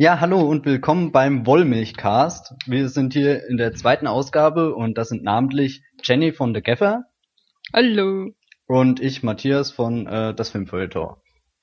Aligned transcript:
Ja, 0.00 0.20
hallo 0.20 0.42
und 0.42 0.64
willkommen 0.64 1.10
beim 1.10 1.44
Wollmilchcast. 1.44 2.54
Wir 2.66 2.88
sind 2.88 3.14
hier 3.14 3.48
in 3.48 3.56
der 3.56 3.74
zweiten 3.74 4.06
Ausgabe 4.06 4.72
und 4.76 4.96
das 4.96 5.08
sind 5.08 5.24
namentlich 5.24 5.82
Jenny 6.04 6.30
von 6.30 6.54
The 6.54 6.62
Gaffer. 6.62 7.06
Hallo. 7.74 8.30
Und 8.68 9.00
ich, 9.00 9.24
Matthias 9.24 9.72
von 9.72 10.06
äh, 10.06 10.34
Das 10.34 10.50
Filmfeuilleton. 10.50 11.16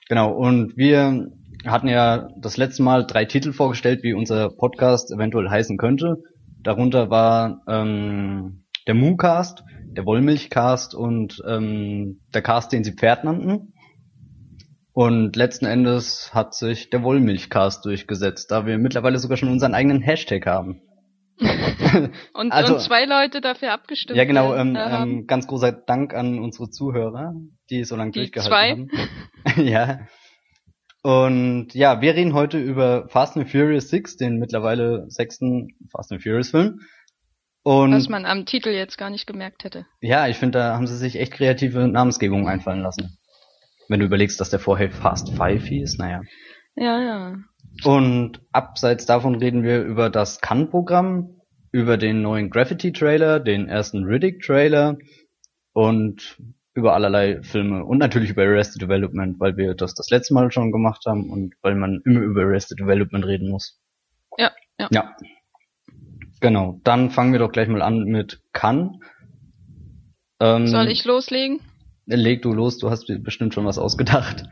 Genau, 0.09 0.33
und 0.33 0.75
wir 0.75 1.31
hatten 1.65 1.87
ja 1.87 2.27
das 2.37 2.57
letzte 2.57 2.83
Mal 2.83 3.07
drei 3.07 3.23
Titel 3.23 3.53
vorgestellt, 3.53 4.03
wie 4.03 4.13
unser 4.13 4.49
Podcast 4.49 5.13
eventuell 5.13 5.49
heißen 5.49 5.77
könnte. 5.77 6.17
Darunter 6.61 7.09
war 7.09 7.61
ähm, 7.69 8.65
der 8.85 8.95
Mu-Cast, 8.95 9.63
der 9.95 10.05
Wollmilchcast 10.05 10.93
und 10.93 11.41
ähm, 11.47 12.19
der 12.33 12.41
Cast, 12.41 12.73
den 12.73 12.83
sie 12.83 12.95
Pferd 12.95 13.23
nannten. 13.23 13.71
Und 14.95 15.35
letzten 15.35 15.65
Endes 15.65 16.33
hat 16.33 16.55
sich 16.55 16.89
der 16.89 17.03
Wollmilchcast 17.03 17.83
durchgesetzt, 17.83 18.49
da 18.49 18.65
wir 18.65 18.77
mittlerweile 18.77 19.19
sogar 19.19 19.35
schon 19.35 19.49
unseren 19.49 19.73
eigenen 19.73 20.01
Hashtag 20.01 20.45
haben. 20.45 20.81
und, 22.33 22.53
also, 22.53 22.75
und 22.75 22.79
zwei 22.79 23.03
Leute 23.03 23.41
dafür 23.41 23.73
abgestimmt 23.73 24.15
Ja, 24.15 24.23
genau. 24.23 24.55
Ähm, 24.55 24.77
ähm, 24.79 25.27
ganz 25.27 25.47
großer 25.47 25.73
Dank 25.73 26.13
an 26.13 26.39
unsere 26.39 26.69
Zuhörer, 26.69 27.33
die 27.69 27.83
so 27.83 27.97
lange 27.97 28.11
die 28.11 28.19
durchgehalten 28.19 28.89
zwei. 28.89 29.51
haben. 29.51 29.67
ja. 29.67 29.99
Und 31.01 31.73
ja, 31.73 31.99
wir 31.99 32.15
reden 32.15 32.33
heute 32.33 32.57
über 32.57 33.09
Fast 33.09 33.35
and 33.35 33.49
Furious 33.49 33.89
6, 33.89 34.15
den 34.15 34.37
mittlerweile 34.37 35.07
sechsten 35.09 35.75
Fast 35.91 36.13
and 36.13 36.23
Furious 36.23 36.51
Film. 36.51 36.79
Und 37.63 37.91
Was 37.91 38.07
man 38.07 38.25
am 38.25 38.45
Titel 38.45 38.69
jetzt 38.69 38.97
gar 38.97 39.09
nicht 39.09 39.27
gemerkt 39.27 39.65
hätte. 39.65 39.85
Ja, 39.99 40.29
ich 40.29 40.37
finde, 40.37 40.59
da 40.59 40.75
haben 40.75 40.87
sie 40.87 40.95
sich 40.95 41.19
echt 41.19 41.33
kreative 41.33 41.85
Namensgebungen 41.89 42.47
einfallen 42.47 42.81
lassen. 42.81 43.17
Wenn 43.87 43.99
du 43.99 44.05
überlegst, 44.05 44.39
dass 44.39 44.49
der 44.49 44.59
vorher 44.59 44.91
Fast 44.91 45.33
Five 45.35 45.65
hieß, 45.65 45.97
naja. 45.97 46.21
Ja, 46.75 47.01
ja. 47.01 47.35
Und 47.83 48.41
abseits 48.51 49.05
davon 49.05 49.35
reden 49.35 49.63
wir 49.63 49.83
über 49.83 50.09
das 50.09 50.41
Cannes-Programm, 50.41 51.41
über 51.71 51.97
den 51.97 52.21
neuen 52.21 52.49
Graffiti-Trailer, 52.49 53.39
den 53.39 53.67
ersten 53.67 54.05
Riddick-Trailer 54.05 54.97
und 55.73 56.37
über 56.73 56.93
allerlei 56.93 57.41
Filme 57.41 57.85
und 57.85 57.97
natürlich 57.97 58.31
über 58.31 58.43
Arrested 58.43 58.81
Development, 58.81 59.39
weil 59.39 59.55
wir 59.57 59.75
das 59.75 59.93
das 59.93 60.09
letzte 60.09 60.33
Mal 60.33 60.51
schon 60.51 60.71
gemacht 60.71 61.03
haben 61.05 61.29
und 61.29 61.55
weil 61.61 61.75
man 61.75 62.01
immer 62.05 62.21
über 62.21 62.41
Arrested 62.41 62.79
Development 62.79 63.25
reden 63.25 63.49
muss. 63.49 63.79
Ja, 64.37 64.51
ja. 64.79 64.89
Ja. 64.91 65.15
Genau. 66.41 66.79
Dann 66.83 67.11
fangen 67.11 67.31
wir 67.31 67.39
doch 67.39 67.51
gleich 67.51 67.69
mal 67.69 67.81
an 67.81 68.03
mit 68.03 68.41
Cannes. 68.51 68.91
Ähm, 70.41 70.67
Soll 70.67 70.89
ich 70.89 71.05
loslegen? 71.05 71.61
Leg 72.05 72.41
du 72.41 72.53
los, 72.53 72.77
du 72.77 72.89
hast 72.89 73.07
bestimmt 73.23 73.53
schon 73.53 73.65
was 73.65 73.77
ausgedacht. 73.77 74.43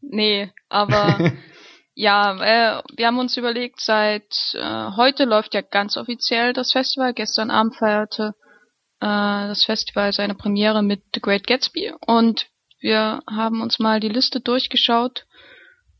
Nee, 0.00 0.52
aber 0.68 1.32
ja, 1.94 2.78
äh, 2.78 2.82
wir 2.96 3.06
haben 3.06 3.18
uns 3.18 3.36
überlegt, 3.36 3.80
seit 3.80 4.54
äh, 4.54 4.90
heute 4.96 5.24
läuft 5.24 5.54
ja 5.54 5.60
ganz 5.60 5.96
offiziell 5.96 6.52
das 6.52 6.72
Festival. 6.72 7.14
Gestern 7.14 7.50
Abend 7.50 7.76
feierte 7.76 8.34
äh, 9.00 9.48
das 9.48 9.64
Festival 9.64 10.12
seine 10.12 10.34
Premiere 10.34 10.82
mit 10.82 11.02
The 11.14 11.20
Great 11.20 11.46
Gatsby 11.46 11.92
und 12.06 12.46
wir 12.80 13.22
haben 13.28 13.62
uns 13.62 13.78
mal 13.78 14.00
die 14.00 14.08
Liste 14.08 14.40
durchgeschaut 14.40 15.26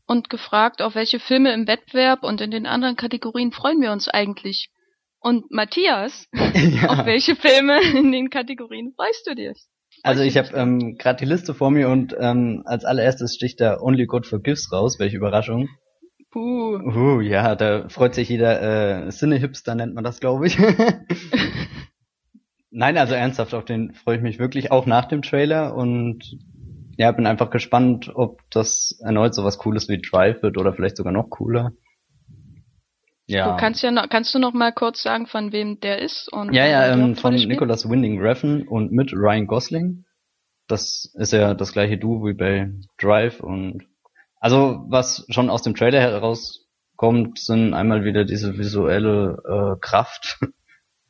und 0.05 0.29
gefragt, 0.29 0.81
auf 0.81 0.95
welche 0.95 1.19
Filme 1.19 1.53
im 1.53 1.67
Wettbewerb 1.67 2.23
und 2.23 2.39
in 2.39 2.51
den 2.51 2.65
anderen 2.65 2.95
Kategorien 2.95 3.51
freuen 3.51 3.81
wir 3.81 3.91
uns 3.91 4.07
eigentlich. 4.07 4.69
Und 5.19 5.51
Matthias, 5.51 6.27
ja. 6.33 6.89
auf 6.89 7.05
welche 7.05 7.35
Filme 7.35 7.81
in 7.81 8.11
den 8.11 8.29
Kategorien 8.29 8.93
freust 8.95 9.27
du 9.27 9.35
dich? 9.35 9.57
Also 10.03 10.23
ich 10.23 10.37
habe 10.37 10.55
ähm, 10.55 10.95
gerade 10.97 11.19
die 11.19 11.25
Liste 11.25 11.53
vor 11.53 11.71
mir 11.71 11.89
und 11.89 12.15
ähm, 12.19 12.63
als 12.65 12.85
allererstes 12.85 13.35
sticht 13.35 13.59
da 13.59 13.79
Only 13.79 14.05
God 14.05 14.25
Forgives 14.25 14.71
raus. 14.71 14.99
Welche 14.99 15.17
Überraschung. 15.17 15.69
Puh. 16.31 16.77
Uh, 16.77 17.21
ja, 17.21 17.55
da 17.55 17.89
freut 17.89 18.15
sich 18.15 18.29
jeder 18.29 19.07
äh, 19.07 19.11
Cine-Hipster 19.11 19.75
nennt 19.75 19.95
man 19.95 20.03
das, 20.03 20.19
glaube 20.19 20.47
ich. 20.47 20.57
Nein, 22.69 22.97
also 22.97 23.15
ernsthaft, 23.15 23.53
auf 23.53 23.65
den 23.65 23.93
freue 23.93 24.17
ich 24.17 24.21
mich 24.21 24.37
wirklich 24.37 24.71
auch 24.71 24.85
nach 24.85 25.05
dem 25.05 25.21
Trailer 25.21 25.73
und 25.73 26.37
ja, 26.97 27.11
bin 27.11 27.25
einfach 27.25 27.49
gespannt, 27.49 28.11
ob 28.13 28.41
das 28.51 28.99
erneut 29.03 29.33
so 29.33 29.43
was 29.43 29.57
Cooles 29.57 29.87
wie 29.87 30.01
Drive 30.01 30.43
wird 30.43 30.57
oder 30.57 30.73
vielleicht 30.73 30.97
sogar 30.97 31.13
noch 31.13 31.29
cooler. 31.29 31.71
Ja. 33.27 33.51
Du 33.51 33.57
kannst 33.57 33.83
ja 33.83 33.91
noch, 33.91 34.07
kannst 34.09 34.33
du 34.33 34.39
noch 34.39 34.53
mal 34.53 34.71
kurz 34.71 35.03
sagen, 35.03 35.27
von 35.27 35.51
wem 35.51 35.81
der 35.81 36.01
ist 36.01 36.31
und 36.31 36.53
Ja, 36.53 36.65
ja, 36.65 36.93
ähm, 36.93 37.15
von 37.15 37.35
Nicholas 37.35 37.89
Winding 37.89 38.21
Refn 38.21 38.65
und 38.67 38.93
mit 38.93 39.11
Ryan 39.13 39.47
Gosling. 39.47 40.05
Das 40.67 41.13
ist 41.15 41.33
ja 41.33 41.53
das 41.53 41.73
gleiche 41.73 41.97
Duo 41.97 42.25
wie 42.25 42.33
bei 42.33 42.71
Drive 42.97 43.41
und 43.41 43.85
also 44.39 44.85
was 44.87 45.25
schon 45.29 45.49
aus 45.49 45.61
dem 45.61 45.75
Trailer 45.75 45.99
herauskommt, 45.99 47.39
sind 47.39 47.73
einmal 47.73 48.05
wieder 48.05 48.23
diese 48.23 48.57
visuelle 48.57 49.37
äh, 49.45 49.79
Kraft. 49.79 50.39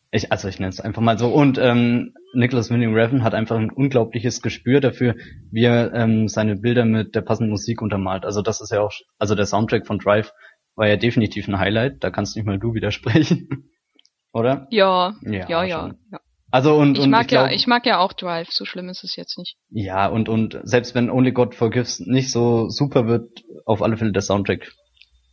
Ich, 0.10 0.32
also 0.32 0.48
ich 0.48 0.58
nenne 0.58 0.70
es 0.70 0.80
einfach 0.80 1.02
mal 1.02 1.20
so. 1.20 1.28
Und 1.28 1.58
ähm, 1.58 2.14
Nicholas 2.34 2.72
Winding 2.72 2.94
Refn 2.94 3.26
hat 3.26 3.34
einfach 3.34 3.58
ein 3.58 3.70
unglaubliches 3.70 4.42
Gespür 4.42 4.80
dafür, 4.80 5.16
wie 5.52 5.66
er 5.66 5.94
ähm, 5.94 6.30
seine 6.30 6.56
Bilder 6.56 6.86
mit 6.86 7.14
der 7.14 7.22
passenden 7.22 7.50
Musik 7.50 7.82
untermalt. 7.82 8.24
Also 8.24 8.42
das 8.42 8.62
ist 8.62 8.72
ja 8.72 8.80
auch, 8.80 8.94
also 9.20 9.36
der 9.36 9.46
Soundtrack 9.46 9.86
von 9.86 10.00
Drive 10.00 10.32
war 10.78 10.88
ja 10.88 10.96
definitiv 10.96 11.48
ein 11.48 11.60
Highlight. 11.60 12.04
Da 12.04 12.12
kannst 12.12 12.38
nicht 12.38 12.46
mal 12.46 12.60
du 12.60 12.74
widersprechen, 12.74 13.72
oder? 14.32 14.68
Ja, 14.70 15.16
ja, 15.22 15.50
ja. 15.50 15.64
ja, 15.64 15.88
ja. 16.12 16.20
Also 16.50 16.76
und, 16.76 16.98
ich 16.98 17.04
und 17.04 17.10
mag 17.10 17.24
ich 17.24 17.28
glaub, 17.28 17.48
ja, 17.48 17.54
ich 17.54 17.68
mag 17.68 17.86
ja 17.86 18.00
auch 18.00 18.14
Drive. 18.14 18.50
So 18.52 18.64
schlimm 18.64 18.88
ist 18.88 19.04
es 19.04 19.18
jetzt 19.18 19.38
nicht. 19.38 19.58
Ja 19.70 20.08
und 20.08 20.30
und 20.30 20.58
selbst 20.64 20.96
wenn 20.96 21.10
Only 21.10 21.34
God 21.34 21.56
Forgives 21.56 22.00
nicht 22.00 22.32
so 22.32 22.70
super 22.70 23.08
wird, 23.08 23.44
auf 23.66 23.82
alle 23.82 23.98
Fälle 23.98 24.14
der 24.14 24.22
Soundtrack, 24.22 24.72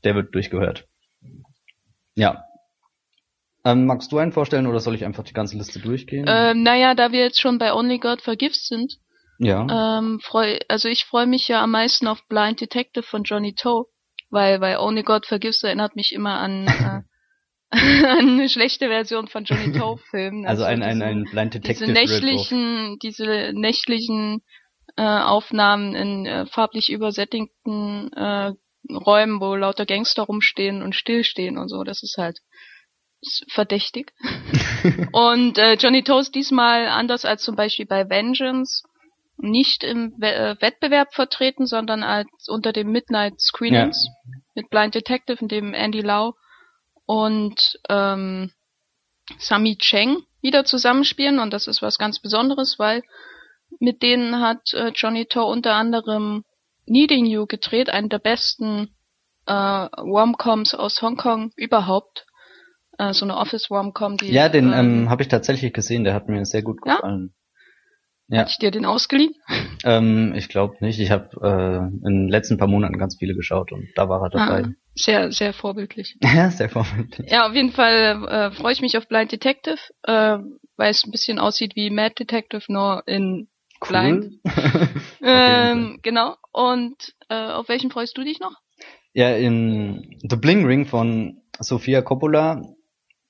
der 0.03 0.17
wird 0.17 0.35
durchgehört. 0.35 0.89
Ja. 2.17 2.45
Ähm, 3.65 3.87
magst 3.87 4.11
du 4.11 4.19
einen 4.19 4.33
vorstellen 4.33 4.67
oder 4.67 4.81
soll 4.81 4.95
ich 4.95 5.05
einfach 5.05 5.25
die 5.25 5.33
ganze 5.33 5.57
Liste 5.57 5.79
durchgehen? 5.79 6.27
Ähm, 6.29 6.63
naja, 6.65 6.95
da 6.95 7.13
wir 7.13 7.21
jetzt 7.21 7.41
schon 7.41 7.59
bei 7.59 7.73
Only 7.73 7.99
God 7.99 8.21
Forgives 8.21 8.67
sind, 8.67 8.99
ja. 9.39 9.99
Ähm, 9.99 10.21
freu, 10.21 10.59
also 10.69 10.89
ich 10.89 11.05
freue 11.05 11.27
mich 11.27 11.49
ja 11.49 11.63
am 11.63 11.73
meisten 11.73 12.07
auf 12.07 12.27
Blind 12.29 12.61
Detective 12.61 13.05
von 13.05 13.25
Johnny 13.25 13.55
Toe 13.55 13.87
weil, 14.35 14.61
weil 14.61 14.77
Only 14.77 15.03
God 15.03 15.25
Forgives 15.25 15.63
erinnert 15.63 15.97
mich 15.97 16.13
immer 16.13 16.39
an, 16.39 16.67
äh, 17.73 17.75
eine 18.19 18.49
schlechte 18.49 18.89
Version 18.89 19.29
von 19.29 19.45
Johnny 19.45 19.73
Toe 19.73 19.99
Filmen. 20.11 20.47
Also, 20.47 20.65
also 20.65 20.73
ein, 20.75 20.83
ein, 20.83 21.03
ein 21.03 21.25
Blind 21.25 21.55
Detective 21.55 21.87
diese 21.87 21.93
nächtlichen, 21.93 22.99
diese 23.03 23.53
nächtlichen 23.55 24.43
äh, 24.97 25.03
Aufnahmen 25.03 25.95
in 25.95 26.27
äh, 26.27 26.47
farblich 26.47 26.91
übersättigten 26.91 28.13
äh, 28.13 28.53
Räumen, 28.93 29.41
wo 29.41 29.55
lauter 29.55 29.87
Gangster 29.87 30.25
rumstehen 30.25 30.83
und 30.83 30.95
stillstehen 30.95 31.57
und 31.57 31.69
so. 31.69 31.83
Das 31.85 32.03
ist 32.03 32.17
halt 32.19 32.39
ist 33.23 33.45
verdächtig. 33.51 34.13
und 35.13 35.59
äh, 35.59 35.75
Johnny 35.75 36.05
Toast 36.05 36.35
diesmal 36.35 36.89
anders 36.89 37.25
als 37.25 37.43
zum 37.43 37.57
Beispiel 37.57 37.87
bei 37.87 38.09
Vengeance 38.09 38.83
nicht 39.51 39.85
im 39.85 40.15
äh, 40.21 40.57
Wettbewerb 40.61 41.15
vertreten, 41.15 41.67
sondern 41.67 42.03
als 42.03 42.29
unter 42.49 42.73
dem 42.73 42.91
Midnight 42.91 43.41
Screenings 43.41 44.07
ja. 44.07 44.41
mit 44.55 44.71
Blind 44.71 44.95
Detective, 44.95 45.41
in 45.41 45.49
dem 45.49 45.75
Andy 45.75 46.01
Lau 46.01 46.35
und 47.07 47.79
ähm, 47.89 48.51
Sami 49.39 49.77
Cheng 49.77 50.19
wieder 50.41 50.65
zusammenspielen 50.65 51.39
und 51.39 51.53
das 51.53 51.67
ist 51.67 51.83
was 51.83 51.99
ganz 51.99 52.21
Besonderes, 52.21 52.79
weil 52.79 53.03
mit 53.81 54.03
denen 54.03 54.41
hat 54.41 54.73
äh, 54.75 54.89
Johnny 54.95 55.27
To 55.27 55.51
unter 55.51 55.75
anderem 55.75 56.45
Needing 56.87 57.27
You 57.27 57.47
gedreht, 57.47 57.89
einen 57.89 58.09
der 58.09 58.19
besten 58.19 58.95
äh, 59.47 59.53
Romcoms 59.53 60.75
aus 60.75 61.01
Hongkong 61.01 61.53
überhaupt. 61.57 62.27
Äh, 62.99 63.13
so 63.13 63.25
eine 63.25 63.37
Office 63.37 63.71
Romcom, 63.71 64.17
die 64.19 64.33
Ja, 64.33 64.49
den 64.49 64.67
ähm, 64.67 65.03
ähm 65.03 65.11
habe 65.11 65.23
ich 65.23 65.29
tatsächlich 65.29 65.73
gesehen, 65.73 66.05
der 66.05 66.15
hat 66.15 66.29
mir 66.29 66.45
sehr 66.45 66.63
gut 66.63 66.81
gefallen. 66.83 67.33
Ja? 67.33 67.44
Ja. 68.29 68.41
Hat 68.41 68.51
ich 68.51 68.59
dir 68.59 68.71
den 68.71 68.87
ausgeliehen? 68.87 69.35
Ähm, 69.85 70.33
ich 70.35 70.49
glaube 70.49 70.77
nicht. 70.81 70.99
Ich 70.99 71.11
habe 71.11 71.29
äh, 71.43 72.07
in 72.07 72.23
den 72.23 72.29
letzten 72.29 72.57
paar 72.57 72.69
Monaten 72.69 72.99
ganz 72.99 73.17
viele 73.19 73.35
geschaut 73.35 73.71
und 73.71 73.89
da 73.97 74.09
war 74.09 74.23
er 74.23 74.31
dabei. 74.31 74.63
Ah, 74.63 74.73
sehr, 74.95 75.31
sehr 75.31 75.53
vorbildlich. 75.53 76.17
ja, 76.23 76.51
sehr 76.51 76.71
vorbildlich. 76.71 77.31
Ja, 77.31 77.47
auf 77.47 77.55
jeden 77.55 77.73
Fall 77.73 78.27
äh, 78.27 78.51
freue 78.53 78.73
ich 78.73 78.81
mich 78.81 78.97
auf 78.97 79.09
Blind 79.09 79.31
Detective, 79.31 79.79
äh, 80.05 80.39
weil 80.77 80.91
es 80.91 81.05
ein 81.05 81.11
bisschen 81.11 81.39
aussieht 81.39 81.77
wie 81.77 81.91
Mad 81.91 82.15
Detective, 82.19 82.63
nur 82.69 83.03
in 83.07 83.49
cool. 83.83 83.89
Blind. 83.89 84.41
ähm, 85.23 85.99
genau. 86.03 86.37
Und 86.53 87.15
äh, 87.29 87.35
auf 87.35 87.69
welchen 87.69 87.91
freust 87.91 88.17
du 88.17 88.25
dich 88.25 88.41
noch? 88.41 88.57
Ja, 89.13 89.37
in 89.37 90.19
The 90.29 90.37
Bling 90.37 90.65
Ring 90.65 90.87
von 90.87 91.43
Sofia 91.61 92.03
Coppola 92.03 92.63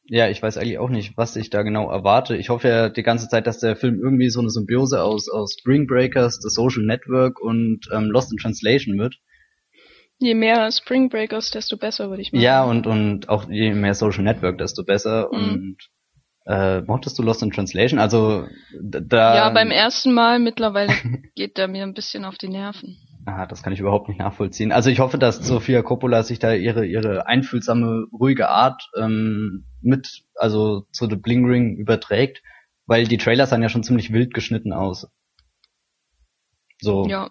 ja, 0.06 0.28
ich 0.28 0.42
weiß 0.42 0.58
eigentlich 0.58 0.78
auch 0.78 0.90
nicht, 0.90 1.16
was 1.16 1.34
ich 1.36 1.50
da 1.50 1.62
genau 1.62 1.90
erwarte. 1.90 2.36
Ich 2.36 2.50
hoffe 2.50 2.68
ja 2.68 2.88
die 2.90 3.02
ganze 3.02 3.28
Zeit, 3.28 3.46
dass 3.46 3.58
der 3.58 3.74
Film 3.74 4.00
irgendwie 4.02 4.28
so 4.28 4.40
eine 4.40 4.50
Symbiose 4.50 5.02
aus, 5.02 5.30
aus 5.30 5.56
Spring 5.58 5.86
Breakers, 5.86 6.40
The 6.42 6.50
Social 6.50 6.84
Network 6.84 7.40
und 7.40 7.88
ähm, 7.92 8.10
Lost 8.10 8.30
in 8.30 8.38
Translation 8.38 8.98
wird. 8.98 9.16
Je 10.18 10.34
mehr 10.34 10.70
Spring 10.70 11.08
Breakers, 11.08 11.50
desto 11.50 11.76
besser, 11.76 12.10
würde 12.10 12.22
ich 12.22 12.32
mal 12.32 12.40
Ja, 12.40 12.64
und, 12.64 12.86
und 12.86 13.28
auch 13.28 13.48
je 13.48 13.72
mehr 13.72 13.94
Social 13.94 14.22
Network, 14.22 14.58
desto 14.58 14.84
besser. 14.84 15.30
Mhm. 15.32 15.38
Und 15.38 15.76
äh, 16.46 16.82
mochtest 16.82 17.18
du 17.18 17.22
Lost 17.22 17.42
in 17.42 17.50
Translation? 17.50 17.98
Also 17.98 18.46
da. 18.80 19.36
Ja, 19.36 19.50
beim 19.50 19.70
ersten 19.70 20.12
Mal 20.12 20.38
mittlerweile 20.38 20.92
geht 21.34 21.56
der 21.56 21.68
mir 21.68 21.82
ein 21.82 21.94
bisschen 21.94 22.24
auf 22.24 22.36
die 22.36 22.48
Nerven. 22.48 22.98
Ah, 23.26 23.46
das 23.46 23.62
kann 23.62 23.72
ich 23.72 23.80
überhaupt 23.80 24.08
nicht 24.08 24.18
nachvollziehen. 24.18 24.72
Also 24.72 24.90
ich 24.90 25.00
hoffe, 25.00 25.18
dass 25.18 25.36
Sofia 25.36 25.82
Coppola 25.82 26.22
sich 26.22 26.38
da 26.38 26.52
ihre 26.52 26.84
ihre 26.84 27.26
einfühlsame, 27.26 28.06
ruhige 28.12 28.48
Art 28.48 28.90
ähm, 28.96 29.64
mit 29.80 30.24
also 30.34 30.86
zu 30.92 31.08
The 31.08 31.16
Bling 31.16 31.46
Ring 31.46 31.76
überträgt, 31.76 32.42
weil 32.86 33.04
die 33.06 33.18
Trailers 33.18 33.50
sahen 33.50 33.62
ja 33.62 33.68
schon 33.68 33.82
ziemlich 33.82 34.12
wild 34.12 34.34
geschnitten 34.34 34.72
aus. 34.72 35.08
So. 36.80 37.06
Ja. 37.06 37.30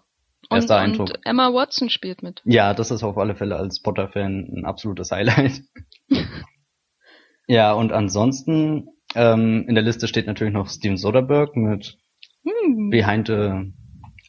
Und, 0.49 0.57
Erster 0.57 0.77
Eindruck. 0.77 1.09
und 1.09 1.19
Emma 1.23 1.53
Watson 1.53 1.89
spielt 1.89 2.21
mit. 2.21 2.41
Ja, 2.43 2.73
das 2.73 2.91
ist 2.91 3.03
auf 3.03 3.17
alle 3.17 3.35
Fälle 3.35 3.55
als 3.55 3.81
Potter-Fan 3.81 4.51
ein 4.57 4.65
absolutes 4.65 5.11
Highlight. 5.11 5.61
ja, 7.47 7.71
und 7.73 7.91
ansonsten 7.91 8.89
ähm, 9.15 9.65
in 9.67 9.75
der 9.75 9.83
Liste 9.83 10.07
steht 10.07 10.27
natürlich 10.27 10.53
noch 10.53 10.67
Steven 10.67 10.97
Soderbergh 10.97 11.57
mit 11.59 11.97
Hm. 12.45 12.89
Behind 12.89 13.27
the 13.27 13.73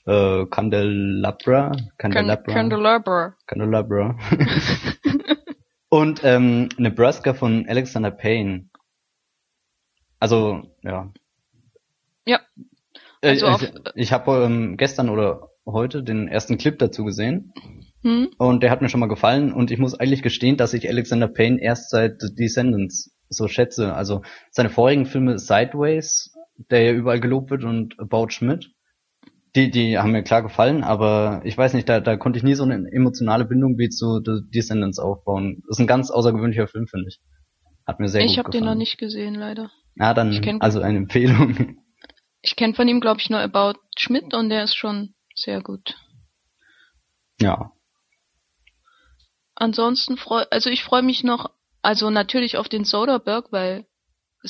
äh, 0.06 0.46
Candelabra. 0.46 1.72
Can 1.98 2.12
Candelabra. 2.12 2.52
Candelabra. 2.54 3.36
Candelabra. 3.46 4.18
und 5.88 6.20
ähm, 6.24 6.68
Nebraska 6.78 7.34
von 7.34 7.66
Alexander 7.68 8.10
Payne. 8.10 8.68
Also, 10.20 10.62
ja. 10.82 11.12
Ja. 12.26 12.40
Äh, 13.20 13.30
Also 13.30 13.46
auf- 13.46 13.62
ich 13.62 13.72
ich 13.94 14.12
habe 14.12 14.44
ähm, 14.44 14.76
gestern 14.76 15.08
oder 15.08 15.48
heute 15.66 16.02
den 16.02 16.28
ersten 16.28 16.58
Clip 16.58 16.78
dazu 16.78 17.04
gesehen 17.04 17.52
Hm? 18.02 18.28
und 18.36 18.62
der 18.62 18.70
hat 18.70 18.82
mir 18.82 18.90
schon 18.90 19.00
mal 19.00 19.06
gefallen 19.08 19.52
und 19.52 19.70
ich 19.70 19.78
muss 19.78 19.98
eigentlich 19.98 20.22
gestehen, 20.22 20.58
dass 20.58 20.74
ich 20.74 20.88
Alexander 20.88 21.26
Payne 21.28 21.58
erst 21.60 21.88
seit 21.90 22.20
The 22.20 22.34
Descendants 22.34 23.16
so 23.30 23.48
schätze. 23.48 23.94
Also 23.94 24.20
seine 24.50 24.68
vorigen 24.68 25.06
Filme 25.06 25.38
Sideways, 25.38 26.34
der 26.70 26.82
ja 26.84 26.92
überall 26.92 27.18
gelobt 27.20 27.50
wird 27.50 27.64
und 27.64 27.98
About 27.98 28.28
Schmidt, 28.28 28.72
die, 29.56 29.70
die 29.70 29.98
haben 29.98 30.12
mir 30.12 30.22
klar 30.22 30.42
gefallen, 30.42 30.82
aber 30.84 31.40
ich 31.44 31.56
weiß 31.56 31.74
nicht, 31.74 31.88
da, 31.88 32.00
da 32.00 32.16
konnte 32.16 32.38
ich 32.38 32.42
nie 32.42 32.54
so 32.54 32.64
eine 32.64 32.90
emotionale 32.92 33.44
Bindung 33.44 33.78
wie 33.78 33.88
zu 33.88 34.20
The 34.24 34.40
Descendants 34.52 34.98
aufbauen. 34.98 35.62
Das 35.68 35.76
ist 35.76 35.80
ein 35.80 35.86
ganz 35.86 36.10
außergewöhnlicher 36.10 36.66
Film, 36.68 36.86
finde 36.88 37.08
ich. 37.08 37.20
Hat 37.86 38.00
mir 38.00 38.08
sehr 38.08 38.22
Ich 38.22 38.28
gut 38.32 38.38
habe 38.38 38.50
den 38.50 38.60
gefallen. 38.62 38.74
noch 38.76 38.78
nicht 38.78 38.98
gesehen, 38.98 39.34
leider. 39.34 39.70
Ah, 39.98 40.14
dann 40.14 40.32
Ich 40.32 40.40
kenn- 40.40 40.60
also 40.60 40.80
eine 40.80 40.98
Empfehlung. 40.98 41.78
Ich 42.46 42.56
kenne 42.56 42.74
von 42.74 42.86
ihm, 42.86 43.00
glaube 43.00 43.20
ich, 43.20 43.30
nur 43.30 43.40
About 43.40 43.78
Schmidt 43.96 44.34
und 44.34 44.50
der 44.50 44.64
ist 44.64 44.76
schon 44.76 45.14
sehr 45.34 45.62
gut. 45.62 45.94
ja. 47.40 47.70
Ansonsten 49.54 50.16
freu, 50.16 50.44
also 50.50 50.68
ich 50.68 50.82
freue 50.82 51.02
mich 51.02 51.22
noch, 51.24 51.50
also 51.80 52.10
natürlich 52.10 52.56
auf 52.58 52.68
den 52.68 52.84
Soderbergh, 52.84 53.48
weil 53.52 53.86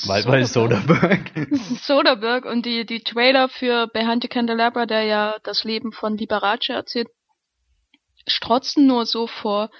Weil, 0.06 0.24
weil 0.24 0.44
Soderbergh. 0.46 1.46
Soderbergh 1.82 2.48
und 2.48 2.66
die, 2.66 2.84
die 2.84 3.00
Trailer 3.00 3.48
für 3.48 3.86
Behind 3.86 4.22
the 4.22 4.28
Candelabra, 4.28 4.86
der 4.86 5.04
ja 5.04 5.36
das 5.44 5.62
Leben 5.62 5.92
von 5.92 6.16
Liberace 6.16 6.70
erzählt, 6.70 7.08
strotzen 8.26 8.86
nur 8.86 9.06
so 9.06 9.28
vor 9.28 9.70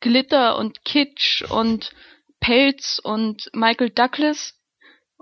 Glitter 0.00 0.58
und 0.58 0.84
Kitsch 0.84 1.42
und 1.50 1.92
Pelz 2.40 3.00
und 3.02 3.48
Michael 3.54 3.90
Douglas. 3.90 4.54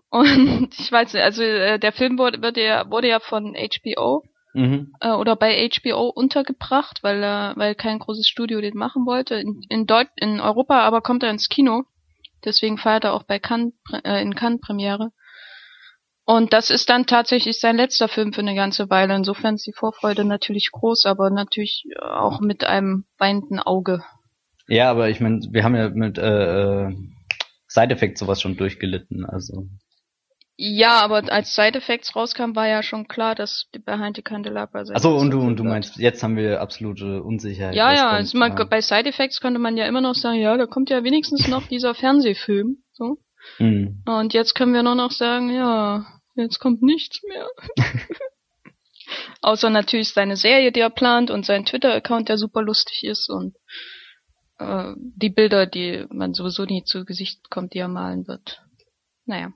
Und 0.08 0.74
ich 0.78 0.90
weiß 0.90 1.12
nicht, 1.12 1.22
also 1.22 1.42
äh, 1.42 1.78
der 1.78 1.92
Film 1.92 2.18
wurde, 2.18 2.42
wurde, 2.42 2.64
ja, 2.64 2.90
wurde 2.90 3.08
ja 3.08 3.20
von 3.20 3.54
HBO 3.54 4.24
mhm. 4.54 4.94
äh, 5.00 5.12
oder 5.12 5.36
bei 5.36 5.68
HBO 5.68 6.08
untergebracht, 6.08 7.02
weil 7.02 7.22
er, 7.22 7.52
weil 7.56 7.76
kein 7.76 8.00
großes 8.00 8.26
Studio 8.26 8.60
den 8.60 8.76
machen 8.76 9.06
wollte. 9.06 9.36
In, 9.36 9.62
in, 9.68 9.86
Deut 9.86 10.08
in 10.16 10.40
Europa 10.40 10.80
aber 10.80 11.02
kommt 11.02 11.22
er 11.22 11.30
ins 11.30 11.48
Kino. 11.48 11.84
Deswegen 12.44 12.78
feiert 12.78 13.04
er 13.04 13.14
auch 13.14 13.24
bei 13.24 13.38
Cannes, 13.38 13.72
äh, 14.04 14.22
in 14.22 14.34
Cannes 14.34 14.60
Premiere. 14.60 15.12
Und 16.24 16.52
das 16.52 16.70
ist 16.70 16.88
dann 16.88 17.06
tatsächlich 17.06 17.58
sein 17.58 17.76
letzter 17.76 18.06
Film 18.06 18.32
für 18.32 18.40
eine 18.40 18.54
ganze 18.54 18.88
Weile. 18.88 19.16
Insofern 19.16 19.56
ist 19.56 19.66
die 19.66 19.72
Vorfreude 19.72 20.24
natürlich 20.24 20.70
groß, 20.70 21.06
aber 21.06 21.30
natürlich 21.30 21.84
auch 22.00 22.40
mit 22.40 22.62
einem 22.62 23.04
weinenden 23.18 23.58
Auge. 23.58 24.04
Ja, 24.68 24.90
aber 24.90 25.08
ich 25.10 25.20
meine, 25.20 25.40
wir 25.50 25.64
haben 25.64 25.74
ja 25.74 25.88
mit 25.88 26.18
äh, 26.18 26.84
äh, 26.84 26.94
Side 27.66 27.92
Effects 27.92 28.20
sowas 28.20 28.40
schon 28.40 28.56
durchgelitten, 28.56 29.24
also. 29.26 29.66
Ja, 30.62 31.00
aber 31.00 31.32
als 31.32 31.54
Side 31.54 31.78
Effects 31.78 32.14
rauskam, 32.14 32.54
war 32.54 32.68
ja 32.68 32.82
schon 32.82 33.08
klar, 33.08 33.34
dass 33.34 33.64
die 33.74 33.78
Behind 33.78 34.14
the 34.14 34.20
Candelabra 34.20 34.84
sein 34.84 34.94
Achso, 34.94 35.16
und 35.16 35.30
du, 35.30 35.40
und 35.40 35.56
du 35.56 35.64
meinst, 35.64 35.96
jetzt 35.96 36.22
haben 36.22 36.36
wir 36.36 36.60
absolute 36.60 37.22
Unsicherheit. 37.22 37.74
Ja, 37.74 37.94
ja, 37.94 38.10
also 38.10 38.36
man, 38.36 38.54
bei 38.68 38.82
Side 38.82 39.08
Effects 39.08 39.40
könnte 39.40 39.58
man 39.58 39.78
ja 39.78 39.86
immer 39.86 40.02
noch 40.02 40.14
sagen, 40.14 40.38
ja, 40.38 40.54
da 40.58 40.66
kommt 40.66 40.90
ja 40.90 41.02
wenigstens 41.02 41.48
noch 41.48 41.66
dieser 41.66 41.94
Fernsehfilm. 41.94 42.76
So. 42.92 43.16
Hm. 43.56 44.02
Und 44.04 44.34
jetzt 44.34 44.54
können 44.54 44.74
wir 44.74 44.82
nur 44.82 44.96
noch 44.96 45.12
sagen, 45.12 45.48
ja, 45.48 46.04
jetzt 46.34 46.58
kommt 46.58 46.82
nichts 46.82 47.22
mehr. 47.26 47.48
Außer 49.40 49.70
natürlich 49.70 50.12
seine 50.12 50.36
Serie, 50.36 50.72
die 50.72 50.80
er 50.80 50.90
plant 50.90 51.30
und 51.30 51.46
sein 51.46 51.64
Twitter-Account, 51.64 52.28
der 52.28 52.36
super 52.36 52.60
lustig 52.60 53.04
ist 53.04 53.30
und 53.30 53.56
äh, 54.58 54.92
die 54.98 55.30
Bilder, 55.30 55.64
die 55.64 56.04
man 56.10 56.34
sowieso 56.34 56.66
nie 56.66 56.84
zu 56.84 57.06
Gesicht 57.06 57.48
kommt, 57.48 57.72
die 57.72 57.78
er 57.78 57.88
malen 57.88 58.28
wird. 58.28 58.60
Naja. 59.24 59.54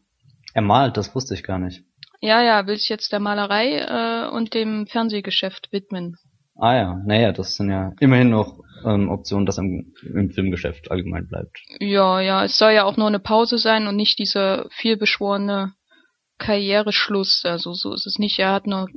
Er 0.55 0.63
malt, 0.63 0.97
das 0.97 1.15
wusste 1.15 1.35
ich 1.35 1.43
gar 1.43 1.59
nicht. 1.59 1.83
Ja, 2.21 2.43
ja, 2.43 2.67
will 2.67 2.77
sich 2.77 2.89
jetzt 2.89 3.13
der 3.13 3.21
Malerei 3.21 3.81
äh, 3.81 4.29
und 4.31 4.55
dem 4.55 4.87
Fernsehgeschäft 4.87 5.73
widmen. 5.73 6.17
Ah 6.57 6.75
ja, 6.75 7.03
naja, 7.05 7.33
das 7.33 7.57
sind 7.57 7.71
ja 7.71 7.93
immerhin 8.01 8.31
noch 8.31 8.61
ähm, 8.85 9.11
Optionen, 9.11 9.45
dass 9.45 9.59
er 9.59 9.65
im, 9.65 9.93
im 10.15 10.31
Filmgeschäft 10.31 10.91
allgemein 10.91 11.27
bleibt. 11.27 11.59
Ja, 11.81 12.21
ja, 12.21 12.45
es 12.45 12.57
soll 12.57 12.73
ja 12.73 12.85
auch 12.85 12.97
nur 12.97 13.09
eine 13.09 13.19
Pause 13.19 13.59
sein 13.59 13.89
und 13.89 13.97
nicht 13.97 14.19
dieser 14.19 14.69
vielbeschworene 14.71 15.75
Karriereschluss. 16.39 17.45
Also 17.45 17.73
so 17.75 17.93
ist 17.93 18.07
es 18.07 18.19
nicht. 18.19 18.39
Er 18.39 18.53
hat 18.53 18.67
nur, 18.69 18.89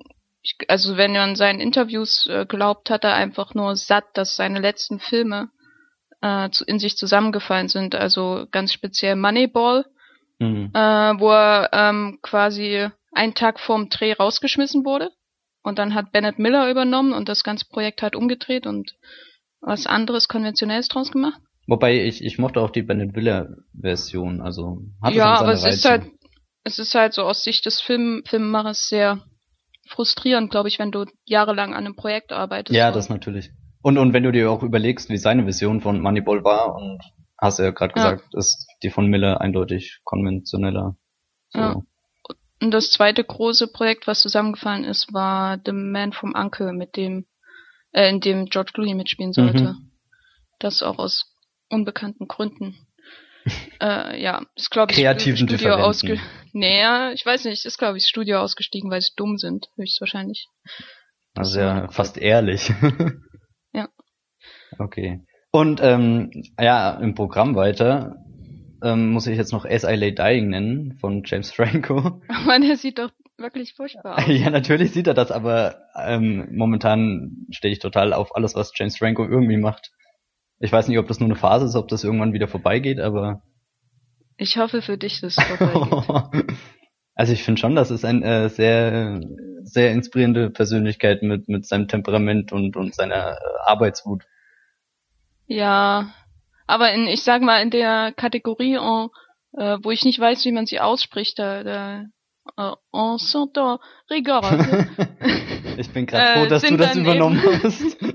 ich, 0.43 0.55
also 0.67 0.97
wenn 0.97 1.13
man 1.13 1.35
seinen 1.35 1.59
Interviews 1.59 2.27
äh, 2.27 2.45
glaubt, 2.45 2.91
hat 2.91 3.03
er 3.03 3.15
einfach 3.15 3.55
nur 3.55 3.75
satt, 3.75 4.05
dass 4.13 4.35
seine 4.35 4.59
letzten 4.59 4.99
Filme 4.99 5.49
äh, 6.21 6.49
zu, 6.51 6.63
in 6.65 6.77
sich 6.77 6.95
zusammengefallen 6.95 7.69
sind. 7.69 7.95
Also 7.95 8.45
ganz 8.51 8.71
speziell 8.71 9.15
Moneyball, 9.15 9.85
Hm. 10.39 10.71
äh, 10.73 10.79
wo 11.19 11.31
er 11.31 11.69
ähm, 11.73 12.19
quasi 12.21 12.87
einen 13.11 13.33
Tag 13.33 13.59
vorm 13.59 13.89
Dreh 13.89 14.13
rausgeschmissen 14.13 14.85
wurde. 14.85 15.09
Und 15.63 15.79
dann 15.79 15.95
hat 15.95 16.11
Bennett 16.11 16.39
Miller 16.39 16.69
übernommen 16.69 17.13
und 17.13 17.27
das 17.27 17.43
ganze 17.43 17.65
Projekt 17.67 18.01
hat 18.01 18.15
umgedreht 18.15 18.67
und 18.67 18.93
was 19.59 19.87
anderes 19.87 20.27
Konventionelles 20.27 20.87
draus 20.87 21.11
gemacht. 21.11 21.41
Wobei 21.67 22.05
ich, 22.05 22.23
ich 22.23 22.37
mochte 22.37 22.61
auch 22.61 22.69
die 22.69 22.83
Bennett 22.83 23.15
Willer 23.15 23.49
Version, 23.77 24.39
also 24.41 24.83
hat 25.01 25.13
ja, 25.13 25.39
aber 25.39 25.51
es 25.51 25.65
ist 25.65 25.83
halt, 25.83 26.03
es 26.63 26.79
ist 26.79 26.95
halt 26.95 27.13
so 27.13 27.23
aus 27.23 27.43
Sicht 27.43 27.65
des 27.65 27.81
Film, 27.81 28.23
Filmemachers 28.25 28.87
sehr 28.87 29.23
frustrierend, 29.89 30.51
glaube 30.51 30.69
ich, 30.69 30.79
wenn 30.79 30.91
du 30.91 31.05
jahrelang 31.25 31.73
an 31.73 31.85
einem 31.85 31.95
Projekt 31.95 32.31
arbeitest. 32.31 32.77
Ja, 32.77 32.91
das 32.91 33.09
natürlich. 33.09 33.51
Und, 33.81 33.97
und 33.97 34.13
wenn 34.13 34.23
du 34.23 34.31
dir 34.31 34.49
auch 34.51 34.63
überlegst, 34.63 35.09
wie 35.09 35.17
seine 35.17 35.45
Vision 35.45 35.81
von 35.81 36.01
Moneyball 36.01 36.43
war, 36.43 36.75
und 36.75 37.01
hast 37.39 37.59
ja 37.59 37.71
gerade 37.71 37.93
Ja. 37.95 38.13
gesagt, 38.13 38.33
ist 38.35 38.67
die 38.83 38.89
von 38.89 39.07
Miller 39.07 39.41
eindeutig 39.41 39.99
konventioneller. 40.03 40.97
So. 41.49 41.59
Ja. 41.59 41.81
Und 42.59 42.71
das 42.71 42.89
zweite 42.91 43.23
große 43.23 43.67
Projekt, 43.67 44.07
was 44.07 44.21
zusammengefallen 44.21 44.83
ist, 44.83 45.13
war 45.13 45.59
The 45.63 45.71
Man 45.71 46.11
from 46.11 46.33
Uncle, 46.33 46.73
mit 46.73 46.95
dem, 46.95 47.27
äh, 47.91 48.09
in 48.09 48.19
dem 48.19 48.45
George 48.45 48.71
Clooney 48.73 48.95
mitspielen 48.95 49.33
sollte. 49.33 49.73
Mhm. 49.73 49.91
Das 50.59 50.81
auch 50.81 50.97
aus 50.97 51.31
unbekannten 51.69 52.27
Gründen. 52.27 52.75
äh, 53.81 54.21
ja, 54.21 54.45
ist 54.55 54.71
glaube 54.71 54.91
ich 54.91 54.97
Kreativen 54.97 55.47
Studio 55.47 55.75
ausge. 55.75 56.19
Nee, 56.51 56.79
ja, 56.79 57.11
ich 57.11 57.25
weiß 57.25 57.45
nicht, 57.45 57.65
ist 57.65 57.77
glaube 57.77 57.97
ich 57.97 58.05
Studio 58.05 58.39
ausgestiegen, 58.39 58.89
weil 58.89 59.01
sie 59.01 59.11
dumm 59.15 59.37
sind, 59.37 59.67
höchstwahrscheinlich. 59.75 60.47
Also 61.35 61.59
ja, 61.59 61.87
fast 61.89 62.17
ehrlich. 62.17 62.71
Ja. 63.73 63.89
Okay. 64.79 65.23
Und 65.51 65.79
ähm, 65.81 66.31
ja, 66.59 66.91
im 66.91 67.15
Programm 67.15 67.55
weiter 67.55 68.17
ähm, 68.83 69.11
muss 69.11 69.27
ich 69.27 69.37
jetzt 69.37 69.53
noch 69.53 69.65
As 69.65 69.83
I 69.83 69.95
Lay 69.95 70.13
Dying 70.13 70.49
nennen 70.49 70.97
von 70.99 71.23
James 71.25 71.51
Franco. 71.55 72.21
Aber 72.27 72.59
der 72.59 72.77
sieht 72.77 72.99
doch 72.99 73.11
wirklich 73.37 73.73
furchtbar 73.75 74.17
aus. 74.17 74.23
ja, 74.27 74.49
natürlich 74.49 74.91
sieht 74.91 75.07
er 75.07 75.13
das, 75.13 75.31
aber 75.31 75.83
ähm, 75.95 76.47
momentan 76.51 77.45
stehe 77.51 77.71
ich 77.71 77.79
total 77.79 78.13
auf 78.13 78.35
alles, 78.35 78.55
was 78.55 78.71
James 78.75 78.97
Franco 78.97 79.23
irgendwie 79.23 79.57
macht. 79.57 79.91
Ich 80.59 80.71
weiß 80.71 80.87
nicht, 80.87 80.97
ob 80.97 81.07
das 81.07 81.19
nur 81.19 81.29
eine 81.29 81.35
Phase 81.35 81.65
ist, 81.65 81.75
ob 81.75 81.87
das 81.87 82.03
irgendwann 82.03 82.33
wieder 82.33 82.47
vorbeigeht, 82.47 82.99
aber 82.99 83.43
Ich 84.37 84.57
hoffe 84.57 84.81
für 84.81 84.97
dich, 84.97 85.21
dass 85.21 85.37
es 85.37 85.43
vorbeigeht. 85.43 86.57
also 87.15 87.33
ich 87.33 87.43
finde 87.43 87.61
schon, 87.61 87.75
das 87.75 87.91
ist 87.91 88.05
ein 88.05 88.23
äh, 88.23 88.49
sehr 88.49 89.21
sehr 89.63 89.91
inspirierende 89.91 90.49
Persönlichkeit 90.49 91.21
mit 91.21 91.47
mit 91.47 91.65
seinem 91.65 91.87
Temperament 91.87 92.51
und 92.51 92.75
und 92.75 92.95
seiner 92.95 93.33
äh, 93.33 93.37
Arbeitswut. 93.65 94.23
Ja, 95.47 96.13
aber 96.67 96.91
in, 96.93 97.07
ich 97.07 97.23
sag 97.23 97.41
mal, 97.41 97.61
in 97.61 97.69
der 97.69 98.11
Kategorie, 98.15 98.75
en, 98.75 99.09
äh, 99.57 99.77
wo 99.81 99.91
ich 99.91 100.03
nicht 100.05 100.19
weiß, 100.19 100.45
wie 100.45 100.51
man 100.51 100.65
sie 100.65 100.79
ausspricht, 100.79 101.39
da, 101.39 101.63
da 101.63 102.01
äh, 102.57 102.73
en 102.93 103.17
sortant 103.17 103.79
regarde. 104.09 104.87
ich 105.77 105.89
bin 105.91 106.05
gerade 106.05 106.23
Äh, 106.23 106.39
froh, 106.43 106.49
dass 106.49 106.61
du 106.63 106.77
das 106.77 106.95
übernommen 106.95 107.41
eben- 107.43 107.63
hast. 107.63 107.97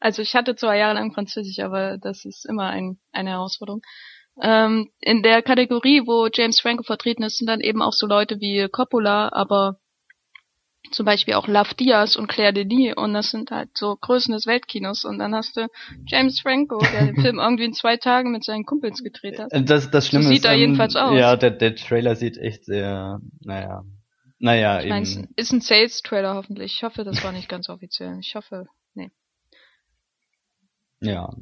Also 0.00 0.22
ich 0.22 0.36
hatte 0.36 0.54
zwei 0.54 0.78
Jahre 0.78 0.94
lang 0.94 1.12
Französisch, 1.12 1.58
aber 1.58 1.98
das 1.98 2.24
ist 2.24 2.46
immer 2.48 2.68
ein, 2.68 3.00
eine 3.10 3.30
Herausforderung. 3.30 3.82
Ähm, 4.40 4.90
in 5.00 5.24
der 5.24 5.42
Kategorie, 5.42 6.02
wo 6.06 6.28
James 6.32 6.60
Franco 6.60 6.84
vertreten 6.84 7.24
ist, 7.24 7.38
sind 7.38 7.48
dann 7.48 7.58
eben 7.60 7.82
auch 7.82 7.92
so 7.92 8.06
Leute 8.06 8.38
wie 8.38 8.68
Coppola, 8.70 9.30
aber 9.32 9.80
zum 10.90 11.04
Beispiel 11.04 11.34
auch 11.34 11.48
Love 11.48 11.74
Diaz 11.74 12.16
und 12.16 12.28
Claire 12.28 12.52
Denis 12.52 12.94
und 12.96 13.12
das 13.12 13.30
sind 13.30 13.50
halt 13.50 13.70
so 13.76 13.96
Größen 13.96 14.32
des 14.32 14.46
Weltkinos 14.46 15.04
und 15.04 15.18
dann 15.18 15.34
hast 15.34 15.56
du 15.56 15.66
James 16.06 16.40
Franco, 16.40 16.78
der 16.78 17.06
den 17.06 17.16
Film 17.20 17.38
irgendwie 17.38 17.64
in 17.64 17.74
zwei 17.74 17.96
Tagen 17.96 18.32
mit 18.32 18.44
seinen 18.44 18.64
Kumpels 18.64 19.02
gedreht 19.02 19.38
hat. 19.38 19.50
Das, 19.52 19.90
das 19.90 20.06
Schlimme 20.06 20.24
so 20.24 20.30
sieht 20.30 20.38
ist, 20.38 20.44
er 20.46 20.54
ähm, 20.54 20.60
jedenfalls 20.60 20.96
aus. 20.96 21.18
Ja, 21.18 21.36
der, 21.36 21.50
der 21.50 21.76
Trailer 21.76 22.16
sieht 22.16 22.38
echt 22.38 22.64
sehr, 22.64 23.20
naja, 23.40 23.82
naja, 24.38 24.80
Ich 24.80 24.86
eben. 24.86 25.28
ist 25.36 25.52
ein 25.52 25.60
Sales-Trailer 25.60 26.34
hoffentlich. 26.34 26.74
Ich 26.74 26.82
hoffe, 26.82 27.04
das 27.04 27.22
war 27.24 27.32
nicht 27.32 27.48
ganz 27.48 27.68
offiziell. 27.68 28.18
Ich 28.20 28.34
hoffe, 28.34 28.66
nee. 28.94 29.10
Ja. 31.00 31.34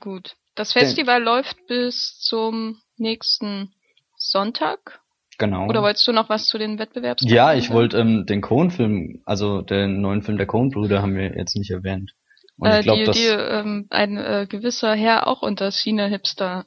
Gut. 0.00 0.36
Das 0.54 0.72
Festival 0.72 1.22
läuft 1.22 1.66
bis 1.66 2.18
zum 2.20 2.80
nächsten 2.96 3.74
Sonntag. 4.16 5.01
Genau. 5.42 5.66
Oder 5.66 5.82
wolltest 5.82 6.06
du 6.06 6.12
noch 6.12 6.28
was 6.28 6.46
zu 6.46 6.56
den 6.56 6.78
Wettbewerbs? 6.78 7.24
ja, 7.26 7.52
ich 7.52 7.70
wollte 7.70 7.98
ähm, 7.98 8.26
den 8.26 8.40
Coen-Film, 8.42 9.22
also 9.24 9.60
den 9.60 10.00
neuen 10.00 10.22
Film 10.22 10.38
der 10.38 10.46
Coen-Brüder 10.46 11.02
haben 11.02 11.16
wir 11.16 11.36
jetzt 11.36 11.56
nicht 11.56 11.72
erwähnt. 11.72 12.12
Und 12.58 12.68
äh, 12.70 12.78
ich 12.78 12.84
glaube, 12.84 13.00
die, 13.00 13.06
das 13.06 13.16
die 13.16 13.26
ähm, 13.26 13.86
ein 13.90 14.18
äh, 14.18 14.46
gewisser 14.48 14.94
Herr 14.94 15.26
auch 15.26 15.42
unter 15.42 15.72
Cine-Hipster 15.72 16.64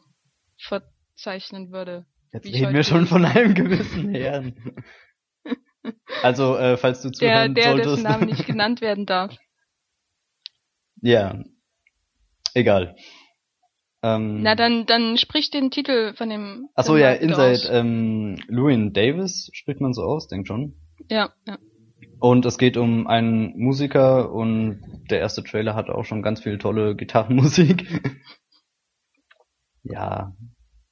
verzeichnen 0.58 1.72
würde. 1.72 2.06
jetzt 2.34 2.48
reden 2.48 2.74
wir 2.74 2.84
schon 2.84 3.06
von 3.08 3.24
einem 3.24 3.54
gewissen 3.54 4.14
Herrn. 4.14 4.54
also, 6.22 6.58
äh, 6.58 6.76
falls 6.76 7.02
du 7.02 7.12
Der, 7.12 7.18
zuhören 7.18 7.56
der 7.56 7.64
solltest. 7.70 7.90
dessen 7.92 8.04
Name 8.04 8.26
nicht 8.26 8.46
genannt 8.46 8.82
werden 8.82 9.06
darf. 9.06 9.34
ja. 11.02 11.42
Egal. 12.54 12.98
Ähm, 14.06 14.44
Na, 14.44 14.54
dann, 14.54 14.86
dann 14.86 15.18
sprich 15.18 15.50
den 15.50 15.72
Titel 15.72 16.14
von 16.14 16.30
dem. 16.30 16.70
Achso, 16.76 16.96
ja, 16.96 17.12
Inside, 17.12 17.68
ähm, 17.72 18.38
Llewyn 18.48 18.94
Davis 18.94 19.50
spricht 19.54 19.82
man 19.82 19.94
so 19.94 20.04
aus, 20.04 20.28
denk 20.28 20.46
schon. 20.46 20.76
Ja, 21.10 21.34
ja. 21.48 21.58
Und 22.20 22.46
es 22.46 22.60
geht 22.60 22.78
um 22.78 23.08
einen 23.08 23.58
Musiker 23.58 24.32
und 24.32 24.80
der 25.10 25.20
erste 25.22 25.44
Trailer 25.44 25.74
hat 25.74 25.90
auch 25.90 26.06
schon 26.06 26.22
ganz 26.22 26.42
viel 26.42 26.60
tolle 26.60 26.96
Gitarrenmusik. 26.96 28.00
ja. 29.84 30.36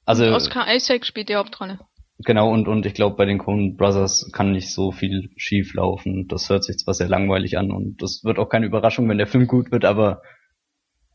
Also, 0.04 0.24
Oscar 0.32 0.66
Isaac 0.74 1.06
spielt 1.06 1.28
die 1.28 1.36
Hauptrolle. 1.36 1.78
genau, 2.18 2.50
und, 2.50 2.66
und 2.66 2.84
ich 2.84 2.94
glaube, 2.94 3.14
bei 3.14 3.26
den 3.26 3.38
Coen 3.38 3.76
Brothers 3.76 4.28
kann 4.32 4.50
nicht 4.50 4.74
so 4.74 4.90
viel 4.90 5.30
schief 5.36 5.72
laufen. 5.74 6.26
Das 6.26 6.50
hört 6.50 6.64
sich 6.64 6.78
zwar 6.78 6.94
sehr 6.94 7.08
langweilig 7.08 7.58
an 7.58 7.70
und 7.70 8.02
das 8.02 8.22
wird 8.24 8.40
auch 8.40 8.48
keine 8.48 8.66
Überraschung, 8.66 9.08
wenn 9.08 9.18
der 9.18 9.28
Film 9.28 9.46
gut 9.46 9.70
wird, 9.70 9.84
aber 9.84 10.20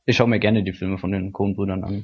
ich 0.09 0.17
schaue 0.17 0.27
mir 0.27 0.39
gerne 0.39 0.63
die 0.63 0.73
Filme 0.73 0.97
von 0.97 1.11
den 1.11 1.31
Coen 1.33 1.55
Brüdern 1.55 1.83
an. 1.83 2.03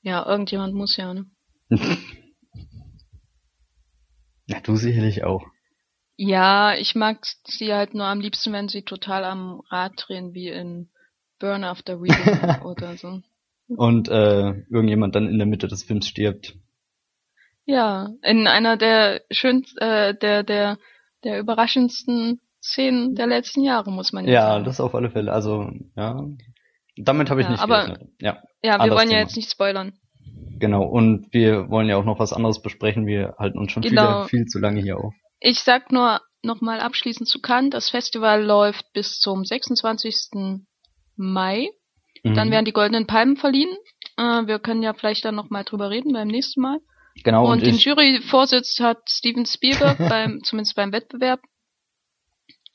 Ja, 0.00 0.26
irgendjemand 0.26 0.74
muss 0.74 0.96
ja, 0.96 1.12
ne? 1.12 1.26
Ja, 4.46 4.58
du 4.60 4.74
sicherlich 4.74 5.22
auch. 5.22 5.46
Ja, 6.16 6.74
ich 6.74 6.96
mag 6.96 7.24
sie 7.44 7.72
halt 7.72 7.94
nur 7.94 8.06
am 8.06 8.20
liebsten, 8.20 8.52
wenn 8.52 8.68
sie 8.68 8.82
total 8.82 9.24
am 9.24 9.60
Rad 9.70 9.92
drehen, 9.96 10.34
wie 10.34 10.48
in 10.48 10.90
Burn 11.38 11.62
After 11.62 12.00
Reading 12.00 12.60
oder 12.64 12.96
so. 12.96 13.20
Und 13.68 14.08
äh, 14.08 14.64
irgendjemand 14.70 15.14
dann 15.14 15.28
in 15.28 15.38
der 15.38 15.46
Mitte 15.46 15.68
des 15.68 15.84
Films 15.84 16.08
stirbt. 16.08 16.56
Ja, 17.64 18.08
in 18.22 18.48
einer 18.48 18.76
der 18.76 19.22
schönsten, 19.30 19.78
äh, 19.78 20.18
der, 20.18 20.42
der, 20.42 20.78
der 21.22 21.38
überraschendsten 21.38 22.40
Szenen 22.62 23.14
der 23.14 23.26
letzten 23.26 23.62
Jahre, 23.62 23.90
muss 23.90 24.12
man 24.12 24.26
ja, 24.26 24.32
Ja, 24.32 24.42
sagen. 24.52 24.64
das 24.64 24.80
auf 24.80 24.94
alle 24.94 25.10
Fälle. 25.10 25.32
Also, 25.32 25.70
ja. 25.96 26.22
Damit 26.96 27.30
habe 27.30 27.40
ich 27.40 27.46
Ja, 27.46 27.52
nicht 27.52 27.62
aber- 27.62 27.84
gerechnet. 27.86 28.10
Ja, 28.20 28.42
ja, 28.62 28.78
wir 28.84 28.90
wollen 28.90 29.08
ja 29.08 29.16
Thema. 29.16 29.20
jetzt 29.20 29.36
nicht 29.36 29.50
spoilern. 29.50 29.92
genau. 30.58 30.82
Und 30.84 31.32
wir 31.32 31.70
wollen 31.70 31.88
ja 31.88 31.96
auch 31.96 32.04
noch 32.04 32.18
was 32.18 32.32
anderes 32.34 32.60
besprechen. 32.60 33.06
Wir 33.06 33.34
halten 33.38 33.58
uns 33.58 33.72
schon 33.72 33.82
Genau. 33.82 34.24
viel, 34.24 34.40
viel 34.40 34.46
zu 34.46 34.58
lange 34.58 34.82
hier 34.82 34.98
auf. 34.98 35.14
Ich 35.40 35.60
sag 35.60 35.90
nur 35.90 36.20
nochmal 36.42 36.80
abschließend 36.80 37.26
zu 37.28 37.40
Cannes, 37.40 37.70
das 37.70 37.88
Festival 37.90 38.44
läuft 38.44 38.84
bis 38.92 39.18
zum 39.20 39.44
26. 39.44 40.66
Mai. 41.16 41.68
Dann 42.22 42.48
Mhm. 42.48 42.52
werden 42.52 42.64
die 42.66 42.72
Goldenen 42.72 43.06
Palmen 43.06 43.36
verliehen. 43.36 43.74
Äh, 44.18 44.46
wir 44.46 44.58
können 44.58 44.82
ja 44.82 44.92
vielleicht 44.92 45.24
dann 45.24 45.34
nochmal 45.34 45.64
drüber 45.64 45.88
reden 45.90 46.12
beim 46.12 46.28
nächsten 46.28 46.60
Mal. 46.60 46.78
genau, 47.24 47.44
und 47.46 47.52
und, 47.52 47.66
den 47.66 47.76
Juryvorsitz 47.76 48.78
hat 48.80 48.98
Steven 49.08 49.44
Spielberg 49.46 49.96
beim, 50.14 50.40
zumindest 50.44 50.76
beim 50.76 50.92
Wettbewerb. 50.92 51.40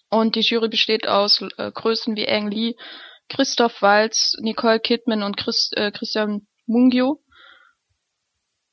Und 0.10 0.36
die 0.36 0.42
Jury 0.42 0.70
besteht 0.70 1.08
aus 1.08 1.42
äh, 1.58 1.72
Größen 1.72 2.16
wie 2.16 2.28
Ang 2.28 2.52
Lee, 2.52 2.76
Christoph 3.30 3.82
Waltz, 3.82 4.36
Nicole 4.40 4.80
Kidman 4.80 5.24
und 5.24 5.38
Chris, 5.38 5.72
äh, 5.76 5.92
Christian 5.92 6.48
Mungio. 6.68 7.22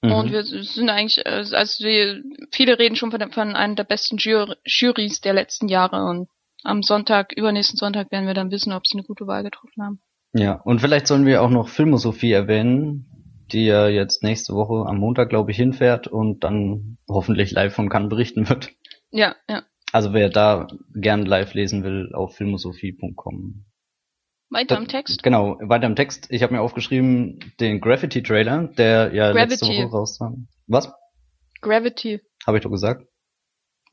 mhm. 0.02 0.12
Und 0.12 0.32
wir 0.32 0.44
sind 0.44 0.90
eigentlich, 0.90 1.24
äh, 1.24 1.44
also 1.52 1.84
wir, 1.84 2.22
viele 2.52 2.78
reden 2.78 2.96
schon 2.96 3.10
von, 3.10 3.32
von 3.32 3.56
einer 3.56 3.74
der 3.74 3.84
besten 3.84 4.18
Jury, 4.18 4.56
Jurys 4.64 5.20
der 5.20 5.32
letzten 5.32 5.68
Jahre. 5.68 6.04
Und 6.04 6.28
am 6.64 6.82
Sonntag, 6.82 7.32
übernächsten 7.32 7.78
Sonntag 7.78 8.12
werden 8.12 8.26
wir 8.26 8.34
dann 8.34 8.50
wissen, 8.50 8.72
ob 8.72 8.86
sie 8.86 8.98
eine 8.98 9.06
gute 9.06 9.26
Wahl 9.26 9.42
getroffen 9.42 9.82
haben. 9.82 10.00
ja, 10.34 10.60
und 10.64 10.80
vielleicht 10.80 11.06
sollen 11.06 11.26
wir 11.26 11.42
auch 11.42 11.50
noch 11.50 11.68
Filmosophie 11.68 12.32
erwähnen, 12.32 13.08
die 13.52 13.66
ja 13.66 13.88
jetzt 13.88 14.22
nächste 14.22 14.54
Woche 14.54 14.88
am 14.88 14.98
Montag, 14.98 15.28
glaube 15.28 15.50
ich, 15.50 15.56
hinfährt 15.56 16.06
und 16.06 16.44
dann 16.44 16.98
hoffentlich 17.08 17.50
live 17.50 17.74
von 17.74 17.88
Cannes 17.88 18.08
berichten 18.08 18.48
wird. 18.48 18.70
Ja, 19.10 19.36
ja. 19.48 19.62
Also 19.92 20.14
wer 20.14 20.30
da 20.30 20.68
gern 20.94 21.26
live 21.26 21.52
lesen 21.52 21.84
will, 21.84 22.10
auf 22.14 22.34
filmosophie.com. 22.34 23.66
Weiter 24.48 24.76
im 24.78 24.88
Text. 24.88 25.22
Genau, 25.22 25.58
weiter 25.62 25.86
im 25.86 25.96
Text. 25.96 26.26
Ich 26.30 26.42
habe 26.42 26.54
mir 26.54 26.60
aufgeschrieben 26.60 27.38
den 27.60 27.80
Graffiti-Trailer, 27.80 28.68
der 28.76 29.14
ja 29.14 29.30
letzte 29.30 29.66
Gravity. 29.66 29.84
Woche 29.84 29.92
rauskam. 29.92 30.48
Was? 30.66 30.92
Gravity. 31.60 32.20
Habe 32.46 32.58
ich 32.58 32.64
doch 32.64 32.70
gesagt? 32.70 33.06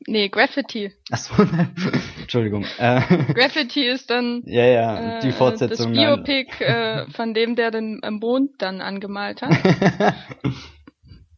Nee, 0.06 0.30
Graffiti. 0.30 0.92
Achso, 1.10 1.34
Entschuldigung. 2.20 2.64
Äh, 2.78 3.02
Graffiti 3.34 3.86
ist 3.86 4.08
dann 4.08 4.42
ja, 4.46 4.64
ja, 4.64 5.18
äh, 5.18 5.20
die 5.20 5.32
Fortsetzung. 5.32 5.92
Das 5.92 6.02
Biopic 6.02 6.64
äh, 6.64 7.10
von 7.10 7.34
dem, 7.34 7.54
der 7.54 7.70
den 7.70 8.02
äh, 8.02 8.10
Mond 8.10 8.52
dann 8.58 8.80
angemalt 8.80 9.42
hat. 9.42 9.52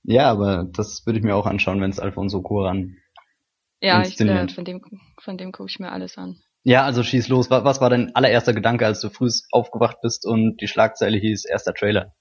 ja, 0.05 0.31
aber 0.31 0.69
das 0.73 1.05
würde 1.05 1.19
ich 1.19 1.25
mir 1.25 1.35
auch 1.35 1.47
anschauen, 1.47 1.81
wenn 1.81 1.91
es 1.91 1.99
Alfonso 1.99 2.39
Cuarón. 2.39 2.95
Ja, 3.83 4.01
ich, 4.03 4.19
äh, 4.21 4.49
von 4.49 4.65
dem, 4.65 4.81
von 5.21 5.37
dem 5.37 5.51
gucke 5.51 5.69
ich 5.69 5.81
mir 5.81 5.91
alles 5.91 6.17
an. 6.17 6.37
Ja, 6.63 6.85
also 6.85 7.03
schieß 7.03 7.27
los. 7.29 7.51
Was, 7.51 7.65
was 7.65 7.81
war 7.81 7.91
dein 7.91 8.15
allererster 8.15 8.53
Gedanke, 8.53 8.87
als 8.87 9.01
du 9.01 9.11
früh 9.11 9.29
aufgewacht 9.51 10.01
bist 10.01 10.25
und 10.25 10.61
die 10.61 10.69
Schlagzeile 10.69 11.19
hieß 11.19 11.45
erster 11.45 11.75
Trailer? 11.75 12.15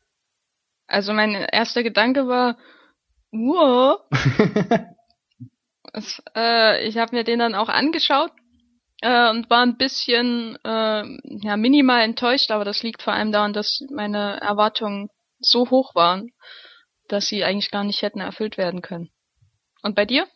Also 0.88 1.14
mein 1.14 1.36
erster 1.36 1.84
Gedanke 1.84 2.28
war, 2.28 2.58
wow. 3.32 4.00
Es, 5.94 6.22
äh, 6.36 6.88
ich 6.88 6.98
habe 6.98 7.16
mir 7.16 7.24
den 7.26 7.40
dann 7.40 7.54
auch 7.54 7.68
angeschaut 7.68 8.32
äh, 9.02 9.30
und 9.30 9.50
war 9.50 9.62
ein 9.62 9.78
bisschen 9.78 10.58
äh, 10.64 11.04
ja 11.44 11.58
minimal 11.58 12.02
enttäuscht, 12.02 12.50
aber 12.50 12.64
das 12.64 12.82
liegt 12.82 13.02
vor 13.02 13.12
allem 13.12 13.34
daran, 13.34 13.52
dass 13.52 13.84
meine 13.94 14.40
Erwartungen 14.40 15.10
so 15.40 15.70
hoch 15.70 15.94
waren, 15.94 16.32
dass 17.10 17.28
sie 17.28 17.44
eigentlich 17.44 17.72
gar 17.72 17.84
nicht 17.84 18.04
hätten 18.04 18.22
erfüllt 18.22 18.58
werden 18.58 18.82
können. 18.82 19.10
Und 19.82 19.96
bei 19.96 20.06
dir? 20.06 20.28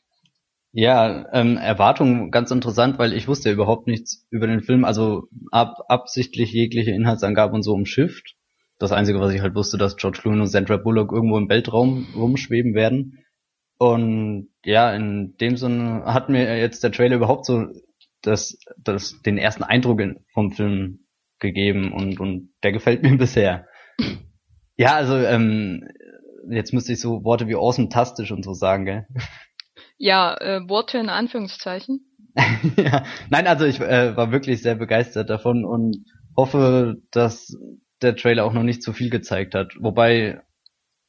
Ja, 0.77 1.25
ähm, 1.31 1.55
Erwartung 1.55 2.31
ganz 2.31 2.51
interessant, 2.51 2.99
weil 2.99 3.13
ich 3.13 3.29
wusste 3.29 3.47
ja 3.47 3.53
überhaupt 3.53 3.87
nichts 3.87 4.27
über 4.29 4.45
den 4.45 4.61
Film, 4.61 4.83
also 4.83 5.29
ab, 5.49 5.85
absichtlich 5.87 6.51
jegliche 6.51 6.91
Inhaltsangaben 6.91 7.55
und 7.55 7.63
so 7.63 7.71
umschifft. 7.71 8.35
Das 8.77 8.91
Einzige, 8.91 9.21
was 9.21 9.33
ich 9.33 9.39
halt 9.39 9.55
wusste, 9.55 9.77
dass 9.77 9.95
George 9.95 10.19
Clooney 10.21 10.41
und 10.41 10.47
Sandra 10.47 10.75
Bullock 10.75 11.13
irgendwo 11.13 11.37
im 11.37 11.47
Weltraum 11.47 12.05
rumschweben 12.13 12.73
werden. 12.73 13.23
Und 13.77 14.49
ja, 14.65 14.93
in 14.93 15.37
dem 15.39 15.55
Sinne 15.55 16.03
hat 16.07 16.27
mir 16.27 16.59
jetzt 16.59 16.83
der 16.83 16.91
Trailer 16.91 17.15
überhaupt 17.15 17.45
so 17.45 17.67
das, 18.21 18.59
das, 18.77 19.21
den 19.21 19.37
ersten 19.37 19.63
Eindruck 19.63 20.01
in, 20.01 20.25
vom 20.33 20.51
Film 20.51 21.05
gegeben 21.39 21.93
und, 21.93 22.19
und 22.19 22.49
der 22.63 22.73
gefällt 22.73 23.01
mir 23.01 23.17
bisher. 23.17 23.65
Ja, 24.75 24.95
also 24.95 25.15
ähm, 25.15 25.87
jetzt 26.49 26.73
müsste 26.73 26.91
ich 26.91 26.99
so 26.99 27.23
Worte 27.23 27.47
wie 27.47 27.55
awesome-tastisch 27.55 28.33
und 28.33 28.43
so 28.43 28.51
sagen, 28.51 28.83
gell? 28.83 29.07
Ja, 29.97 30.35
äh, 30.39 30.67
Worte 30.67 30.97
in 30.97 31.09
Anführungszeichen. 31.09 32.01
ja, 32.77 33.05
nein, 33.29 33.47
also 33.47 33.65
ich 33.65 33.79
äh, 33.79 34.15
war 34.17 34.31
wirklich 34.31 34.61
sehr 34.61 34.75
begeistert 34.75 35.29
davon 35.29 35.63
und 35.63 36.05
hoffe, 36.35 36.97
dass 37.11 37.55
der 38.01 38.15
Trailer 38.15 38.45
auch 38.45 38.53
noch 38.53 38.63
nicht 38.63 38.83
zu 38.83 38.93
viel 38.93 39.09
gezeigt 39.09 39.55
hat. 39.55 39.73
Wobei, 39.79 40.41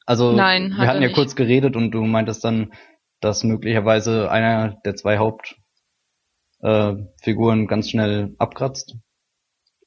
also 0.05 0.31
Nein, 0.31 0.69
wir 0.69 0.77
hat 0.77 0.87
hatten 0.87 1.01
ja 1.01 1.07
nicht. 1.07 1.15
kurz 1.15 1.35
geredet 1.35 1.75
und 1.75 1.91
du 1.91 2.03
meintest 2.03 2.45
dann, 2.45 2.71
dass 3.19 3.43
möglicherweise 3.43 4.31
einer 4.31 4.77
der 4.85 4.95
zwei 4.95 5.17
Hauptfiguren 5.17 7.63
äh, 7.63 7.67
ganz 7.67 7.89
schnell 7.89 8.35
abkratzt. 8.37 8.95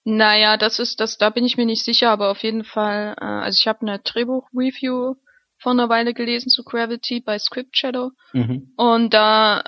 Naja, 0.05 0.57
das 0.57 0.79
ist 0.79 1.01
das, 1.01 1.19
da 1.19 1.31
bin 1.31 1.45
ich 1.45 1.57
mir 1.57 1.67
nicht 1.67 1.85
sicher, 1.85 2.11
aber 2.11 2.31
auf 2.31 2.43
jeden 2.43 2.65
Fall, 2.65 3.15
äh, 3.21 3.25
also 3.25 3.59
ich 3.61 3.67
habe 3.67 3.83
eine 3.83 3.99
Drehbuch-Review 3.99 5.15
vor 5.61 5.73
einer 5.73 5.89
Weile 5.89 6.15
gelesen 6.15 6.49
zu 6.51 6.65
Gravity 6.65 7.21
bei 7.21 7.39
Script 7.39 7.77
Shadow 7.77 8.11
Mhm. 8.33 8.73
und 8.77 9.15
da 9.15 9.63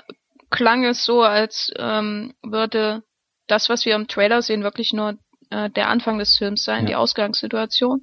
klang 0.49 0.83
es 0.85 1.03
so, 1.05 1.21
als 1.21 1.71
ähm, 1.77 2.33
würde 2.43 3.03
das, 3.47 3.69
was 3.69 3.85
wir 3.85 3.95
im 3.95 4.07
Trailer 4.07 4.41
sehen, 4.41 4.63
wirklich 4.63 4.93
nur 4.93 5.17
äh, 5.49 5.69
der 5.69 5.89
Anfang 5.89 6.17
des 6.19 6.37
Films 6.37 6.63
sein, 6.63 6.83
Ja. 6.83 6.87
die 6.89 6.95
Ausgangssituation 6.95 8.01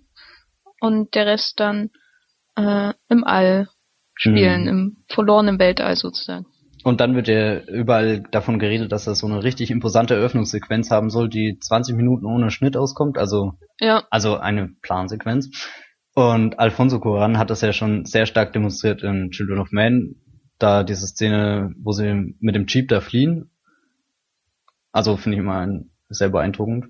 und 0.80 1.14
der 1.14 1.26
Rest 1.26 1.60
dann 1.60 1.90
äh, 2.56 2.92
im 3.08 3.24
All 3.24 3.68
spielen, 4.14 4.62
Mhm. 4.62 4.68
im 4.68 4.96
verlorenen 5.08 5.58
Weltall 5.58 5.96
sozusagen. 5.96 6.46
Und 6.82 7.00
dann 7.00 7.14
wird 7.14 7.28
ja 7.28 7.60
überall 7.60 8.20
davon 8.30 8.58
geredet, 8.58 8.90
dass 8.90 9.04
das 9.04 9.18
so 9.20 9.26
eine 9.26 9.42
richtig 9.44 9.70
imposante 9.70 10.14
Eröffnungssequenz 10.14 10.90
haben 10.90 11.10
soll, 11.10 11.28
die 11.28 11.58
20 11.60 11.94
Minuten 11.94 12.24
ohne 12.26 12.50
Schnitt 12.50 12.76
auskommt, 12.76 13.18
also, 13.18 13.52
Ja, 13.80 14.04
also 14.10 14.36
eine 14.38 14.70
Plansequenz. 14.82 15.50
Und 16.14 16.58
Alfonso 16.58 16.96
Cuarón 16.98 17.38
hat 17.38 17.50
das 17.50 17.60
ja 17.60 17.72
schon 17.72 18.04
sehr 18.04 18.26
stark 18.26 18.52
demonstriert 18.52 19.02
in 19.02 19.30
Children 19.30 19.58
of 19.60 19.70
Men, 19.70 20.16
da 20.58 20.82
diese 20.82 21.06
Szene, 21.06 21.72
wo 21.78 21.92
sie 21.92 22.34
mit 22.40 22.54
dem 22.54 22.66
Jeep 22.66 22.88
da 22.88 23.00
fliehen. 23.00 23.50
Also 24.92 25.16
finde 25.16 25.38
ich 25.40 25.46
ein, 25.48 25.90
sehr 26.08 26.28
beeindruckend. 26.30 26.86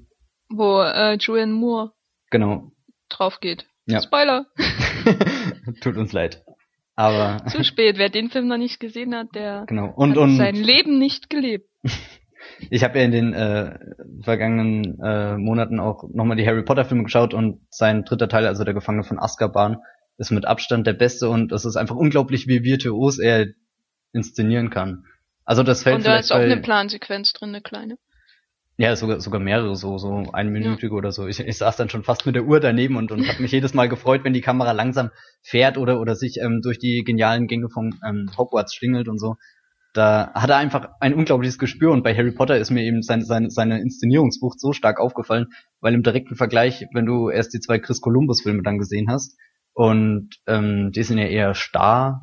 wo 0.49 0.81
äh, 0.83 1.17
Julian 1.21 1.53
Moore 1.53 1.93
Genau. 2.31 2.73
drauf 3.09 3.41
geht. 3.41 3.67
Ja. 3.87 4.01
Spoiler. 4.01 4.47
Tut 5.81 5.97
uns 5.97 6.13
leid. 6.13 6.45
Aber 6.97 7.45
Zu 7.47 7.65
spät. 7.65 7.99
Wer 7.99 8.09
den 8.09 8.31
Film 8.31 8.47
noch 8.49 8.57
nicht 8.59 8.79
gesehen 8.81 9.15
hat, 9.15 9.35
der 9.35 9.65
genau. 9.67 9.93
Und 9.95 10.11
hat 10.13 10.19
und 10.19 10.37
sein 10.37 10.55
Leben 10.55 10.99
nicht 10.99 11.29
gelebt. 11.31 11.69
ich 12.71 12.85
habe 12.85 12.99
ja 12.99 13.05
in 13.05 13.13
den 13.13 13.33
äh, 13.33 13.79
vergangenen 14.23 15.01
äh, 15.03 15.37
Monaten 15.37 15.81
auch 15.81 16.05
nochmal 16.13 16.37
die 16.37 16.47
Harry 16.47 16.63
Potter 16.63 16.85
Filme 16.85 17.05
geschaut 17.05 17.35
und 17.35 17.61
sein 17.71 18.05
dritter 18.05 18.29
Teil, 18.29 18.47
also 18.47 18.65
der 18.65 18.75
Gefangene 18.75 19.05
von 19.05 19.19
Azkaban, 19.19 19.79
ist 20.19 20.31
mit 20.31 20.45
Abstand 20.45 20.87
der 20.87 20.93
beste 20.93 21.29
und 21.29 21.53
es 21.53 21.65
ist 21.65 21.77
einfach 21.77 21.97
unglaublich, 21.97 22.47
wie 22.47 22.63
virtuos 22.63 23.19
er 23.19 23.47
inszenieren 24.13 24.71
kann. 24.71 25.05
Also 25.45 25.63
das 25.63 25.83
fällt 25.83 25.97
Und 25.97 26.07
da 26.07 26.19
ist 26.19 26.33
auch 26.33 26.39
eine 26.39 26.59
Plansequenz 26.59 27.33
drin, 27.33 27.51
eine 27.51 27.63
kleine. 27.63 27.97
ja 28.77 28.95
sogar 28.97 29.21
sogar 29.21 29.41
mehrere 29.41 29.75
so 29.77 29.99
so 29.99 30.25
einminütige 30.33 30.95
oder 30.95 31.11
so. 31.11 31.27
Ich, 31.27 31.41
ich 31.41 31.59
saß 31.59 31.77
dann 31.77 31.89
schon 31.89 32.05
fast 32.05 32.27
mit 32.27 32.35
der 32.35 32.45
Uhr 32.45 32.61
daneben 32.61 32.97
und 32.97 33.11
und 33.13 33.27
habe 33.27 33.43
mich 33.43 33.53
jedes 33.53 33.75
Mal 33.75 33.89
gefreut, 33.89 34.23
wenn 34.25 34.33
die 34.33 34.43
Kamera 34.43 34.73
langsam 34.73 35.11
fährt 35.43 35.79
oder 35.79 36.01
oder 36.01 36.15
sich 36.15 36.39
ähm, 36.41 36.61
durch 36.63 36.79
die 36.79 37.03
genialen 37.03 37.47
Gänge 37.47 37.69
von 37.71 37.99
ähm, 38.07 38.31
Hogwarts 38.37 38.75
schlingelt 38.75 39.09
und 39.09 39.19
so. 39.19 39.37
Da 39.93 40.33
hat 40.35 40.51
er 40.51 40.57
einfach 40.57 40.89
ein 41.01 41.15
unglaubliches 41.15 41.59
Gespür 41.59 41.91
und 41.91 42.05
bei 42.05 42.15
Harry 42.15 42.33
Potter 42.33 42.57
ist 42.59 42.71
mir 42.71 42.83
eben 42.85 43.03
seine, 43.03 43.25
seine, 43.25 43.51
seine 43.51 43.81
Inszenierungswucht 43.81 44.61
so 44.61 44.73
stark 44.73 45.01
aufgefallen, 45.01 45.47
weil 45.81 45.95
im 45.95 46.03
direkten 46.05 46.37
Vergleich, 46.37 46.87
wenn 46.93 47.07
du 47.07 47.29
erst 47.29 47.53
die 47.55 47.61
zwei 47.61 47.79
Chris 47.81 48.01
Columbus 48.01 48.43
Filme 48.43 48.63
dann 48.63 48.79
gesehen 48.79 49.11
hast 49.11 49.37
und 49.73 50.37
ähm, 50.47 50.93
die 50.93 51.03
sind 51.03 51.19
ja 51.19 51.27
eher 51.27 51.55
starr, 51.55 52.23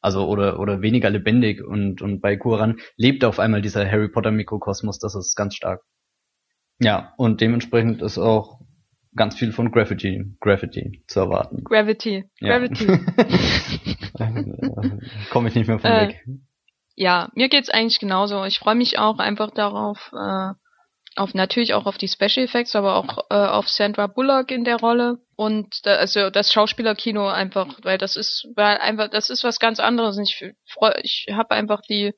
also 0.00 0.26
oder 0.28 0.58
oder 0.60 0.80
weniger 0.82 1.10
lebendig 1.10 1.62
und 1.62 2.00
und 2.02 2.20
bei 2.20 2.36
Kuran 2.36 2.76
lebt 2.96 3.24
auf 3.24 3.38
einmal 3.38 3.60
dieser 3.62 3.90
Harry 3.90 4.08
Potter 4.08 4.30
Mikrokosmos, 4.30 4.98
das 4.98 5.14
ist 5.14 5.34
ganz 5.36 5.54
stark. 5.54 5.82
Ja, 6.80 7.12
und 7.18 7.40
dementsprechend 7.40 8.02
ist 8.02 8.18
auch 8.18 8.60
ganz 9.14 9.36
viel 9.36 9.52
von 9.52 9.70
Graffiti, 9.70 10.24
Graffiti 10.40 11.04
zu 11.06 11.20
erwarten. 11.20 11.62
Gravity. 11.64 12.24
Ja. 12.40 12.58
Gravity. 12.58 12.86
Komme 15.30 15.48
ich 15.48 15.54
nicht 15.54 15.68
mehr 15.68 15.78
von 15.78 15.90
Äh, 15.90 16.08
weg. 16.08 16.24
Ja, 16.94 17.28
mir 17.34 17.48
geht's 17.48 17.70
eigentlich 17.70 18.00
genauso. 18.00 18.44
Ich 18.44 18.58
freue 18.58 18.74
mich 18.74 18.98
auch 18.98 19.18
einfach 19.18 19.50
darauf, 19.50 20.12
äh, 20.12 20.52
auf 21.16 21.34
natürlich 21.34 21.74
auch 21.74 21.86
auf 21.86 21.96
die 21.96 22.08
Special 22.08 22.44
Effects, 22.44 22.74
aber 22.74 22.96
auch 22.96 23.18
äh, 23.30 23.34
auf 23.34 23.68
Sandra 23.68 24.06
Bullock 24.08 24.50
in 24.50 24.64
der 24.64 24.78
Rolle 24.80 25.18
und 25.36 25.86
da, 25.86 25.94
also 25.96 26.30
das 26.30 26.52
Schauspielerkino 26.52 27.28
einfach, 27.28 27.68
weil 27.82 27.98
das 27.98 28.16
ist 28.16 28.48
weil 28.56 28.78
einfach 28.78 29.10
das 29.10 29.30
ist 29.30 29.44
was 29.44 29.60
ganz 29.60 29.78
anderes. 29.78 30.16
Und 30.16 30.24
ich 30.24 30.54
freu, 30.66 30.92
ich 31.02 31.26
habe 31.32 31.54
einfach 31.54 31.82
die 31.82 32.14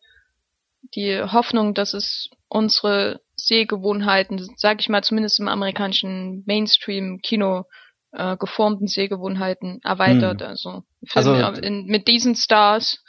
die 0.95 1.21
Hoffnung, 1.21 1.75
dass 1.75 1.95
es 1.95 2.30
unsere 2.49 3.21
Sehgewohnheiten, 3.35 4.49
sag 4.56 4.80
ich 4.80 4.88
mal 4.88 5.02
zumindest 5.02 5.40
im 5.40 5.49
amerikanischen 5.49 6.45
Mainstream-Kino 6.47 7.64
äh, 8.12 8.37
geformten 8.37 8.87
Sehgewohnheiten 8.87 9.80
erweitert. 9.83 10.40
Hm. 10.40 10.49
Also, 10.49 10.83
Filme 11.06 11.45
Also- 11.47 11.61
in, 11.61 11.87
mit 11.87 12.09
diesen 12.09 12.35
Stars 12.35 13.02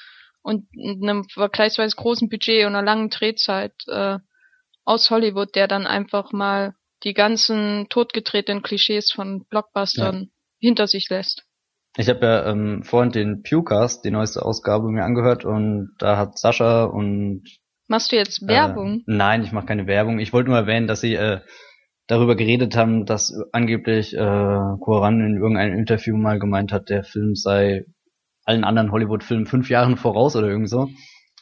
und 0.47 0.65
einem 0.79 1.25
vergleichsweise 1.25 1.97
großen 1.97 2.29
Budget 2.29 2.65
und 2.65 2.73
einer 2.73 2.81
langen 2.81 3.09
Drehzeit 3.09 3.73
äh, 3.87 4.17
aus 4.85 5.09
Hollywood, 5.09 5.53
der 5.55 5.67
dann 5.67 5.85
einfach 5.85 6.31
mal 6.31 6.73
die 7.03 7.13
ganzen 7.13 7.87
totgetretenen 7.89 8.63
Klischees 8.63 9.11
von 9.11 9.45
Blockbustern 9.49 10.31
hinter 10.57 10.87
sich 10.87 11.09
lässt. 11.09 11.43
Ich 11.97 12.07
habe 12.07 12.25
ja 12.25 12.45
ähm, 12.45 12.83
vorhin 12.83 13.11
den 13.11 13.41
Pewcast, 13.41 14.05
die 14.05 14.11
neueste 14.11 14.41
Ausgabe, 14.41 14.87
mir 14.89 15.03
angehört 15.03 15.43
und 15.43 15.93
da 15.99 16.15
hat 16.15 16.39
Sascha 16.39 16.85
und 16.85 17.43
Machst 17.89 18.13
du 18.13 18.15
jetzt 18.15 18.47
Werbung? 18.47 18.99
Äh, 18.99 19.03
nein, 19.07 19.43
ich 19.43 19.51
mache 19.51 19.65
keine 19.65 19.85
Werbung. 19.85 20.19
Ich 20.19 20.31
wollte 20.31 20.49
nur 20.49 20.59
erwähnen, 20.59 20.87
dass 20.87 21.01
sie 21.01 21.15
äh, 21.15 21.41
darüber 22.07 22.37
geredet 22.37 22.77
haben, 22.77 23.05
dass 23.05 23.33
angeblich 23.51 24.13
äh, 24.13 24.17
Koran 24.79 25.19
in 25.19 25.35
irgendeinem 25.35 25.77
Interview 25.77 26.15
mal 26.15 26.39
gemeint 26.39 26.71
hat, 26.71 26.89
der 26.89 27.03
Film 27.03 27.35
sei 27.35 27.83
allen 28.47 28.63
anderen 28.63 28.91
Hollywood-Filmen 28.91 29.45
fünf 29.45 29.69
Jahren 29.69 29.97
voraus 29.97 30.35
oder 30.35 30.47
irgendwie 30.47 30.69
so. 30.69 30.87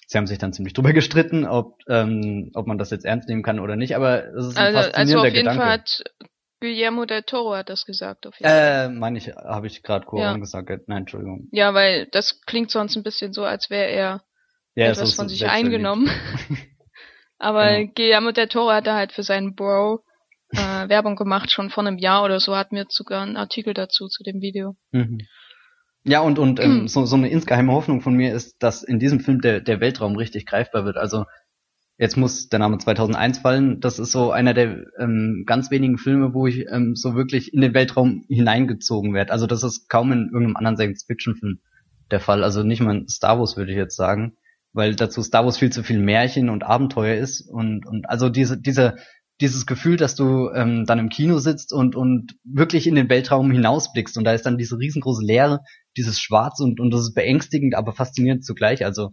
Sie 0.08 0.18
haben 0.18 0.28
sich 0.28 0.38
dann 0.38 0.54
ziemlich 0.54 0.74
drüber 0.74 0.94
gestritten, 0.94 1.46
ob 1.46 1.78
ähm, 1.90 2.52
ob 2.54 2.68
man 2.68 2.78
das 2.78 2.92
jetzt 2.92 3.06
ernst 3.06 3.28
nehmen 3.30 3.44
kann 3.44 3.60
oder 3.60 3.76
nicht, 3.76 3.96
aber 3.96 4.26
es 4.36 4.48
ist 4.48 4.58
ein 4.58 4.66
also, 4.66 4.78
also 4.80 4.88
faszinierender 4.92 5.28
auf 5.30 5.34
jeden 5.34 5.40
Gedanke. 5.48 5.62
Fall 5.62 5.72
hat 5.72 6.04
Guillermo 6.60 7.06
del 7.06 7.24
Toro 7.24 7.56
hat 7.56 7.70
das 7.70 7.86
gesagt. 7.86 8.28
Auf 8.28 8.36
jeden 8.40 8.50
Fall. 8.50 8.86
äh, 8.86 8.90
meine 8.90 9.18
ich, 9.18 9.28
habe 9.30 9.68
ich 9.68 9.84
gerade 9.84 10.06
Koran 10.06 10.34
Ja. 10.36 10.38
gesagt? 10.40 10.70
Nein, 10.88 11.00
Entschuldigung. 11.00 11.48
Ja, 11.52 11.74
weil 11.74 12.08
das 12.12 12.42
klingt 12.46 12.72
sonst 12.72 12.96
ein 12.96 13.04
bisschen 13.04 13.34
so, 13.34 13.44
als 13.44 13.70
wäre 13.70 13.90
er 13.90 14.24
Ja, 14.76 14.88
etwas 14.92 15.16
von 15.16 15.28
sich 15.30 15.46
eingenommen. 15.48 16.10
Aber 17.38 17.80
Genau. 17.80 17.92
Guillermo 17.96 18.32
del 18.32 18.48
Toro 18.48 18.72
hat 18.72 18.88
da 18.88 18.96
halt 18.96 19.12
für 19.12 19.24
seinen 19.24 19.56
Bro 19.56 20.04
äh, 20.52 20.88
Werbung 20.90 21.16
gemacht, 21.16 21.52
schon 21.52 21.70
vor 21.70 21.86
einem 21.86 21.98
Jahr 21.98 22.24
oder 22.24 22.40
so, 22.40 22.56
hatten 22.56 22.76
wir 22.76 22.86
sogar 22.90 23.24
einen 23.24 23.38
Artikel 23.38 23.74
dazu, 23.74 24.08
zu 24.08 24.24
dem 24.24 24.40
Video. 24.42 24.76
Mhm. 24.92 25.18
Ja, 26.08 26.20
und, 26.20 26.38
und 26.38 26.60
ähm, 26.60 26.88
so, 26.88 27.06
so 27.06 27.16
eine 27.16 27.30
insgeheime 27.30 27.72
Hoffnung 27.72 28.02
von 28.02 28.14
mir 28.14 28.34
ist, 28.34 28.62
dass 28.62 28.84
in 28.84 29.00
diesem 29.00 29.20
Film 29.20 29.42
der, 29.42 29.60
der 29.60 29.82
Weltraum 29.82 30.16
richtig 30.16 30.46
greifbar 30.46 30.86
wird. 30.86 30.98
Also 30.98 31.26
jetzt 31.98 32.16
muss 32.16 32.48
der 32.48 32.60
Name 32.60 32.78
2001 32.78 33.40
fallen. 33.40 33.80
Das 33.80 33.98
ist 33.98 34.12
so 34.12 34.32
einer 34.32 34.54
der 34.54 34.86
ähm, 35.00 35.46
ganz 35.48 35.72
wenigen 35.72 35.98
Filme, 35.98 36.36
wo 36.36 36.46
ich 36.46 36.68
ähm, 36.70 36.96
so 36.96 37.16
wirklich 37.16 37.56
in 37.56 37.62
den 37.62 37.74
Weltraum 37.74 38.24
hineingezogen 38.30 39.16
werde. 39.16 39.32
Also 39.32 39.48
das 39.48 39.64
ist 39.64 39.90
kaum 39.90 40.12
in 40.12 40.26
irgendeinem 40.26 40.58
anderen 40.58 40.78
Science-Fiction-Film 40.78 41.60
der 42.12 42.20
Fall. 42.20 42.44
Also 42.44 42.62
nicht 42.62 42.82
mal 42.82 42.98
in 42.98 43.08
Star 43.08 43.40
Wars 43.40 43.58
würde 43.58 43.72
ich 43.72 43.78
jetzt 43.78 43.96
sagen, 43.96 44.38
weil 44.74 44.94
dazu 44.96 45.24
Star 45.24 45.44
Wars 45.46 45.58
viel 45.58 45.72
zu 45.72 45.82
viel 45.82 46.00
Märchen 46.00 46.50
und 46.50 46.64
Abenteuer 46.64 47.16
ist 47.16 47.42
und 47.42 47.88
und 47.88 48.08
also 48.10 48.30
diese 48.30 48.62
diese 48.62 48.98
dieses 49.42 49.66
Gefühl, 49.66 49.98
dass 49.98 50.16
du 50.16 50.50
ähm, 50.52 50.86
dann 50.86 51.00
im 51.00 51.10
Kino 51.10 51.40
sitzt 51.40 51.74
und 51.74 51.96
und 51.96 52.36
wirklich 52.44 52.88
in 52.88 52.96
den 52.96 53.10
Weltraum 53.10 53.52
hinausblickst 53.52 54.18
und 54.18 54.24
da 54.24 54.34
ist 54.34 54.46
dann 54.46 54.58
diese 54.58 54.78
riesengroße 54.78 55.26
Leere, 55.26 55.60
dieses 55.98 56.20
Schwarz 56.20 56.60
und 56.60 56.80
und 56.80 56.92
das 56.92 57.02
ist 57.02 57.14
beängstigend, 57.16 57.76
aber 57.76 57.94
faszinierend 57.94 58.46
zugleich. 58.46 58.86
Also 58.86 59.12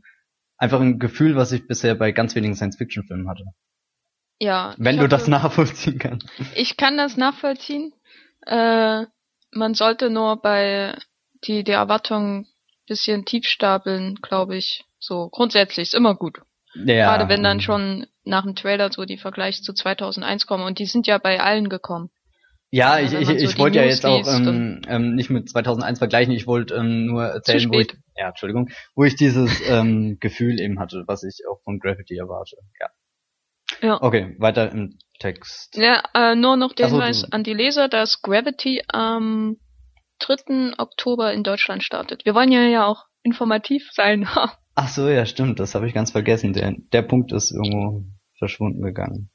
einfach 0.57 0.81
ein 0.81 0.99
Gefühl, 0.99 1.35
was 1.35 1.51
ich 1.53 1.67
bisher 1.67 1.95
bei 1.97 2.13
ganz 2.13 2.35
wenigen 2.37 2.55
Science-Fiction-Filmen 2.55 3.29
hatte. 3.29 3.45
Ja. 4.39 4.75
Wenn 4.79 4.97
du 4.97 5.03
hoffe- 5.03 5.09
das 5.09 5.29
nachvollziehen 5.29 5.99
kannst. 5.99 6.29
Ich 6.55 6.77
kann 6.77 6.97
das 6.97 7.17
nachvollziehen. 7.17 7.93
Äh, 8.47 9.07
man 9.51 9.75
sollte 9.75 10.09
nur 10.11 10.41
bei 10.41 10.97
die, 11.45 11.65
die 11.65 11.73
Erwartungen 11.73 12.47
bisschen 12.87 13.25
tief 13.25 13.47
stapeln, 13.47 14.17
glaube 14.23 14.57
ich. 14.57 14.85
So, 14.99 15.29
grundsätzlich 15.31 15.89
ist 15.89 15.95
immer 15.95 16.15
gut. 16.15 16.41
Ja, 16.75 17.07
Gerade 17.17 17.29
wenn 17.29 17.43
dann 17.43 17.59
ähm, 17.59 17.61
schon 17.61 18.07
nach 18.25 18.45
dem 18.45 18.55
Trailer 18.55 18.91
so 18.93 19.05
die 19.05 19.19
Vergleiche 19.19 19.63
zu 19.63 19.73
2001 19.73 20.47
kommen. 20.47 20.65
Und 20.65 20.79
die 20.79 20.87
sind 20.87 21.07
ja 21.07 21.19
bei 21.19 21.41
allen 21.41 21.69
gekommen. 21.69 22.11
Ja, 22.71 22.99
Ja, 22.99 23.05
ich, 23.05 23.13
ich, 23.13 23.27
so 23.27 23.35
ich 23.35 23.59
wollte 23.59 23.79
ja 23.79 23.85
jetzt 23.85 24.07
auch 24.07 24.27
ähm, 24.27 24.81
ähm, 24.89 25.15
nicht 25.15 25.29
mit 25.29 25.49
2001 25.51 25.99
vergleichen. 25.99 26.33
Ich 26.33 26.47
wollte 26.47 26.75
ähm, 26.75 27.07
nur 27.07 27.25
erzählen, 27.25 27.69
wo 27.71 27.79
ich, 27.81 27.93
ja, 28.17 28.29
Entschuldigung, 28.29 28.71
wo 28.95 29.05
ich 29.05 29.17
dieses 29.17 29.61
ähm, 29.69 30.17
Gefühl 30.21 30.59
eben 30.61 30.79
hatte, 30.79 31.05
was 31.07 31.23
ich 31.25 31.43
auch 31.51 31.61
von 31.65 31.79
Gravity 31.79 32.17
erwarte. 32.17 32.57
Ja. 32.81 32.89
Ja. 33.83 34.03
Okay, 34.03 34.37
weiter 34.39 34.71
im 34.71 34.99
Text. 35.19 35.77
Ja, 35.77 36.03
äh, 36.15 36.35
nur 36.35 36.57
noch 36.57 36.73
der 36.73 36.89
so, 36.89 36.95
Hinweis 36.97 37.23
du- 37.23 37.29
an 37.33 37.45
die 37.45 37.55
Leser, 37.55 37.89
dass 37.89 38.23
Gravity 38.23 38.83
am 38.89 39.57
3. 40.21 40.79
Oktober 40.79 41.33
in 41.33 41.43
Deutschland 41.43 41.83
startet. 41.83 42.25
Wir 42.25 42.35
wollen 42.35 42.53
ja 42.53 42.63
ja 42.63 42.87
auch 42.87 43.05
informativ 43.23 43.91
sein. 43.93 44.29
Ach 44.75 44.89
so, 44.89 45.09
ja, 45.09 45.27
stimmt, 45.27 45.61
das 45.61 45.75
habe 45.75 45.87
ich 45.87 45.95
ganz 45.95 46.13
vergessen. 46.13 46.53
Der, 46.53 46.75
der 46.93 47.03
Punkt 47.03 47.33
ist 47.33 47.51
irgendwo 47.51 48.05
verschwunden 48.39 48.83
gegangen. 48.83 49.31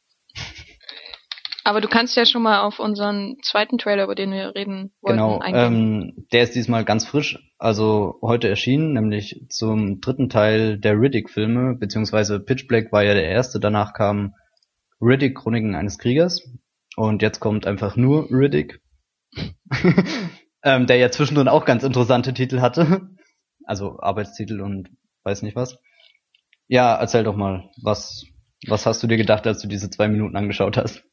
Aber 1.63 1.81
du 1.81 1.89
kannst 1.89 2.15
ja 2.15 2.25
schon 2.25 2.43
mal 2.43 2.61
auf 2.61 2.79
unseren 2.79 3.35
zweiten 3.43 3.77
Trailer, 3.77 4.05
über 4.05 4.15
den 4.15 4.31
wir 4.31 4.55
reden 4.55 4.93
wollten, 5.01 5.17
Genau, 5.17 5.39
eingehen. 5.39 6.13
ähm, 6.13 6.27
der 6.31 6.43
ist 6.43 6.55
diesmal 6.55 6.85
ganz 6.85 7.05
frisch, 7.05 7.37
also 7.57 8.19
heute 8.21 8.47
erschienen, 8.47 8.93
nämlich 8.93 9.45
zum 9.49 9.99
dritten 9.99 10.29
Teil 10.29 10.77
der 10.79 10.97
Riddick-Filme, 10.97 11.75
beziehungsweise 11.75 12.39
Pitch 12.39 12.67
Black 12.69 12.93
war 12.93 13.03
ja 13.03 13.13
der 13.13 13.27
erste, 13.27 13.59
danach 13.59 13.93
kam 13.93 14.33
Riddick, 15.01 15.37
Chroniken 15.37 15.75
eines 15.75 15.97
Kriegers 15.97 16.41
und 16.95 17.21
jetzt 17.21 17.41
kommt 17.41 17.67
einfach 17.67 17.97
nur 17.97 18.29
Riddick, 18.31 18.79
ähm, 20.63 20.87
der 20.87 20.95
ja 20.95 21.11
zwischendrin 21.11 21.49
auch 21.49 21.65
ganz 21.65 21.83
interessante 21.83 22.33
Titel 22.33 22.61
hatte, 22.61 23.09
also 23.65 23.99
Arbeitstitel 23.99 24.61
und 24.61 24.89
weiß 25.27 25.41
nicht 25.41 25.55
was. 25.55 25.77
Ja, 26.67 26.95
erzähl 26.95 27.23
doch 27.23 27.35
mal, 27.35 27.69
was, 27.83 28.25
was 28.65 28.85
hast 28.85 29.03
du 29.03 29.07
dir 29.07 29.17
gedacht, 29.17 29.45
als 29.45 29.61
du 29.61 29.67
diese 29.67 29.89
zwei 29.89 30.07
Minuten 30.07 30.35
angeschaut 30.35 30.77
hast? 30.77 31.03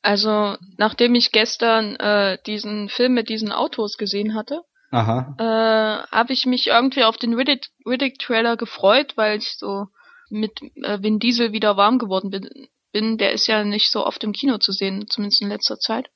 Also, 0.00 0.56
nachdem 0.78 1.14
ich 1.14 1.30
gestern 1.30 1.96
äh, 1.96 2.38
diesen 2.46 2.88
Film 2.88 3.14
mit 3.14 3.28
diesen 3.28 3.52
Autos 3.52 3.96
gesehen 3.98 4.34
hatte, 4.34 4.62
Aha, 4.90 5.34
äh, 5.38 6.14
habe 6.14 6.32
ich 6.32 6.44
mich 6.44 6.66
irgendwie 6.66 7.04
auf 7.04 7.16
den 7.16 7.34
Riddick- 7.34 7.70
Riddick-Trailer 7.86 8.56
gefreut, 8.56 9.16
weil 9.16 9.38
ich 9.38 9.56
so 9.56 9.86
mit 10.28 10.60
äh, 10.82 11.02
Vin 11.02 11.18
Diesel 11.18 11.52
wieder 11.52 11.76
warm 11.76 11.98
geworden 11.98 12.30
bin, 12.30 12.48
bin. 12.90 13.16
Der 13.16 13.32
ist 13.32 13.46
ja 13.46 13.64
nicht 13.64 13.90
so 13.90 14.04
oft 14.04 14.24
im 14.24 14.32
Kino 14.32 14.58
zu 14.58 14.72
sehen, 14.72 15.06
zumindest 15.08 15.42
in 15.42 15.48
letzter 15.48 15.78
Zeit. 15.78 16.10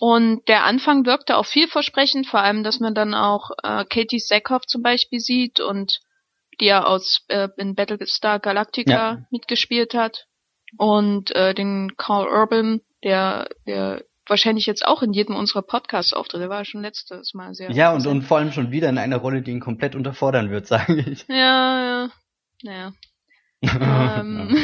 Und 0.00 0.48
der 0.48 0.64
Anfang 0.64 1.06
wirkte 1.06 1.36
auch 1.36 1.46
vielversprechend, 1.46 2.26
vor 2.26 2.40
allem, 2.40 2.64
dass 2.64 2.80
man 2.80 2.94
dann 2.94 3.14
auch 3.14 3.50
äh, 3.62 3.84
Katie 3.84 4.18
Sackhoff 4.18 4.66
zum 4.66 4.82
Beispiel 4.82 5.20
sieht 5.20 5.60
und 5.60 6.00
die 6.60 6.66
ja 6.66 6.84
aus 6.84 7.24
äh, 7.28 7.48
in 7.56 7.74
Battlestar 7.74 8.38
Galactica 8.40 8.90
ja. 8.90 9.26
mitgespielt 9.30 9.94
hat. 9.94 10.26
Und 10.78 11.34
äh, 11.34 11.54
den 11.54 11.96
Carl 11.96 12.26
Urban, 12.26 12.80
der, 13.04 13.48
der 13.66 14.02
wahrscheinlich 14.26 14.66
jetzt 14.66 14.86
auch 14.86 15.02
in 15.02 15.12
jedem 15.12 15.36
unserer 15.36 15.62
Podcasts 15.62 16.12
auftritt. 16.12 16.40
Der 16.40 16.48
war 16.48 16.64
schon 16.64 16.82
letztes 16.82 17.34
Mal 17.34 17.54
sehr. 17.54 17.70
Ja, 17.72 17.92
und, 17.92 18.06
und 18.06 18.22
vor 18.22 18.38
allem 18.38 18.52
schon 18.52 18.70
wieder 18.70 18.88
in 18.88 18.98
einer 18.98 19.18
Rolle, 19.18 19.42
die 19.42 19.50
ihn 19.50 19.60
komplett 19.60 19.94
unterfordern 19.94 20.50
wird, 20.50 20.66
sage 20.68 21.00
ich. 21.00 21.26
Ja, 21.28 22.06
ja. 22.06 22.08
Naja. 22.62 22.92
ähm, 23.62 24.56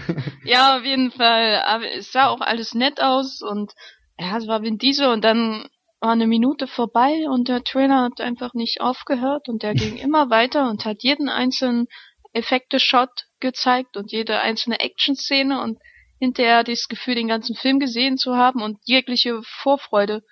ja, 0.44 0.78
auf 0.78 0.84
jeden 0.84 1.10
Fall. 1.10 1.62
Aber 1.66 1.84
es 1.90 2.12
sah 2.12 2.28
auch 2.28 2.40
alles 2.40 2.74
nett 2.74 3.02
aus 3.02 3.42
und 3.42 3.72
ja, 4.18 4.38
es 4.38 4.46
war 4.46 4.62
Vin 4.62 4.78
Diesel 4.78 5.08
und 5.08 5.22
dann 5.24 5.66
war 6.00 6.12
eine 6.12 6.26
Minute 6.26 6.66
vorbei 6.66 7.26
und 7.28 7.48
der 7.48 7.64
Trailer 7.64 8.02
hat 8.02 8.20
einfach 8.20 8.54
nicht 8.54 8.80
aufgehört 8.80 9.48
und 9.48 9.62
der 9.62 9.74
ging 9.74 9.96
immer 9.96 10.30
weiter 10.30 10.68
und 10.68 10.84
hat 10.84 11.02
jeden 11.02 11.28
einzelnen 11.28 11.86
Effekte-Shot 12.32 13.26
gezeigt 13.40 13.96
und 13.96 14.12
jede 14.12 14.40
einzelne 14.40 14.80
Action-Szene 14.80 15.62
und 15.62 15.78
hinterher 16.18 16.64
das 16.64 16.88
Gefühl, 16.88 17.14
den 17.14 17.28
ganzen 17.28 17.56
Film 17.56 17.78
gesehen 17.78 18.18
zu 18.18 18.36
haben 18.36 18.62
und 18.62 18.78
jegliche 18.84 19.40
Vorfreude, 19.42 20.22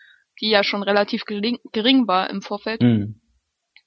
die 0.40 0.50
ja 0.50 0.64
schon 0.64 0.82
relativ 0.82 1.24
gering, 1.24 1.58
gering 1.72 2.06
war 2.06 2.30
im 2.30 2.42
Vorfeld, 2.42 2.82
mhm. 2.82 3.20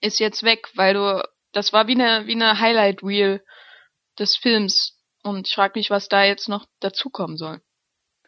ist 0.02 0.20
jetzt 0.20 0.44
weg, 0.44 0.68
weil 0.76 0.94
du, 0.94 1.24
das 1.54 1.74
war 1.74 1.88
wie 1.88 2.00
eine, 2.00 2.28
wie 2.28 2.36
eine 2.36 2.60
Highlight-Reel 2.60 3.44
des 4.18 4.36
Films 4.36 4.98
und 5.24 5.48
ich 5.48 5.54
frage 5.54 5.78
mich, 5.78 5.90
was 5.90 6.08
da 6.08 6.24
jetzt 6.24 6.50
noch 6.50 6.66
dazukommen 6.80 7.38
soll. 7.38 7.62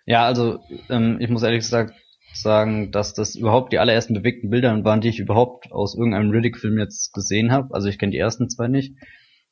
Ja, 0.06 0.26
also 0.26 0.60
ähm, 0.90 1.18
ich 1.20 1.30
muss 1.30 1.44
ehrlich 1.44 1.60
gesagt 1.60 1.94
sagen, 2.34 2.92
dass 2.92 3.14
das 3.14 3.36
überhaupt 3.36 3.74
die 3.74 3.80
allerersten 3.80 4.14
bewegten 4.14 4.50
Bilder 4.50 4.84
waren, 4.84 5.02
die 5.02 5.10
ich 5.10 5.20
überhaupt 5.20 5.72
aus 5.72 5.96
irgendeinem 5.96 6.32
Riddick-Film 6.32 6.78
jetzt 6.78 7.14
gesehen 7.14 7.52
habe. 7.52 7.74
Also 7.74 7.88
ich 7.88 7.98
kenne 7.98 8.12
die 8.12 8.18
ersten 8.18 8.50
zwei 8.50 8.68
nicht. 8.68 8.96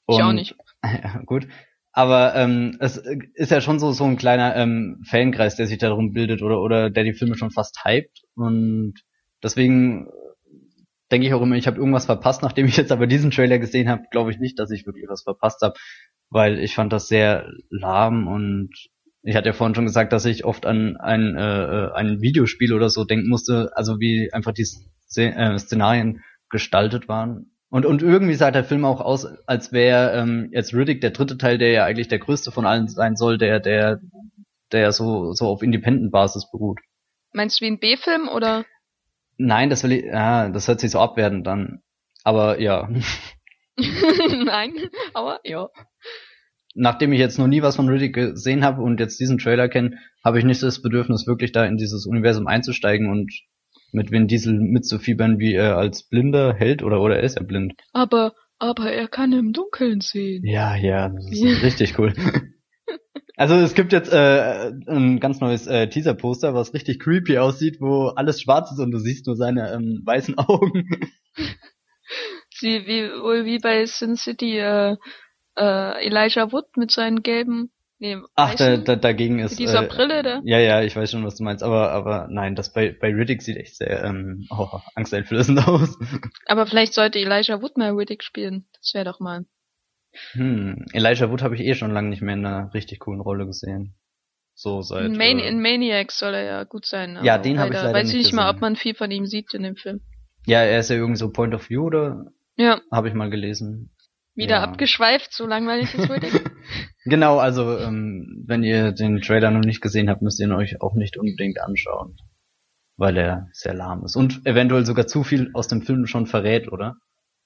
Und, 0.06 0.16
ich 0.16 0.24
auch 0.24 0.34
nicht. 0.34 0.56
Ja, 0.84 1.22
gut. 1.26 1.48
Aber 1.92 2.36
ähm, 2.36 2.78
es 2.80 2.98
ist 2.98 3.50
ja 3.50 3.60
schon 3.62 3.80
so 3.80 3.92
so 3.92 4.04
ein 4.04 4.18
kleiner 4.18 4.56
ähm, 4.56 5.02
Fankreis, 5.04 5.56
der 5.56 5.66
sich 5.66 5.80
darum 5.80 6.14
bildet 6.14 6.44
oder 6.44 6.62
oder 6.62 6.92
der 6.92 7.04
die 7.04 7.14
Filme 7.14 7.36
schon 7.36 7.50
fast 7.50 7.84
hypt 7.84 8.22
und 8.36 8.94
deswegen 9.42 10.08
denke 11.12 11.26
ich 11.26 11.34
auch 11.34 11.42
immer, 11.42 11.56
ich 11.56 11.66
habe 11.66 11.78
irgendwas 11.78 12.06
verpasst. 12.06 12.44
Nachdem 12.44 12.68
ich 12.68 12.78
jetzt 12.78 12.92
aber 12.92 13.08
diesen 13.08 13.32
Trailer 13.32 13.58
gesehen 13.58 13.90
habe, 13.90 14.04
glaube 14.12 14.30
ich 14.30 14.38
nicht, 14.38 14.60
dass 14.60 14.70
ich 14.70 14.86
wirklich 14.86 15.06
was 15.08 15.24
verpasst 15.24 15.64
habe, 15.64 15.74
weil 16.30 16.60
ich 16.60 16.76
fand 16.76 16.94
das 16.94 17.08
sehr 17.08 17.50
lahm 17.70 18.28
und 18.28 18.70
ich 19.24 19.36
hatte 19.36 19.50
ja 19.50 19.54
vorhin 19.54 19.76
schon 19.76 19.86
gesagt, 19.86 20.14
dass 20.14 20.26
ich 20.26 20.46
oft 20.46 20.66
an 20.66 20.98
ein, 20.98 21.36
äh, 21.36 21.64
äh 21.64 21.92
ein 21.94 22.22
Videospiel 22.22 22.74
oder 22.74 22.90
so 22.90 23.04
denken 23.04 23.30
musste, 23.30 23.72
also 23.76 24.00
wie 24.00 24.32
einfach 24.32 24.54
die 24.54 24.68
äh, 25.16 25.58
Szenarien 25.58 26.24
gestaltet 26.50 27.08
waren. 27.08 27.52
Und, 27.70 27.86
und 27.86 28.02
irgendwie 28.02 28.36
sah 28.36 28.52
der 28.52 28.64
Film 28.64 28.86
auch 28.86 29.02
aus, 29.02 29.28
als 29.46 29.74
wäre 29.74 30.14
ähm, 30.14 30.50
jetzt 30.54 30.74
Riddick 30.74 31.02
der 31.02 31.12
dritte 31.12 31.38
Teil, 31.38 31.58
der 31.58 31.72
ja 31.72 31.84
eigentlich 31.84 32.08
der 32.08 32.20
größte 32.20 32.52
von 32.52 32.66
allen 32.66 32.88
sein 32.88 33.18
soll, 33.18 33.38
der, 33.38 33.60
der, 33.60 34.00
der 34.72 34.94
so, 34.94 35.34
so 35.34 35.48
auf 35.48 35.62
Independent-Basis 35.62 36.50
beruht. 36.50 36.80
Meinst 37.34 37.60
du 37.60 37.66
wie 37.66 37.72
ein 37.72 37.80
B-Film 37.80 38.30
oder? 38.30 38.66
Nein, 39.38 39.70
das 39.70 39.84
will 39.84 39.92
ich, 39.92 40.06
ja, 40.06 40.50
das 40.50 40.68
hört 40.68 40.80
sich 40.80 40.92
so 40.92 41.00
abwerten 41.00 41.44
dann. 41.44 41.82
Aber 42.24 42.60
ja. 42.60 42.90
Nein, 43.78 44.74
aber 45.14 45.40
ja. 45.44 45.70
Nachdem 46.80 47.12
ich 47.12 47.20
jetzt 47.20 47.40
noch 47.40 47.48
nie 47.48 47.64
was 47.64 47.76
von 47.76 47.90
Riddick 47.90 48.14
gesehen 48.14 48.64
habe 48.64 48.84
und 48.84 49.00
jetzt 49.00 49.20
diesen 49.20 49.40
Trailer 49.40 49.68
kenne, 49.68 49.98
habe 50.24 50.38
ich 50.38 50.46
nicht 50.46 50.62
das 50.62 50.82
Bedürfnis, 50.82 51.26
wirklich 51.26 51.52
da 51.52 51.66
in 51.66 51.78
dieses 51.78 52.06
Universum 52.06 52.46
einzusteigen 52.46 53.10
und 53.10 53.32
mit 53.92 54.12
Vin 54.12 54.28
Diesel 54.28 54.54
mitzufiebern, 54.60 55.40
wie 55.40 55.54
er 55.56 55.78
als 55.78 56.04
blinder 56.04 56.54
Held 56.54 56.84
oder 56.84 57.02
oder 57.02 57.20
ist 57.22 57.38
er 57.38 57.44
blind? 57.44 57.74
Aber 57.94 58.34
aber 58.60 58.92
er 58.92 59.08
kann 59.08 59.34
im 59.34 59.54
Dunkeln 59.54 60.02
sehen. 60.02 60.44
Ja, 60.46 60.76
ja, 60.76 61.10
das 61.10 61.32
ist 61.32 61.44
richtig 61.64 61.98
cool. 61.98 62.14
Also 63.36 63.54
es 63.56 63.76
gibt 63.76 63.94
jetzt 63.94 64.12
äh, 64.12 64.72
ein 64.88 65.20
ganz 65.20 65.40
neues 65.40 65.68
äh, 65.68 65.88
Teaser-Poster, 65.88 66.56
was 66.56 66.74
richtig 66.74 67.00
creepy 67.00 67.38
aussieht, 67.38 67.78
wo 67.80 68.08
alles 68.08 68.42
schwarz 68.42 68.72
ist 68.72 68.80
und 68.80 68.90
du 68.90 68.98
siehst 68.98 69.28
nur 69.28 69.36
seine 69.36 69.72
ähm, 69.74 70.02
weißen 70.04 70.38
Augen. 70.40 70.90
Sie 72.50 72.88
wie 72.88 73.10
wohl 73.22 73.46
wie 73.46 73.60
bei 73.60 73.86
Sin 73.86 74.16
City 74.16 74.58
äh, 74.58 74.98
äh, 75.58 76.06
Elijah 76.06 76.52
Wood 76.52 76.78
mit 76.78 76.92
seinen 76.92 77.24
gelben 77.24 77.72
Nee, 78.00 78.18
Ach, 78.36 78.54
da, 78.54 78.78
da, 78.78 78.96
dagegen 78.96 79.40
ist. 79.40 79.58
Dieser 79.58 79.86
äh, 79.86 79.88
Brille 79.88 80.22
da? 80.22 80.42
Ja, 80.44 80.60
ja, 80.60 80.84
ich 80.84 80.96
weiß 80.96 81.10
schon, 81.10 81.26
was 81.26 81.36
du 81.36 81.44
meinst, 81.44 81.64
aber, 81.64 81.92
aber 81.92 82.28
nein, 82.30 82.54
das 82.54 82.72
bei, 82.72 82.92
bei 82.92 83.12
Riddick 83.12 83.42
sieht 83.42 83.58
echt 83.58 83.76
sehr 83.76 84.04
ähm, 84.04 84.46
oh, 84.52 84.68
angsteinflößend 84.94 85.58
aus. 85.68 85.98
Aber 86.46 86.68
vielleicht 86.68 86.94
sollte 86.94 87.18
Elijah 87.18 87.62
Wood 87.62 87.76
mal 87.78 87.92
Riddick 87.94 88.24
spielen. 88.24 88.68
Das 88.74 88.94
wäre 88.94 89.06
doch 89.06 89.20
mal. 89.20 89.46
Hm, 90.34 90.86
Elijah 90.94 91.32
Wood 91.32 91.42
habe 91.42 91.56
ich 91.56 91.62
eh 91.62 91.74
schon 91.74 91.92
lange 91.92 92.10
nicht 92.10 92.22
mehr 92.22 92.36
in 92.36 92.46
einer 92.46 92.72
richtig 92.76 93.00
coolen 93.00 93.20
Rolle 93.20 93.48
gesehen. 93.48 93.96
So 94.54 94.84
seit. 94.84 95.06
In, 95.06 95.18
Man 95.18 95.40
äh, 95.40 95.48
in 95.48 95.60
Maniacs 95.60 96.20
soll 96.20 96.36
er 96.36 96.44
ja 96.44 96.64
gut 96.66 96.86
sein. 96.86 97.18
Ja, 97.24 97.40
den 97.40 97.58
habe 97.58 97.74
ich 97.74 97.82
leider 97.82 97.94
weiß 97.94 98.10
ich 98.10 98.18
nicht 98.18 98.34
mal, 98.34 98.52
ob 98.52 98.62
man 98.62 98.76
viel 98.76 98.94
von 98.94 99.10
ihm 99.10 99.26
sieht 99.26 99.56
in 99.56 99.64
dem 99.64 99.76
Film. 99.76 100.02
Ja, 100.46 100.62
er 100.62 100.80
ist 100.80 100.92
ja 100.92 100.98
irgendwie 100.98 101.18
so 101.18 101.32
Point 101.32 101.56
of 101.56 101.68
View 101.70 101.86
oder? 101.86 102.28
Ja. 102.58 102.80
Habe 102.92 103.08
ich 103.08 103.16
mal 103.16 103.32
gelesen. 103.32 103.92
Wieder 104.38 104.58
ja. 104.58 104.64
abgeschweift, 104.64 105.34
so 105.34 105.48
langweilig 105.48 105.96
ist 105.96 106.10
heute. 106.10 106.28
genau, 107.06 107.40
also 107.40 107.76
ähm, 107.80 108.44
wenn 108.46 108.64
ihr 108.64 108.92
den 108.92 109.20
Trailer 109.20 109.50
noch 109.50 109.62
nicht 109.62 109.82
gesehen 109.82 110.10
habt, 110.10 110.22
müsst 110.22 110.40
ihr 110.40 110.46
ihn 110.46 110.54
euch 110.54 110.80
auch 110.80 110.94
nicht 110.94 111.18
unbedingt 111.18 111.60
anschauen. 111.60 112.18
Weil 112.98 113.18
er 113.18 113.48
sehr 113.52 113.74
lahm 113.74 114.06
ist. 114.06 114.16
Und 114.16 114.46
eventuell 114.46 114.86
sogar 114.86 115.08
zu 115.08 115.24
viel 115.24 115.50
aus 115.54 115.68
dem 115.68 115.82
Film 115.82 116.06
schon 116.06 116.28
verrät, 116.28 116.72
oder? 116.72 116.98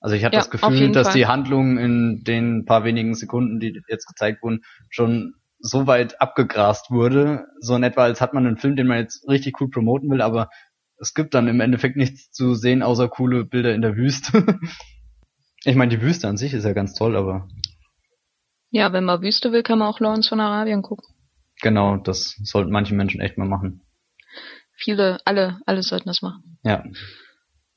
Also 0.02 0.18
ich 0.18 0.26
hatte 0.26 0.36
ja, 0.36 0.42
das 0.42 0.50
Gefühl, 0.50 0.92
dass 0.92 1.08
Fall. 1.08 1.18
die 1.18 1.28
Handlung 1.28 1.78
in 1.78 2.24
den 2.26 2.66
paar 2.66 2.84
wenigen 2.84 3.16
Sekunden, 3.16 3.62
die 3.62 3.82
jetzt 3.88 4.08
gezeigt 4.08 4.44
wurden, 4.44 4.62
schon 4.90 5.36
so 5.60 5.88
weit 5.88 6.20
abgegrast 6.20 6.92
wurde, 6.92 7.46
so 7.60 7.76
in 7.76 7.84
etwa, 7.84 8.04
als 8.04 8.20
hat 8.20 8.34
man 8.34 8.46
einen 8.46 8.58
Film, 8.58 8.76
den 8.76 8.88
man 8.88 8.98
jetzt 8.98 9.30
richtig 9.30 9.62
cool 9.62 9.70
promoten 9.70 10.10
will, 10.10 10.22
aber 10.22 10.50
es 10.98 11.14
gibt 11.14 11.36
dann 11.36 11.48
im 11.48 11.62
Endeffekt 11.62 11.96
nichts 11.96 12.32
zu 12.32 12.54
sehen, 12.54 12.84
außer 12.84 13.08
coole 13.08 13.46
Bilder 13.46 13.74
in 13.74 13.82
der 13.82 13.96
Wüste. 13.96 14.46
Ich 15.64 15.76
meine, 15.76 15.96
die 15.96 16.02
Wüste 16.02 16.28
an 16.28 16.38
sich 16.38 16.54
ist 16.54 16.64
ja 16.64 16.74
ganz 16.74 16.94
toll, 16.94 17.16
aber. 17.16 17.48
Ja, 18.72 18.94
wenn 18.94 19.06
man 19.06 19.22
Wüste 19.22 19.52
will, 19.52 19.64
kann 19.64 19.80
man 19.80 19.88
auch 19.88 20.00
Lawrence 20.00 20.30
von 20.30 20.40
Arabien 20.40 20.82
gucken. 20.82 21.08
Genau, 21.62 21.98
das 21.98 22.36
sollten 22.44 22.72
manche 22.72 22.96
Menschen 22.96 23.22
echt 23.22 23.38
mal 23.38 23.48
machen. 23.48 23.82
Viele, 24.76 25.20
alle, 25.26 25.60
alle 25.66 25.84
sollten 25.84 26.08
das 26.08 26.22
machen. 26.22 26.58
Ja. 26.64 26.84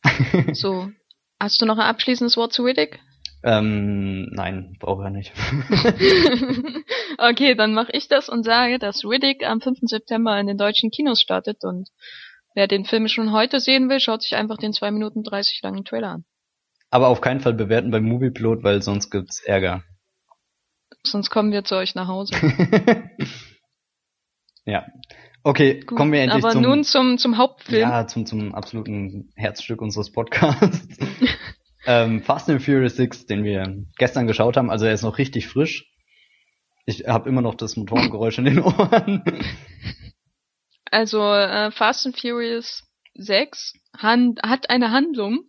so. 0.52 0.90
Hast 1.38 1.60
du 1.60 1.66
noch 1.66 1.76
ein 1.76 1.86
abschließendes 1.86 2.36
Wort 2.36 2.52
zu 2.52 2.62
Riddick? 2.62 3.00
Ähm, 3.42 4.30
nein, 4.30 4.76
brauche 4.80 5.04
er 5.04 5.10
nicht. 5.10 5.32
okay, 7.18 7.54
dann 7.54 7.74
mache 7.74 7.92
ich 7.92 8.08
das 8.08 8.30
und 8.30 8.44
sage, 8.44 8.78
dass 8.78 9.04
Riddick 9.04 9.44
am 9.44 9.60
5. 9.60 9.80
September 9.82 10.40
in 10.40 10.46
den 10.46 10.56
deutschen 10.56 10.90
Kinos 10.90 11.20
startet 11.20 11.62
und 11.62 11.90
wer 12.54 12.66
den 12.66 12.86
Film 12.86 13.08
schon 13.08 13.32
heute 13.32 13.60
sehen 13.60 13.90
will, 13.90 14.00
schaut 14.00 14.22
sich 14.22 14.36
einfach 14.36 14.56
den 14.56 14.72
2 14.72 14.92
Minuten 14.92 15.22
30 15.22 15.60
langen 15.62 15.84
Trailer 15.84 16.08
an. 16.08 16.24
Aber 16.94 17.08
auf 17.08 17.20
keinen 17.20 17.40
Fall 17.40 17.54
bewerten 17.54 17.90
beim 17.90 18.04
Movieplot, 18.04 18.62
weil 18.62 18.80
sonst 18.80 19.10
gibt's 19.10 19.40
Ärger. 19.40 19.82
Sonst 21.02 21.28
kommen 21.28 21.50
wir 21.50 21.64
zu 21.64 21.74
euch 21.74 21.96
nach 21.96 22.06
Hause. 22.06 22.36
ja. 24.64 24.86
Okay, 25.42 25.80
Gut, 25.80 25.98
kommen 25.98 26.12
wir 26.12 26.20
endlich 26.20 26.44
aber 26.44 26.52
zum... 26.52 26.62
nun 26.62 26.84
zum, 26.84 27.18
zum 27.18 27.36
Hauptfilm. 27.36 27.80
Ja, 27.80 28.06
zum, 28.06 28.26
zum 28.26 28.54
absoluten 28.54 29.32
Herzstück 29.34 29.82
unseres 29.82 30.12
Podcasts. 30.12 30.96
ähm, 31.86 32.22
Fast 32.22 32.48
and 32.48 32.62
Furious 32.62 32.94
6, 32.94 33.26
den 33.26 33.42
wir 33.42 33.84
gestern 33.98 34.28
geschaut 34.28 34.56
haben. 34.56 34.70
Also 34.70 34.86
er 34.86 34.92
ist 34.92 35.02
noch 35.02 35.18
richtig 35.18 35.48
frisch. 35.48 35.92
Ich 36.86 37.08
habe 37.08 37.28
immer 37.28 37.42
noch 37.42 37.56
das 37.56 37.76
Motorengeräusch 37.76 38.38
in 38.38 38.44
den 38.44 38.60
Ohren. 38.60 39.24
Also 40.92 41.20
äh, 41.24 41.72
Fast 41.72 42.06
and 42.06 42.20
Furious 42.20 42.84
6 43.14 43.72
hat 43.98 44.70
eine 44.70 44.92
Handlung, 44.92 45.48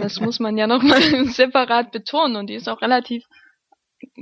das 0.00 0.20
muss 0.20 0.40
man 0.40 0.56
ja 0.56 0.66
nochmal 0.66 1.00
separat 1.26 1.92
betonen 1.92 2.36
und 2.36 2.46
die 2.48 2.54
ist 2.54 2.68
auch 2.68 2.82
relativ 2.82 3.24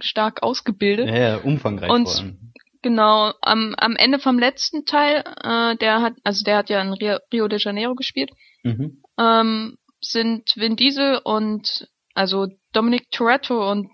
stark 0.00 0.42
ausgebildet. 0.42 1.08
Ja, 1.08 1.18
ja 1.18 1.36
umfangreich 1.38 1.90
und, 1.90 2.08
vor 2.08 2.20
allem. 2.20 2.52
Genau, 2.82 3.32
am, 3.42 3.74
am 3.76 3.94
Ende 3.96 4.18
vom 4.18 4.38
letzten 4.38 4.86
Teil, 4.86 5.22
äh, 5.42 5.76
der 5.76 6.00
hat, 6.00 6.14
also 6.24 6.44
der 6.44 6.56
hat 6.56 6.70
ja 6.70 6.80
in 6.80 6.94
Rio, 6.94 7.18
Rio 7.32 7.46
de 7.46 7.58
Janeiro 7.60 7.94
gespielt, 7.94 8.30
mhm. 8.62 9.02
ähm, 9.18 9.76
sind 10.00 10.50
Vin 10.56 10.76
Diesel 10.76 11.20
und 11.22 11.88
also 12.14 12.46
Dominic 12.72 13.10
Toretto 13.10 13.70
und 13.70 13.90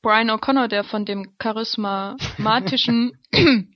Brian 0.00 0.30
O'Connor, 0.30 0.68
der 0.68 0.84
von 0.84 1.04
dem 1.04 1.36
charismatischen 1.38 3.12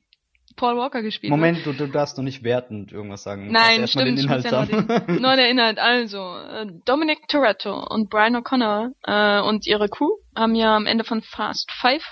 Paul 0.61 0.77
Walker 0.77 1.01
gespielt 1.01 1.31
Moment, 1.31 1.57
wird. 1.57 1.66
Moment, 1.66 1.81
du, 1.81 1.87
du 1.87 1.92
darfst 1.92 2.18
noch 2.18 2.25
nicht 2.25 2.44
wertend 2.44 2.92
irgendwas 2.92 3.23
sagen. 3.23 3.51
Nein, 3.51 3.81
erst 3.81 3.94
stimmt. 3.94 4.09
Mal 4.09 4.14
den 4.14 4.25
Inhalt 4.25 4.44
ja 4.44 4.51
sagen. 4.51 4.88
den, 4.88 5.23
nur 5.23 5.35
der 5.35 5.49
Inhalt. 5.49 5.79
Also, 5.79 6.18
äh, 6.18 6.66
Dominic 6.85 7.27
Toretto 7.29 7.87
und 7.88 8.11
Brian 8.11 8.37
O'Connor 8.37 8.90
äh, 9.05 9.40
und 9.40 9.66
ihre 9.66 9.88
Crew 9.88 10.11
haben 10.37 10.55
ja 10.55 10.77
am 10.77 10.85
Ende 10.85 11.05
von 11.05 11.23
Fast 11.23 11.73
Five 11.73 12.05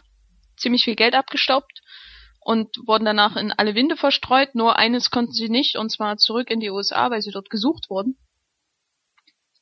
ziemlich 0.57 0.85
viel 0.85 0.97
Geld 0.97 1.15
abgestaubt 1.15 1.83
und 2.41 2.75
wurden 2.87 3.05
danach 3.05 3.37
in 3.37 3.53
alle 3.53 3.75
Winde 3.75 3.97
verstreut. 3.97 4.55
Nur 4.55 4.77
eines 4.77 5.11
konnten 5.11 5.33
sie 5.33 5.51
nicht, 5.51 5.77
und 5.77 5.93
zwar 5.93 6.17
zurück 6.17 6.51
in 6.51 6.61
die 6.61 6.71
USA, 6.71 7.11
weil 7.11 7.21
sie 7.21 7.33
dort 7.33 7.51
gesucht 7.51 7.91
wurden. 7.91 8.17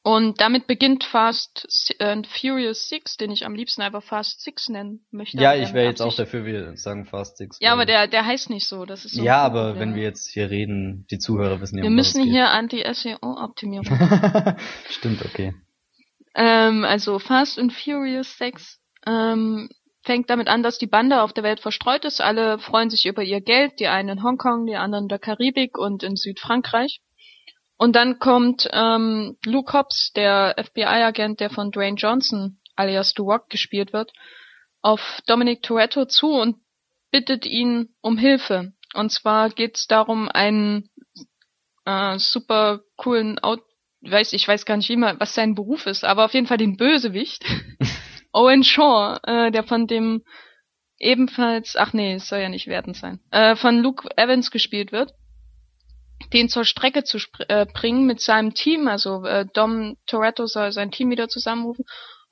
Und 0.06 0.40
damit 0.40 0.68
beginnt 0.68 1.02
Fast 1.02 1.66
and 1.98 2.28
Furious 2.28 2.88
6, 2.90 3.16
den 3.16 3.32
ich 3.32 3.44
am 3.44 3.56
liebsten 3.56 3.82
einfach 3.82 4.04
Fast 4.04 4.40
6 4.40 4.68
nennen 4.68 5.04
möchte. 5.10 5.36
ja, 5.36 5.56
ich 5.56 5.72
wäre 5.72 5.86
jetzt 5.88 6.00
auch 6.00 6.14
dafür, 6.14 6.44
wir 6.44 6.76
sagen 6.76 7.06
Fast 7.06 7.38
Six. 7.38 7.58
Ja, 7.58 7.70
weil- 7.70 7.72
aber 7.72 7.86
der, 7.86 8.06
der 8.06 8.24
heißt 8.24 8.48
nicht 8.48 8.68
so. 8.68 8.84
Das 8.84 9.04
ist 9.04 9.16
so 9.16 9.24
ja, 9.24 9.38
aber 9.38 9.70
Problem. 9.72 9.80
wenn 9.80 9.94
wir 9.96 10.04
jetzt 10.04 10.30
hier 10.32 10.48
reden, 10.48 11.08
die 11.10 11.18
Zuhörer 11.18 11.60
wissen 11.60 11.78
ja, 11.78 11.82
Wir 11.82 11.90
um 11.90 11.96
müssen 11.96 12.22
hier 12.22 12.50
Anti-SEO-Optimierung. 12.50 13.84
Stimmt, 14.90 15.24
okay. 15.24 15.54
ähm, 16.36 16.84
also 16.84 17.18
Fast 17.18 17.58
and 17.58 17.72
Furious 17.72 18.38
6 18.38 18.78
ähm, 19.08 19.68
fängt 20.04 20.30
damit 20.30 20.46
an, 20.46 20.62
dass 20.62 20.78
die 20.78 20.86
Bande 20.86 21.20
auf 21.20 21.32
der 21.32 21.42
Welt 21.42 21.58
verstreut 21.58 22.04
ist. 22.04 22.20
Alle 22.20 22.60
freuen 22.60 22.90
sich 22.90 23.06
über 23.06 23.24
ihr 23.24 23.40
Geld, 23.40 23.80
die 23.80 23.88
einen 23.88 24.18
in 24.18 24.22
Hongkong, 24.22 24.66
die 24.66 24.76
anderen 24.76 25.06
in 25.06 25.08
der 25.08 25.18
Karibik 25.18 25.76
und 25.76 26.04
in 26.04 26.14
Südfrankreich. 26.14 27.00
Und 27.78 27.94
dann 27.94 28.18
kommt 28.18 28.68
ähm, 28.72 29.36
Luke 29.44 29.72
Hobbs, 29.72 30.12
der 30.14 30.54
FBI-Agent, 30.58 31.40
der 31.40 31.50
von 31.50 31.70
Dwayne 31.70 31.96
Johnson 31.96 32.58
alias 32.74 33.12
The 33.16 33.22
Rock 33.22 33.48
gespielt 33.48 33.92
wird, 33.92 34.12
auf 34.82 35.20
Dominic 35.26 35.62
Toretto 35.62 36.06
zu 36.06 36.28
und 36.28 36.56
bittet 37.10 37.46
ihn 37.46 37.94
um 38.00 38.18
Hilfe. 38.18 38.72
Und 38.94 39.10
zwar 39.10 39.50
geht 39.50 39.76
es 39.76 39.86
darum, 39.86 40.28
einen 40.28 40.90
äh, 41.84 42.18
super 42.18 42.80
coolen 42.96 43.38
Out 43.38 43.62
weiß 44.02 44.34
ich 44.34 44.46
weiß 44.46 44.66
gar 44.66 44.76
nicht 44.76 44.88
wie 44.88 44.96
man, 44.96 45.18
was 45.18 45.34
sein 45.34 45.54
Beruf 45.54 45.86
ist, 45.86 46.04
aber 46.04 46.24
auf 46.24 46.34
jeden 46.34 46.46
Fall 46.46 46.58
den 46.58 46.76
Bösewicht 46.76 47.44
Owen 48.32 48.62
Shaw, 48.62 49.18
äh, 49.22 49.50
der 49.50 49.64
von 49.64 49.86
dem 49.86 50.22
ebenfalls, 50.98 51.76
ach 51.76 51.92
nee, 51.92 52.14
es 52.14 52.28
soll 52.28 52.40
ja 52.40 52.48
nicht 52.48 52.66
wertend 52.66 52.96
sein, 52.96 53.20
äh, 53.30 53.56
von 53.56 53.78
Luke 53.82 54.08
Evans 54.16 54.50
gespielt 54.50 54.92
wird, 54.92 55.12
den 56.32 56.48
zur 56.48 56.64
Strecke 56.64 57.04
zu 57.04 57.18
äh, 57.48 57.66
bringen 57.66 58.06
mit 58.06 58.20
seinem 58.20 58.54
Team, 58.54 58.88
also 58.88 59.24
äh, 59.24 59.46
Dom 59.52 59.96
Toretto 60.06 60.46
soll 60.46 60.72
sein 60.72 60.90
Team 60.90 61.10
wieder 61.10 61.28
zusammenrufen 61.28 61.84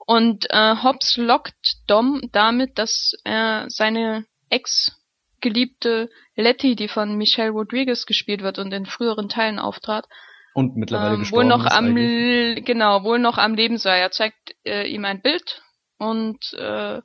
und 0.06 0.46
äh, 0.50 0.76
Hobbs 0.82 1.16
lockt 1.16 1.76
Dom 1.86 2.20
damit, 2.32 2.78
dass 2.78 3.14
er 3.24 3.66
seine 3.68 4.26
Ex-Geliebte 4.50 6.10
Letty, 6.36 6.76
die 6.76 6.88
von 6.88 7.16
Michelle 7.16 7.50
Rodriguez 7.50 8.06
gespielt 8.06 8.42
wird 8.42 8.58
und 8.58 8.72
in 8.72 8.86
früheren 8.86 9.28
Teilen 9.28 9.58
auftrat, 9.58 10.06
Und 10.52 10.76
mittlerweile 10.76 11.14
ähm, 11.14 11.20
gestorben 11.20 11.50
wohl 11.50 11.56
noch 11.58 11.66
am 11.66 11.86
eigentlich. 11.86 12.64
Genau 12.64 13.04
wohl 13.04 13.18
noch 13.18 13.38
am 13.38 13.54
Leben 13.54 13.78
sei. 13.78 13.98
Er 13.98 14.10
zeigt 14.10 14.54
äh, 14.64 14.86
ihm 14.88 15.04
ein 15.04 15.22
Bild 15.22 15.62
und 15.98 16.52
äh, 16.54 17.00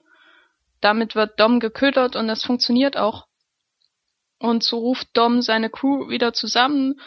damit 0.82 1.16
wird 1.16 1.40
Dom 1.40 1.60
geködert 1.60 2.16
und 2.16 2.28
das 2.28 2.44
funktioniert 2.44 2.98
auch. 2.98 3.28
Und 4.40 4.64
so 4.64 4.78
ruft 4.80 5.10
Dom 5.14 5.42
seine 5.42 5.70
Crew 5.70 6.10
wieder 6.10 6.34
zusammen. 6.34 7.00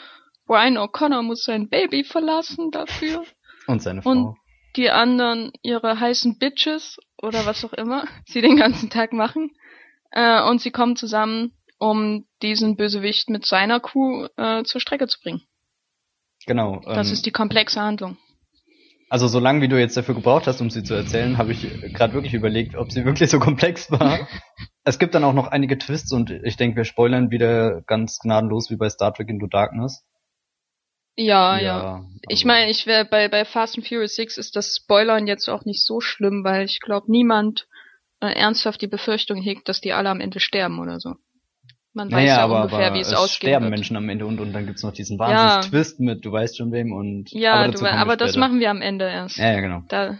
Brian 0.47 0.77
O'Connor 0.77 1.23
muss 1.23 1.45
sein 1.45 1.69
Baby 1.69 2.05
verlassen 2.05 2.71
dafür. 2.71 3.25
Und 3.67 3.83
seine 3.83 4.03
und- 4.03 4.25
Frau. 4.25 4.37
Die 4.75 4.89
anderen 4.89 5.53
ihre 5.63 6.01
heißen 6.01 6.39
Bitches 6.39 6.99
oder 7.21 7.45
was 7.45 7.63
auch 7.63 7.75
immer 7.75 8.07
sie 8.27 8.41
den 8.41 8.57
ganzen 8.57 8.89
Tag 8.89 9.13
machen. 9.13 9.51
Äh, 10.11 10.43
und 10.43 10.63
sie 10.63 10.71
kommen 10.71 10.97
zusammen, 10.97 11.53
um 11.79 12.27
diesen 12.41 12.77
Bösewicht 12.77 13.29
mit 13.29 13.45
seiner 13.45 13.81
Crew 13.81 14.29
äh, 14.37 14.63
zur 14.65 14.81
Strecke 14.81 15.09
zu 15.09 15.21
bringen. 15.21 15.43
Genau. 16.47 16.81
Das 16.87 17.09
ähm, 17.09 17.13
ist 17.13 17.27
die 17.27 17.31
komplexe 17.33 17.81
Handlung. 17.81 18.17
Also 19.11 19.29
so 19.29 19.39
lange 19.41 19.61
wie 19.61 19.69
du 19.69 19.79
jetzt 19.79 19.97
dafür 19.97 20.15
gebraucht 20.15 20.47
hast, 20.47 20.63
um 20.63 20.71
sie 20.71 20.83
zu 20.83 20.95
erzählen, 20.95 21.37
habe 21.37 21.53
ich 21.53 21.69
gerade 21.93 22.15
wirklich 22.15 22.33
überlegt, 22.33 22.75
ob 22.77 22.91
sie 22.93 23.05
wirklich 23.05 23.29
so 23.29 23.39
komplex 23.39 23.91
war. 23.91 24.27
es 24.85 24.99
gibt 24.99 25.15
dann 25.15 25.25
auch 25.25 25.33
noch 25.33 25.49
einige 25.49 25.79
Twists 25.79 26.13
und 26.13 26.31
ich 26.31 26.57
denke, 26.57 26.77
wir 26.79 26.85
spoilern 26.85 27.31
wieder 27.31 27.83
ganz 27.83 28.19
gnadenlos 28.19 28.71
wie 28.71 28.77
bei 28.77 28.89
Star 28.89 29.13
Trek 29.15 29.29
Into 29.29 29.47
Darkness. 29.47 30.05
Ja, 31.17 31.59
ja. 31.59 31.95
also- 31.97 32.09
Ich 32.29 32.45
meine, 32.45 32.71
ich 32.71 32.87
wäre 32.87 33.05
bei, 33.05 33.29
bei 33.29 33.45
Fast 33.45 33.77
and 33.77 33.87
Furious 33.87 34.17
6 34.17 34.39
ist 34.39 34.57
das 34.57 34.77
Spoilern 34.77 35.27
jetzt 35.27 35.49
auch 35.49 35.65
nicht 35.65 35.85
so 35.85 36.01
schlimm, 36.01 36.43
weil 36.43 36.65
ich 36.65 36.81
glaube, 36.81 37.11
niemand 37.11 37.67
äh, 38.21 38.33
ernsthaft 38.33 38.81
die 38.81 38.87
Befürchtung 38.87 39.41
hegt, 39.43 39.69
dass 39.69 39.81
die 39.81 39.93
alle 39.93 40.09
am 40.09 40.21
Ende 40.21 40.41
sterben 40.41 40.79
oder 40.81 41.01
so. 41.01 41.15
Man 41.93 42.09
weiß 42.09 42.13
naja, 42.13 42.37
ja 42.39 42.45
aber, 42.45 42.63
ungefähr, 42.63 42.95
wie 42.95 43.01
es, 43.01 43.09
es 43.09 43.15
ausgehen 43.15 43.51
sterben 43.51 43.65
wird. 43.67 43.75
Menschen 43.75 43.97
am 43.97 44.09
Ende 44.09 44.25
und, 44.25 44.41
und 44.41 44.55
dann 44.55 44.65
gibt's 44.65 44.83
noch 44.83 44.93
diesen 44.93 45.19
Ja. 45.19 45.27
Wahnsinns-Twist 45.29 46.01
mit, 46.01 46.25
du 46.25 46.33
weißt 46.33 46.57
schon 46.57 46.73
wem 46.73 46.93
und 46.93 47.31
Ja, 47.33 47.55
aber, 47.55 47.73
du, 47.73 47.87
aber 47.87 48.17
das 48.17 48.37
machen 48.37 48.61
wir 48.61 48.71
am 48.71 48.81
Ende 48.81 49.05
erst. 49.05 49.37
Ja, 49.37 49.53
ja, 49.53 49.61
genau. 49.61 49.83
Da 49.89 50.19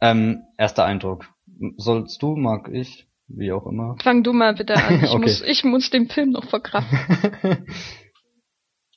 Ähm, 0.00 0.44
erster 0.56 0.84
Eindruck. 0.86 1.28
Sollst 1.76 2.22
du, 2.22 2.36
mag 2.36 2.70
ich, 2.72 3.07
wie 3.28 3.52
auch 3.52 3.66
immer. 3.66 3.96
fang 4.02 4.22
du 4.22 4.32
mal 4.32 4.54
bitte 4.54 4.74
an. 4.74 5.00
Ich 5.04 5.10
Okay. 5.10 5.20
muss 5.20 5.42
ich 5.42 5.64
muss 5.64 5.90
den 5.90 6.08
Film 6.08 6.30
noch 6.30 6.48
verkraften. 6.48 6.98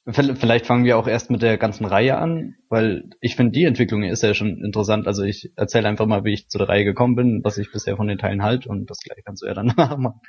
Vielleicht 0.08 0.66
fangen 0.66 0.84
wir 0.84 0.98
auch 0.98 1.08
erst 1.08 1.30
mit 1.30 1.44
der 1.44 1.60
ganzen 1.60 1.86
Reihe 1.86 2.18
an, 2.18 2.56
weil 2.70 3.04
ich 3.22 3.36
finde, 3.36 3.52
die 3.52 3.66
Entwicklung 3.66 4.02
ist 4.02 4.24
ja 4.24 4.34
schon 4.34 4.64
interessant. 4.64 5.06
Also 5.06 5.22
ich 5.22 5.52
erzähle 5.56 5.88
einfach 5.88 6.08
mal, 6.08 6.24
wie 6.24 6.34
ich 6.34 6.50
zu 6.50 6.58
der 6.58 6.70
Reihe 6.70 6.86
gekommen 6.86 7.16
bin, 7.16 7.42
was 7.44 7.60
ich 7.60 7.72
bisher 7.72 7.98
von 7.98 8.08
den 8.08 8.18
Teilen 8.18 8.42
halt 8.42 8.66
und 8.66 8.90
das 8.90 8.98
gleiche 9.00 9.22
kannst 9.24 9.44
du 9.44 9.46
ja 9.48 9.54
dann 9.54 9.68
machen. 9.78 10.22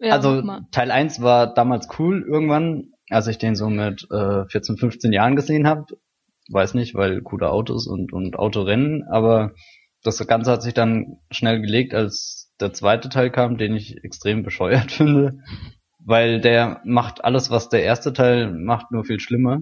Ja, 0.00 0.12
also 0.14 0.42
mal. 0.42 0.62
Teil 0.72 0.90
1 0.90 1.22
war 1.22 1.54
damals 1.54 1.88
cool 1.98 2.24
irgendwann, 2.28 2.88
als 3.08 3.28
ich 3.28 3.38
den 3.38 3.54
so 3.54 3.70
mit 3.70 4.04
äh, 4.10 4.46
14, 4.48 4.78
15 4.78 5.12
Jahren 5.12 5.36
gesehen 5.36 5.68
habe. 5.68 5.84
Weiß 6.50 6.74
nicht, 6.74 6.96
weil 6.96 7.22
coole 7.22 7.50
Autos 7.50 7.86
und, 7.86 8.12
und 8.12 8.36
Autorennen, 8.36 9.04
aber 9.10 9.52
das 10.02 10.24
Ganze 10.26 10.50
hat 10.50 10.62
sich 10.62 10.74
dann 10.74 11.18
schnell 11.30 11.60
gelegt, 11.62 11.94
als 11.94 12.33
der 12.60 12.72
zweite 12.72 13.08
Teil 13.08 13.30
kam, 13.30 13.58
den 13.58 13.74
ich 13.74 14.02
extrem 14.04 14.42
bescheuert 14.42 14.92
finde, 14.92 15.42
weil 15.98 16.40
der 16.40 16.80
macht 16.84 17.24
alles, 17.24 17.50
was 17.50 17.68
der 17.68 17.82
erste 17.82 18.12
Teil 18.12 18.52
macht, 18.52 18.90
nur 18.90 19.04
viel 19.04 19.20
schlimmer 19.20 19.60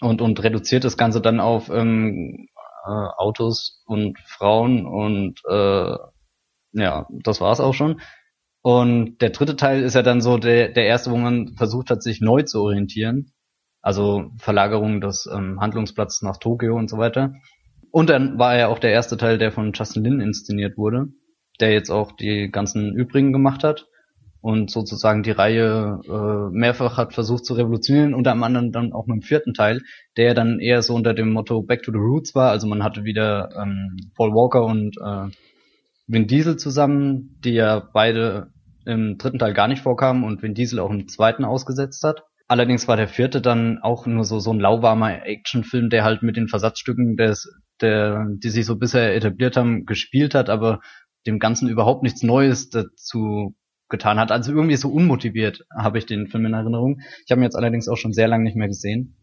und, 0.00 0.20
und 0.20 0.42
reduziert 0.42 0.84
das 0.84 0.96
Ganze 0.96 1.20
dann 1.20 1.40
auf 1.40 1.70
ähm, 1.70 2.48
äh, 2.86 2.90
Autos 2.90 3.82
und 3.86 4.18
Frauen 4.26 4.86
und 4.86 5.40
äh, 5.48 5.96
ja, 6.72 7.06
das 7.10 7.40
war's 7.40 7.60
auch 7.60 7.74
schon. 7.74 8.00
Und 8.62 9.18
der 9.22 9.30
dritte 9.30 9.56
Teil 9.56 9.82
ist 9.82 9.94
ja 9.94 10.02
dann 10.02 10.20
so 10.20 10.36
der, 10.36 10.68
der 10.68 10.84
erste, 10.84 11.10
wo 11.10 11.16
man 11.16 11.54
versucht 11.56 11.90
hat, 11.90 12.02
sich 12.02 12.20
neu 12.20 12.42
zu 12.42 12.60
orientieren. 12.60 13.32
Also 13.82 14.30
Verlagerung 14.38 15.00
des 15.00 15.26
ähm, 15.32 15.60
Handlungsplatzes 15.60 16.22
nach 16.22 16.36
Tokio 16.36 16.76
und 16.76 16.90
so 16.90 16.98
weiter. 16.98 17.32
Und 17.90 18.10
dann 18.10 18.38
war 18.38 18.56
ja 18.56 18.68
auch 18.68 18.78
der 18.78 18.92
erste 18.92 19.16
Teil, 19.16 19.38
der 19.38 19.50
von 19.50 19.72
Justin 19.72 20.04
Lin 20.04 20.20
inszeniert 20.20 20.76
wurde, 20.76 21.08
der 21.60 21.72
jetzt 21.72 21.90
auch 21.90 22.12
die 22.12 22.50
ganzen 22.50 22.94
übrigen 22.94 23.32
gemacht 23.32 23.64
hat 23.64 23.86
und 24.42 24.70
sozusagen 24.70 25.22
die 25.22 25.30
Reihe 25.30 26.00
äh, 26.08 26.56
mehrfach 26.56 26.96
hat 26.96 27.12
versucht 27.12 27.44
zu 27.44 27.54
revolutionieren, 27.54 28.14
unter 28.14 28.32
anderem 28.32 28.72
dann 28.72 28.92
auch 28.92 29.06
mit 29.06 29.16
dem 29.16 29.22
vierten 29.22 29.52
Teil, 29.52 29.82
der 30.16 30.34
dann 30.34 30.60
eher 30.60 30.82
so 30.82 30.94
unter 30.94 31.12
dem 31.12 31.32
Motto 31.32 31.62
Back 31.62 31.82
to 31.82 31.92
the 31.92 31.98
Roots 31.98 32.34
war. 32.34 32.50
Also 32.50 32.66
man 32.66 32.82
hatte 32.82 33.04
wieder 33.04 33.50
ähm, 33.60 33.96
Paul 34.16 34.32
Walker 34.32 34.64
und 34.64 34.96
äh, 34.96 35.30
Vin 36.06 36.26
Diesel 36.26 36.56
zusammen, 36.56 37.38
die 37.44 37.52
ja 37.52 37.80
beide 37.92 38.48
im 38.86 39.18
dritten 39.18 39.38
Teil 39.38 39.52
gar 39.52 39.68
nicht 39.68 39.82
vorkamen 39.82 40.24
und 40.24 40.42
Vin 40.42 40.54
Diesel 40.54 40.78
auch 40.78 40.90
im 40.90 41.06
zweiten 41.06 41.44
ausgesetzt 41.44 42.02
hat. 42.02 42.24
Allerdings 42.48 42.88
war 42.88 42.96
der 42.96 43.06
vierte 43.06 43.40
dann 43.40 43.78
auch 43.78 44.06
nur 44.06 44.24
so, 44.24 44.40
so 44.40 44.52
ein 44.52 44.58
lauwarmer 44.58 45.24
Actionfilm, 45.24 45.88
der 45.88 46.02
halt 46.02 46.22
mit 46.22 46.36
den 46.36 46.48
Versatzstücken 46.48 47.16
des, 47.16 47.48
der, 47.80 48.26
die 48.42 48.48
sich 48.48 48.66
so 48.66 48.76
bisher 48.76 49.14
etabliert 49.14 49.56
haben, 49.56 49.84
gespielt 49.86 50.34
hat, 50.34 50.50
aber 50.50 50.80
dem 51.26 51.38
Ganzen 51.38 51.68
überhaupt 51.68 52.02
nichts 52.02 52.22
Neues 52.22 52.70
dazu 52.70 53.54
getan 53.88 54.18
hat. 54.18 54.32
Also 54.32 54.52
irgendwie 54.52 54.76
so 54.76 54.90
unmotiviert 54.90 55.64
habe 55.76 55.98
ich 55.98 56.06
den 56.06 56.28
Film 56.28 56.46
in 56.46 56.54
Erinnerung. 56.54 57.00
Ich 57.24 57.30
habe 57.30 57.40
ihn 57.40 57.44
jetzt 57.44 57.56
allerdings 57.56 57.88
auch 57.88 57.96
schon 57.96 58.12
sehr 58.12 58.28
lange 58.28 58.44
nicht 58.44 58.56
mehr 58.56 58.68
gesehen. 58.68 59.16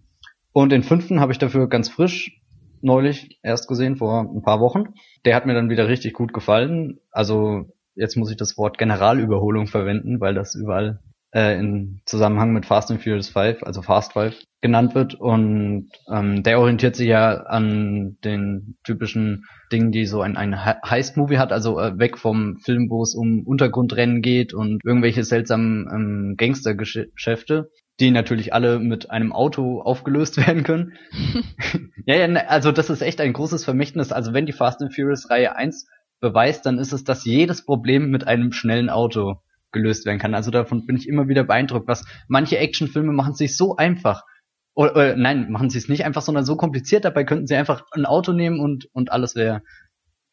Und 0.52 0.72
den 0.72 0.84
fünften 0.84 1.20
habe 1.20 1.32
ich 1.32 1.38
dafür 1.38 1.68
ganz 1.70 1.90
frisch 1.90 2.42
neulich 2.82 3.40
erst 3.42 3.68
gesehen, 3.68 3.96
vor 3.98 4.22
ein 4.22 4.44
paar 4.44 4.60
Wochen. 4.60 4.94
Der 5.26 5.36
hat 5.36 5.46
mir 5.46 5.54
dann 5.54 5.70
wieder 5.70 5.88
richtig 5.88 6.14
gut 6.14 6.34
gefallen. 6.34 7.00
Also 7.12 7.72
jetzt 7.96 8.16
muss 8.16 8.30
ich 8.30 8.38
das 8.38 8.58
Wort 8.58 8.78
Generalüberholung 8.78 9.68
verwenden, 9.68 10.20
weil 10.20 10.36
das 10.36 10.56
überall 10.56 11.00
äh, 11.34 11.58
in 11.58 12.02
Zusammenhang 12.06 12.54
mit 12.54 12.66
Fast 12.66 12.92
and 12.92 13.02
Furious 13.02 13.30
5, 13.30 13.64
also 13.64 13.82
Fast 13.82 14.14
5, 14.14 14.40
genannt 14.62 14.96
wird. 14.96 15.16
Und 15.16 15.90
ähm, 16.12 16.44
der 16.44 16.60
orientiert 16.60 16.96
sich 16.96 17.08
ja 17.08 17.42
an 17.44 18.18
den 18.24 18.78
typischen 18.84 19.46
Dingen, 19.72 19.92
die 19.92 20.06
so 20.06 20.22
ein, 20.22 20.38
ein 20.38 20.64
He- 20.64 20.80
Heist-Movie 20.86 21.38
hat, 21.38 21.52
also 21.52 21.80
äh, 21.80 21.98
weg 22.00 22.18
vom 22.18 22.58
Film, 22.58 22.90
wo 22.90 23.04
es 23.04 23.14
um 23.16 23.44
Untergrundrennen 23.46 24.22
geht 24.22 24.54
und 24.54 24.82
irgendwelche 24.84 25.24
seltsamen 25.24 25.88
ähm, 25.94 26.36
Gangstergeschäfte, 26.38 27.70
die 28.00 28.12
natürlich 28.12 28.54
alle 28.54 28.80
mit 28.80 29.10
einem 29.12 29.32
Auto 29.34 29.82
aufgelöst 29.82 30.38
werden 30.48 30.64
können. 30.64 30.94
ja, 32.06 32.16
ja, 32.16 32.28
ne, 32.28 32.50
also 32.50 32.72
das 32.72 32.90
ist 32.90 33.02
echt 33.02 33.22
ein 33.22 33.34
großes 33.34 33.64
Vermächtnis. 33.66 34.12
Also 34.12 34.34
wenn 34.34 34.46
die 34.46 34.54
Fast 34.54 34.82
and 34.82 34.94
Furious 34.94 35.30
Reihe 35.30 35.56
1 35.56 35.88
beweist, 36.20 36.66
dann 36.66 36.80
ist 36.80 36.94
es, 36.94 37.04
dass 37.04 37.26
jedes 37.26 37.64
Problem 37.66 38.10
mit 38.10 38.26
einem 38.28 38.52
schnellen 38.52 38.90
Auto 38.90 39.36
gelöst 39.72 40.06
werden 40.06 40.20
kann. 40.20 40.34
Also 40.34 40.50
davon 40.50 40.86
bin 40.86 40.96
ich 40.96 41.08
immer 41.08 41.28
wieder 41.28 41.44
beeindruckt, 41.44 41.88
was 41.88 42.06
manche 42.28 42.58
Actionfilme 42.58 43.12
machen 43.14 43.34
sich 43.36 43.56
so 43.58 43.76
einfach. 43.76 44.24
Oder, 44.78 44.92
oder 44.92 45.16
nein, 45.16 45.50
machen 45.50 45.72
sie 45.72 45.80
es 45.80 45.90
nicht 45.90 46.06
einfach, 46.06 46.22
sondern 46.22 46.46
so 46.46 46.56
kompliziert. 46.56 47.04
Dabei 47.04 47.24
könnten 47.24 47.48
sie 47.48 47.56
einfach 47.56 47.88
ein 47.94 48.06
Auto 48.06 48.32
nehmen 48.32 48.60
und, 48.60 48.88
und 48.94 49.12
alles 49.12 49.34
wäre 49.34 49.64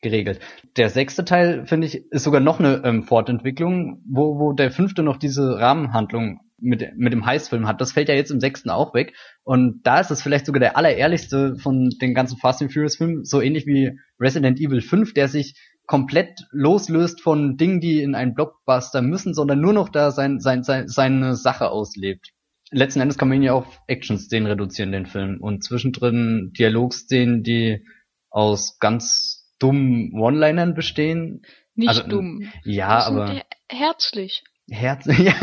geregelt. 0.03 0.39
Der 0.77 0.91
sechste 0.91 1.25
Teil, 1.25 1.67
finde 1.67 1.87
ich, 1.87 2.13
ist 2.13 2.25
sogar 2.25 2.43
noch 2.43 2.61
eine 2.61 2.83
ähm, 2.85 3.05
Fortentwicklung, 3.05 4.03
wo, 4.07 4.39
wo 4.39 4.53
der 4.53 4.71
fünfte 4.71 5.03
noch 5.03 5.17
diese 5.17 5.59
Rahmenhandlung 5.59 6.41
mit, 6.59 6.87
mit 6.95 7.15
dem 7.15 7.25
Heißfilm 7.25 7.67
hat. 7.67 7.81
Das 7.81 7.93
fällt 7.93 8.11
ja 8.11 8.15
jetzt 8.15 8.31
im 8.31 8.39
sechsten 8.39 8.69
auch 8.69 8.93
weg. 8.93 9.15
Und 9.45 9.81
da 9.85 9.99
ist 10.01 10.11
es 10.11 10.21
vielleicht 10.21 10.45
sogar 10.45 10.61
der 10.61 10.77
allerehrlichste 10.77 11.57
von 11.57 11.89
den 12.03 12.13
ganzen 12.13 12.37
Fast 12.37 12.61
and 12.61 12.71
Furious 12.71 12.97
Filmen, 12.97 13.25
so 13.25 13.41
ähnlich 13.41 13.65
wie 13.67 13.99
Resident 14.21 14.61
Evil 14.61 14.83
5, 14.83 15.15
der 15.15 15.29
sich 15.29 15.59
komplett 15.87 16.39
loslöst 16.51 17.23
von 17.23 17.57
Dingen, 17.57 17.81
die 17.81 18.03
in 18.03 18.15
einen 18.15 18.35
Blockbuster 18.35 19.01
müssen, 19.01 19.33
sondern 19.33 19.63
nur 19.63 19.73
noch 19.73 19.89
da 19.89 20.11
sein, 20.11 20.39
sein, 20.39 20.63
sein, 20.65 20.87
seine 20.87 21.35
Sache 21.35 21.71
auslebt. 21.71 22.35
Letzten 22.71 23.01
Endes 23.01 23.19
kann 23.19 23.29
man 23.29 23.37
ihn 23.39 23.43
ja 23.45 23.53
auf 23.53 23.81
Action-Szenen 23.87 24.47
reduzieren, 24.47 24.93
den 24.93 25.07
Film. 25.07 25.41
Und 25.41 25.63
zwischendrin 25.63 26.53
Dialogszenen, 26.57 27.43
die 27.43 27.85
aus 28.31 28.79
ganz 28.79 29.55
dummen 29.59 30.13
One-Linern 30.15 30.75
bestehen. 30.75 31.43
Nicht 31.75 31.89
also, 31.89 32.07
dumm. 32.07 32.51
Ja, 32.65 33.05
aber. 33.05 33.43
Herzlich. 33.69 34.45
Herzlich. 34.71 35.19
ja. 35.19 35.35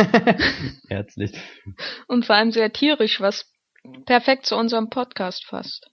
herzlich. 0.88 1.32
Und 2.08 2.26
vor 2.26 2.36
allem 2.36 2.52
sehr 2.52 2.72
tierisch, 2.74 3.22
was 3.22 3.52
perfekt 4.06 4.46
zu 4.46 4.56
unserem 4.56 4.90
Podcast 4.90 5.46
fasst. 5.46 5.90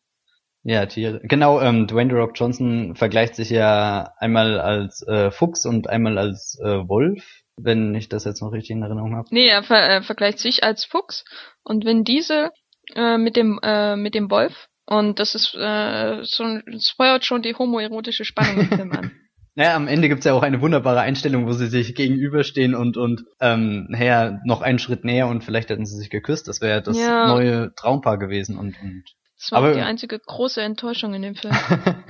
Ja, 0.62 0.86
Tiere. 0.86 1.20
Genau, 1.22 1.60
ähm, 1.60 1.86
Dwayne 1.86 2.10
The 2.10 2.16
Rock 2.16 2.32
Johnson 2.34 2.94
vergleicht 2.96 3.34
sich 3.36 3.50
ja 3.50 4.12
einmal 4.18 4.60
als 4.60 5.06
äh, 5.06 5.30
Fuchs 5.30 5.64
und 5.64 5.88
einmal 5.88 6.18
als 6.18 6.58
äh, 6.62 6.88
Wolf, 6.88 7.42
wenn 7.60 7.94
ich 7.94 8.08
das 8.08 8.24
jetzt 8.24 8.40
noch 8.40 8.52
richtig 8.52 8.70
in 8.70 8.82
Erinnerung 8.82 9.16
habe. 9.16 9.28
Nee, 9.30 9.48
er 9.48 9.62
ver 9.62 9.88
äh, 9.88 10.02
vergleicht 10.02 10.38
sich 10.38 10.64
als 10.64 10.84
Fuchs 10.84 11.24
und 11.62 11.84
wenn 11.84 12.04
diese 12.04 12.50
äh, 12.94 13.18
mit 13.18 13.36
dem 13.36 13.58
äh, 13.62 13.96
mit 13.96 14.14
dem 14.14 14.30
Wolf 14.30 14.68
und 14.86 15.18
das 15.18 15.34
ist 15.34 15.54
äh, 15.54 16.24
schon, 16.24 16.62
es 16.74 16.94
feuert 16.96 17.24
schon 17.24 17.42
die 17.42 17.54
homoerotische 17.54 18.24
Spannung 18.24 18.60
im 18.60 18.68
Film 18.68 18.92
an. 18.92 19.12
Naja, 19.54 19.74
am 19.74 19.88
Ende 19.88 20.08
gibt's 20.08 20.24
ja 20.24 20.34
auch 20.34 20.44
eine 20.44 20.60
wunderbare 20.60 21.00
Einstellung, 21.00 21.48
wo 21.48 21.52
sie 21.52 21.66
sich 21.66 21.96
gegenüberstehen 21.96 22.76
und 22.76 22.96
und 22.96 23.24
ähm, 23.40 23.86
naja, 23.88 24.38
noch 24.44 24.62
einen 24.62 24.78
Schritt 24.78 25.04
näher 25.04 25.26
und 25.26 25.42
vielleicht 25.42 25.68
hätten 25.70 25.84
sie 25.84 25.96
sich 25.96 26.10
geküsst. 26.10 26.46
Das 26.46 26.60
wäre 26.60 26.80
das 26.80 26.96
ja. 26.96 27.26
neue 27.26 27.74
Traumpaar 27.74 28.18
gewesen 28.18 28.56
und, 28.56 28.80
und 28.80 29.02
das 29.36 29.50
war 29.50 29.58
aber, 29.58 29.74
die 29.74 29.80
einzige 29.80 30.20
große 30.20 30.62
Enttäuschung 30.62 31.12
in 31.12 31.22
dem 31.22 31.34
Film. 31.34 31.56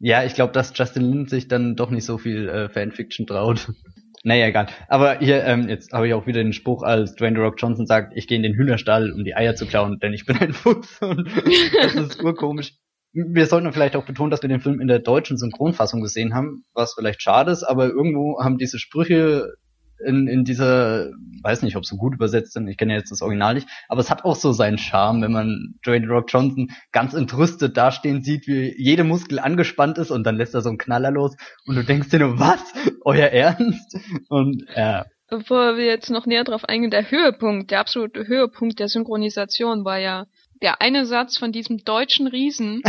ja, 0.00 0.24
ich 0.24 0.34
glaube, 0.34 0.52
dass 0.52 0.76
Justin 0.76 1.04
Lin 1.04 1.28
sich 1.28 1.46
dann 1.46 1.76
doch 1.76 1.90
nicht 1.90 2.04
so 2.04 2.18
viel 2.18 2.48
äh, 2.48 2.68
Fanfiction 2.68 3.28
traut. 3.28 3.68
Naja, 4.24 4.46
egal. 4.46 4.68
Aber 4.88 5.18
hier, 5.18 5.44
ähm, 5.44 5.68
jetzt 5.68 5.92
habe 5.92 6.08
ich 6.08 6.14
auch 6.14 6.26
wieder 6.26 6.42
den 6.42 6.52
Spruch, 6.52 6.82
als 6.82 7.14
Dwayne 7.14 7.38
Rock 7.38 7.54
Johnson 7.58 7.86
sagt, 7.86 8.16
ich 8.16 8.26
gehe 8.26 8.36
in 8.36 8.42
den 8.42 8.54
Hühnerstall, 8.54 9.12
um 9.12 9.24
die 9.24 9.34
Eier 9.34 9.54
zu 9.54 9.66
klauen, 9.66 9.98
denn 10.00 10.12
ich 10.12 10.26
bin 10.26 10.36
ein 10.38 10.52
Fuchs. 10.54 11.00
Und 11.00 11.28
das 11.82 11.94
ist 11.94 12.22
urkomisch. 12.22 12.74
Wir 13.12 13.46
sollten 13.46 13.72
vielleicht 13.72 13.96
auch 13.96 14.04
betonen, 14.04 14.30
dass 14.30 14.42
wir 14.42 14.48
den 14.48 14.60
Film 14.60 14.80
in 14.80 14.88
der 14.88 14.98
deutschen 14.98 15.38
Synchronfassung 15.38 16.02
gesehen 16.02 16.34
haben, 16.34 16.64
was 16.74 16.94
vielleicht 16.94 17.22
schade 17.22 17.50
ist, 17.52 17.64
aber 17.64 17.86
irgendwo 17.86 18.38
haben 18.42 18.58
diese 18.58 18.78
Sprüche 18.78 19.54
in, 20.04 20.26
in 20.28 20.44
dieser, 20.44 21.10
weiß 21.42 21.62
nicht, 21.62 21.76
ob 21.76 21.84
so 21.84 21.96
gut 21.96 22.14
übersetzt 22.14 22.52
sind, 22.52 22.68
ich 22.68 22.76
kenne 22.76 22.92
ja 22.92 22.98
jetzt 22.98 23.10
das 23.10 23.22
Original 23.22 23.54
nicht, 23.54 23.68
aber 23.88 24.00
es 24.00 24.10
hat 24.10 24.24
auch 24.24 24.36
so 24.36 24.52
seinen 24.52 24.78
Charme, 24.78 25.22
wenn 25.22 25.32
man 25.32 25.74
Dwayne 25.84 26.08
Rock 26.08 26.26
Johnson 26.28 26.70
ganz 26.92 27.14
entrüstet 27.14 27.76
dastehen 27.76 28.22
sieht, 28.22 28.46
wie 28.46 28.74
jede 28.76 29.04
Muskel 29.04 29.38
angespannt 29.38 29.98
ist 29.98 30.10
und 30.10 30.24
dann 30.24 30.36
lässt 30.36 30.54
er 30.54 30.62
so 30.62 30.68
einen 30.68 30.78
Knaller 30.78 31.10
los 31.10 31.36
und 31.66 31.76
du 31.76 31.84
denkst 31.84 32.10
dir 32.10 32.20
nur, 32.20 32.38
was? 32.38 32.60
Euer 33.04 33.28
Ernst? 33.28 33.96
Und 34.28 34.64
ja. 34.74 35.06
Bevor 35.30 35.76
wir 35.76 35.84
jetzt 35.84 36.10
noch 36.10 36.26
näher 36.26 36.44
drauf 36.44 36.64
eingehen, 36.64 36.90
der 36.90 37.10
Höhepunkt, 37.10 37.70
der 37.70 37.80
absolute 37.80 38.26
Höhepunkt 38.26 38.78
der 38.78 38.88
Synchronisation 38.88 39.84
war 39.84 39.98
ja 39.98 40.26
der 40.62 40.80
eine 40.80 41.06
Satz 41.06 41.36
von 41.36 41.52
diesem 41.52 41.84
deutschen 41.84 42.26
Riesen, 42.26 42.82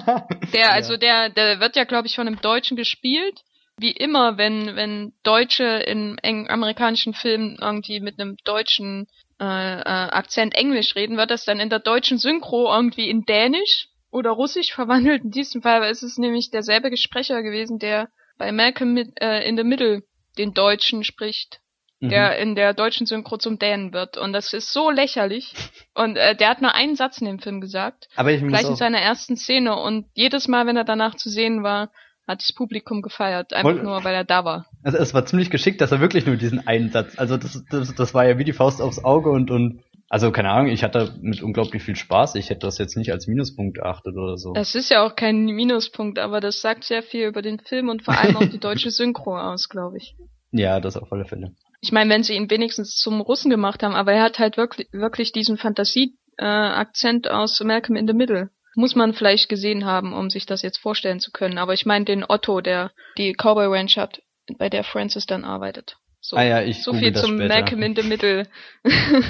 der, 0.54 0.72
also 0.72 0.96
der, 0.96 1.30
der 1.30 1.58
wird 1.58 1.74
ja, 1.74 1.84
glaube 1.84 2.06
ich, 2.06 2.14
von 2.14 2.26
einem 2.26 2.40
Deutschen 2.40 2.76
gespielt 2.76 3.42
wie 3.78 3.92
immer, 3.92 4.38
wenn, 4.38 4.74
wenn 4.76 5.12
Deutsche 5.22 5.64
in 5.64 6.18
eng 6.18 6.48
amerikanischen 6.48 7.14
Filmen 7.14 7.58
irgendwie 7.60 8.00
mit 8.00 8.18
einem 8.18 8.36
deutschen 8.44 9.06
äh, 9.40 9.44
äh, 9.44 9.82
Akzent 9.82 10.54
Englisch 10.54 10.96
reden, 10.96 11.16
wird 11.16 11.30
das 11.30 11.44
dann 11.44 11.60
in 11.60 11.68
der 11.68 11.80
deutschen 11.80 12.18
Synchro 12.18 12.72
irgendwie 12.72 13.10
in 13.10 13.24
Dänisch 13.24 13.88
oder 14.10 14.30
Russisch 14.30 14.72
verwandelt. 14.72 15.24
In 15.24 15.30
diesem 15.30 15.62
Fall 15.62 15.82
ist 15.90 16.02
es 16.02 16.16
nämlich 16.16 16.50
derselbe 16.50 16.96
Sprecher 16.96 17.42
gewesen, 17.42 17.78
der 17.78 18.08
bei 18.38 18.50
Malcolm 18.50 18.94
mit, 18.94 19.20
äh, 19.20 19.46
in 19.46 19.56
the 19.56 19.64
Middle 19.64 20.02
den 20.38 20.54
Deutschen 20.54 21.04
spricht, 21.04 21.60
mhm. 22.00 22.08
der 22.08 22.38
in 22.38 22.54
der 22.54 22.72
deutschen 22.72 23.06
Synchro 23.06 23.36
zum 23.36 23.58
Dänen 23.58 23.92
wird. 23.92 24.16
Und 24.16 24.32
das 24.32 24.54
ist 24.54 24.72
so 24.72 24.90
lächerlich. 24.90 25.52
Und 25.94 26.16
äh, 26.16 26.34
der 26.34 26.48
hat 26.48 26.62
nur 26.62 26.74
einen 26.74 26.96
Satz 26.96 27.18
in 27.18 27.26
dem 27.26 27.40
Film 27.40 27.60
gesagt. 27.60 28.08
Aber 28.16 28.32
ich 28.32 28.46
gleich 28.46 28.68
in 28.68 28.76
seiner 28.76 29.00
ersten 29.00 29.36
Szene. 29.36 29.76
Und 29.76 30.06
jedes 30.14 30.48
Mal, 30.48 30.66
wenn 30.66 30.76
er 30.76 30.84
danach 30.84 31.14
zu 31.14 31.28
sehen 31.28 31.62
war, 31.62 31.90
hat 32.26 32.40
das 32.40 32.52
Publikum 32.52 33.02
gefeiert, 33.02 33.52
einfach 33.52 33.70
Voll, 33.70 33.82
nur 33.82 34.04
weil 34.04 34.14
er 34.14 34.24
da 34.24 34.44
war. 34.44 34.66
Also 34.82 34.98
es 34.98 35.14
war 35.14 35.26
ziemlich 35.26 35.50
geschickt, 35.50 35.80
dass 35.80 35.92
er 35.92 36.00
wirklich 36.00 36.26
nur 36.26 36.36
diesen 36.36 36.66
einen 36.66 36.90
Satz, 36.90 37.18
also 37.18 37.36
das, 37.36 37.62
das, 37.70 37.94
das 37.94 38.14
war 38.14 38.26
ja 38.26 38.38
wie 38.38 38.44
die 38.44 38.52
Faust 38.52 38.82
aufs 38.82 39.02
Auge 39.04 39.30
und, 39.30 39.50
und 39.50 39.82
also 40.08 40.30
keine 40.30 40.50
Ahnung, 40.50 40.68
ich 40.68 40.84
hatte 40.84 41.14
mit 41.20 41.42
unglaublich 41.42 41.82
viel 41.82 41.96
Spaß. 41.96 42.36
Ich 42.36 42.50
hätte 42.50 42.60
das 42.60 42.78
jetzt 42.78 42.96
nicht 42.96 43.10
als 43.10 43.26
Minuspunkt 43.26 43.78
erachtet 43.78 44.16
oder 44.16 44.36
so. 44.36 44.54
Es 44.54 44.74
ist 44.74 44.88
ja 44.90 45.04
auch 45.04 45.16
kein 45.16 45.46
Minuspunkt, 45.46 46.18
aber 46.18 46.40
das 46.40 46.60
sagt 46.60 46.84
sehr 46.84 47.02
viel 47.02 47.26
über 47.26 47.42
den 47.42 47.58
Film 47.58 47.88
und 47.88 48.02
vor 48.02 48.16
allem 48.16 48.36
auch 48.36 48.46
die 48.46 48.60
deutsche 48.60 48.90
Synchro 48.92 49.36
aus, 49.36 49.68
glaube 49.68 49.96
ich. 49.96 50.14
Ja, 50.52 50.78
das 50.78 50.96
auf 50.96 51.12
alle 51.12 51.24
Fälle. 51.24 51.52
Ich 51.80 51.92
meine, 51.92 52.08
wenn 52.10 52.22
sie 52.22 52.34
ihn 52.34 52.50
wenigstens 52.50 52.96
zum 52.96 53.20
Russen 53.20 53.50
gemacht 53.50 53.82
haben, 53.82 53.94
aber 53.94 54.12
er 54.12 54.22
hat 54.22 54.38
halt 54.38 54.56
wirklich, 54.56 54.88
wirklich 54.92 55.32
diesen 55.32 55.56
Fantasie-Akzent 55.56 57.26
äh, 57.26 57.30
aus 57.30 57.60
Malcolm 57.60 57.96
in 57.96 58.06
the 58.06 58.14
Middle 58.14 58.50
muss 58.76 58.94
man 58.94 59.14
vielleicht 59.14 59.48
gesehen 59.48 59.84
haben, 59.84 60.12
um 60.12 60.30
sich 60.30 60.46
das 60.46 60.62
jetzt 60.62 60.78
vorstellen 60.78 61.18
zu 61.18 61.32
können. 61.32 61.58
Aber 61.58 61.72
ich 61.72 61.86
meine 61.86 62.04
den 62.04 62.24
Otto, 62.28 62.60
der 62.60 62.92
die 63.18 63.32
Cowboy 63.32 63.66
Ranch 63.66 63.96
hat, 63.96 64.22
bei 64.58 64.68
der 64.68 64.84
Francis 64.84 65.26
dann 65.26 65.44
arbeitet. 65.44 65.96
So, 66.20 66.36
ah 66.36 66.42
ja, 66.42 66.62
ich 66.62 66.82
so 66.82 66.92
viel 66.92 67.14
zum 67.14 67.36
später. 67.36 67.48
Malcolm 67.48 67.82
in 67.82 67.96
the 67.96 68.02
Middle 68.02 68.48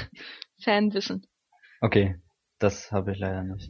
Fanwissen. 0.63 1.25
Okay, 1.81 2.15
das 2.59 2.91
habe 2.91 3.13
ich 3.13 3.19
leider 3.19 3.43
nicht. 3.43 3.69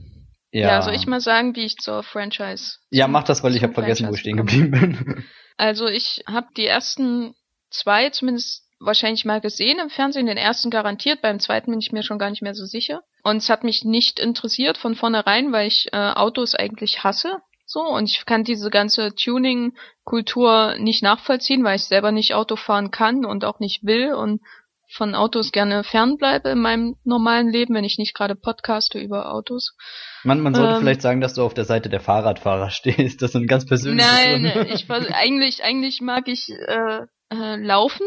Ja. 0.52 0.68
ja, 0.70 0.82
soll 0.82 0.96
ich 0.96 1.08
mal 1.08 1.20
sagen, 1.20 1.56
wie 1.56 1.66
ich 1.66 1.78
zur 1.78 2.04
Franchise. 2.04 2.78
Ja, 2.90 3.08
mach 3.08 3.24
das, 3.24 3.44
weil 3.44 3.56
ich 3.56 3.64
habe 3.64 3.74
vergessen, 3.74 4.08
wo 4.08 4.14
ich 4.14 4.22
stehen 4.22 4.38
geblieben 4.38 4.72
bin. 4.72 5.26
Also 5.58 5.88
ich 5.88 6.24
habe 6.28 6.48
die 6.56 6.68
ersten 6.68 7.34
zwei 7.70 8.12
zumindest 8.12 8.67
wahrscheinlich 8.80 9.26
mal 9.26 9.42
gesehen 9.42 9.80
im 9.80 9.90
Fernsehen, 9.90 10.28
den 10.28 10.38
ersten 10.38 10.70
garantiert, 10.70 11.22
beim 11.22 11.40
zweiten 11.40 11.72
bin 11.72 11.80
ich 11.80 11.92
mir 11.92 12.04
schon 12.04 12.20
gar 12.20 12.30
nicht 12.30 12.42
mehr 12.42 12.56
so 12.56 12.66
sicher. 12.66 13.02
Und 13.24 13.38
es 13.38 13.50
hat 13.50 13.64
mich 13.64 13.84
nicht 13.84 14.20
interessiert 14.20 14.78
von 14.78 14.96
vornherein, 14.96 15.52
weil 15.52 15.68
ich 15.68 15.88
äh, 15.92 15.98
Autos 15.98 16.56
eigentlich 16.56 17.04
hasse. 17.04 17.38
So, 17.66 17.82
und 17.82 18.10
ich 18.10 18.26
kann 18.26 18.46
diese 18.46 18.70
ganze 18.70 19.14
Tuning-Kultur 19.14 20.76
nicht 20.78 21.04
nachvollziehen, 21.04 21.66
weil 21.66 21.76
ich 21.76 21.84
selber 21.84 22.14
nicht 22.14 22.34
Auto 22.34 22.56
fahren 22.56 22.92
kann 22.92 23.26
und 23.26 23.44
auch 23.44 23.60
nicht 23.60 23.84
will 23.84 24.14
und 24.14 24.42
von 24.90 25.16
Autos 25.16 25.52
gerne 25.52 25.84
fernbleibe 25.84 26.50
in 26.50 26.60
meinem 26.60 26.96
normalen 27.04 27.50
Leben, 27.50 27.76
wenn 27.76 27.84
ich 27.84 27.98
nicht 27.98 28.16
gerade 28.16 28.36
podcaste 28.36 29.00
über 29.00 29.34
Autos. 29.34 29.76
Man, 30.24 30.40
man 30.40 30.56
sollte 30.56 30.76
ähm, 30.76 30.80
vielleicht 30.80 31.02
sagen, 31.02 31.20
dass 31.20 31.34
du 31.34 31.44
auf 31.44 31.54
der 31.54 31.66
Seite 31.66 31.90
der 31.90 32.00
Fahrradfahrer 32.00 32.70
stehst. 32.72 33.22
Das 33.22 33.34
sind 33.34 33.48
ganz 33.48 33.66
persönliche 33.66 34.08
Nein, 34.08 34.68
ich 34.70 34.90
eigentlich 34.90 35.62
eigentlich 35.64 36.00
mag 36.00 36.30
ich 36.30 36.50
äh, 36.50 37.02
äh, 37.34 37.56
laufen 37.58 38.06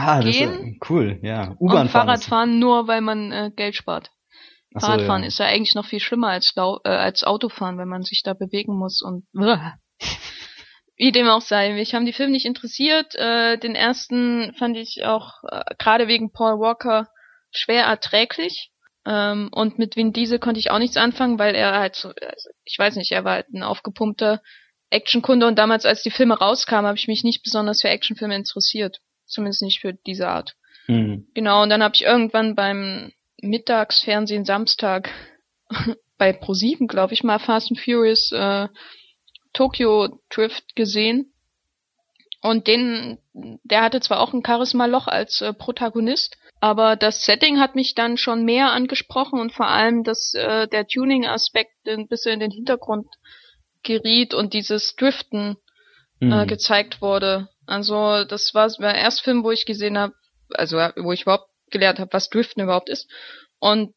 Ah, 0.00 0.22
das 0.22 0.34
gehen. 0.34 0.74
Ist, 0.74 0.90
cool, 0.90 1.18
ja. 1.22 1.54
U-Bahn 1.58 1.88
fahren. 1.88 2.06
Fahrradfahren 2.06 2.58
nur, 2.58 2.88
weil 2.88 3.00
man 3.00 3.32
äh, 3.32 3.50
Geld 3.54 3.74
spart. 3.74 4.10
Ach 4.74 4.80
Fahrradfahren 4.80 5.22
ja. 5.22 5.28
ist 5.28 5.38
ja 5.38 5.46
eigentlich 5.46 5.74
noch 5.74 5.86
viel 5.86 6.00
schlimmer 6.00 6.28
als, 6.28 6.54
äh, 6.56 6.88
als 6.88 7.24
Autofahren, 7.24 7.78
wenn 7.78 7.88
man 7.88 8.02
sich 8.02 8.22
da 8.22 8.34
bewegen 8.34 8.76
muss 8.76 9.02
und 9.02 9.26
wie 10.96 11.12
dem 11.12 11.28
auch 11.28 11.40
sei. 11.40 11.72
Mich 11.72 11.94
haben 11.94 12.06
die 12.06 12.12
Filme 12.12 12.32
nicht 12.32 12.46
interessiert. 12.46 13.14
Äh, 13.16 13.58
den 13.58 13.74
ersten 13.74 14.54
fand 14.58 14.76
ich 14.76 15.04
auch 15.04 15.42
äh, 15.50 15.62
gerade 15.78 16.08
wegen 16.08 16.32
Paul 16.32 16.60
Walker 16.60 17.08
schwer 17.50 17.84
erträglich. 17.84 18.70
Ähm, 19.06 19.48
und 19.50 19.78
mit 19.78 19.96
Vin 19.96 20.12
Diesel 20.12 20.38
konnte 20.38 20.60
ich 20.60 20.70
auch 20.70 20.78
nichts 20.78 20.96
anfangen, 20.96 21.38
weil 21.38 21.54
er 21.54 21.78
halt 21.78 21.96
so, 21.96 22.08
also 22.08 22.50
ich 22.64 22.78
weiß 22.78 22.96
nicht, 22.96 23.12
er 23.12 23.24
war 23.24 23.32
halt 23.34 23.48
ein 23.48 23.62
aufgepumpter 23.62 24.42
Actionkunde 24.90 25.46
und 25.46 25.58
damals, 25.58 25.86
als 25.86 26.02
die 26.02 26.10
Filme 26.10 26.36
rauskamen, 26.36 26.86
habe 26.86 26.98
ich 26.98 27.08
mich 27.08 27.24
nicht 27.24 27.42
besonders 27.42 27.80
für 27.80 27.88
Actionfilme 27.88 28.34
interessiert. 28.34 29.00
Zumindest 29.30 29.62
nicht 29.62 29.80
für 29.80 29.94
diese 29.94 30.28
Art. 30.28 30.56
Mhm. 30.86 31.26
Genau, 31.34 31.62
und 31.62 31.70
dann 31.70 31.82
habe 31.82 31.94
ich 31.94 32.02
irgendwann 32.02 32.54
beim 32.54 33.12
Mittagsfernsehen 33.40 34.44
Samstag 34.44 35.10
bei 36.18 36.30
Pro7, 36.30 36.86
glaube 36.86 37.14
ich 37.14 37.22
mal, 37.22 37.38
Fast 37.38 37.70
and 37.70 37.80
Furious 37.80 38.32
äh, 38.32 38.68
Tokyo 39.52 40.20
Drift 40.28 40.76
gesehen. 40.76 41.32
Und 42.42 42.66
den, 42.66 43.18
der 43.32 43.82
hatte 43.82 44.00
zwar 44.00 44.20
auch 44.20 44.32
ein 44.32 44.42
Charisma-Loch 44.44 45.06
als 45.06 45.42
äh, 45.42 45.52
Protagonist, 45.52 46.38
aber 46.60 46.96
das 46.96 47.24
Setting 47.24 47.58
hat 47.58 47.74
mich 47.74 47.94
dann 47.94 48.16
schon 48.16 48.44
mehr 48.44 48.72
angesprochen 48.72 49.40
und 49.40 49.52
vor 49.52 49.68
allem, 49.68 50.04
dass 50.04 50.34
äh, 50.34 50.66
der 50.68 50.86
Tuning-Aspekt 50.86 51.86
ein 51.86 52.08
bisschen 52.08 52.34
in 52.34 52.40
den 52.40 52.50
Hintergrund 52.50 53.06
geriet 53.82 54.34
und 54.34 54.54
dieses 54.54 54.94
Driften 54.96 55.56
äh, 56.20 56.26
mhm. 56.26 56.46
gezeigt 56.46 57.00
wurde. 57.00 57.48
Also 57.70 58.24
das 58.24 58.54
war 58.54 58.68
der 58.68 58.94
erste 58.94 59.24
Film, 59.24 59.44
wo 59.44 59.50
ich 59.50 59.66
gesehen 59.66 59.96
habe, 59.98 60.14
also 60.54 60.76
wo 60.76 61.12
ich 61.12 61.22
überhaupt 61.22 61.48
gelernt 61.70 61.98
habe, 61.98 62.12
was 62.12 62.28
Driften 62.28 62.62
überhaupt 62.62 62.88
ist. 62.88 63.08
Und 63.58 63.94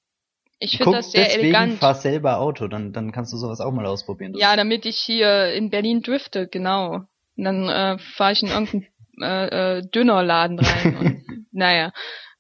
ich 0.60 0.78
finde 0.78 0.98
das 0.98 1.12
sehr 1.12 1.26
deswegen 1.26 1.44
elegant. 1.46 1.80
fahr 1.80 1.96
selber 1.96 2.38
Auto, 2.38 2.68
dann, 2.68 2.94
dann 2.94 3.12
kannst 3.12 3.34
du 3.34 3.38
sowas 3.38 3.60
auch 3.60 3.72
mal 3.72 3.86
ausprobieren. 3.86 4.34
Ja, 4.38 4.56
damit 4.56 4.86
ich 4.86 4.98
hier 4.98 5.54
in 5.54 5.70
Berlin 5.70 6.02
drifte, 6.02 6.48
genau. 6.48 7.02
Und 7.36 7.44
dann 7.44 7.68
äh, 7.68 7.98
fahre 7.98 8.34
ich 8.34 8.44
in 8.44 8.50
irgendeinen 8.50 8.88
äh, 9.22 9.78
äh, 9.78 9.82
Dönerladen 9.82 10.60
rein. 10.60 10.98
und, 10.98 11.48
naja, 11.52 11.92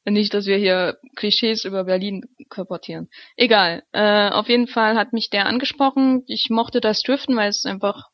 nicht, 0.05 0.33
dass 0.33 0.45
wir 0.45 0.57
hier 0.57 0.97
Klischees 1.15 1.65
über 1.65 1.85
Berlin 1.85 2.23
kolportieren. 2.49 3.09
Egal. 3.37 3.83
Äh, 3.91 4.29
auf 4.29 4.49
jeden 4.49 4.67
Fall 4.67 4.95
hat 4.95 5.13
mich 5.13 5.29
der 5.29 5.45
angesprochen. 5.45 6.23
Ich 6.27 6.47
mochte 6.49 6.81
das 6.81 7.01
Driften, 7.01 7.35
weil 7.35 7.49
es 7.49 7.65
einfach, 7.65 8.09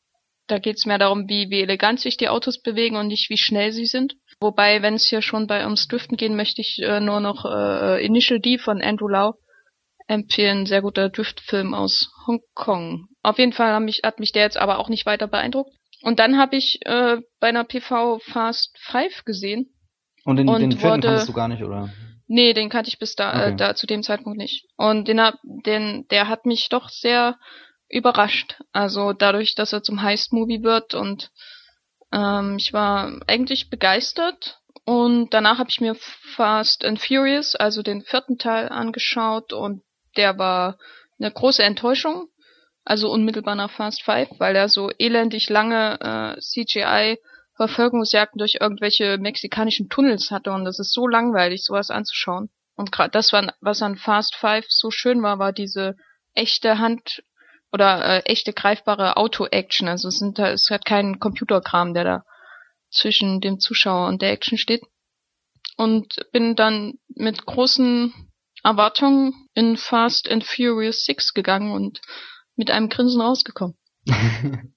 da 0.50 0.58
geht's 0.58 0.86
mehr 0.86 0.98
darum, 0.98 1.28
wie, 1.28 1.50
wie 1.50 1.62
elegant 1.62 2.00
sich 2.00 2.16
die 2.16 2.28
Autos 2.28 2.60
bewegen 2.60 2.96
und 2.96 3.08
nicht 3.08 3.30
wie 3.30 3.38
schnell 3.38 3.72
sie 3.72 3.86
sind. 3.86 4.14
Wobei, 4.40 4.82
wenn 4.82 4.94
es 4.94 5.08
hier 5.08 5.22
schon 5.22 5.46
bei 5.46 5.64
ums 5.64 5.86
Driften 5.88 6.16
geht, 6.16 6.32
möchte 6.32 6.60
ich 6.60 6.78
äh, 6.82 7.00
nur 7.00 7.20
noch 7.20 7.44
äh, 7.44 8.04
Initial 8.04 8.40
D 8.40 8.58
von 8.58 8.80
Andrew 8.82 9.08
Lau 9.08 9.34
empfehlen. 10.06 10.66
Sehr 10.66 10.82
guter 10.82 11.08
Driftfilm 11.10 11.74
aus 11.74 12.10
Hongkong. 12.26 13.06
Auf 13.22 13.38
jeden 13.38 13.52
Fall 13.52 13.72
hat 13.74 13.82
mich, 13.82 14.00
hat 14.04 14.18
mich 14.20 14.32
der 14.32 14.42
jetzt 14.44 14.56
aber 14.56 14.78
auch 14.78 14.88
nicht 14.88 15.06
weiter 15.06 15.26
beeindruckt. 15.28 15.70
Und 16.02 16.18
dann 16.18 16.38
habe 16.38 16.56
ich 16.56 16.78
äh, 16.86 17.18
bei 17.40 17.48
einer 17.48 17.64
PV 17.64 18.18
Fast 18.20 18.76
5 18.90 19.24
gesehen. 19.24 19.74
Und 20.24 20.36
den, 20.36 20.48
und 20.48 20.60
den 20.60 20.72
vierten 20.72 21.02
wurde- 21.02 21.08
kannst 21.08 21.28
du 21.28 21.32
gar 21.32 21.48
nicht, 21.48 21.62
oder? 21.62 21.90
Nee, 22.32 22.52
den 22.54 22.68
kannte 22.70 22.88
ich 22.88 22.98
bis 22.98 23.16
da, 23.16 23.30
Okay. 23.30 23.52
äh, 23.52 23.56
da 23.56 23.74
zu 23.74 23.86
dem 23.86 24.02
Zeitpunkt 24.02 24.38
nicht. 24.38 24.64
Und 24.76 25.08
den, 25.08 25.20
den, 25.66 26.06
der 26.10 26.28
hat 26.28 26.46
mich 26.46 26.68
doch 26.70 26.88
sehr 26.88 27.36
überrascht. 27.90 28.60
Also 28.72 29.12
dadurch, 29.12 29.54
dass 29.54 29.72
er 29.72 29.82
zum 29.82 30.02
Heist-Movie 30.02 30.62
wird 30.62 30.94
und 30.94 31.30
ähm, 32.12 32.56
ich 32.58 32.72
war 32.72 33.20
eigentlich 33.26 33.68
begeistert. 33.68 34.58
Und 34.84 35.34
danach 35.34 35.58
habe 35.58 35.70
ich 35.70 35.80
mir 35.80 35.94
Fast 36.34 36.84
and 36.84 37.00
Furious, 37.00 37.54
also 37.54 37.82
den 37.82 38.02
vierten 38.02 38.38
Teil, 38.38 38.68
angeschaut 38.68 39.52
und 39.52 39.82
der 40.16 40.38
war 40.38 40.78
eine 41.18 41.30
große 41.30 41.62
Enttäuschung. 41.62 42.28
Also 42.84 43.10
unmittelbar 43.10 43.54
nach 43.56 43.70
Fast 43.70 44.02
Five, 44.02 44.30
weil 44.38 44.56
er 44.56 44.68
so 44.68 44.90
elendig 44.98 45.50
lange 45.50 45.98
äh, 46.00 46.40
CGI 46.40 47.18
Verfolgungsjagden 47.56 48.38
durch 48.38 48.56
irgendwelche 48.58 49.18
mexikanischen 49.18 49.90
Tunnels 49.90 50.30
hatte 50.30 50.50
und 50.50 50.64
das 50.64 50.78
ist 50.78 50.94
so 50.94 51.06
langweilig, 51.06 51.62
sowas 51.62 51.90
anzuschauen. 51.90 52.48
Und 52.74 52.90
gerade 52.90 53.10
das, 53.10 53.32
was 53.60 53.82
an 53.82 53.96
Fast 53.96 54.34
Five 54.34 54.64
so 54.68 54.90
schön 54.90 55.22
war, 55.22 55.38
war 55.38 55.52
diese 55.52 55.96
echte 56.32 56.78
Hand 56.78 57.22
oder 57.72 58.04
äh, 58.04 58.20
echte 58.24 58.52
greifbare 58.52 59.16
Auto-Action. 59.16 59.88
Also 59.88 60.08
es, 60.08 60.18
sind, 60.18 60.38
es 60.38 60.68
hat 60.70 60.84
keinen 60.84 61.20
Computerkram, 61.20 61.94
der 61.94 62.04
da 62.04 62.24
zwischen 62.90 63.40
dem 63.40 63.60
Zuschauer 63.60 64.08
und 64.08 64.22
der 64.22 64.32
Action 64.32 64.58
steht. 64.58 64.82
Und 65.76 66.16
bin 66.32 66.56
dann 66.56 66.94
mit 67.08 67.46
großen 67.46 68.12
Erwartungen 68.62 69.48
in 69.54 69.76
Fast 69.76 70.28
and 70.28 70.44
Furious 70.44 71.04
6 71.04 71.32
gegangen 71.32 71.72
und 71.72 72.00
mit 72.56 72.70
einem 72.70 72.88
Grinsen 72.88 73.20
rausgekommen. 73.20 73.76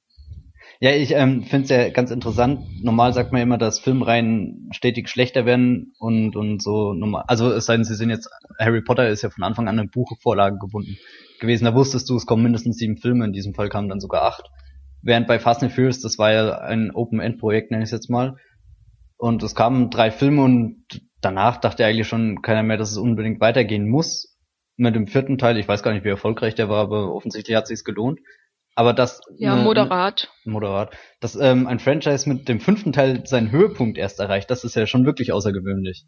ja, 0.84 0.92
ich 0.92 1.12
ähm, 1.12 1.44
finde 1.44 1.64
es 1.64 1.70
ja 1.70 1.90
ganz 1.92 2.12
interessant. 2.12 2.84
Normal 2.84 3.14
sagt 3.14 3.32
man 3.32 3.42
immer, 3.42 3.58
dass 3.58 3.80
Filmreihen 3.80 4.68
stetig 4.74 5.08
schlechter 5.08 5.46
werden 5.46 5.94
und, 5.98 6.36
und 6.36 6.62
so 6.62 6.92
normal. 6.92 7.24
Also 7.28 7.50
es 7.54 7.68
sei 7.68 7.78
denn, 7.78 7.86
sie 7.86 7.96
sind 7.96 8.10
jetzt, 8.10 8.30
Harry 8.60 8.82
Potter 8.82 9.08
ist 9.08 9.22
ja 9.22 9.30
von 9.30 9.46
Anfang 9.46 9.70
an 9.70 9.80
an 9.80 9.90
Buchvorlagen 9.90 10.60
gebunden 10.60 10.98
gewesen. 11.40 11.64
Da 11.64 11.74
wusstest 11.74 12.10
du, 12.10 12.18
es 12.18 12.26
kommen 12.26 12.44
mindestens 12.44 12.76
sieben 12.76 12.98
Filme, 12.98 13.24
in 13.24 13.32
diesem 13.32 13.54
Fall 13.54 13.70
kamen 13.70 13.88
dann 13.88 14.02
sogar 14.02 14.24
acht. 14.24 14.50
Während 15.02 15.26
bei 15.26 15.40
Fast 15.40 15.64
and 15.64 15.72
Furious, 15.72 16.02
das 16.02 16.20
war 16.20 16.34
ja 16.34 16.58
ein 16.58 16.92
Open-End-Projekt, 16.92 17.72
nenne 17.72 17.84
ich 17.84 17.88
es 17.88 17.94
jetzt 17.94 18.10
mal. 18.10 18.36
Und 19.16 19.42
es 19.42 19.56
kamen 19.56 19.90
drei 19.90 20.12
Filme 20.12 20.44
und 20.44 20.84
danach 21.22 21.62
dachte 21.62 21.86
eigentlich 21.86 22.10
schon 22.10 22.42
keiner 22.42 22.62
mehr, 22.62 22.76
dass 22.76 22.92
es 22.92 22.98
unbedingt 22.98 23.40
weitergehen 23.40 23.88
muss. 23.88 24.38
Mit 24.76 24.96
dem 24.96 25.08
vierten 25.08 25.38
Teil, 25.38 25.58
ich 25.58 25.68
weiß 25.70 25.82
gar 25.82 25.94
nicht, 25.94 26.04
wie 26.04 26.10
erfolgreich 26.10 26.56
der 26.56 26.68
war, 26.68 26.82
aber 26.82 27.16
offensichtlich 27.16 27.56
hat 27.56 27.68
sich's 27.68 27.86
gelohnt. 27.86 28.20
Aber 28.76 28.94
das 28.94 29.22
Ja, 29.38 29.56
ne- 29.56 29.64
moderat. 29.64 30.30
moderat, 30.46 30.96
dass 31.20 31.36
ähm, 31.36 31.68
ein 31.68 31.80
Franchise 31.80 32.28
mit 32.28 32.48
dem 32.50 32.60
fünften 32.60 32.92
Teil 32.92 33.26
seinen 33.26 33.52
Höhepunkt 33.52 33.98
erst 33.98 34.20
erreicht, 34.20 34.50
das 34.50 34.64
ist 34.64 34.76
ja 34.76 34.88
schon 34.88 35.06
wirklich 35.06 35.32
außergewöhnlich. 35.32 36.06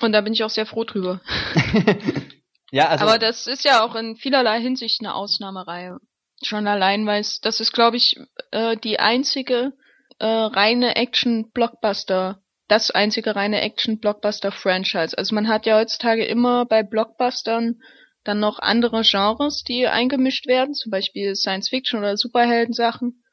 Und 0.00 0.12
da 0.12 0.20
bin 0.20 0.32
ich 0.32 0.44
auch 0.44 0.50
sehr 0.50 0.66
froh 0.66 0.84
drüber. 0.84 1.20
ja, 2.70 2.88
also 2.88 3.04
Aber 3.04 3.18
das 3.18 3.46
ist 3.46 3.64
ja 3.64 3.84
auch 3.84 3.94
in 3.94 4.16
vielerlei 4.16 4.60
Hinsicht 4.60 5.00
eine 5.00 5.14
Ausnahmereihe. 5.14 5.98
Schon 6.42 6.66
allein, 6.68 7.06
weil 7.06 7.20
es, 7.20 7.40
das 7.40 7.60
ist, 7.60 7.72
glaube 7.72 7.96
ich, 7.96 8.16
äh, 8.52 8.76
die 8.76 9.00
einzige 9.00 9.72
äh, 10.18 10.26
reine 10.26 10.94
Action-Blockbuster, 10.96 12.40
das 12.68 12.90
einzige 12.90 13.34
reine 13.34 13.60
Action-Blockbuster-Franchise. 13.60 15.16
Also 15.16 15.34
man 15.34 15.48
hat 15.48 15.66
ja 15.66 15.78
heutzutage 15.78 16.24
immer 16.24 16.66
bei 16.66 16.82
Blockbustern 16.82 17.80
dann 18.28 18.40
noch 18.40 18.58
andere 18.58 19.02
Genres, 19.02 19.64
die 19.64 19.86
eingemischt 19.86 20.46
werden, 20.46 20.74
zum 20.74 20.90
Beispiel 20.90 21.34
Science-Fiction 21.34 21.98
oder 22.00 22.16
Superhelden-Sachen. 22.16 23.24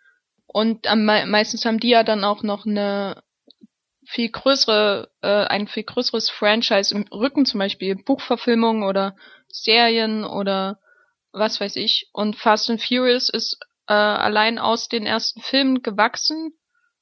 Und 0.48 0.88
am, 0.88 1.04
mei- 1.06 1.26
meistens 1.26 1.66
haben 1.66 1.80
die 1.80 1.90
ja 1.90 2.04
dann 2.04 2.24
auch 2.24 2.42
noch 2.44 2.66
eine 2.66 3.22
viel 4.08 4.30
größere, 4.30 5.10
äh, 5.22 5.28
ein 5.28 5.68
viel 5.68 5.84
größeres 5.84 6.30
Franchise 6.30 6.96
im 6.96 7.04
Rücken, 7.12 7.46
zum 7.46 7.60
Beispiel 7.60 7.96
Buchverfilmungen 7.96 8.84
oder 8.84 9.16
Serien 9.50 10.24
oder 10.24 10.80
was 11.32 11.60
weiß 11.60 11.76
ich. 11.76 12.10
Und 12.14 12.36
Fast 12.38 12.70
and 12.70 12.82
Furious 12.82 13.30
ist 13.30 13.58
äh, 13.88 13.94
allein 13.94 14.60
aus 14.60 14.88
den 14.88 15.06
ersten 15.06 15.42
Filmen 15.42 15.82
gewachsen, 15.82 16.54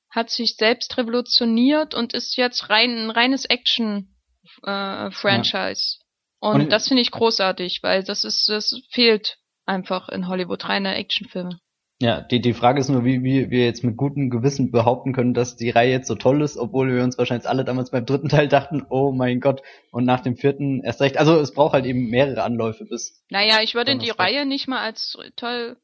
hat 0.10 0.30
sich 0.30 0.56
selbst 0.56 0.98
revolutioniert 0.98 1.94
und 1.94 2.14
ist 2.14 2.38
jetzt 2.38 2.70
rein 2.70 2.98
ein 2.98 3.10
reines 3.12 3.46
Action 3.46 4.16
äh, 4.64 5.12
Franchise. 5.12 5.98
Und, 6.44 6.64
Und- 6.64 6.74
das 6.74 6.89
finde 6.89 7.02
ich 7.02 7.12
großartig, 7.12 7.80
weil 7.84 8.04
das 8.04 8.26
ist 8.26 8.50
das 8.50 8.78
fehlt 8.89 9.38
einfach 9.66 10.10
in 10.10 10.28
Hollywood 10.28 10.68
reine 10.68 10.94
Actionfilme. 10.96 11.58
ja, 12.02 12.20
die, 12.20 12.41
die 12.41 12.54
Frage 12.54 12.82
ist 12.82 12.89
nur, 12.89 13.06
wie, 13.06 13.24
wie 13.24 13.50
wir 13.50 13.64
jetzt 13.64 13.86
mit 13.86 13.96
gutem 13.96 14.30
Gewissen 14.30 14.70
behaupten 14.70 15.14
können, 15.14 15.34
dass 15.34 15.56
die 15.56 15.70
Reihe 15.70 15.91
jetzt 15.91 16.08
so 16.10 16.16
toll 16.16 16.41
ist, 16.41 16.58
obwohl 16.58 16.94
wir 16.94 17.02
uns 17.02 17.18
wahrscheinlich 17.18 17.48
alle 17.48 17.64
damals 17.64 17.91
beim 17.91 18.06
dritten 18.06 18.28
Teil 18.28 18.50
dachten, 18.50 18.86
oh 18.89 19.14
mein 19.14 19.39
Gott, 19.39 19.62
und 19.91 20.04
nach 20.04 20.20
dem 20.20 20.36
vierten 20.36 20.84
erst 20.84 21.00
recht. 21.00 21.18
Also 21.18 21.39
es 21.39 21.54
braucht 21.54 21.72
halt 21.72 21.86
eben 21.86 22.10
mehrere 22.10 22.44
Anläufe 22.44 22.84
bis. 22.84 23.24
Naja, 23.30 23.62
ich 23.62 23.74
würde 23.74 23.98
die. 23.98 24.10
Reihe 24.10 24.46
nicht 24.46 24.68
mal 24.68 24.82
als 24.82 25.18
toll 25.38 25.78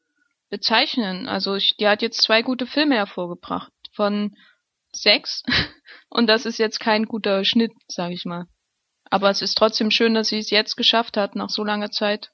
bezeichnen. 0.49 1.29
Also 1.29 1.55
ich, 1.55 1.77
die 1.77 1.87
hat 1.87 2.01
jetzt 2.01 2.21
zwei 2.21 2.41
gute 2.41 2.65
Filme 2.65 2.95
hervorgebracht 2.95 3.71
von 3.93 4.35
sechs 4.91 5.43
und 6.09 6.27
das 6.27 6.45
ist 6.45 6.57
jetzt 6.59 6.81
kein 6.81 7.05
guter 7.05 7.45
Schnitt, 7.45 7.71
sage 7.87 8.13
ich 8.13 8.25
mal. 8.25 8.45
Aber 9.09 9.29
es 9.29 9.41
ist 9.41 9.57
trotzdem 9.57 9.91
schön, 9.91 10.13
dass 10.13 10.27
sie 10.27 10.39
es 10.39 10.49
jetzt 10.49 10.75
geschafft 10.75 11.17
hat, 11.17 11.35
nach 11.35 11.49
so 11.49 11.63
langer 11.63 11.91
Zeit 11.91 12.31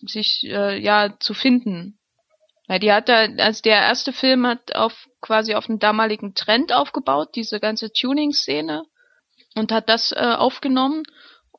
sich 0.00 0.44
äh, 0.44 0.78
ja 0.78 1.14
zu 1.20 1.34
finden. 1.34 1.98
Weil 2.66 2.80
die 2.80 2.92
hat 2.92 3.08
da, 3.08 3.26
also 3.38 3.62
der 3.62 3.76
erste 3.76 4.12
Film 4.12 4.46
hat 4.46 4.74
auf 4.74 5.08
quasi 5.20 5.54
auf 5.54 5.68
einen 5.68 5.78
damaligen 5.78 6.34
Trend 6.34 6.72
aufgebaut, 6.72 7.30
diese 7.36 7.60
ganze 7.60 7.92
Tuning-Szene 7.92 8.84
und 9.54 9.70
hat 9.70 9.88
das 9.88 10.12
äh, 10.12 10.34
aufgenommen 10.36 11.04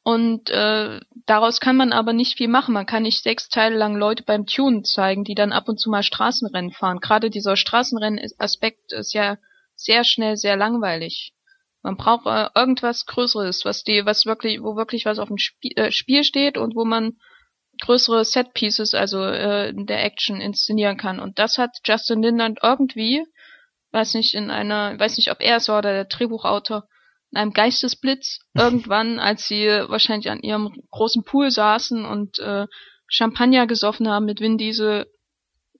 und 0.07 0.49
äh, 0.51 1.01
daraus 1.26 1.59
kann 1.59 1.76
man 1.76 1.91
aber 1.91 2.13
nicht 2.13 2.38
viel 2.38 2.47
machen. 2.47 2.74
Man 2.74 2.86
kann 2.86 3.03
nicht 3.03 3.24
sechs 3.24 3.49
Teile 3.49 3.76
lang 3.76 3.97
Leute 3.97 4.24
beim 4.24 4.45
Tunen 4.45 4.86
zeigen, 4.86 5.26
die 5.26 5.36
dann 5.36 5.51
ab 5.51 5.68
und 5.68 5.82
zu 5.82 5.89
mal 5.89 6.01
Straßenrennen 6.01 6.72
fahren. 6.72 7.01
Gerade 7.01 7.30
dieser 7.30 7.57
Straßenrennen-Aspekt 7.57 8.93
ist 8.93 9.13
ja 9.13 9.38
sehr 9.76 10.05
schnell 10.05 10.38
sehr 10.38 10.55
langweilig. 10.55 11.34
Man 11.88 11.95
braucht 11.95 12.25
äh, 12.25 12.49
irgendwas 12.53 13.05
Größeres, 13.05 13.63
was 13.63 13.85
die, 13.85 14.05
was 14.05 14.25
wirklich, 14.25 14.61
wo 14.61 14.75
wirklich 14.75 15.05
was 15.05 15.19
auf 15.19 15.29
dem 15.29 15.38
Spie 15.38 15.73
äh, 15.77 15.89
Spiel 15.89 16.25
steht 16.25 16.57
und 16.57 16.75
wo 16.75 16.83
man 16.83 17.13
größere 17.79 18.25
Set-Pieces, 18.25 18.93
also 18.93 19.23
äh, 19.23 19.69
in 19.69 19.85
der 19.85 20.03
Action 20.03 20.41
inszenieren 20.41 20.97
kann. 20.97 21.21
Und 21.21 21.39
das 21.39 21.57
hat 21.57 21.77
Justin 21.85 22.21
Lindland 22.21 22.59
irgendwie, 22.61 23.23
weiß 23.93 24.15
nicht, 24.15 24.33
in 24.33 24.51
einer, 24.51 24.99
weiß 24.99 25.15
nicht, 25.15 25.31
ob 25.31 25.39
er 25.39 25.55
es 25.55 25.69
war 25.69 25.77
oder 25.77 25.93
der 25.93 26.05
Drehbuchautor, 26.05 26.89
in 27.31 27.38
einem 27.38 27.53
Geistesblitz 27.53 28.39
irgendwann, 28.53 29.17
als 29.17 29.47
sie 29.47 29.67
wahrscheinlich 29.88 30.29
an 30.29 30.41
ihrem 30.41 30.75
großen 30.91 31.23
Pool 31.23 31.51
saßen 31.51 32.03
und 32.03 32.38
äh, 32.39 32.67
Champagner 33.07 33.65
gesoffen 33.65 34.09
haben 34.09 34.25
mit 34.25 34.41
Vin 34.41 34.57
Diesel, 34.57 35.09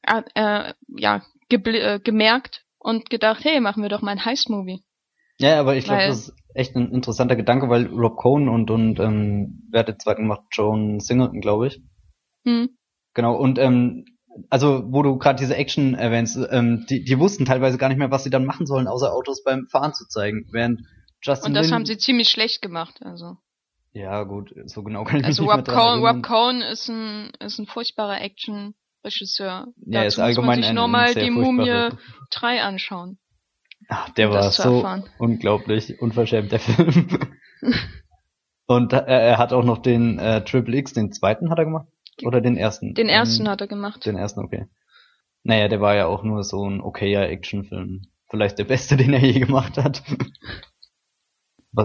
äh, 0.04 0.22
äh, 0.36 0.74
ja, 0.88 1.26
äh, 1.50 2.00
gemerkt 2.00 2.64
und 2.80 3.10
gedacht, 3.10 3.44
hey, 3.44 3.60
machen 3.60 3.84
wir 3.84 3.90
doch 3.90 4.02
mal 4.02 4.12
ein 4.12 4.24
Heist-Movie. 4.24 4.86
Ja, 5.40 5.60
aber 5.60 5.76
ich 5.76 5.86
glaube, 5.86 6.08
das 6.08 6.30
ist 6.30 6.34
echt 6.54 6.76
ein 6.76 6.92
interessanter 6.92 7.36
Gedanke, 7.36 7.70
weil 7.70 7.86
Rob 7.88 8.18
Cohn 8.18 8.50
und, 8.50 8.72
und 8.72 9.00
ähm, 9.00 9.68
wer 9.72 9.82
hat 9.82 9.88
den 9.88 10.00
zweiten 10.00 10.24
gemacht? 10.24 10.42
Joan 10.52 11.00
Singleton, 11.00 11.42
glaube 11.42 11.68
ich. 11.68 11.82
Hm. 12.46 12.70
Genau, 13.14 13.36
und 13.36 13.60
ähm, 13.60 14.06
also 14.50 14.84
wo 14.92 15.02
du 15.04 15.18
gerade 15.18 15.38
diese 15.40 15.56
Action 15.56 15.94
erwähnst, 15.96 16.38
ähm, 16.52 16.86
die, 16.90 17.04
die 17.04 17.20
wussten 17.20 17.46
teilweise 17.46 17.78
gar 17.78 17.90
nicht 17.90 17.98
mehr, 17.98 18.12
was 18.12 18.24
sie 18.24 18.30
dann 18.30 18.46
machen 18.46 18.66
sollen, 18.66 18.88
außer 18.88 19.12
Autos 19.14 19.44
beim 19.44 19.68
Fahren 19.68 19.94
zu 19.94 20.08
zeigen. 20.08 20.48
Während 20.52 20.82
Justin 21.22 21.50
Und 21.50 21.54
das 21.56 21.68
Lin- 21.68 21.76
haben 21.76 21.86
sie 21.86 21.98
ziemlich 21.98 22.30
schlecht 22.30 22.62
gemacht. 22.62 23.00
Also, 23.02 23.38
Ja, 23.94 24.24
gut, 24.24 24.54
so 24.66 24.84
genau 24.84 25.04
kann 25.04 25.20
ich 25.20 25.26
also 25.26 25.44
mich 25.44 25.52
nicht 25.52 25.58
Rob 25.60 25.68
mehr 25.68 25.76
dran 25.76 25.84
Cohn, 25.84 26.04
erinnern. 26.04 26.16
Rob 26.16 26.24
Cohn 26.26 26.62
ist 26.62 26.90
ein, 26.90 27.32
ist 27.40 27.60
ein 27.60 27.66
furchtbarer 27.68 28.22
Action-Regisseur. 28.22 29.68
Ja, 29.86 30.04
ist 30.04 30.18
Dazu 30.18 30.22
muss 30.22 30.26
allgemein 30.38 30.46
man 30.48 30.56
sich 30.62 30.70
ein- 30.70 30.76
nur 30.76 30.86
ein 30.86 30.92
mal 30.92 31.14
sehr 31.14 31.24
die 31.24 31.32
Mumie 31.32 31.64
furchtbarer- 31.70 31.98
3 32.32 32.62
anschauen. 32.64 33.20
Ach, 33.90 34.10
der 34.12 34.30
um 34.30 34.36
war 34.36 34.52
so 34.52 34.78
erfahren. 34.78 35.04
unglaublich 35.18 36.02
unverschämt, 36.02 36.52
der 36.52 36.60
Film. 36.60 37.08
Und 38.68 38.92
er, 38.94 39.08
er 39.08 39.38
hat 39.38 39.54
auch 39.54 39.64
noch 39.64 39.78
den 39.78 40.20
äh, 40.20 40.44
Triple 40.44 40.76
X, 40.78 40.94
den 40.94 41.12
zweiten 41.14 41.50
hat 41.50 41.58
er 41.58 41.66
gemacht? 41.66 41.88
Oder 42.24 42.42
den 42.42 42.58
ersten? 42.58 42.94
Den 42.96 43.08
ersten 43.10 43.46
ähm, 43.46 43.52
hat 43.52 43.62
er 43.62 43.68
gemacht. 43.68 44.06
Den 44.06 44.18
ersten, 44.18 44.42
okay. 44.42 44.66
Naja, 45.44 45.68
der 45.70 45.80
war 45.80 45.96
ja 45.96 46.08
auch 46.08 46.24
nur 46.24 46.44
so 46.44 46.68
ein 46.70 46.82
okayer 46.82 47.30
Actionfilm. 47.30 48.08
Vielleicht 48.30 48.60
der 48.60 48.66
beste, 48.66 48.98
den 48.98 49.14
er 49.14 49.20
je 49.22 49.40
gemacht 49.40 49.78
hat. 49.78 50.04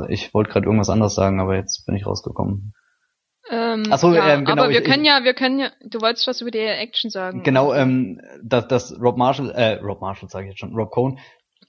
Ich 0.08 0.32
wollte 0.32 0.50
gerade 0.50 0.66
irgendwas 0.66 0.88
anderes 0.90 1.14
sagen, 1.14 1.38
aber 1.40 1.54
jetzt 1.56 1.84
bin 1.86 1.94
ich 1.94 2.06
rausgekommen. 2.06 2.72
Ähm, 3.50 3.82
Ach 3.90 3.98
so, 3.98 4.14
ja, 4.14 4.34
ähm, 4.34 4.44
genau, 4.44 4.62
aber 4.62 4.70
wir 4.72 4.80
ich- 4.80 4.88
können 4.88 5.04
ja, 5.04 5.22
wir 5.24 5.34
können 5.34 5.58
ja, 5.58 5.70
du 5.84 6.00
wolltest 6.00 6.26
was 6.26 6.40
über 6.40 6.50
die 6.50 6.58
Action 6.60 7.10
sagen. 7.10 7.42
Genau, 7.42 7.74
ähm, 7.74 8.20
dass, 8.42 8.68
dass 8.68 9.00
Rob 9.00 9.18
Marshall, 9.18 9.50
äh, 9.50 9.74
Rob 9.82 10.00
Marshall 10.00 10.30
sage 10.30 10.46
ich 10.46 10.50
jetzt 10.52 10.60
schon, 10.60 10.74
Rob 10.74 10.90
Cohn, 10.90 11.18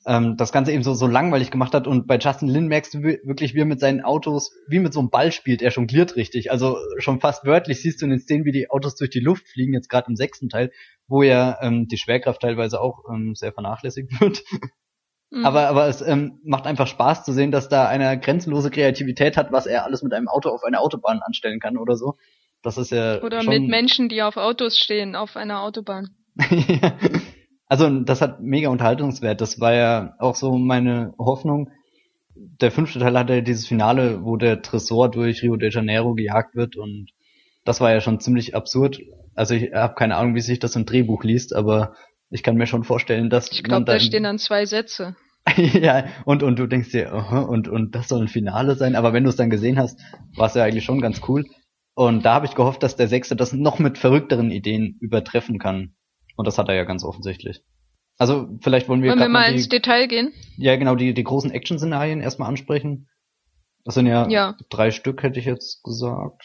ähm, 0.05 0.35
das 0.37 0.51
Ganze 0.51 0.71
eben 0.71 0.83
so, 0.83 0.93
so 0.93 1.07
langweilig 1.07 1.51
gemacht 1.51 1.73
hat 1.73 1.87
und 1.87 2.07
bei 2.07 2.17
Justin 2.17 2.49
Lin 2.49 2.67
merkst 2.67 2.93
du 2.93 3.03
wi- 3.03 3.19
wirklich, 3.23 3.53
wie 3.53 3.61
er 3.61 3.65
mit 3.65 3.79
seinen 3.79 4.01
Autos, 4.01 4.51
wie 4.67 4.79
mit 4.79 4.93
so 4.93 4.99
einem 4.99 5.09
Ball 5.09 5.31
spielt, 5.31 5.61
er 5.61 5.71
jongliert 5.71 6.15
richtig. 6.15 6.51
Also 6.51 6.77
schon 6.97 7.19
fast 7.21 7.45
wörtlich 7.45 7.81
siehst 7.81 8.01
du 8.01 8.05
in 8.05 8.11
den 8.11 8.19
Szenen, 8.19 8.45
wie 8.45 8.51
die 8.51 8.69
Autos 8.69 8.95
durch 8.95 9.09
die 9.09 9.19
Luft 9.19 9.47
fliegen, 9.47 9.73
jetzt 9.73 9.89
gerade 9.89 10.07
im 10.09 10.15
sechsten 10.15 10.49
Teil, 10.49 10.71
wo 11.07 11.23
ja 11.23 11.57
ähm, 11.61 11.87
die 11.87 11.97
Schwerkraft 11.97 12.41
teilweise 12.41 12.81
auch 12.81 13.03
ähm, 13.11 13.35
sehr 13.35 13.53
vernachlässigt 13.53 14.09
wird. 14.21 14.43
Mhm. 15.31 15.45
Aber, 15.45 15.67
aber 15.67 15.87
es 15.87 16.01
ähm, 16.01 16.39
macht 16.43 16.67
einfach 16.67 16.87
Spaß 16.87 17.23
zu 17.23 17.31
sehen, 17.33 17.51
dass 17.51 17.69
da 17.69 17.87
einer 17.87 18.17
grenzenlose 18.17 18.69
Kreativität 18.71 19.37
hat, 19.37 19.51
was 19.51 19.65
er 19.65 19.83
alles 19.83 20.03
mit 20.03 20.13
einem 20.13 20.27
Auto 20.27 20.49
auf 20.49 20.63
einer 20.63 20.81
Autobahn 20.81 21.21
anstellen 21.21 21.59
kann 21.59 21.77
oder 21.77 21.95
so. 21.95 22.17
Das 22.61 22.77
ist 22.77 22.91
ja 22.91 23.21
Oder 23.21 23.41
schon 23.41 23.53
mit 23.61 23.69
Menschen, 23.69 24.09
die 24.09 24.21
auf 24.21 24.37
Autos 24.37 24.77
stehen, 24.77 25.15
auf 25.15 25.35
einer 25.35 25.61
Autobahn. 25.61 26.15
also 27.73 27.89
das 27.89 28.21
hat 28.21 28.39
mega 28.39 28.69
Unterhaltungswert. 28.69 29.41
Das 29.41 29.59
war 29.59 29.73
ja 29.73 30.13
auch 30.19 30.35
so 30.35 30.59
meine 30.59 31.15
Hoffnung. 31.17 31.71
Der 32.35 32.69
fünfte 32.69 32.99
Teil 32.99 33.17
hatte 33.17 33.33
ja 33.33 33.41
dieses 33.41 33.65
Finale, 33.65 34.23
wo 34.23 34.37
der 34.37 34.61
Tresor 34.61 35.09
durch 35.09 35.41
Rio 35.41 35.55
de 35.55 35.71
Janeiro 35.71 36.13
gejagt 36.13 36.55
wird 36.55 36.75
und 36.75 37.09
das 37.65 37.81
war 37.81 37.91
ja 37.91 37.99
schon 37.99 38.19
ziemlich 38.19 38.55
absurd. 38.55 38.99
Also 39.33 39.55
ich 39.55 39.73
habe 39.73 39.95
keine 39.95 40.17
Ahnung, 40.17 40.35
wie 40.35 40.41
sich 40.41 40.59
das 40.59 40.75
im 40.75 40.85
Drehbuch 40.85 41.23
liest, 41.23 41.55
aber 41.55 41.95
ich 42.29 42.43
kann 42.43 42.57
mir 42.57 42.67
schon 42.67 42.83
vorstellen, 42.83 43.31
dass 43.31 43.51
Ich 43.51 43.63
glaube, 43.63 43.85
da 43.85 43.99
stehen 43.99 44.21
dann 44.21 44.37
zwei 44.37 44.67
Sätze. 44.67 45.15
ja, 45.57 46.05
und, 46.25 46.43
und 46.43 46.59
du 46.59 46.67
denkst 46.67 46.91
dir, 46.91 47.11
aha, 47.11 47.39
und, 47.39 47.67
und 47.67 47.95
das 47.95 48.07
soll 48.07 48.21
ein 48.21 48.27
Finale 48.27 48.75
sein, 48.75 48.95
aber 48.95 49.13
wenn 49.13 49.23
du 49.23 49.31
es 49.31 49.35
dann 49.35 49.49
gesehen 49.49 49.79
hast, 49.79 49.99
war 50.35 50.45
es 50.45 50.53
ja 50.53 50.63
eigentlich 50.63 50.85
schon 50.85 51.01
ganz 51.01 51.21
cool. 51.27 51.43
Und 51.95 52.23
da 52.23 52.35
habe 52.35 52.45
ich 52.45 52.53
gehofft, 52.53 52.83
dass 52.83 52.95
der 52.95 53.07
Sechste 53.07 53.35
das 53.35 53.51
noch 53.51 53.79
mit 53.79 53.97
verrückteren 53.97 54.51
Ideen 54.51 54.95
übertreffen 54.99 55.57
kann. 55.57 55.95
Und 56.35 56.47
das 56.47 56.57
hat 56.57 56.69
er 56.69 56.75
ja 56.75 56.83
ganz 56.83 57.03
offensichtlich. 57.03 57.61
Also 58.17 58.47
vielleicht 58.61 58.87
wollen 58.89 59.01
wir, 59.01 59.09
Wollen 59.11 59.19
wir 59.19 59.29
mal 59.29 59.49
die, 59.51 59.57
ins 59.57 59.69
Detail 59.69 60.07
gehen? 60.07 60.33
ja 60.57 60.75
genau 60.75 60.95
die, 60.95 61.13
die 61.13 61.23
großen 61.23 61.51
Action-Szenarien 61.51 62.21
erstmal 62.21 62.47
ansprechen. 62.49 63.09
Das 63.85 63.95
sind 63.95 64.05
ja, 64.05 64.27
Ja. 64.29 64.55
drei 64.69 64.91
Stück, 64.91 65.23
hätte 65.23 65.39
ich 65.39 65.45
jetzt 65.45 65.83
gesagt. 65.83 66.43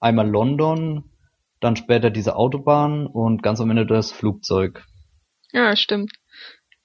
Einmal 0.00 0.28
London, 0.28 1.10
dann 1.60 1.76
später 1.76 2.10
diese 2.10 2.36
Autobahn 2.36 3.06
und 3.06 3.42
ganz 3.42 3.60
am 3.60 3.70
Ende 3.70 3.86
das 3.86 4.10
Flugzeug. 4.12 4.84
Ja, 5.52 5.76
stimmt. 5.76 6.12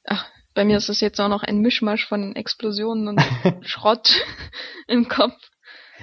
Ach, 0.05 0.27
bei 0.53 0.65
mir 0.65 0.77
ist 0.77 0.89
es 0.89 0.99
jetzt 0.99 1.19
auch 1.21 1.29
noch 1.29 1.43
ein 1.43 1.59
Mischmasch 1.61 2.05
von 2.07 2.35
Explosionen 2.35 3.07
und 3.07 3.21
Schrott 3.67 4.21
im 4.87 5.07
Kopf. 5.07 5.33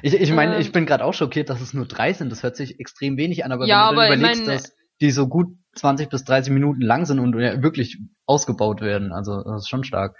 Ich, 0.02 0.14
ich 0.14 0.32
meine, 0.32 0.54
Ähm. 0.56 0.60
ich 0.60 0.72
bin 0.72 0.86
gerade 0.86 1.04
auch 1.04 1.14
schockiert, 1.14 1.50
dass 1.50 1.60
es 1.60 1.74
nur 1.74 1.86
drei 1.86 2.12
sind. 2.12 2.30
Das 2.30 2.42
hört 2.42 2.56
sich 2.56 2.80
extrem 2.80 3.16
wenig 3.16 3.44
an, 3.44 3.52
aber 3.52 3.66
Ja, 3.66 3.88
wenn 3.90 3.96
du 3.96 4.00
aber 4.02 4.14
überlegst, 4.16 4.46
meine- 4.46 4.54
dass 4.58 4.72
die 5.00 5.10
so 5.10 5.28
gut 5.28 5.48
20 5.74 6.08
bis 6.08 6.24
30 6.24 6.52
Minuten 6.52 6.80
lang 6.80 7.04
sind 7.04 7.18
und 7.18 7.38
ja 7.38 7.62
wirklich 7.62 7.98
ausgebaut 8.26 8.80
werden, 8.80 9.12
also 9.12 9.42
das 9.42 9.62
ist 9.62 9.68
schon 9.68 9.84
stark. 9.84 10.16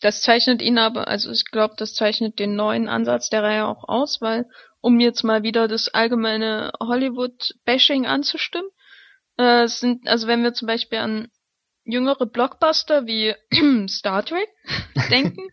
Das 0.00 0.20
zeichnet 0.20 0.60
ihn 0.62 0.78
aber, 0.78 1.06
also 1.06 1.30
ich 1.30 1.44
glaube, 1.44 1.74
das 1.76 1.94
zeichnet 1.94 2.40
den 2.40 2.56
neuen 2.56 2.88
Ansatz 2.88 3.30
der 3.30 3.44
Reihe 3.44 3.66
auch 3.66 3.88
aus, 3.88 4.20
weil, 4.20 4.46
um 4.80 4.98
jetzt 4.98 5.22
mal 5.22 5.44
wieder 5.44 5.68
das 5.68 5.88
allgemeine 5.88 6.72
Hollywood-Bashing 6.80 8.06
anzustimmen, 8.06 8.68
äh, 9.36 9.68
sind, 9.68 10.08
also 10.08 10.26
wenn 10.26 10.42
wir 10.42 10.54
zum 10.54 10.66
Beispiel 10.66 10.98
an 10.98 11.28
jüngere 11.84 12.26
Blockbuster 12.26 13.06
wie 13.06 13.34
Star 13.88 14.24
Trek 14.24 14.48
denken, 15.10 15.48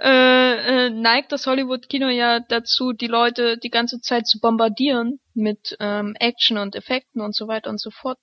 äh, 0.00 0.86
äh, 0.86 0.90
neigt 0.90 1.32
das 1.32 1.46
Hollywood-Kino 1.46 2.08
ja 2.08 2.40
dazu, 2.40 2.92
die 2.92 3.06
Leute 3.06 3.58
die 3.58 3.70
ganze 3.70 4.00
Zeit 4.00 4.26
zu 4.26 4.40
bombardieren 4.40 5.20
mit 5.34 5.76
ähm, 5.80 6.14
Action 6.18 6.58
und 6.58 6.74
Effekten 6.74 7.20
und 7.20 7.34
so 7.36 7.46
weiter 7.46 7.70
und 7.70 7.80
so 7.80 7.90
fort. 7.90 8.18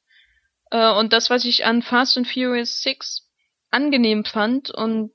Äh, 0.72 0.92
und 0.94 1.14
das, 1.14 1.30
was 1.30 1.46
ich 1.46 1.66
an 1.66 1.82
Fast 1.82 2.18
and 2.18 2.28
Furious 2.28 2.82
6 2.82 3.28
angenehm 3.72 4.26
fand 4.26 4.72
und 4.72 5.12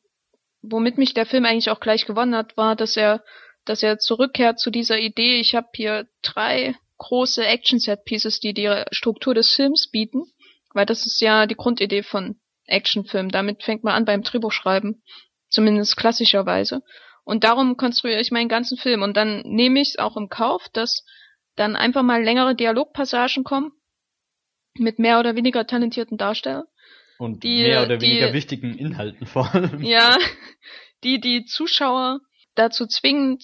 womit 0.63 0.99
mich 0.99 1.15
der 1.15 1.27
Film 1.27 1.45
eigentlich 1.45 1.71
auch 1.71 1.81
gleich 1.81 2.07
gewonnen 2.07 2.35
hat, 2.35 2.57
war, 2.57 2.77
dass 2.77 2.97
er, 2.97 3.23
dass 3.65 3.83
er 3.83 3.99
zurückkehrt 3.99 4.59
zu 4.59 4.71
dieser 4.71 4.99
Idee. 4.99 5.41
Ich 5.41 5.55
habe 5.55 5.69
hier 5.75 6.07
drei 6.23 6.75
große 6.99 7.45
Action-Set-Pieces, 7.45 8.41
die 8.41 8.55
die 8.55 8.85
Struktur 8.91 9.35
des 9.35 9.53
Films 9.53 9.91
bieten, 9.91 10.25
weil 10.73 10.87
das 10.87 11.07
ist 11.07 11.21
ja 11.21 11.47
die 11.47 11.57
Grundidee 11.57 12.03
von 12.03 12.41
Actionfilmen. 12.67 13.31
Damit 13.31 13.63
fängt 13.63 13.85
man 13.85 13.95
an 13.95 14.05
beim 14.05 14.23
Drehbuchschreiben, 14.23 15.03
zumindest 15.49 15.97
klassischerweise. 15.97 16.83
Und 17.25 17.45
darum 17.45 17.77
konstruiere 17.77 18.21
ich 18.21 18.31
meinen 18.31 18.49
ganzen 18.49 18.79
Film. 18.79 19.03
Und 19.03 19.17
dann 19.17 19.43
nehme 19.45 19.81
ich 19.81 19.91
es 19.91 19.99
auch 19.99 20.17
im 20.17 20.29
Kauf, 20.29 20.69
dass 20.73 21.05
dann 21.57 21.77
einfach 21.77 22.03
mal 22.03 22.23
längere 22.23 22.55
Dialogpassagen 22.55 23.45
kommen 23.45 23.73
mit 24.79 24.99
mehr 24.99 25.21
oder 25.21 25.37
weniger 25.37 25.67
talentierten 25.67 26.19
Darstellern. 26.19 26.65
Und 27.19 27.45
Die- 27.45 27.63
mehr 27.63 27.83
oder 27.85 27.97
die- 27.97 28.07
weniger 28.07 28.33
wichtigen 28.33 28.77
Inhalten 28.77 29.27
vor 29.27 29.55
allem. 29.55 29.81
Ja, 29.85 30.17
die 31.05 31.21
die 31.21 31.45
Zuschauer 31.45 32.21
dazu 32.55 32.87
zwingen, 32.87 33.39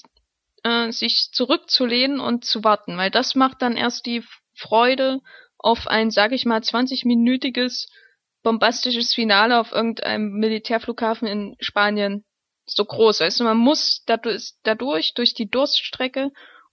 äh, 0.65 0.91
sich 0.91 1.31
zurückzulehnen 1.33 2.21
und 2.21 2.45
zu 2.45 2.65
warten, 2.65 2.97
weil 2.97 3.11
das 3.11 3.35
macht 3.35 3.63
dann 3.63 3.77
erst 3.77 4.07
die 4.07 4.25
Freude 4.55 5.21
auf 5.59 5.87
ein, 5.87 6.11
sag 6.11 6.33
ich 6.33 6.45
mal, 6.47 6.61
20-minütiges 6.61 7.89
bombastisches 8.43 9.15
Finale 9.15 9.61
auf 9.61 9.73
irgendeinem 9.73 10.33
Militärflughafen 10.33 11.29
in 11.29 11.57
Spanien 11.61 12.25
so 12.67 12.85
groß. 12.85 13.21
Also 13.21 13.45
man 13.45 13.57
muss 13.59 14.03
dadurch, 14.07 14.53
dadurch 14.63 15.13
durch 15.15 15.35
die 15.35 15.51
Durststrecke, 15.51 16.31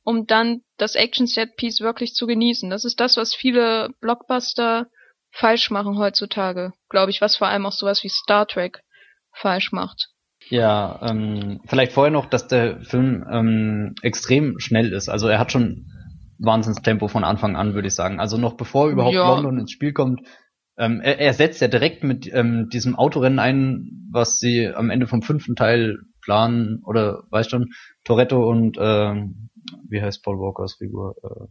um 0.08 0.26
dann 0.26 0.62
das 0.78 0.95
Action-Set-Piece 0.95 1.82
wirklich 1.82 2.14
zu 2.14 2.28
genießen. 2.28 2.70
Das 2.70 2.86
ist 2.86 3.01
das, 3.01 3.18
was 3.18 3.36
viele 3.36 3.89
Blockbuster 3.99 4.88
falsch 5.32 5.70
machen 5.70 5.97
heutzutage, 5.97 6.72
glaube 6.89 7.12
ich, 7.12 7.20
was 7.20 7.36
vor 7.36 7.47
allem 7.47 7.66
auch 7.66 7.74
sowas 7.74 8.05
wie 8.05 8.10
Star 8.10 8.47
Trek 8.47 8.80
falsch 9.34 9.74
macht. 9.74 10.08
Ja, 10.47 11.01
ähm, 11.03 11.60
vielleicht 11.66 11.91
vorher 11.91 12.12
noch, 12.12 12.26
dass 12.26 12.47
der 12.47 12.80
Film 12.84 13.26
ähm, 13.30 13.95
extrem 14.01 14.60
schnell 14.60 14.93
ist. 14.93 15.10
Also 15.10 15.28
er 15.28 15.39
hat 15.39 15.51
schon 15.51 15.88
Wahnsinnstempo 16.39 17.10
von 17.10 17.26
Anfang 17.26 17.58
an, 17.58 17.74
würde 17.74 17.89
ich 17.89 17.95
sagen. 17.95 18.22
Also 18.22 18.38
noch 18.38 18.55
bevor 18.55 18.88
überhaupt 18.88 19.14
Ja. 19.14 19.28
London 19.28 19.60
ins 19.60 19.74
Spiel 19.74 19.91
kommt, 19.91 20.22
ähm, 20.78 21.01
er, 21.01 21.20
er 21.20 21.34
setzt 21.34 21.60
ja 21.60 21.68
direkt 21.68 22.05
mit 22.05 22.34
ähm, 22.34 22.70
diesem 22.70 22.95
Autorennen 22.95 23.39
ein, 23.39 24.08
was 24.10 24.38
sie 24.38 24.70
am 24.70 24.89
Ende 24.89 25.08
vom 25.08 25.22
fünften 25.22 25.58
Teil 25.58 25.97
planen, 26.22 26.82
oder 26.86 27.24
weißt 27.30 27.49
schon, 27.49 27.74
Toretto 28.05 28.49
und 28.49 28.78
ähm, 28.80 29.49
wie 29.89 30.01
heißt 30.01 30.24
Paul 30.24 30.39
Walkers 30.39 30.76
Figur? 30.76 31.15
Äh, 31.24 31.47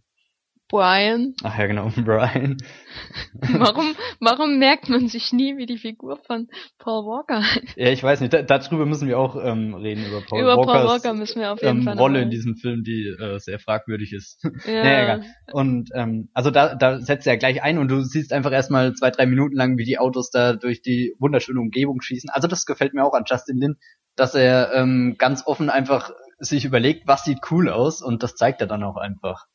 Brian, 0.69 1.35
ach 1.45 1.57
ja, 1.59 1.67
genau, 1.67 1.91
Brian. 2.05 2.57
warum, 3.53 3.95
warum 4.19 4.59
merkt 4.59 4.89
man 4.89 5.07
sich 5.07 5.33
nie, 5.33 5.57
wie 5.57 5.67
die 5.67 5.79
Figur 5.79 6.19
von 6.27 6.49
Paul 6.79 7.05
Walker 7.05 7.41
heißt? 7.41 7.77
Ja, 7.77 7.91
ich 7.91 8.03
weiß 8.03 8.21
nicht, 8.21 8.33
da, 8.33 8.43
darüber 8.43 8.85
müssen 8.85 9.07
wir 9.07 9.17
auch 9.17 9.37
ähm, 9.37 9.75
reden, 9.75 10.05
über 10.05 10.23
Paul 10.23 10.41
Über 10.41 10.57
Paul 10.57 10.67
Walkers 10.67 11.05
Walker 11.05 11.15
müssen 11.15 11.41
wir 11.41 11.53
auf 11.53 11.63
jeden 11.63 11.79
ähm, 11.79 11.83
Fall 11.85 11.97
Rolle 11.97 12.23
in 12.23 12.31
diesem 12.31 12.57
Film, 12.57 12.83
die 12.83 13.07
äh, 13.07 13.39
sehr 13.39 13.59
fragwürdig 13.59 14.13
ist. 14.13 14.45
Ja, 14.67 14.83
Naja, 14.83 15.03
egal. 15.03 15.23
Und 15.53 15.91
ähm, 15.95 16.29
also 16.35 16.51
da, 16.51 16.75
da 16.75 16.99
setzt 17.01 17.27
er 17.27 17.37
gleich 17.37 17.63
ein 17.63 17.79
und 17.79 17.89
du 17.89 18.01
siehst 18.01 18.33
einfach 18.33 18.51
erstmal 18.51 18.95
zwei, 18.95 19.11
drei 19.11 19.27
Minuten 19.27 19.55
lang, 19.55 19.79
wie 19.79 19.85
die 19.85 19.99
Autos 19.99 20.31
da 20.31 20.55
durch 20.55 20.83
die 20.83 21.15
wunderschöne 21.21 21.61
Umgebung 21.61 22.01
schießen. 22.01 22.31
Also 22.31 22.49
das 22.49 22.65
gefällt 22.65 22.95
mir 22.95 23.05
auch 23.05 23.15
an 23.15 23.25
Justin 23.29 23.59
Lin, 23.59 23.77
dass 24.17 24.35
er 24.35 24.73
ähm, 24.75 25.15
ganz 25.19 25.47
offen 25.47 25.71
einfach 25.71 26.11
sich 26.39 26.65
überlegt, 26.65 27.07
was 27.07 27.25
sieht 27.25 27.39
cool 27.51 27.69
aus 27.69 28.03
und 28.03 28.23
das 28.23 28.35
zeigt 28.35 28.61
er 28.61 28.67
dann 28.67 28.83
auch 28.83 28.97
einfach. 28.97 29.47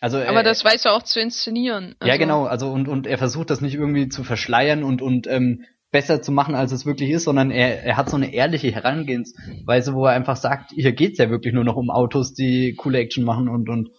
Also 0.00 0.18
er, 0.18 0.28
aber 0.28 0.42
das 0.42 0.64
weiß 0.64 0.84
er 0.84 0.92
auch 0.92 1.02
zu 1.02 1.20
inszenieren. 1.20 1.96
ja 2.00 2.12
Also, 2.12 2.18
genau, 2.18 2.44
also 2.44 2.70
und 2.70 2.88
und 2.88 3.06
er 3.06 3.18
versucht 3.18 3.50
das 3.50 3.60
nicht 3.60 3.74
irgendwie 3.74 4.08
zu 4.08 4.22
verschleiern 4.22 4.84
und 4.84 5.02
und 5.02 5.26
ähm, 5.26 5.64
besser 5.90 6.22
zu 6.22 6.32
machen, 6.32 6.54
als 6.54 6.70
es 6.70 6.86
wirklich 6.86 7.10
ist, 7.10 7.24
sondern 7.24 7.50
er, 7.50 7.82
er 7.82 7.96
hat 7.96 8.10
so 8.10 8.16
eine 8.16 8.32
ehrliche 8.32 8.70
Herangehensweise, 8.70 9.94
wo 9.94 10.06
er 10.06 10.12
einfach 10.12 10.36
sagt, 10.36 10.70
hier 10.72 10.92
geht's 10.92 11.18
ja 11.18 11.30
wirklich 11.30 11.54
nur 11.54 11.64
noch 11.64 11.76
um 11.76 11.90
Autos, 11.90 12.34
die 12.34 12.74
coole 12.74 12.98
Action 12.98 13.24
machen 13.24 13.48
und 13.48 13.68
und 13.68 13.90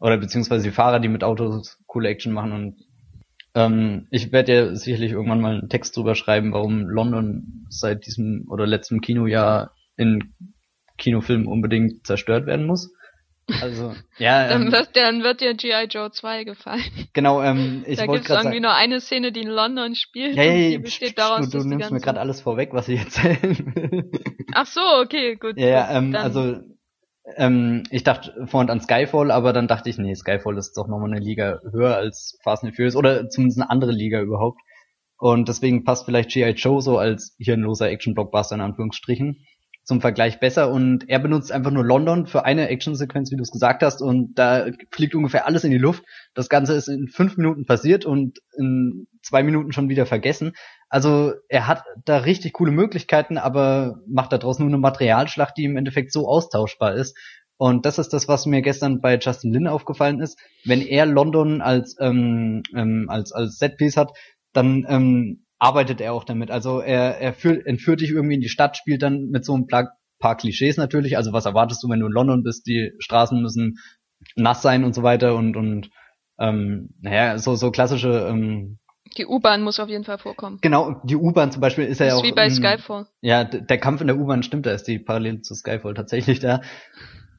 oder 0.00 0.16
beziehungsweise 0.16 0.64
die 0.64 0.74
Fahrer, 0.74 1.00
die 1.00 1.08
mit 1.08 1.24
Autos 1.24 1.78
coole 1.86 2.08
Action 2.08 2.32
machen 2.32 2.52
und 2.52 2.76
ähm, 3.54 4.06
ich 4.10 4.32
werde 4.32 4.54
ja 4.54 4.74
sicherlich 4.74 5.12
irgendwann 5.12 5.40
mal 5.40 5.58
einen 5.58 5.68
Text 5.68 5.96
drüber 5.96 6.14
schreiben, 6.14 6.52
warum 6.52 6.88
London 6.88 7.66
seit 7.68 8.06
diesem 8.06 8.46
oder 8.48 8.66
letztem 8.66 9.00
Kinojahr 9.00 9.72
in 9.96 10.34
Kinofilmen 10.98 11.46
unbedingt 11.46 12.06
zerstört 12.06 12.46
werden 12.46 12.66
muss. 12.66 12.92
Also 13.62 13.94
ja, 14.18 14.46
Dann 14.48 14.66
ähm, 14.66 14.72
wird, 14.72 14.90
dann 14.94 15.22
wird 15.22 15.40
dir 15.40 15.54
G.I. 15.54 15.86
Joe 15.88 16.10
2 16.10 16.44
gefallen. 16.44 16.82
genau. 17.14 17.42
Ähm, 17.42 17.82
ich 17.86 17.96
da 17.98 18.06
wollte 18.06 18.20
gibt's 18.20 18.28
gerade 18.28 18.40
irgendwie 18.48 18.56
sagen, 18.56 18.62
nur 18.62 18.74
eine 18.74 19.00
Szene, 19.00 19.32
die 19.32 19.40
in 19.40 19.48
London 19.48 19.94
spielt. 19.94 20.36
ja, 20.36 20.42
ja, 20.42 20.70
die 20.70 20.78
besteht 20.78 21.18
daraus, 21.18 21.48
du, 21.48 21.58
du 21.58 21.64
nimmst 21.64 21.90
mir 21.90 22.00
gerade 22.00 22.20
alles 22.20 22.40
vorweg, 22.42 22.70
was 22.72 22.88
ich 22.88 23.00
erzählen 23.00 23.72
will. 23.74 24.10
Ach 24.52 24.66
so, 24.66 24.80
okay, 25.02 25.36
gut. 25.36 25.56
ja, 25.56 25.66
ja, 25.68 25.90
ähm, 25.96 26.12
dann- 26.12 26.22
also 26.22 26.56
ähm, 27.36 27.82
ich 27.90 28.04
dachte 28.04 28.46
vorhin 28.46 28.70
an 28.70 28.80
Skyfall, 28.80 29.30
aber 29.30 29.52
dann 29.52 29.68
dachte 29.68 29.90
ich, 29.90 29.98
nee, 29.98 30.14
Skyfall 30.14 30.56
ist 30.56 30.72
doch 30.76 30.88
nochmal 30.88 31.10
eine 31.10 31.20
Liga 31.20 31.60
höher 31.70 31.94
als 31.96 32.38
Fast 32.42 32.64
and 32.64 32.74
Furious 32.74 32.96
oder 32.96 33.28
zumindest 33.28 33.60
eine 33.60 33.70
andere 33.70 33.92
Liga 33.92 34.20
überhaupt. 34.20 34.60
Und 35.18 35.48
deswegen 35.48 35.84
passt 35.84 36.04
vielleicht 36.04 36.30
G.I. 36.30 36.50
Joe 36.50 36.80
so 36.80 36.96
als 36.96 37.34
hirnloser 37.38 37.90
Action-Blockbuster 37.90 38.54
in 38.54 38.60
Anführungsstrichen 38.60 39.44
zum 39.88 40.02
Vergleich 40.02 40.38
besser 40.38 40.70
und 40.70 41.08
er 41.08 41.18
benutzt 41.18 41.50
einfach 41.50 41.70
nur 41.70 41.82
London 41.82 42.26
für 42.26 42.44
eine 42.44 42.68
Actionsequenz, 42.68 43.30
wie 43.32 43.36
du 43.36 43.42
es 43.42 43.50
gesagt 43.50 43.82
hast, 43.82 44.02
und 44.02 44.38
da 44.38 44.66
fliegt 44.90 45.14
ungefähr 45.14 45.46
alles 45.46 45.64
in 45.64 45.70
die 45.70 45.78
Luft. 45.78 46.04
Das 46.34 46.50
Ganze 46.50 46.74
ist 46.74 46.88
in 46.88 47.08
fünf 47.08 47.38
Minuten 47.38 47.64
passiert 47.64 48.04
und 48.04 48.38
in 48.58 49.06
zwei 49.22 49.42
Minuten 49.42 49.72
schon 49.72 49.88
wieder 49.88 50.04
vergessen. 50.04 50.52
Also 50.90 51.32
er 51.48 51.66
hat 51.66 51.84
da 52.04 52.18
richtig 52.18 52.52
coole 52.52 52.70
Möglichkeiten, 52.70 53.38
aber 53.38 54.02
macht 54.06 54.34
daraus 54.34 54.58
nur 54.58 54.68
eine 54.68 54.76
Materialschlacht, 54.76 55.56
die 55.56 55.64
im 55.64 55.78
Endeffekt 55.78 56.12
so 56.12 56.28
austauschbar 56.28 56.94
ist. 56.94 57.16
Und 57.56 57.86
das 57.86 57.98
ist 57.98 58.12
das, 58.12 58.28
was 58.28 58.44
mir 58.44 58.60
gestern 58.60 59.00
bei 59.00 59.16
Justin 59.16 59.54
Lin 59.54 59.68
aufgefallen 59.68 60.20
ist. 60.20 60.38
Wenn 60.66 60.82
er 60.82 61.06
London 61.06 61.62
als 61.62 61.96
ähm, 61.98 62.62
ähm, 62.76 63.06
als 63.08 63.32
als 63.32 63.56
Setpiece 63.56 63.96
hat, 63.96 64.12
dann 64.52 64.84
ähm, 64.86 65.46
arbeitet 65.58 66.00
er 66.00 66.12
auch 66.12 66.24
damit. 66.24 66.50
Also 66.50 66.80
er, 66.80 67.20
er 67.20 67.32
führt, 67.32 67.66
entführt 67.66 68.00
dich 68.00 68.10
irgendwie 68.10 68.36
in 68.36 68.40
die 68.40 68.48
Stadt, 68.48 68.76
spielt 68.76 69.02
dann 69.02 69.28
mit 69.30 69.44
so 69.44 69.56
ein 69.56 69.66
paar, 69.66 69.94
Klischees 70.36 70.76
natürlich. 70.76 71.16
Also 71.16 71.32
was 71.32 71.46
erwartest 71.46 71.82
du, 71.82 71.88
wenn 71.88 72.00
du 72.00 72.06
in 72.06 72.12
London 72.12 72.42
bist? 72.42 72.66
Die 72.66 72.92
Straßen 72.98 73.40
müssen 73.40 73.78
nass 74.34 74.62
sein 74.62 74.82
und 74.82 74.92
so 74.92 75.04
weiter 75.04 75.36
und 75.36 75.56
und 75.56 75.90
ähm, 76.40 76.90
naja, 77.00 77.38
so 77.38 77.54
so 77.54 77.70
klassische 77.70 78.26
ähm, 78.28 78.78
die 79.16 79.26
U-Bahn 79.26 79.62
muss 79.62 79.80
auf 79.80 79.88
jeden 79.88 80.04
Fall 80.04 80.18
vorkommen. 80.18 80.58
Genau, 80.60 81.00
die 81.04 81.16
U-Bahn 81.16 81.52
zum 81.52 81.60
Beispiel 81.60 81.84
ist 81.84 82.00
ja 82.00 82.14
auch. 82.14 82.22
Wie 82.22 82.32
bei 82.32 82.50
Skyfall. 82.50 83.06
Ja, 83.20 83.44
der 83.44 83.78
Kampf 83.78 84.00
in 84.00 84.06
der 84.06 84.18
U-Bahn 84.18 84.42
stimmt, 84.42 84.66
da 84.66 84.72
ist 84.72 84.84
die 84.84 84.98
parallel 84.98 85.40
zu 85.42 85.54
Skyfall 85.54 85.94
tatsächlich 85.94 86.40
da. 86.40 86.60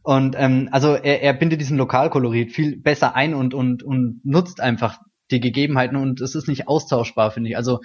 Und 0.01 0.35
ähm, 0.37 0.69
also 0.71 0.95
er, 0.95 1.21
er 1.21 1.33
bindet 1.33 1.61
diesen 1.61 1.77
Lokalkolorit 1.77 2.51
viel 2.51 2.81
besser 2.81 3.15
ein 3.15 3.33
und 3.33 3.53
und 3.53 3.83
und 3.83 4.21
nutzt 4.23 4.61
einfach 4.61 4.99
die 5.31 5.39
Gegebenheiten 5.39 5.97
und 5.97 6.21
es 6.21 6.35
ist 6.35 6.47
nicht 6.47 6.67
austauschbar, 6.67 7.31
finde 7.31 7.51
ich. 7.51 7.57
Also 7.57 7.81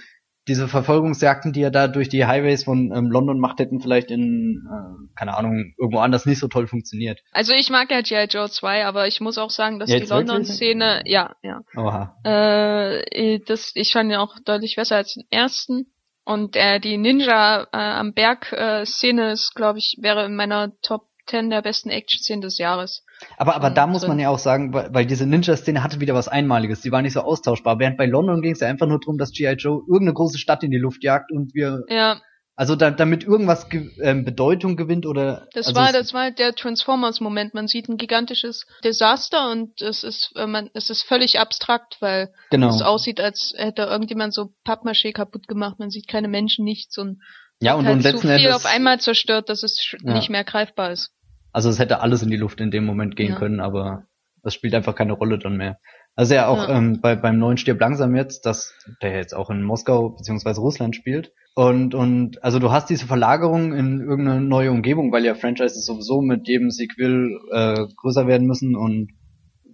diese 0.46 0.68
Verfolgungsjagden, 0.68 1.52
die 1.52 1.62
er 1.62 1.70
da 1.70 1.88
durch 1.88 2.08
die 2.08 2.26
Highways 2.26 2.64
von 2.64 2.92
ähm, 2.94 3.10
London 3.10 3.38
macht, 3.38 3.60
hätten 3.60 3.80
vielleicht 3.80 4.10
in, 4.10 4.66
äh, 4.66 5.16
keine 5.16 5.36
Ahnung, 5.36 5.74
irgendwo 5.78 6.00
anders 6.00 6.26
nicht 6.26 6.38
so 6.38 6.48
toll 6.48 6.66
funktioniert. 6.66 7.20
Also 7.32 7.54
ich 7.54 7.70
mag 7.70 7.90
ja 7.90 8.02
G.I. 8.02 8.26
Joe 8.28 8.50
2, 8.50 8.84
aber 8.84 9.06
ich 9.06 9.20
muss 9.20 9.38
auch 9.38 9.50
sagen, 9.50 9.78
dass 9.78 9.90
Jetzt 9.90 10.10
die 10.10 10.14
London-Szene, 10.14 11.02
ja, 11.06 11.34
ja. 11.42 11.62
Oha. 11.76 12.16
Äh, 12.24 13.40
das, 13.46 13.72
ich 13.74 13.92
fand 13.92 14.10
ihn 14.10 14.16
auch 14.16 14.36
deutlich 14.44 14.76
besser 14.76 14.96
als 14.96 15.14
den 15.14 15.24
ersten. 15.30 15.86
Und 16.26 16.56
äh, 16.56 16.80
die 16.80 16.96
Ninja 16.96 17.64
äh, 17.64 17.76
am 17.76 18.14
Berg-Szene 18.14 19.28
äh, 19.28 19.32
ist, 19.32 19.54
glaube 19.54 19.78
ich, 19.78 19.96
wäre 20.00 20.24
in 20.24 20.36
meiner 20.36 20.72
Top 20.80 21.06
10 21.26 21.50
der 21.50 21.62
besten 21.62 21.90
Action-Szenen 21.90 22.42
des 22.42 22.58
Jahres. 22.58 23.04
Aber, 23.36 23.54
aber 23.54 23.70
da 23.70 23.86
muss 23.86 24.06
man 24.06 24.18
ja 24.18 24.28
auch 24.28 24.38
sagen, 24.38 24.72
weil, 24.72 24.92
weil 24.92 25.06
diese 25.06 25.26
Ninja-Szene 25.26 25.82
hatte 25.82 26.00
wieder 26.00 26.14
was 26.14 26.28
Einmaliges. 26.28 26.82
Die 26.82 26.92
war 26.92 27.02
nicht 27.02 27.14
so 27.14 27.20
austauschbar. 27.20 27.78
Während 27.78 27.96
bei 27.96 28.06
London 28.06 28.42
ging 28.42 28.52
es 28.52 28.60
ja 28.60 28.68
einfach 28.68 28.86
nur 28.86 29.00
darum, 29.00 29.18
dass 29.18 29.32
G.I. 29.32 29.54
Joe 29.54 29.80
irgendeine 29.80 30.14
große 30.14 30.38
Stadt 30.38 30.62
in 30.62 30.70
die 30.70 30.78
Luft 30.78 31.02
jagt 31.02 31.32
und 31.32 31.54
wir. 31.54 31.82
Ja. 31.88 32.20
Also 32.56 32.76
da, 32.76 32.92
damit 32.92 33.24
irgendwas 33.24 33.68
ge 33.68 33.90
ähm, 34.00 34.24
Bedeutung 34.24 34.76
gewinnt 34.76 35.06
oder. 35.06 35.48
Das 35.54 35.66
also 35.66 35.80
war, 35.80 35.92
das 35.92 36.14
war 36.14 36.30
der 36.30 36.54
Transformers-Moment. 36.54 37.52
Man 37.52 37.66
sieht 37.66 37.88
ein 37.88 37.96
gigantisches 37.96 38.66
Desaster 38.84 39.50
und 39.50 39.82
es 39.82 40.04
ist, 40.04 40.32
äh, 40.36 40.46
man, 40.46 40.70
es 40.72 40.88
ist 40.88 41.02
völlig 41.02 41.40
abstrakt, 41.40 41.96
weil 41.98 42.32
genau. 42.50 42.68
es 42.68 42.80
aussieht, 42.80 43.18
als 43.18 43.54
hätte 43.56 43.82
irgendjemand 43.82 44.34
so 44.34 44.52
Pappmaché 44.64 45.12
kaputt 45.12 45.48
gemacht. 45.48 45.80
Man 45.80 45.90
sieht 45.90 46.06
keine 46.06 46.28
Menschen, 46.28 46.64
nichts 46.64 46.96
und 46.96 47.20
ja, 47.60 47.74
und, 47.74 47.86
halt 47.86 47.96
und 47.96 48.02
so 48.02 48.08
letzten 48.08 48.28
viel 48.28 48.36
Endes, 48.36 48.54
auf 48.54 48.66
einmal 48.66 49.00
zerstört, 49.00 49.48
dass 49.48 49.62
es 49.62 49.94
ja. 50.02 50.14
nicht 50.14 50.30
mehr 50.30 50.44
greifbar 50.44 50.92
ist. 50.92 51.10
Also 51.52 51.68
es 51.68 51.78
hätte 51.78 52.00
alles 52.00 52.22
in 52.22 52.30
die 52.30 52.36
Luft 52.36 52.60
in 52.60 52.70
dem 52.70 52.84
Moment 52.84 53.16
gehen 53.16 53.32
ja. 53.32 53.38
können, 53.38 53.60
aber 53.60 54.06
das 54.42 54.54
spielt 54.54 54.74
einfach 54.74 54.94
keine 54.94 55.12
Rolle 55.12 55.38
dann 55.38 55.56
mehr. 55.56 55.78
Also 56.16 56.34
ja 56.34 56.46
auch 56.46 56.68
ja. 56.68 56.76
Ähm, 56.76 57.00
bei, 57.00 57.16
beim 57.16 57.38
neuen 57.38 57.56
Stirb 57.56 57.80
langsam 57.80 58.14
jetzt, 58.14 58.46
dass 58.46 58.74
der 59.02 59.16
jetzt 59.16 59.34
auch 59.34 59.50
in 59.50 59.62
Moskau 59.62 60.10
beziehungsweise 60.10 60.60
Russland 60.60 60.94
spielt. 60.94 61.32
Und, 61.56 61.94
und 61.94 62.42
also 62.42 62.58
du 62.58 62.70
hast 62.70 62.90
diese 62.90 63.06
Verlagerung 63.06 63.72
in 63.72 64.00
irgendeine 64.00 64.40
neue 64.40 64.70
Umgebung, 64.70 65.12
weil 65.12 65.24
ja 65.24 65.34
Franchises 65.34 65.86
sowieso 65.86 66.20
mit 66.20 66.46
jedem 66.48 66.70
Sequel 66.70 67.38
äh, 67.52 67.86
größer 67.96 68.26
werden 68.26 68.46
müssen 68.46 68.76
und 68.76 69.12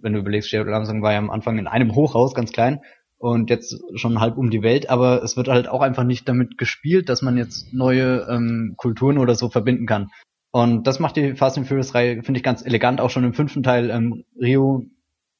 wenn 0.01 0.13
du 0.13 0.19
überlegst, 0.19 0.47
Stirb 0.47 0.67
langsam 0.67 1.01
war 1.01 1.11
ja 1.11 1.19
am 1.19 1.29
Anfang 1.29 1.59
in 1.59 1.67
einem 1.67 1.93
Hochhaus 1.93 2.33
ganz 2.33 2.51
klein 2.51 2.81
und 3.21 3.51
jetzt 3.51 3.79
schon 3.95 4.19
halb 4.19 4.37
um 4.37 4.49
die 4.49 4.63
Welt, 4.63 4.89
aber 4.89 5.21
es 5.21 5.37
wird 5.37 5.47
halt 5.47 5.67
auch 5.67 5.81
einfach 5.81 6.03
nicht 6.03 6.27
damit 6.27 6.57
gespielt, 6.57 7.07
dass 7.07 7.21
man 7.21 7.37
jetzt 7.37 7.71
neue 7.71 8.25
ähm, 8.27 8.73
Kulturen 8.77 9.19
oder 9.19 9.35
so 9.35 9.49
verbinden 9.49 9.85
kann. 9.85 10.09
Und 10.49 10.87
das 10.87 10.99
macht 10.99 11.17
die 11.17 11.35
Fast 11.35 11.57
and 11.57 11.67
Furious 11.67 11.93
Reihe, 11.93 12.23
finde 12.23 12.39
ich, 12.39 12.43
ganz 12.43 12.65
elegant. 12.65 12.99
Auch 12.99 13.11
schon 13.11 13.23
im 13.23 13.33
fünften 13.33 13.61
Teil, 13.61 13.91
ähm, 13.91 14.25
Rio 14.41 14.85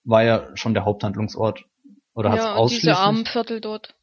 war 0.04 0.24
ja 0.24 0.48
schon 0.54 0.76
der 0.76 0.86
Haupthandlungsort. 0.86 1.66
Oder 2.14 2.30
ja, 2.30 2.36
hat's 2.36 2.46
ausschließlich? 2.46 2.94
diese 2.94 2.98
Armenviertel 2.98 3.62
dort. 3.62 3.96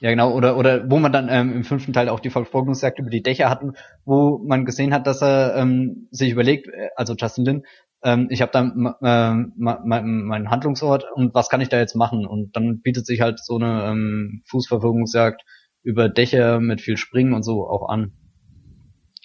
Ja, 0.00 0.10
genau. 0.10 0.32
Oder, 0.32 0.56
oder 0.56 0.90
wo 0.90 0.98
man 0.98 1.12
dann 1.12 1.28
ähm, 1.30 1.52
im 1.52 1.64
fünften 1.64 1.92
Teil 1.92 2.08
auch 2.08 2.20
die 2.20 2.30
Verfolgungsjagd 2.30 2.98
über 2.98 3.10
die 3.10 3.22
Dächer 3.22 3.50
hatten, 3.50 3.74
wo 4.06 4.38
man 4.38 4.64
gesehen 4.64 4.94
hat, 4.94 5.06
dass 5.06 5.22
er 5.22 5.56
ähm, 5.56 6.08
sich 6.10 6.30
überlegt, 6.30 6.68
äh, 6.68 6.88
also 6.96 7.14
Justin 7.14 7.44
Lin, 7.44 7.66
ähm, 8.06 8.28
ich 8.30 8.40
habe 8.40 8.52
da 8.52 8.60
äh, 8.62 9.34
meinen 9.56 10.24
mein 10.24 10.48
Handlungsort 10.48 11.04
und 11.12 11.34
was 11.34 11.48
kann 11.48 11.60
ich 11.60 11.68
da 11.68 11.78
jetzt 11.78 11.96
machen? 11.96 12.24
Und 12.24 12.54
dann 12.54 12.80
bietet 12.80 13.04
sich 13.04 13.20
halt 13.20 13.44
so 13.44 13.56
eine 13.56 13.90
ähm, 13.90 14.44
Fußverfolgungsjagd 14.46 15.42
über 15.82 16.08
Dächer 16.08 16.60
mit 16.60 16.80
viel 16.80 16.96
Springen 16.96 17.34
und 17.34 17.42
so 17.42 17.68
auch 17.68 17.88
an. 17.88 18.12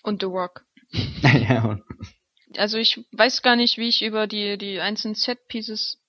Und 0.03 0.21
The 0.21 0.25
Rock. 0.25 0.65
ja. 0.91 1.77
Also 2.57 2.79
ich 2.79 3.05
weiß 3.11 3.43
gar 3.43 3.55
nicht, 3.55 3.77
wie 3.77 3.87
ich 3.87 4.03
über 4.03 4.25
die, 4.25 4.57
die 4.57 4.79
einzelnen 4.79 5.15
Set-Pieces 5.15 6.01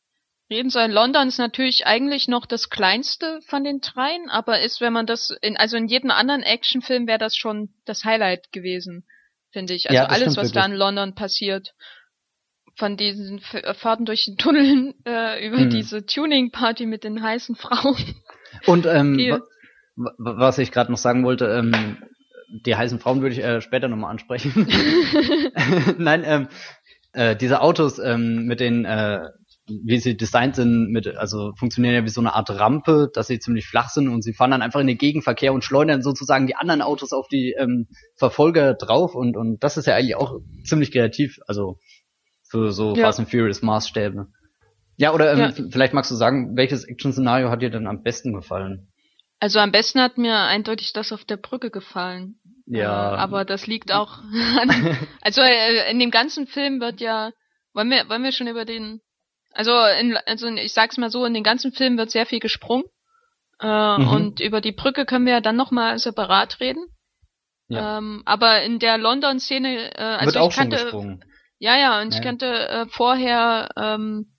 reden 0.51 0.71
soll. 0.71 0.87
London 0.87 1.29
ist 1.29 1.39
natürlich 1.39 1.87
eigentlich 1.87 2.27
noch 2.27 2.47
das 2.47 2.71
kleinste 2.71 3.41
von 3.47 3.65
den 3.65 3.81
dreien, 3.81 4.31
aber 4.31 4.61
ist, 4.61 4.81
wenn 4.81 4.95
man 4.95 5.07
das 5.07 5.31
in, 5.43 5.59
also 5.59 5.77
in 5.77 5.89
jedem 5.89 6.11
anderen 6.11 6.43
Actionfilm 6.43 7.07
wäre 7.07 7.19
das 7.19 7.37
schon 7.37 7.75
das 7.85 8.05
Highlight 8.05 8.51
gewesen, 8.51 9.07
finde 9.51 9.75
ich. 9.75 9.91
Also 9.91 10.03
ja, 10.03 10.07
alles, 10.07 10.37
was 10.37 10.37
wirklich. 10.37 10.53
da 10.53 10.65
in 10.65 10.73
London 10.73 11.15
passiert. 11.15 11.75
Von 12.77 12.97
diesen 12.97 13.41
Fahrten 13.41 14.07
durch 14.07 14.25
den 14.25 14.37
Tunnel 14.39 14.95
äh, 15.05 15.47
über 15.47 15.59
hm. 15.59 15.71
diese 15.71 16.07
Tuning-Party 16.07 16.87
mit 16.87 17.05
den 17.05 17.23
heißen 17.23 17.55
Frauen. 17.55 17.97
Und 18.67 18.87
ähm, 18.87 19.43
was 19.97 20.59
ich 20.59 20.73
gerade 20.73 20.91
noch 20.91 20.99
sagen 20.99 21.25
wollte, 21.25 21.47
ähm, 21.47 21.99
die 22.67 22.77
heißen 22.77 22.99
Frauen 22.99 23.23
würde 23.23 23.35
ich 23.35 23.43
äh, 23.43 23.61
später 23.61 23.89
nochmal 23.89 24.11
ansprechen. 24.11 24.53
Nein, 25.99 26.23
ähm, 26.25 26.49
äh, 27.13 27.37
diese 27.37 27.61
Autos 27.61 27.99
ähm, 27.99 28.47
mit 28.47 28.61
den, 28.61 28.85
äh, 28.85 29.29
wie 29.67 29.99
sie 29.99 30.17
designt 30.17 30.57
sind, 30.57 30.91
mit, 30.91 31.07
also 31.07 31.53
funktionieren 31.57 31.95
ja 31.95 32.05
wie 32.05 32.11
so 32.11 32.21
eine 32.21 32.35
Art 32.35 32.51
Rampe, 32.51 33.11
dass 33.13 33.29
sie 33.29 33.39
ziemlich 33.39 33.67
flach 33.67 33.89
sind 33.91 34.09
und 34.09 34.23
sie 34.23 34.35
fahren 34.35 34.51
dann 34.51 34.63
einfach 34.63 34.81
in 34.81 34.87
den 34.87 34.99
Gegenverkehr 34.99 35.53
und 35.53 35.65
schleudern 35.65 36.03
sozusagen 36.03 36.47
die 36.47 36.57
anderen 36.57 36.83
Autos 36.83 37.13
auf 37.13 37.29
die 37.29 37.55
ähm, 37.59 37.87
Verfolger 38.17 38.75
drauf 38.75 39.15
und, 39.15 39.37
und 39.37 39.63
das 39.63 39.77
ist 39.77 39.87
ja 39.87 39.95
eigentlich 39.95 40.17
auch 40.17 40.41
ziemlich 40.65 40.91
kreativ, 40.91 41.39
also 41.47 41.79
für 42.53 42.71
so 42.71 42.95
ja. 42.95 43.07
Fast 43.07 43.19
and 43.19 43.31
Furious 43.31 43.63
Maßstäbe. 43.63 44.29
Ja, 44.99 45.13
oder 45.13 45.33
ähm, 45.33 45.39
ja. 45.39 45.53
vielleicht 45.71 45.95
magst 45.95 46.11
du 46.11 46.15
sagen, 46.15 46.55
welches 46.57 46.85
Action-Szenario 46.85 47.51
hat 47.51 47.63
dir 47.63 47.71
denn 47.71 47.87
am 47.87 48.03
besten 48.03 48.35
gefallen? 48.35 48.93
Also 49.41 49.59
am 49.59 49.73
besten 49.73 50.01
hat 50.01 50.19
mir 50.19 50.37
eindeutig 50.37 50.93
das 50.93 51.13
auf 51.13 51.25
der 51.25 51.39
Brücke 51.39 51.71
gefallen. 51.71 52.37
Ja. 52.67 53.15
Äh, 53.15 53.17
aber 53.17 53.45
das 53.45 53.67
liegt 53.67 53.91
auch 53.91 54.19
an, 54.61 54.99
also 55.23 55.41
äh, 55.41 55.91
in 55.91 55.99
dem 55.99 56.11
ganzen 56.11 56.47
Film 56.47 56.81
wird 56.81 57.01
ja, 57.01 57.33
wollen 57.73 57.91
wir, 57.91 58.09
wollen 58.11 58.23
wir 58.23 58.33
schon 58.33 58.47
über 58.47 58.67
den, 58.67 59.01
also, 59.53 59.73
in, 59.99 60.17
also 60.27 60.47
ich 60.49 60.75
sag's 60.75 60.99
mal 60.99 61.11
so, 61.11 61.25
in 61.25 61.35
den 61.35 61.43
ganzen 61.43 61.73
Film 61.73 61.97
wird 61.97 62.11
sehr 62.11 62.27
viel 62.27 62.39
gesprungen. 62.39 62.85
Äh, 63.61 63.99
mhm. 63.99 64.09
Und 64.09 64.41
über 64.41 64.61
die 64.61 64.73
Brücke 64.73 65.07
können 65.07 65.25
wir 65.25 65.33
ja 65.33 65.41
dann 65.41 65.57
nochmal 65.57 65.99
separat 65.99 66.61
reden. 66.61 66.85
Ja. 67.69 67.99
Ähm, 67.99 68.23
aber 68.27 68.63
in 68.63 68.79
der 68.79 68.99
London-Szene, 68.99 69.97
äh, 69.97 70.03
also 70.03 70.27
wird 70.27 70.37
auch 70.37 70.51
ich 70.51 70.57
kannte, 70.57 70.77
schon 70.77 70.85
gesprungen. 70.85 71.25
Ja, 71.63 71.79
ja, 71.79 72.01
und 72.03 72.11
ja. 72.11 72.19
ich 72.19 72.25
kannte 72.25 72.47
äh, 72.47 72.87
vorher, 72.87 73.69
ähm, 73.77 74.33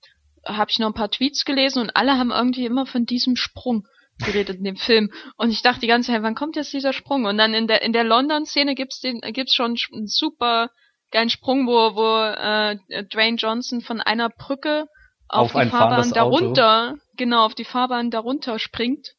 habe 0.45 0.69
ich 0.69 0.77
noch 0.77 0.87
ein 0.87 0.93
paar 0.93 1.09
Tweets 1.09 1.45
gelesen 1.45 1.81
und 1.81 1.95
alle 1.95 2.17
haben 2.17 2.31
irgendwie 2.31 2.65
immer 2.65 2.85
von 2.85 3.05
diesem 3.05 3.37
Sprung 3.37 3.87
geredet 4.25 4.57
in 4.57 4.65
dem 4.65 4.75
Film. 4.75 5.09
Und 5.37 5.49
ich 5.49 5.61
dachte 5.61 5.79
die 5.79 5.87
ganze 5.87 6.11
Zeit, 6.11 6.21
wann 6.21 6.35
kommt 6.35 6.57
jetzt 6.57 6.73
dieser 6.73 6.91
Sprung? 6.91 7.23
Und 7.23 7.37
dann 7.37 7.53
in 7.53 7.67
der 7.67 7.81
in 7.81 7.93
der 7.93 8.03
London-Szene 8.03 8.75
gibt's 8.75 8.99
den 8.99 9.21
gibt's 9.21 9.55
schon 9.55 9.77
einen 9.93 10.07
super 10.07 10.69
geilen 11.11 11.29
Sprung, 11.29 11.65
wo 11.65 11.95
wo 11.95 12.19
äh, 12.19 13.05
Dwayne 13.05 13.37
Johnson 13.37 13.79
von 13.79 14.01
einer 14.01 14.27
Brücke 14.27 14.87
auf, 15.29 15.55
auf 15.55 15.63
die 15.63 15.69
Fahrbahn 15.69 16.11
darunter, 16.11 16.89
Auto. 16.89 16.97
genau 17.15 17.45
auf 17.45 17.55
die 17.55 17.63
Fahrbahn 17.63 18.11
darunter 18.11 18.59
springt. 18.59 19.13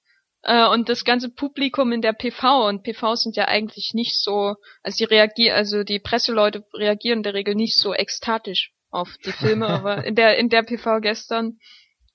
Äh, 0.44 0.68
und 0.68 0.88
das 0.90 1.04
ganze 1.04 1.30
Publikum 1.30 1.90
in 1.92 2.02
der 2.02 2.12
PV 2.12 2.68
und 2.68 2.82
PV 2.82 3.16
sind 3.16 3.36
ja 3.36 3.46
eigentlich 3.46 3.92
nicht 3.94 4.20
so, 4.20 4.56
also 4.82 4.96
die 4.98 5.04
reagieren, 5.04 5.56
also 5.56 5.84
die 5.84 5.98
Presseleute 5.98 6.64
reagieren 6.74 7.20
in 7.20 7.22
der 7.22 7.34
Regel 7.34 7.54
nicht 7.54 7.76
so 7.78 7.94
ekstatisch 7.94 8.72
auf 8.90 9.08
die 9.24 9.32
Filme, 9.32 9.66
aber 9.68 10.04
in 10.04 10.14
der 10.14 10.36
in 10.36 10.50
der 10.50 10.62
PV 10.62 11.00
gestern 11.00 11.58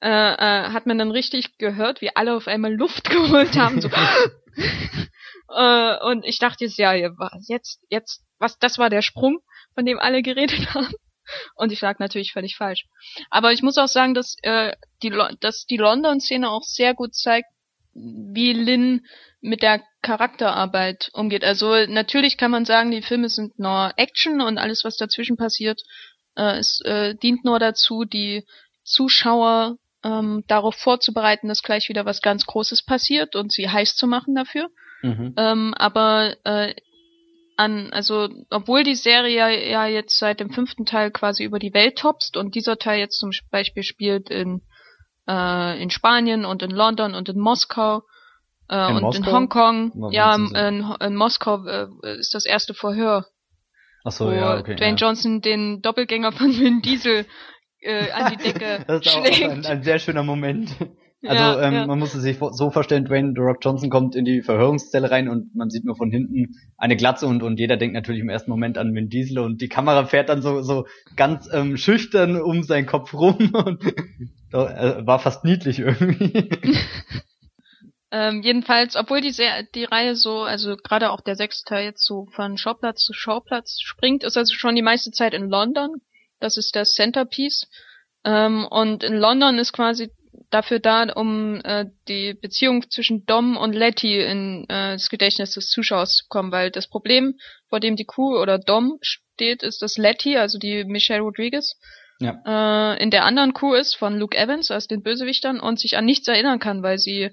äh, 0.01 0.09
äh, 0.09 0.69
hat 0.69 0.85
man 0.85 0.99
dann 0.99 1.11
richtig 1.11 1.57
gehört, 1.57 2.01
wie 2.01 2.15
alle 2.15 2.35
auf 2.35 2.47
einmal 2.47 2.73
Luft 2.73 3.09
geholt 3.09 3.57
haben. 3.57 3.81
So. 3.81 3.89
äh, 5.49 5.97
und 6.05 6.23
ich 6.23 6.37
dachte 6.37 6.65
jetzt, 6.65 6.77
ja, 6.77 6.93
jetzt, 6.93 7.81
jetzt, 7.89 8.23
was, 8.37 8.59
das 8.59 8.77
war 8.77 8.91
der 8.91 9.01
Sprung, 9.01 9.39
von 9.73 9.85
dem 9.85 9.99
alle 9.99 10.21
geredet 10.21 10.73
haben. 10.73 10.93
Und 11.55 11.71
ich 11.71 11.81
lag 11.81 11.99
natürlich 11.99 12.31
völlig 12.31 12.55
falsch. 12.55 12.85
Aber 13.29 13.51
ich 13.51 13.61
muss 13.61 13.77
auch 13.77 13.87
sagen, 13.87 14.13
dass, 14.13 14.35
äh, 14.41 14.75
die, 15.03 15.13
dass 15.39 15.65
die 15.65 15.77
London-Szene 15.77 16.49
auch 16.49 16.63
sehr 16.63 16.93
gut 16.93 17.13
zeigt, 17.13 17.49
wie 18.33 18.53
Lin 18.53 19.01
mit 19.41 19.61
der 19.61 19.81
Charakterarbeit 20.01 21.09
umgeht. 21.13 21.43
Also 21.43 21.85
natürlich 21.87 22.37
kann 22.37 22.51
man 22.51 22.65
sagen, 22.65 22.91
die 22.91 23.01
Filme 23.01 23.29
sind 23.29 23.57
nur 23.59 23.93
Action 23.97 24.41
und 24.41 24.57
alles, 24.57 24.83
was 24.83 24.97
dazwischen 24.97 25.37
passiert, 25.37 25.81
äh, 26.35 26.57
es 26.57 26.81
äh, 26.85 27.15
dient 27.15 27.43
nur 27.45 27.59
dazu, 27.59 28.05
die 28.05 28.45
Zuschauer 28.83 29.77
ähm, 30.03 30.43
darauf 30.47 30.75
vorzubereiten, 30.75 31.47
dass 31.47 31.63
gleich 31.63 31.89
wieder 31.89 32.05
was 32.05 32.21
ganz 32.21 32.45
Großes 32.45 32.83
passiert 32.83 33.35
und 33.35 33.51
sie 33.51 33.69
heiß 33.69 33.95
zu 33.95 34.07
machen 34.07 34.35
dafür. 34.35 34.69
Mhm. 35.01 35.33
Ähm, 35.37 35.73
aber 35.75 36.35
äh, 36.45 36.73
an, 37.57 37.91
also 37.91 38.29
obwohl 38.49 38.83
die 38.83 38.95
Serie 38.95 39.69
ja 39.69 39.85
jetzt 39.85 40.17
seit 40.17 40.39
dem 40.39 40.49
fünften 40.49 40.85
Teil 40.85 41.11
quasi 41.11 41.43
über 41.43 41.59
die 41.59 41.73
Welt 41.73 41.97
topst 41.97 42.37
und 42.37 42.55
dieser 42.55 42.77
Teil 42.77 42.99
jetzt 42.99 43.19
zum 43.19 43.31
Beispiel 43.51 43.83
spielt 43.83 44.29
in 44.29 44.61
äh, 45.29 45.81
in 45.81 45.91
Spanien 45.91 46.45
und 46.45 46.63
in 46.63 46.71
London 46.71 47.13
und 47.13 47.29
in 47.29 47.39
Moskau 47.39 48.01
äh, 48.69 48.89
in 48.89 48.95
und 48.97 49.01
Moskau? 49.03 49.29
in 49.29 49.35
Hongkong. 49.35 49.91
Was 49.95 50.13
ja, 50.13 50.35
in, 50.35 50.85
in, 50.99 51.15
Moskau 51.15 51.65
äh, 51.65 51.87
ist 52.17 52.33
das 52.33 52.45
erste 52.45 52.73
Verhör. 52.73 53.27
Ach 54.03 54.11
so, 54.11 54.31
ja, 54.31 54.57
okay. 54.57 54.75
Dwayne 54.75 54.97
ja. 54.97 55.07
Johnson 55.07 55.41
den 55.41 55.81
Doppelgänger 55.81 56.31
von 56.31 56.57
Vin 56.57 56.81
Diesel 56.81 57.25
äh, 57.81 58.11
an 58.11 58.31
die 58.31 58.43
Decke 58.43 58.83
das 58.87 59.05
ist 59.05 59.11
schlägt. 59.11 59.43
Auch 59.43 59.51
ein, 59.51 59.65
ein 59.65 59.83
sehr 59.83 59.99
schöner 59.99 60.23
Moment. 60.23 60.75
Also 61.27 61.43
ja, 61.43 61.61
ähm, 61.63 61.73
ja. 61.73 61.85
man 61.85 61.99
muss 61.99 62.15
es 62.15 62.21
sich 62.21 62.37
so 62.39 62.71
vorstellen, 62.71 63.03
Dwayne 63.03 63.33
The 63.35 63.41
Rock 63.41 63.57
Johnson 63.61 63.89
kommt 63.89 64.15
in 64.15 64.23
die 64.23 64.41
Verhörungszelle 64.41 65.11
rein 65.11 65.27
und 65.27 65.53
man 65.53 65.69
sieht 65.69 65.83
nur 65.83 65.97
von 65.97 66.09
hinten 66.09 66.55
eine 66.77 66.95
Glatze 66.95 67.27
und, 67.27 67.43
und 67.43 67.59
jeder 67.59 67.75
denkt 67.75 67.93
natürlich 67.93 68.21
im 68.21 68.29
ersten 68.29 68.49
Moment 68.49 68.77
an 68.77 68.95
Vin 68.95 69.09
Diesel 69.09 69.39
und 69.39 69.59
die 69.59 69.67
Kamera 69.67 70.05
fährt 70.05 70.29
dann 70.29 70.41
so, 70.41 70.61
so 70.61 70.85
ganz 71.17 71.49
ähm, 71.51 71.75
schüchtern 71.75 72.41
um 72.41 72.63
seinen 72.63 72.85
Kopf 72.85 73.13
rum 73.13 73.35
und 73.53 73.83
war 74.51 75.19
fast 75.19 75.43
niedlich 75.45 75.79
irgendwie. 75.79 76.49
ähm, 78.11 78.41
jedenfalls, 78.41 78.95
obwohl 78.95 79.21
die, 79.21 79.31
sehr, 79.31 79.63
die 79.63 79.85
Reihe 79.85 80.15
so, 80.15 80.43
also 80.43 80.75
gerade 80.77 81.11
auch 81.11 81.21
der 81.21 81.35
sechste 81.35 81.69
Teil 81.69 81.85
jetzt 81.85 82.05
so 82.05 82.27
von 82.31 82.57
Schauplatz 82.57 83.03
zu 83.03 83.13
Schauplatz 83.13 83.79
springt, 83.81 84.23
ist 84.23 84.37
also 84.37 84.53
schon 84.53 84.75
die 84.75 84.81
meiste 84.81 85.11
Zeit 85.11 85.33
in 85.33 85.49
London. 85.49 86.01
Das 86.39 86.57
ist 86.57 86.75
das 86.75 86.93
Centerpiece. 86.93 87.67
Ähm, 88.23 88.67
und 88.69 89.03
in 89.03 89.15
London 89.15 89.59
ist 89.59 89.73
quasi 89.73 90.11
dafür 90.49 90.79
da, 90.79 91.03
um 91.13 91.61
äh, 91.63 91.85
die 92.07 92.33
Beziehung 92.33 92.89
zwischen 92.89 93.25
Dom 93.25 93.57
und 93.57 93.73
Letty 93.73 94.19
in 94.21 94.63
äh, 94.63 94.93
das 94.93 95.09
Gedächtnis 95.09 95.51
des 95.53 95.69
Zuschauers 95.69 96.15
zu 96.15 96.25
kommen, 96.27 96.51
weil 96.51 96.71
das 96.71 96.87
Problem, 96.87 97.35
vor 97.67 97.79
dem 97.79 97.95
die 97.95 98.05
Crew 98.05 98.37
oder 98.37 98.57
Dom 98.57 98.97
steht, 99.01 99.63
ist, 99.63 99.81
dass 99.81 99.97
Letty, 99.97 100.37
also 100.37 100.57
die 100.57 100.83
Michelle 100.85 101.21
Rodriguez, 101.21 101.75
ja. 102.19 102.41
äh, 102.45 103.01
in 103.01 103.11
der 103.11 103.25
anderen 103.25 103.53
Crew 103.53 103.73
ist 103.73 103.95
von 103.95 104.17
Luke 104.17 104.37
Evans, 104.37 104.71
also 104.71 104.87
den 104.87 105.03
Bösewichtern, 105.03 105.59
und 105.59 105.79
sich 105.79 105.97
an 105.97 106.05
nichts 106.05 106.27
erinnern 106.27 106.59
kann, 106.59 106.83
weil 106.83 106.97
sie 106.97 107.23
äh, 107.23 107.31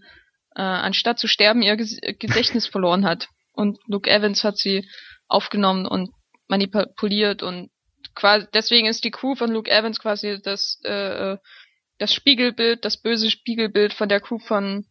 anstatt 0.63 1.19
zu 1.19 1.29
sterben 1.29 1.63
ihr 1.63 1.77
Ges 1.77 1.99
Gedächtnis 2.19 2.67
verloren 2.67 3.05
hat. 3.05 3.29
Und 3.53 3.79
Luke 3.87 4.11
Evans 4.11 4.45
hat 4.45 4.59
sie 4.59 4.89
aufgenommen 5.29 5.87
und 5.87 6.11
manipuliert 6.49 7.43
und 7.43 7.71
quasi 8.15 8.47
deswegen 8.55 8.87
ist 8.87 9.05
die 9.05 9.11
Crew 9.11 9.35
von 9.35 9.51
Luke 9.51 9.71
Evans 9.71 9.99
quasi 9.99 10.39
das 10.43 10.79
äh, 10.85 11.37
das 11.99 12.13
Spiegelbild, 12.13 12.85
das 12.85 13.01
böse 13.01 13.31
Spiegelbild 13.31 13.93
von 13.93 14.09
der 14.09 14.21
Crew 14.21 14.39
von 14.39 14.85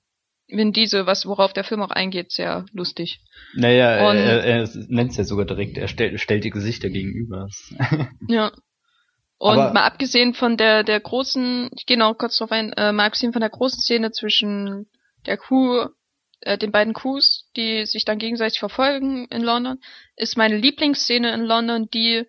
Vin 0.48 0.74
Diesel, 0.74 1.06
was 1.06 1.26
worauf 1.26 1.54
der 1.54 1.64
Film 1.64 1.82
auch 1.82 1.90
eingeht, 1.90 2.32
sehr 2.32 2.66
lustig. 2.72 3.20
Naja, 3.56 4.10
und, 4.10 4.18
er, 4.18 4.44
er 4.44 4.70
nennt 4.90 5.12
es 5.12 5.18
ja 5.18 5.24
sogar 5.24 5.46
direkt, 5.46 5.78
er 5.78 5.88
stellt, 5.88 6.20
stellt 6.20 6.44
die 6.44 6.52
Gesichter 6.52 6.90
gegenüber. 6.90 7.48
ja. 8.28 8.52
Und 9.38 9.60
Aber, 9.60 9.74
mal 9.74 9.86
abgesehen 9.86 10.34
von 10.34 10.58
der 10.58 10.84
der 10.84 11.00
großen, 11.00 11.70
ich 11.76 11.86
gehe 11.86 11.98
noch 11.98 12.18
kurz 12.18 12.38
drauf 12.38 12.52
ein, 12.52 12.74
äh, 12.74 12.92
mal 12.92 13.08
abgesehen 13.08 13.34
von 13.34 13.42
der 13.42 13.50
großen 13.50 13.80
Szene 13.80 14.12
zwischen 14.12 14.88
der 15.26 15.38
Crew, 15.38 15.88
äh, 16.42 16.58
den 16.58 16.72
beiden 16.72 16.94
Crews, 16.94 17.50
die 17.56 17.86
sich 17.86 18.06
dann 18.06 18.18
gegenseitig 18.18 18.60
verfolgen 18.60 19.28
in 19.30 19.42
London, 19.42 19.80
ist 20.16 20.38
meine 20.38 20.58
Lieblingsszene 20.58 21.34
in 21.34 21.42
London 21.42 21.90
die 21.90 22.26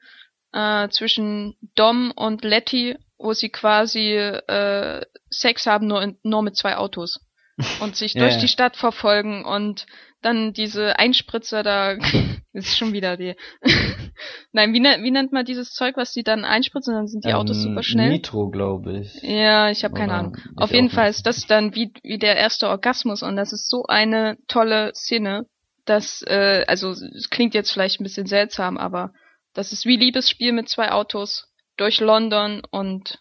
äh, 0.53 0.89
zwischen 0.89 1.57
Dom 1.75 2.11
und 2.11 2.43
Letty 2.45 2.97
wo 3.19 3.33
sie 3.33 3.49
quasi 3.49 4.13
äh, 4.13 5.05
Sex 5.31 5.67
haben, 5.67 5.87
nur, 5.87 6.03
in, 6.03 6.19
nur 6.23 6.43
mit 6.43 6.57
zwei 6.57 6.77
Autos. 6.77 7.21
Und 7.81 7.97
sich 7.97 8.13
durch 8.13 8.35
ja. 8.35 8.41
die 8.41 8.49
Stadt 8.49 8.77
verfolgen 8.77 9.47
und 9.47 9.87
dann 10.27 10.53
diese 10.53 10.99
Einspritzer 10.99 11.63
da 11.63 11.93
ist 12.53 12.77
schon 12.77 12.93
wieder 12.93 13.17
die. 13.17 13.35
Nein, 14.53 14.73
wie, 14.73 14.81
ne, 14.81 14.99
wie 15.03 15.11
nennt 15.11 15.33
man 15.33 15.45
dieses 15.45 15.73
Zeug, 15.73 15.97
was 15.97 16.13
die 16.13 16.25
dann 16.25 16.45
einspritzen, 16.45 16.95
dann 16.95 17.07
sind 17.07 17.25
die 17.25 17.31
ähm, 17.31 17.37
Autos 17.37 17.63
super 17.63 17.83
schnell? 17.83 18.11
Nitro, 18.11 18.51
glaube 18.51 18.99
ich. 18.99 19.23
Ja, 19.23 19.71
ich 19.71 19.85
habe 19.85 19.95
keine 19.95 20.15
Ahnung. 20.15 20.37
Auf 20.57 20.73
jeden 20.73 20.91
Fall 20.91 21.09
ist 21.09 21.27
das 21.27 21.47
dann 21.47 21.75
wie, 21.75 21.93
wie 22.03 22.19
der 22.19 22.37
erste 22.37 22.69
Orgasmus 22.69 23.23
und 23.23 23.37
das 23.37 23.53
ist 23.53 23.71
so 23.71 23.85
eine 23.87 24.37
tolle 24.49 24.93
Szene, 24.95 25.47
dass, 25.85 26.23
äh, 26.23 26.65
also 26.67 26.91
es 26.91 27.31
klingt 27.31 27.55
jetzt 27.55 27.73
vielleicht 27.73 28.01
ein 28.01 28.05
bisschen 28.05 28.27
seltsam, 28.27 28.77
aber 28.79 29.13
das 29.55 29.73
ist 29.73 29.87
wie 29.87 29.97
Liebesspiel 29.97 30.53
mit 30.53 30.69
zwei 30.69 30.91
Autos 30.91 31.47
durch 31.77 32.01
London 32.01 32.63
und 32.71 33.19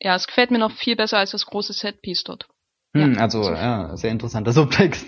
ja, 0.00 0.14
es 0.14 0.26
gefällt 0.26 0.50
mir 0.50 0.58
noch 0.58 0.72
viel 0.72 0.96
besser 0.96 1.18
als 1.18 1.32
das 1.32 1.46
große 1.46 1.72
Setpiece 1.72 2.24
dort. 2.24 2.46
Hm, 2.94 3.14
ja, 3.14 3.20
also 3.20 3.42
ja, 3.42 3.96
sehr 3.96 4.12
interessanter 4.12 4.52
Subtext. 4.52 5.06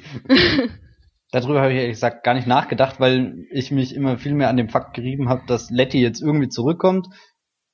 Darüber 1.33 1.61
habe 1.61 1.73
ich 1.73 1.79
ehrlich 1.79 1.95
gesagt 1.95 2.25
gar 2.25 2.35
nicht 2.35 2.47
nachgedacht, 2.47 3.01
weil 3.01 3.47
ich 3.51 3.71
mich 3.71 3.95
immer 3.95 4.19
viel 4.19 4.35
mehr 4.35 4.49
an 4.49 4.57
dem 4.57 4.69
Fakt 4.69 4.95
gerieben 4.95 5.29
habe, 5.29 5.43
dass 5.47 5.71
Letty 5.71 6.01
jetzt 6.01 6.23
irgendwie 6.23 6.49
zurückkommt 6.49 7.09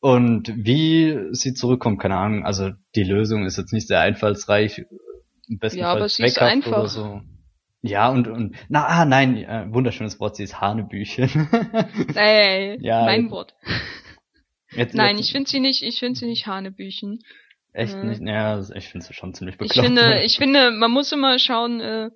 und 0.00 0.52
wie 0.56 1.18
sie 1.32 1.54
zurückkommt, 1.54 2.00
keine 2.00 2.16
Ahnung. 2.16 2.44
Also 2.44 2.70
die 2.96 3.04
Lösung 3.04 3.44
ist 3.44 3.58
jetzt 3.58 3.72
nicht 3.72 3.88
sehr 3.88 4.00
einfallsreich, 4.00 4.84
im 5.48 5.58
besten 5.58 5.80
ja, 5.80 5.90
Fall 5.90 5.98
aber 5.98 6.08
sie 6.08 6.24
ist 6.24 6.40
einfach. 6.40 6.72
oder 6.72 6.88
so. 6.88 7.20
Ja, 7.82 8.10
und, 8.10 8.28
und, 8.28 8.56
na, 8.68 8.86
ah, 8.86 9.04
nein, 9.04 9.36
äh, 9.36 9.66
wunderschönes 9.68 10.20
Wort, 10.20 10.36
sie 10.36 10.44
ist 10.44 10.60
Hanebüchen. 10.60 11.48
Ey, 12.14 12.78
ja, 12.80 13.04
mein 13.04 13.30
Wort. 13.30 13.54
Jetzt, 14.70 14.94
Nein, 14.94 15.16
jetzt, 15.16 15.26
ich 15.26 15.32
finde 15.32 15.50
sie 15.50 15.60
nicht, 15.60 15.82
ich 15.82 15.98
finde 15.98 16.18
sie 16.18 16.26
nicht 16.26 16.46
Hanebüchen. 16.46 17.22
Echt 17.72 17.94
äh, 17.94 18.04
nicht? 18.04 18.22
Ja, 18.22 18.60
ich 18.74 18.88
finde 18.88 19.06
sie 19.06 19.12
schon 19.12 19.34
ziemlich 19.34 19.58
bekloppt. 19.58 19.76
Ich 19.76 19.84
finde, 19.84 20.22
ich 20.22 20.36
finde, 20.36 20.70
man 20.70 20.90
muss 20.90 21.12
immer 21.12 21.38
schauen, 21.38 21.80
äh, 21.80 22.10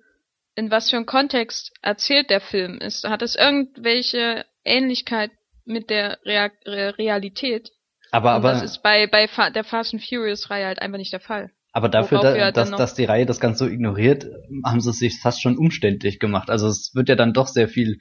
in 0.57 0.71
was 0.71 0.89
für 0.89 0.97
einem 0.97 1.05
Kontext 1.05 1.71
erzählt 1.81 2.29
der 2.29 2.41
Film 2.41 2.79
ist. 2.79 3.07
Hat 3.07 3.21
es 3.21 3.35
irgendwelche 3.35 4.43
Ähnlichkeit 4.65 5.31
mit 5.65 5.89
der 5.89 6.17
Rea 6.25 6.49
Realität? 6.65 7.69
Aber, 8.11 8.31
aber. 8.31 8.53
das 8.53 8.63
ist 8.63 8.83
bei, 8.83 9.05
bei 9.05 9.27
Fa 9.27 9.51
der 9.51 9.63
Fast 9.63 9.93
and 9.93 10.03
Furious 10.03 10.49
Reihe 10.49 10.65
halt 10.65 10.81
einfach 10.81 10.97
nicht 10.97 11.13
der 11.13 11.19
Fall. 11.19 11.51
Aber 11.73 11.89
dafür, 11.89 12.19
da, 12.21 12.51
dass, 12.51 12.71
dass 12.71 12.95
die 12.95 13.05
Reihe 13.05 13.27
das 13.27 13.39
Ganze 13.39 13.65
so 13.65 13.69
ignoriert, 13.69 14.25
haben 14.65 14.81
sie 14.81 14.89
es 14.89 14.97
sich 14.97 15.19
fast 15.19 15.43
schon 15.43 15.57
umständlich 15.57 16.17
gemacht. 16.17 16.49
Also 16.49 16.67
es 16.67 16.91
wird 16.95 17.07
ja 17.07 17.15
dann 17.15 17.33
doch 17.33 17.47
sehr 17.47 17.67
viel 17.67 17.99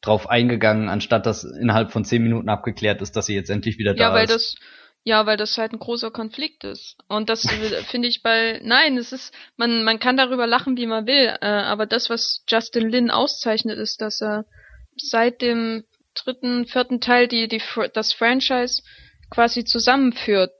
drauf 0.00 0.28
eingegangen, 0.28 0.88
anstatt 0.88 1.26
dass 1.26 1.42
innerhalb 1.42 1.90
von 1.90 2.04
zehn 2.04 2.22
Minuten 2.22 2.48
abgeklärt 2.48 3.02
ist, 3.02 3.16
dass 3.16 3.26
sie 3.26 3.34
jetzt 3.34 3.50
endlich 3.50 3.78
wieder 3.78 3.94
da 3.94 4.10
ja, 4.10 4.12
weil 4.12 4.26
ist. 4.26 4.34
Das, 4.34 4.54
ja, 5.04 5.26
weil 5.26 5.36
das 5.36 5.56
halt 5.56 5.72
ein 5.72 5.78
großer 5.78 6.10
Konflikt 6.10 6.64
ist. 6.64 6.96
Und 7.08 7.28
das 7.30 7.46
finde 7.88 8.08
ich 8.08 8.22
bei, 8.22 8.60
nein, 8.62 8.98
es 8.98 9.12
ist, 9.12 9.32
man, 9.56 9.84
man 9.84 9.98
kann 9.98 10.16
darüber 10.16 10.46
lachen, 10.46 10.76
wie 10.76 10.86
man 10.86 11.06
will, 11.06 11.34
äh, 11.40 11.46
aber 11.46 11.86
das, 11.86 12.10
was 12.10 12.44
Justin 12.48 12.88
Lin 12.88 13.10
auszeichnet, 13.10 13.78
ist, 13.78 14.00
dass 14.00 14.20
er 14.20 14.44
seit 14.96 15.40
dem 15.40 15.84
dritten, 16.14 16.66
vierten 16.66 17.00
Teil 17.00 17.28
die, 17.28 17.48
die, 17.48 17.62
das 17.94 18.12
Franchise 18.12 18.82
quasi 19.30 19.64
zusammenführt. 19.64 20.50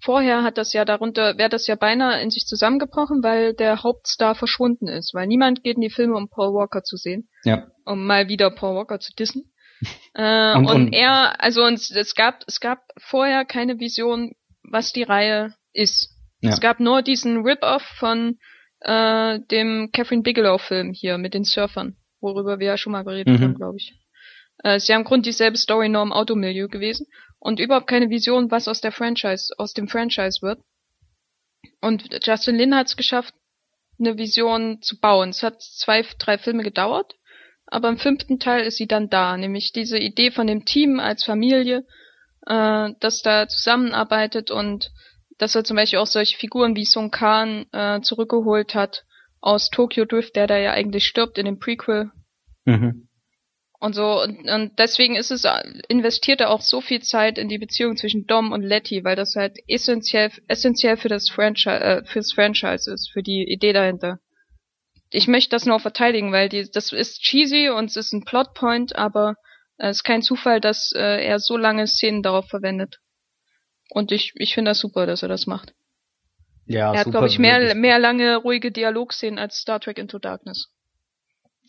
Vorher 0.00 0.44
hat 0.44 0.58
das 0.58 0.72
ja 0.72 0.84
darunter, 0.84 1.38
wäre 1.38 1.48
das 1.48 1.66
ja 1.66 1.74
beinahe 1.74 2.22
in 2.22 2.30
sich 2.30 2.46
zusammengebrochen, 2.46 3.22
weil 3.24 3.52
der 3.52 3.82
Hauptstar 3.82 4.36
verschwunden 4.36 4.86
ist, 4.86 5.12
weil 5.12 5.26
niemand 5.26 5.64
geht 5.64 5.74
in 5.74 5.82
die 5.82 5.90
Filme, 5.90 6.14
um 6.14 6.28
Paul 6.28 6.54
Walker 6.54 6.84
zu 6.84 6.96
sehen. 6.96 7.28
Ja 7.42 7.66
um 7.88 8.06
mal 8.06 8.28
wieder 8.28 8.50
Paul 8.50 8.76
Walker 8.76 9.00
zu 9.00 9.12
dissen. 9.14 9.50
Äh, 10.14 10.56
und, 10.56 10.66
und, 10.66 10.92
er, 10.92 11.42
also 11.42 11.62
uns, 11.62 11.90
es 11.90 12.14
gab, 12.14 12.42
es 12.46 12.60
gab 12.60 12.80
vorher 12.98 13.44
keine 13.44 13.78
Vision, 13.78 14.32
was 14.62 14.92
die 14.92 15.02
Reihe 15.02 15.54
ist. 15.72 16.10
Ja. 16.40 16.50
Es 16.50 16.60
gab 16.60 16.80
nur 16.80 17.02
diesen 17.02 17.42
Rip-Off 17.42 17.82
von 17.82 18.38
äh, 18.80 19.40
dem 19.50 19.90
Catherine 19.92 20.22
Bigelow-Film 20.22 20.92
hier 20.92 21.18
mit 21.18 21.34
den 21.34 21.44
Surfern, 21.44 21.96
worüber 22.20 22.58
wir 22.58 22.68
ja 22.68 22.76
schon 22.76 22.92
mal 22.92 23.04
geredet 23.04 23.38
mhm. 23.38 23.42
haben, 23.42 23.54
glaube 23.54 23.76
ich. 23.78 23.94
Äh, 24.64 24.76
ist 24.76 24.88
ja 24.88 24.96
im 24.96 25.04
Grunde 25.04 25.28
dieselbe 25.28 25.56
Story 25.56 25.88
nur 25.88 26.02
im 26.02 26.12
Automilieu 26.12 26.68
gewesen 26.68 27.06
und 27.38 27.60
überhaupt 27.60 27.86
keine 27.86 28.10
Vision, 28.10 28.50
was 28.50 28.68
aus 28.68 28.80
der 28.80 28.92
Franchise, 28.92 29.52
aus 29.58 29.72
dem 29.72 29.88
Franchise 29.88 30.42
wird. 30.42 30.60
Und 31.80 32.08
Justin 32.24 32.56
Lin 32.56 32.74
hat 32.74 32.88
es 32.88 32.96
geschafft, 32.96 33.34
eine 33.98 34.16
Vision 34.16 34.80
zu 34.80 34.98
bauen. 35.00 35.30
Es 35.30 35.42
hat 35.42 35.60
zwei, 35.60 36.04
drei 36.18 36.38
Filme 36.38 36.62
gedauert, 36.62 37.14
aber 37.70 37.88
im 37.88 37.98
fünften 37.98 38.38
Teil 38.38 38.64
ist 38.64 38.76
sie 38.76 38.86
dann 38.86 39.10
da, 39.10 39.36
nämlich 39.36 39.72
diese 39.72 39.98
Idee 39.98 40.30
von 40.30 40.46
dem 40.46 40.64
Team 40.64 41.00
als 41.00 41.24
Familie, 41.24 41.84
äh, 42.46 42.90
das 43.00 43.22
da 43.22 43.48
zusammenarbeitet 43.48 44.50
und 44.50 44.90
dass 45.38 45.54
er 45.54 45.64
zum 45.64 45.76
Beispiel 45.76 46.00
auch 46.00 46.06
solche 46.06 46.36
Figuren 46.36 46.74
wie 46.76 46.84
Sung 46.84 47.10
Khan 47.10 47.66
äh, 47.72 48.00
zurückgeholt 48.00 48.74
hat 48.74 49.04
aus 49.40 49.70
Tokyo 49.70 50.04
Drift, 50.04 50.34
der 50.34 50.46
da 50.46 50.58
ja 50.58 50.72
eigentlich 50.72 51.06
stirbt 51.06 51.38
in 51.38 51.46
dem 51.46 51.58
Prequel. 51.58 52.10
Mhm. 52.64 53.08
Und 53.80 53.94
so, 53.94 54.20
und, 54.22 54.50
und 54.50 54.78
deswegen 54.78 55.14
ist 55.14 55.30
es, 55.30 55.46
investiert 55.86 56.40
er 56.40 56.50
auch 56.50 56.62
so 56.62 56.80
viel 56.80 57.00
Zeit 57.00 57.38
in 57.38 57.48
die 57.48 57.58
Beziehung 57.58 57.96
zwischen 57.96 58.26
Dom 58.26 58.50
und 58.50 58.62
Letty, 58.62 59.04
weil 59.04 59.14
das 59.14 59.36
halt 59.36 59.56
essentiell, 59.68 60.32
essentiell 60.48 60.96
für 60.96 61.08
das 61.08 61.28
Franchise, 61.28 61.80
äh, 61.80 62.04
fürs 62.04 62.32
Franchise 62.32 62.92
ist, 62.92 63.10
für 63.12 63.22
die 63.22 63.44
Idee 63.44 63.72
dahinter. 63.72 64.18
Ich 65.10 65.26
möchte 65.28 65.50
das 65.50 65.66
nur 65.66 65.80
verteidigen, 65.80 66.32
weil 66.32 66.48
die, 66.48 66.70
das 66.70 66.92
ist 66.92 67.20
cheesy 67.20 67.70
und 67.70 67.86
es 67.86 67.96
ist 67.96 68.12
ein 68.12 68.24
Plotpoint, 68.24 68.96
aber 68.96 69.34
äh, 69.78 69.88
es 69.88 69.98
ist 69.98 70.04
kein 70.04 70.22
Zufall, 70.22 70.60
dass 70.60 70.92
äh, 70.94 71.24
er 71.24 71.38
so 71.38 71.56
lange 71.56 71.86
Szenen 71.86 72.22
darauf 72.22 72.48
verwendet. 72.48 73.00
Und 73.90 74.12
ich, 74.12 74.32
ich 74.34 74.54
finde 74.54 74.72
das 74.72 74.80
super, 74.80 75.06
dass 75.06 75.22
er 75.22 75.28
das 75.28 75.46
macht. 75.46 75.72
Ja, 76.66 76.92
er 76.92 77.00
hat, 77.00 77.10
glaube 77.10 77.28
ich, 77.28 77.38
mehr, 77.38 77.74
mehr 77.74 77.98
lange 77.98 78.36
ruhige 78.36 78.70
Dialogszenen 78.70 79.38
als 79.38 79.56
Star 79.56 79.80
Trek 79.80 79.98
Into 79.98 80.18
Darkness. 80.18 80.68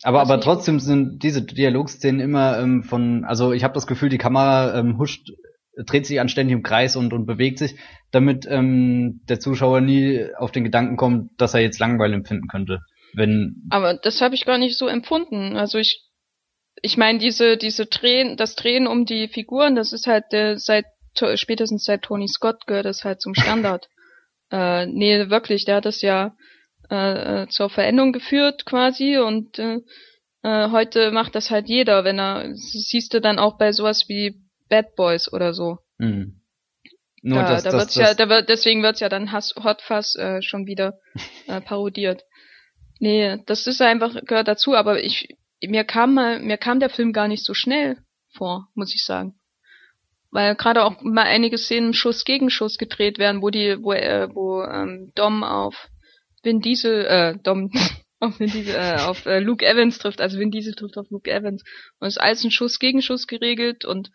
Aber, 0.02 0.20
aber 0.20 0.40
trotzdem 0.40 0.78
sind 0.78 1.22
diese 1.22 1.42
Dialogszenen 1.42 2.20
immer 2.20 2.58
ähm, 2.58 2.82
von, 2.82 3.24
also 3.24 3.52
ich 3.52 3.64
habe 3.64 3.74
das 3.74 3.86
Gefühl, 3.86 4.10
die 4.10 4.18
Kamera 4.18 4.78
ähm, 4.78 4.98
huscht, 4.98 5.30
dreht 5.86 6.06
sich 6.06 6.20
anständig 6.20 6.54
im 6.54 6.62
Kreis 6.62 6.96
und, 6.96 7.12
und 7.12 7.26
bewegt 7.26 7.58
sich, 7.58 7.76
damit 8.10 8.46
ähm, 8.48 9.20
der 9.28 9.40
Zuschauer 9.40 9.80
nie 9.80 10.26
auf 10.36 10.52
den 10.52 10.64
Gedanken 10.64 10.96
kommt, 10.96 11.30
dass 11.38 11.54
er 11.54 11.60
jetzt 11.60 11.78
Langweil 11.78 12.12
empfinden 12.12 12.48
könnte. 12.48 12.80
Wenn 13.12 13.66
aber 13.70 13.94
das 13.94 14.20
habe 14.20 14.34
ich 14.34 14.44
gar 14.44 14.58
nicht 14.58 14.76
so 14.76 14.86
empfunden. 14.86 15.56
Also 15.56 15.78
ich, 15.78 16.04
ich 16.82 16.96
meine, 16.96 17.18
diese, 17.18 17.56
diese 17.56 17.86
Drehen, 17.86 18.36
das 18.36 18.54
Drehen 18.54 18.86
um 18.86 19.04
die 19.04 19.28
Figuren, 19.28 19.74
das 19.74 19.92
ist 19.92 20.06
halt 20.06 20.32
äh, 20.32 20.56
seit 20.56 20.86
spätestens 21.34 21.84
seit 21.84 22.02
Tony 22.02 22.28
Scott 22.28 22.66
gehört 22.66 22.86
das 22.86 23.04
halt 23.04 23.20
zum 23.20 23.34
Standard. 23.34 23.88
äh, 24.52 24.86
nee, 24.86 25.28
wirklich, 25.28 25.64
der 25.64 25.76
hat 25.76 25.84
das 25.84 26.02
ja 26.02 26.34
äh, 26.90 27.42
äh, 27.42 27.48
zur 27.48 27.70
Veränderung 27.70 28.12
geführt 28.12 28.64
quasi 28.64 29.18
und 29.18 29.58
äh, 29.58 29.78
äh, 30.42 30.70
heute 30.70 31.10
macht 31.10 31.34
das 31.34 31.50
halt 31.50 31.68
jeder, 31.68 32.04
wenn 32.04 32.18
er, 32.18 32.54
siehst 32.54 33.12
du 33.14 33.20
dann 33.20 33.38
auch 33.38 33.58
bei 33.58 33.72
sowas 33.72 34.08
wie 34.08 34.40
Bad 34.68 34.94
Boys 34.96 35.32
oder 35.32 35.52
so. 35.52 35.78
Mhm. 35.98 36.40
Nur 37.22 37.42
da, 37.42 37.50
das, 37.50 37.64
da 37.64 37.70
das, 37.70 37.80
wird's 37.80 37.94
das, 37.94 38.08
ja, 38.08 38.14
da 38.14 38.28
wird, 38.28 38.48
deswegen 38.48 38.82
wird's 38.82 39.00
ja 39.00 39.08
dann 39.08 39.30
Hass, 39.30 39.54
Hot 39.62 39.82
Fuzz 39.82 40.16
äh, 40.16 40.40
schon 40.42 40.66
wieder 40.66 40.98
äh, 41.46 41.60
parodiert. 41.60 42.22
Nee, 43.00 43.38
das 43.46 43.66
ist 43.66 43.80
einfach, 43.80 44.14
gehört 44.26 44.46
dazu, 44.46 44.74
aber 44.74 45.02
ich, 45.02 45.34
mir 45.66 45.84
kam 45.84 46.14
mal, 46.14 46.38
mir 46.38 46.58
kam 46.58 46.80
der 46.80 46.90
Film 46.90 47.12
gar 47.14 47.28
nicht 47.28 47.44
so 47.44 47.54
schnell 47.54 47.96
vor, 48.30 48.68
muss 48.74 48.94
ich 48.94 49.04
sagen. 49.04 49.34
Weil 50.30 50.54
gerade 50.54 50.84
auch 50.84 51.00
mal 51.00 51.24
einige 51.24 51.56
Szenen 51.56 51.94
Schuss 51.94 52.24
gegen 52.24 52.50
Schuss 52.50 52.76
gedreht 52.76 53.18
werden, 53.18 53.40
wo 53.40 53.48
die, 53.48 53.82
wo, 53.82 53.92
äh, 53.94 54.28
wo 54.32 54.62
ähm, 54.62 55.12
Dom 55.14 55.42
auf 55.42 55.88
Vin 56.42 56.60
Diesel, 56.60 57.06
äh, 57.06 57.38
Dom, 57.42 57.72
auf 58.20 58.38
Vin 58.38 58.50
Diesel, 58.50 58.74
äh, 58.76 59.00
auf 59.00 59.24
äh, 59.24 59.40
Luke 59.40 59.66
Evans 59.66 59.98
trifft, 59.98 60.20
also 60.20 60.38
Vin 60.38 60.50
Diesel 60.50 60.74
trifft 60.74 60.98
auf 60.98 61.10
Luke 61.10 61.30
Evans. 61.30 61.64
Und 61.98 62.06
es 62.06 62.16
ist 62.16 62.22
alles 62.22 62.44
ein 62.44 62.50
Schuss 62.50 62.78
gegen 62.78 63.00
Schuss 63.00 63.26
geregelt 63.26 63.86
und 63.86 64.10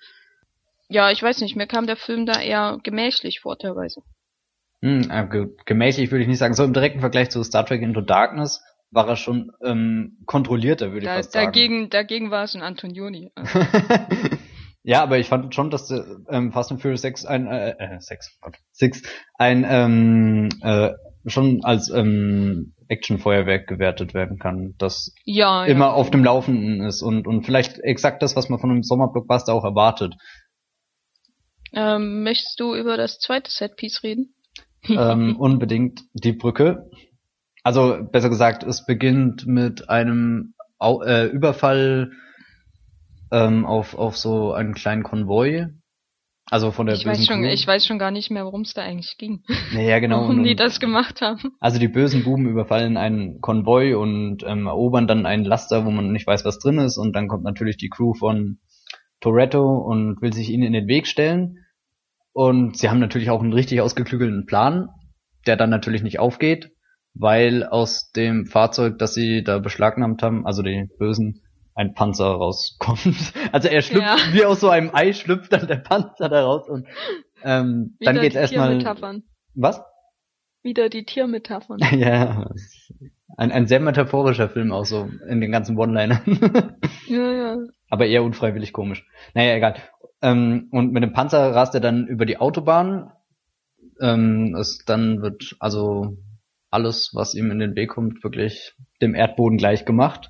ja, 0.87 1.09
ich 1.09 1.23
weiß 1.23 1.41
nicht, 1.41 1.55
mir 1.55 1.65
kam 1.65 1.87
der 1.87 1.97
Film 1.97 2.27
da 2.27 2.39
eher 2.39 2.77
gemächlich 2.83 3.39
vor 3.39 3.57
teilweise. 3.57 4.03
Hm, 4.83 5.09
äh, 5.09 5.47
gemächlich 5.65 6.11
würde 6.11 6.21
ich 6.21 6.27
nicht 6.27 6.37
sagen. 6.37 6.53
So 6.53 6.63
im 6.63 6.73
direkten 6.73 6.99
Vergleich 6.99 7.31
zu 7.31 7.43
Star 7.43 7.65
Trek 7.65 7.81
Into 7.81 8.01
Darkness 8.01 8.61
war 8.95 9.07
er 9.07 9.17
schon 9.17 9.51
ähm, 9.63 10.17
kontrollierter, 10.25 10.91
würde 10.91 10.99
ich 10.99 11.05
da, 11.05 11.17
fast 11.17 11.33
sagen. 11.33 11.45
Dagegen, 11.47 11.89
dagegen 11.89 12.31
war 12.31 12.45
es 12.45 12.55
ein 12.55 12.61
Antonioni. 12.61 13.31
ja, 14.83 15.03
aber 15.03 15.19
ich 15.19 15.27
fand 15.27 15.53
schon, 15.53 15.69
dass 15.69 15.87
der, 15.87 16.05
ähm, 16.29 16.51
Fast 16.51 16.71
and 16.71 16.81
Furious 16.81 17.01
6 17.01 17.25
ein 17.25 17.45
äh, 17.47 17.71
äh 17.77 17.99
6, 17.99 18.39
Gott, 18.41 18.55
6 18.71 19.03
ein 19.37 19.65
ähm, 19.67 20.49
äh, 20.61 20.93
schon 21.27 21.63
als 21.63 21.89
ähm, 21.89 22.73
Actionfeuerwerk 22.87 23.67
gewertet 23.67 24.13
werden 24.13 24.39
kann, 24.39 24.75
das 24.77 25.13
ja, 25.25 25.65
immer 25.65 25.85
ja. 25.85 25.91
auf 25.91 26.11
dem 26.11 26.23
Laufenden 26.23 26.81
ist 26.81 27.01
und, 27.01 27.27
und 27.27 27.43
vielleicht 27.45 27.79
exakt 27.79 28.23
das, 28.23 28.35
was 28.35 28.47
man 28.49 28.59
von 28.59 28.71
einem 28.71 28.83
Sommerblockbuster 28.83 29.53
auch 29.53 29.63
erwartet. 29.63 30.13
Ähm, 31.73 32.23
möchtest 32.23 32.59
du 32.59 32.75
über 32.75 32.95
das 32.95 33.19
zweite 33.19 33.51
Setpiece 33.51 34.03
reden? 34.03 34.35
ähm, 34.89 35.35
unbedingt 35.39 36.03
die 36.13 36.33
Brücke. 36.33 36.89
Also 37.65 37.97
besser 38.11 38.29
gesagt, 38.29 38.63
es 38.63 38.85
beginnt 38.85 39.47
mit 39.47 39.89
einem 39.89 40.53
Au 40.77 41.01
äh, 41.01 41.25
Überfall 41.25 42.11
ähm, 43.31 43.65
auf, 43.65 43.97
auf 43.97 44.17
so 44.17 44.53
einen 44.53 44.73
kleinen 44.73 45.03
Konvoi 45.03 45.67
also 46.51 46.71
von 46.71 46.85
der 46.85 46.95
ich 46.95 47.05
bösen 47.05 47.21
weiß 47.21 47.27
schon. 47.27 47.43
Ich 47.45 47.65
weiß 47.65 47.85
schon 47.87 47.97
gar 47.97 48.11
nicht 48.11 48.29
mehr, 48.29 48.45
worum 48.45 48.61
es 48.61 48.73
da 48.73 48.83
eigentlich 48.83 49.17
ging. 49.17 49.43
Naja, 49.73 49.99
genau. 49.99 50.21
Warum 50.21 50.37
und, 50.39 50.43
die 50.43 50.55
das 50.55 50.79
gemacht 50.79 51.21
haben. 51.21 51.53
Also 51.59 51.79
die 51.79 51.87
bösen 51.87 52.23
Buben 52.23 52.47
überfallen 52.47 52.97
einen 52.97 53.41
Konvoi 53.41 53.95
und 53.95 54.43
ähm, 54.45 54.67
erobern 54.67 55.07
dann 55.07 55.25
einen 55.25 55.43
Laster, 55.43 55.85
wo 55.85 55.91
man 55.91 56.11
nicht 56.11 56.27
weiß, 56.27 56.45
was 56.45 56.59
drin 56.59 56.77
ist. 56.77 56.97
Und 56.97 57.13
dann 57.15 57.27
kommt 57.27 57.43
natürlich 57.43 57.77
die 57.77 57.89
Crew 57.89 58.13
von 58.13 58.59
Toretto 59.21 59.77
und 59.77 60.21
will 60.21 60.33
sich 60.33 60.51
ihnen 60.51 60.63
in 60.63 60.73
den 60.73 60.87
Weg 60.87 61.07
stellen. 61.07 61.65
Und 62.31 62.77
sie 62.77 62.89
haben 62.89 62.99
natürlich 62.99 63.31
auch 63.31 63.41
einen 63.41 63.53
richtig 63.53 63.81
ausgeklügelten 63.81 64.45
Plan, 64.45 64.89
der 65.47 65.57
dann 65.57 65.71
natürlich 65.71 66.03
nicht 66.03 66.19
aufgeht, 66.19 66.74
weil 67.15 67.63
aus 67.63 68.11
dem 68.11 68.45
Fahrzeug, 68.45 68.99
das 68.99 69.13
sie 69.13 69.43
da 69.43 69.59
beschlagnahmt 69.59 70.21
haben, 70.21 70.45
also 70.45 70.61
die 70.61 70.89
Bösen, 70.99 71.41
ein 71.73 71.93
Panzer 71.93 72.25
rauskommt. 72.25 73.33
Also 73.51 73.67
er 73.67 73.81
schlüpft, 73.81 74.05
ja. 74.05 74.17
wie 74.33 74.45
aus 74.45 74.59
so 74.59 74.69
einem 74.69 74.91
Ei 74.93 75.13
schlüpft 75.13 75.51
dann 75.53 75.67
der 75.67 75.77
Panzer 75.77 76.29
da 76.29 76.43
raus 76.43 76.69
und 76.69 76.87
ähm, 77.43 77.97
dann 77.99 78.19
geht's 78.19 78.35
erstmal. 78.35 78.83
Was? 79.53 79.81
Wieder 80.63 80.89
die 80.89 81.05
Tiermetaphern. 81.05 81.79
ja, 81.91 82.49
ein, 83.37 83.51
ein 83.51 83.67
sehr 83.67 83.79
metaphorischer 83.79 84.49
Film 84.49 84.71
auch 84.71 84.85
so 84.85 85.09
in 85.27 85.41
den 85.41 85.51
ganzen 85.51 85.77
One-Linern. 85.77 86.21
ja, 87.07 87.31
ja. 87.31 87.57
Aber 87.89 88.07
eher 88.07 88.23
unfreiwillig 88.23 88.73
komisch. 88.73 89.05
Naja, 89.33 89.55
egal. 89.55 89.75
Ähm, 90.21 90.69
und 90.71 90.91
mit 90.91 91.03
dem 91.03 91.13
Panzer 91.13 91.53
rast 91.53 91.75
er 91.75 91.81
dann 91.81 92.07
über 92.07 92.25
die 92.25 92.37
Autobahn. 92.37 93.11
Ähm, 94.01 94.55
es, 94.59 94.83
dann 94.85 95.21
wird 95.21 95.55
also 95.59 96.17
alles, 96.75 97.11
was 97.13 97.33
ihm 97.33 97.49
in 97.51 97.59
den 97.59 97.75
Weg 97.75 97.89
kommt, 97.91 98.23
wirklich 98.23 98.73
dem 99.01 99.15
Erdboden 99.15 99.57
gleich 99.57 99.85
gemacht. 99.85 100.29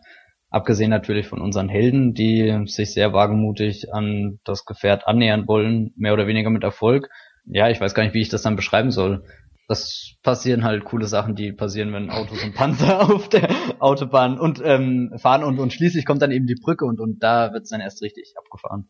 Abgesehen 0.50 0.92
natürlich 0.92 1.28
von 1.28 1.42
unseren 1.42 1.68
Helden, 1.68 2.14
die 2.14 2.64
sich 2.68 2.94
sehr 2.94 3.12
wagemutig 3.14 3.94
an 3.94 4.40
das 4.46 4.64
Gefährt 4.64 5.08
annähern 5.08 5.48
wollen, 5.48 5.92
mehr 5.98 6.14
oder 6.14 6.28
weniger 6.28 6.52
mit 6.52 6.64
Erfolg. 6.64 7.10
Ja, 7.46 7.70
ich 7.70 7.82
weiß 7.82 7.94
gar 7.96 8.04
nicht, 8.04 8.14
wie 8.14 8.22
ich 8.22 8.30
das 8.30 8.44
dann 8.44 8.56
beschreiben 8.56 8.92
soll. 8.92 9.26
Das 9.68 10.14
passieren 10.22 10.64
halt 10.64 10.86
coole 10.86 11.08
Sachen, 11.08 11.36
die 11.36 11.52
passieren, 11.52 11.92
wenn 11.92 12.12
Autos 12.12 12.44
und 12.44 12.54
Panzer 12.54 13.10
auf 13.12 13.28
der 13.28 13.50
Autobahn 13.80 14.40
und 14.40 14.62
ähm, 14.64 15.12
fahren 15.18 15.44
und, 15.44 15.58
und 15.58 15.74
schließlich 15.74 16.06
kommt 16.06 16.22
dann 16.22 16.32
eben 16.32 16.46
die 16.46 16.60
Brücke 16.62 16.86
und, 16.86 17.00
und 17.00 17.24
da 17.24 17.52
wird's 17.52 17.72
dann 17.72 17.82
erst 17.82 18.04
richtig 18.04 18.36
abgefahren. 18.38 18.88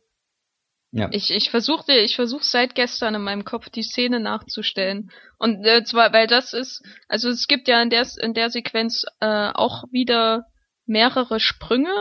Ja. 0.95 1.09
Ich, 1.11 1.29
ich 1.29 1.49
versuchte, 1.49 1.91
ich 1.91 2.15
versuche 2.15 2.45
seit 2.45 2.73
gestern 2.73 3.15
in 3.15 3.21
meinem 3.21 3.43
Kopf 3.43 3.67
die 3.69 3.83
Szene 3.83 4.21
nachzustellen. 4.21 5.11
Und 5.37 5.65
äh, 5.65 5.83
zwar, 5.83 6.13
weil 6.13 6.25
das 6.25 6.53
ist, 6.53 6.81
also 7.09 7.27
es 7.27 7.47
gibt 7.47 7.67
ja 7.67 7.81
in 7.81 7.89
der 7.89 8.07
in 8.21 8.33
der 8.33 8.49
Sequenz 8.49 9.03
äh, 9.19 9.49
auch 9.53 9.83
wieder 9.91 10.45
mehrere 10.85 11.41
Sprünge. 11.41 11.93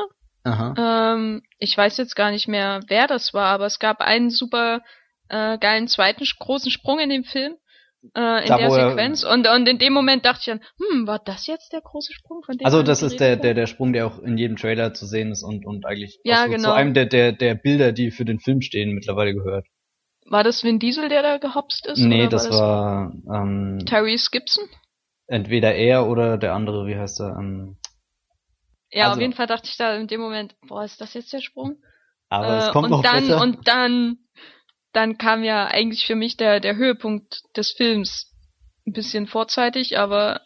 Ähm, 0.79 1.43
ich 1.59 1.77
weiß 1.77 1.97
jetzt 1.97 2.15
gar 2.15 2.31
nicht 2.31 2.47
mehr, 2.47 2.83
wer 2.87 3.09
das 3.09 3.35
war, 3.35 3.49
aber 3.49 3.67
es 3.67 3.81
gab 3.81 4.01
einen 4.01 4.31
super 4.31 4.81
äh, 5.29 5.59
geilen 5.59 5.89
zweiten 5.89 6.25
großen 6.39 6.71
Sprung 6.71 7.01
in 7.01 7.11
dem 7.11 7.25
Film. 7.25 7.57
Äh, 8.15 8.43
in 8.43 8.49
da, 8.49 8.59
der 8.59 8.71
Sequenz 8.71 9.25
und, 9.25 9.49
und 9.49 9.67
in 9.67 9.79
dem 9.79 9.93
Moment 9.93 10.25
dachte 10.27 10.41
ich 10.41 10.47
dann, 10.47 10.61
hm, 10.79 11.07
war 11.07 11.21
das 11.25 11.47
jetzt 11.47 11.73
der 11.73 11.81
große 11.81 12.13
Sprung 12.13 12.43
von 12.45 12.59
dem? 12.59 12.67
Also 12.67 12.83
das 12.83 13.03
ist 13.03 13.19
der, 13.19 13.37
der, 13.37 13.55
der 13.55 13.67
Sprung, 13.67 13.93
der 13.93 14.07
auch 14.07 14.19
in 14.19 14.37
jedem 14.37 14.57
Trailer 14.57 14.93
zu 14.93 15.07
sehen 15.07 15.31
ist 15.33 15.43
und, 15.43 15.65
und 15.65 15.87
eigentlich 15.87 16.19
ja, 16.23 16.47
genau. 16.47 16.69
zu 16.69 16.73
einem 16.75 16.93
der, 16.93 17.07
der, 17.07 17.33
der 17.33 17.55
Bilder, 17.55 17.93
die 17.93 18.11
für 18.11 18.25
den 18.25 18.41
Film 18.41 18.61
stehen, 18.61 18.93
mittlerweile 18.93 19.35
gehört. 19.35 19.67
War 20.27 20.45
das 20.45 20.65
Vin 20.65 20.79
Diesel, 20.79 21.09
der 21.09 21.23
da 21.23 21.39
gehopst 21.39 21.87
ist? 21.87 21.99
Nee, 21.99 22.29
das 22.29 22.51
war, 22.51 23.13
das 23.15 23.27
war 23.27 23.43
ähm, 23.43 23.79
Tyrese 23.87 24.29
Gibson? 24.31 24.65
Entweder 25.27 25.75
er 25.75 26.07
oder 26.07 26.37
der 26.39 26.55
andere, 26.55 26.87
wie 26.87 26.97
heißt 26.97 27.21
er? 27.21 27.37
Ähm, 27.39 27.77
ja, 28.91 29.05
also, 29.05 29.17
auf 29.17 29.21
jeden 29.21 29.33
Fall 29.33 29.47
dachte 29.47 29.69
ich 29.69 29.77
da 29.77 29.97
in 29.97 30.07
dem 30.07 30.21
Moment, 30.21 30.55
boah, 30.69 30.85
ist 30.85 31.01
das 31.01 31.15
jetzt 31.15 31.33
der 31.33 31.41
Sprung? 31.41 31.77
Aber 32.29 32.55
äh, 32.55 32.59
es 32.59 32.71
kommt 32.71 32.87
und 32.87 32.91
noch 32.91 33.03
dann, 33.03 33.27
besser. 33.27 33.43
Und 33.43 33.69
dann, 33.69 34.19
dann 34.95 35.19
kam 35.19 35.45
ja 35.45 35.67
eigentlich 35.67 36.07
für 36.07 36.15
mich 36.15 36.37
der, 36.37 36.61
der 36.61 36.77
Höhepunkt 36.77 37.43
des 37.57 37.73
Films. 37.73 38.33
Ein 38.87 38.93
bisschen 38.93 39.27
vorzeitig, 39.27 39.99
aber 39.99 40.43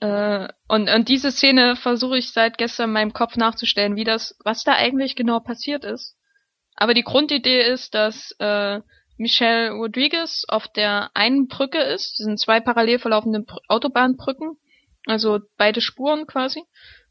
äh, 0.00 0.48
und, 0.68 0.88
und 0.88 1.08
diese 1.08 1.32
Szene 1.32 1.76
versuche 1.76 2.18
ich 2.18 2.32
seit 2.32 2.58
gestern 2.58 2.90
in 2.90 2.94
meinem 2.94 3.12
Kopf 3.12 3.36
nachzustellen, 3.36 3.96
wie 3.96 4.04
das, 4.04 4.36
was 4.44 4.64
da 4.64 4.74
eigentlich 4.74 5.16
genau 5.16 5.40
passiert 5.40 5.84
ist. 5.84 6.16
Aber 6.76 6.94
die 6.94 7.02
Grundidee 7.02 7.62
ist, 7.62 7.94
dass 7.94 8.34
äh, 8.38 8.80
Michelle 9.16 9.72
Rodriguez 9.72 10.44
auf 10.48 10.68
der 10.68 11.10
einen 11.14 11.48
Brücke 11.48 11.80
ist, 11.80 12.18
das 12.18 12.24
sind 12.24 12.38
zwei 12.38 12.60
parallel 12.60 13.00
verlaufende 13.00 13.44
Autobahnbrücken, 13.66 14.58
also 15.06 15.40
beide 15.56 15.80
Spuren 15.80 16.26
quasi 16.26 16.62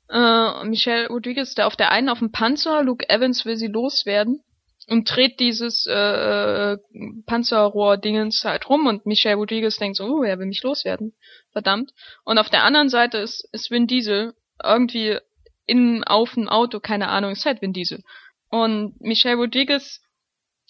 äh, 0.10 0.64
Michelle 0.64 1.08
Rodriguez 1.08 1.56
da 1.56 1.66
auf 1.66 1.76
der 1.76 1.92
einen 1.92 2.10
auf 2.10 2.20
dem 2.20 2.32
Panzer, 2.32 2.84
Luke 2.84 3.10
Evans 3.10 3.46
will 3.46 3.58
sie 3.58 3.68
loswerden 3.68 4.42
und 4.88 5.10
dreht 5.14 5.40
dieses 5.40 5.86
äh, 5.86 6.74
äh, 6.74 6.78
Panzerrohr-Dingens 7.26 8.44
halt 8.44 8.70
rum 8.70 8.88
und 8.88 9.06
Michelle 9.06 9.36
Rodriguez 9.36 9.78
denkt 9.78 9.98
so, 9.98 10.06
oh, 10.06 10.24
er 10.24 10.40
will 10.40 10.46
mich 10.46 10.64
loswerden. 10.64 11.14
Verdammt. 11.52 11.92
Und 12.24 12.38
auf 12.38 12.50
der 12.50 12.64
anderen 12.64 12.90
Seite 12.90 13.18
ist, 13.18 13.48
ist 13.52 13.70
Vin 13.70 13.88
Diesel 13.88 14.34
irgendwie 14.64 15.18
in, 15.66 16.04
auf 16.06 16.34
dem 16.34 16.48
Auto, 16.48 16.80
keine 16.80 17.10
Ahnung, 17.10 17.32
ist 17.32 17.46
halt 17.46 17.62
Vin 17.62 17.74
Diesel. 17.74 18.02
Und 18.50 19.00
Michelle 19.02 19.36
Rodriguez 19.36 20.02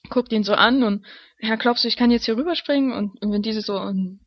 guckt 0.09 0.31
ihn 0.31 0.43
so 0.43 0.53
an 0.53 0.83
und 0.83 1.05
ja, 1.39 1.55
glaubst 1.55 1.83
du, 1.83 1.87
ich 1.87 1.97
kann 1.97 2.09
jetzt 2.09 2.25
hier 2.25 2.35
rüberspringen? 2.35 2.91
Und, 2.91 3.21
und 3.21 3.31
wenn 3.31 3.43
diese 3.43 3.61
so, 3.61 3.79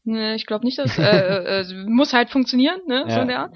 ne, 0.04 0.36
ich 0.36 0.46
glaube 0.46 0.64
nicht, 0.64 0.78
dass 0.78 0.96
äh, 0.98 1.02
äh, 1.02 1.60
äh, 1.62 1.84
muss 1.86 2.12
halt 2.12 2.30
funktionieren, 2.30 2.80
ne, 2.86 3.04
ja. 3.08 3.14
so 3.14 3.20
in 3.20 3.28
der 3.28 3.38
Art. 3.40 3.54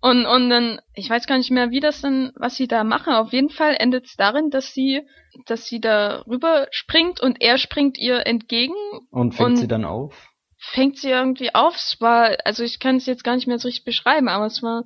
Und 0.00 0.26
und 0.26 0.48
dann, 0.48 0.80
ich 0.94 1.10
weiß 1.10 1.26
gar 1.26 1.38
nicht 1.38 1.50
mehr, 1.50 1.70
wie 1.70 1.80
das 1.80 2.00
dann, 2.00 2.32
was 2.36 2.56
sie 2.56 2.68
da 2.68 2.84
machen. 2.84 3.14
Auf 3.14 3.32
jeden 3.32 3.50
Fall 3.50 3.74
endet 3.78 4.06
es 4.06 4.16
darin, 4.16 4.50
dass 4.50 4.72
sie, 4.72 5.02
dass 5.46 5.66
sie 5.66 5.80
da 5.80 6.22
rüberspringt 6.26 7.20
und 7.20 7.40
er 7.40 7.58
springt 7.58 7.98
ihr 7.98 8.26
entgegen. 8.26 8.74
Und 9.10 9.34
fängt 9.34 9.50
und 9.50 9.56
sie 9.56 9.68
dann 9.68 9.84
auf? 9.84 10.14
Fängt 10.56 10.98
sie 10.98 11.10
irgendwie 11.10 11.54
auf. 11.54 11.74
Es 11.74 11.96
war, 12.00 12.36
also 12.44 12.62
ich 12.62 12.78
kann 12.78 12.96
es 12.96 13.06
jetzt 13.06 13.24
gar 13.24 13.34
nicht 13.34 13.48
mehr 13.48 13.58
so 13.58 13.66
richtig 13.66 13.84
beschreiben, 13.84 14.28
aber 14.28 14.46
es 14.46 14.62
war 14.62 14.84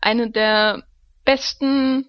eine 0.00 0.30
der 0.30 0.84
besten 1.24 2.06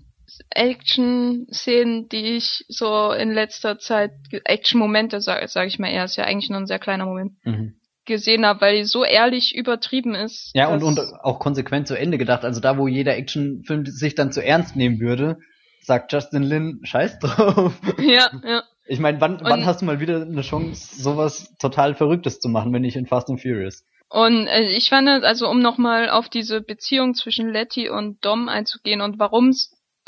Action-Szenen, 0.51 2.09
die 2.09 2.37
ich 2.37 2.63
so 2.67 3.11
in 3.11 3.31
letzter 3.31 3.79
Zeit, 3.79 4.11
Action-Momente, 4.31 5.21
sage 5.21 5.47
sag 5.47 5.67
ich 5.67 5.79
mal 5.79 5.89
eher, 5.89 6.05
ist 6.05 6.15
ja 6.15 6.25
eigentlich 6.25 6.49
nur 6.49 6.59
ein 6.59 6.67
sehr 6.67 6.79
kleiner 6.79 7.05
Moment, 7.05 7.33
mhm. 7.43 7.78
Gesehen 8.09 8.45
habe, 8.45 8.59
weil 8.59 8.75
die 8.75 8.83
so 8.83 9.05
ehrlich 9.05 9.55
übertrieben 9.55 10.13
ist. 10.13 10.51
Ja, 10.53 10.67
und, 10.67 10.83
und 10.83 10.99
auch 11.21 11.39
konsequent 11.39 11.87
zu 11.87 11.97
Ende 11.97 12.17
gedacht. 12.17 12.43
Also 12.43 12.59
da, 12.59 12.77
wo 12.77 12.87
jeder 12.87 13.15
Actionfilm 13.15 13.85
sich 13.85 14.15
dann 14.15 14.33
zu 14.33 14.43
ernst 14.43 14.75
nehmen 14.75 14.99
würde, 14.99 15.37
sagt 15.81 16.11
Justin 16.11 16.43
Lin, 16.43 16.81
scheiß 16.83 17.19
drauf. 17.19 17.73
Ja, 17.97 18.29
ja. 18.43 18.63
Ich 18.85 18.99
meine, 18.99 19.21
wann, 19.21 19.39
wann 19.41 19.65
hast 19.65 19.81
du 19.81 19.85
mal 19.85 19.99
wieder 19.99 20.23
eine 20.23 20.41
Chance, 20.41 21.01
sowas 21.01 21.55
total 21.59 21.93
Verrücktes 21.93 22.39
zu 22.39 22.49
machen, 22.49 22.73
wenn 22.73 22.81
nicht 22.81 22.95
in 22.97 23.05
Fast 23.05 23.29
and 23.29 23.39
Furious? 23.39 23.85
Und 24.09 24.47
äh, 24.47 24.63
ich 24.63 24.89
fand, 24.89 25.07
also 25.07 25.47
um 25.47 25.61
nochmal 25.61 26.09
auf 26.09 26.27
diese 26.27 26.61
Beziehung 26.61 27.13
zwischen 27.13 27.49
Letty 27.49 27.89
und 27.89 28.25
Dom 28.25 28.49
einzugehen 28.49 29.01
und 29.01 29.19
warum 29.19 29.53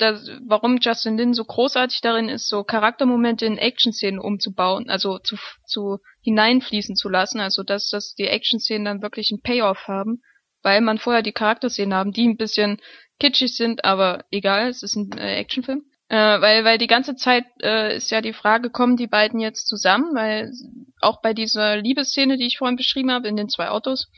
das, 0.02 0.30
warum 0.48 0.78
Justin 0.82 1.18
Lin 1.18 1.34
so 1.34 1.46
großartig 1.46 2.02
darin 2.02 2.30
ist, 2.30 2.50
so 2.50 2.64
Charaktermomente 2.64 3.46
in 3.46 3.58
Action-Szenen 3.58 4.20
umzubauen, 4.20 4.90
also 4.90 5.20
zu, 5.20 5.38
zu 5.66 6.00
hineinfließen 6.22 6.96
zu 6.96 7.10
lassen, 7.10 7.40
also 7.40 7.64
dass, 7.64 7.90
dass 7.90 8.16
die 8.16 8.28
Action-Szenen 8.28 8.86
dann 8.86 9.02
wirklich 9.02 9.32
einen 9.32 9.42
Payoff 9.42 9.88
haben, 9.88 10.22
weil 10.64 10.82
man 10.82 10.98
vorher 10.98 11.22
die 11.22 11.32
Charakterszenen 11.32 11.94
haben, 11.94 12.12
die 12.12 12.28
ein 12.28 12.38
bisschen 12.38 12.82
kitschig 13.20 13.56
sind, 13.56 13.86
aber 13.86 14.26
egal, 14.32 14.70
es 14.70 14.84
ist 14.84 14.96
ein 14.96 15.12
äh, 15.18 15.36
Actionfilm. 15.36 15.84
Äh, 16.10 16.42
weil, 16.42 16.66
weil 16.66 16.78
die 16.78 16.88
ganze 16.88 17.16
Zeit 17.16 17.46
äh, 17.62 17.96
ist 17.96 18.12
ja 18.12 18.20
die 18.20 18.34
Frage, 18.34 18.70
kommen 18.70 18.98
die 18.98 19.08
beiden 19.08 19.40
jetzt 19.40 19.68
zusammen, 19.68 20.14
weil 20.14 20.52
auch 21.00 21.22
bei 21.22 21.34
dieser 21.34 21.78
Liebesszene, 21.78 22.38
die 22.38 22.48
ich 22.48 22.58
vorhin 22.58 22.76
beschrieben 22.76 23.12
habe, 23.12 23.30
in 23.30 23.38
den 23.38 23.48
zwei 23.48 23.70
Autos, 23.70 24.10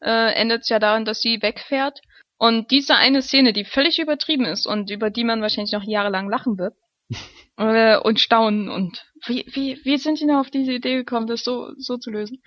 äh, 0.00 0.32
endet 0.34 0.62
es 0.62 0.68
ja 0.68 0.80
daran, 0.80 1.04
dass 1.04 1.20
sie 1.20 1.40
wegfährt 1.42 2.00
und 2.38 2.70
diese 2.70 2.96
eine 2.96 3.22
Szene, 3.22 3.52
die 3.52 3.64
völlig 3.64 3.98
übertrieben 3.98 4.44
ist 4.44 4.66
und 4.66 4.90
über 4.90 5.10
die 5.10 5.24
man 5.24 5.40
wahrscheinlich 5.40 5.72
noch 5.72 5.84
jahrelang 5.84 6.28
lachen 6.28 6.58
wird 6.58 6.74
äh, 7.56 7.96
und 7.98 8.20
staunen 8.20 8.68
und 8.68 9.04
wie, 9.26 9.46
wie, 9.52 9.80
wie 9.84 9.96
sind 9.96 10.20
die 10.20 10.26
noch 10.26 10.40
auf 10.40 10.50
diese 10.50 10.72
Idee 10.72 10.96
gekommen, 10.96 11.26
das 11.26 11.42
so, 11.42 11.72
so 11.78 11.96
zu 11.96 12.10
lösen? 12.10 12.42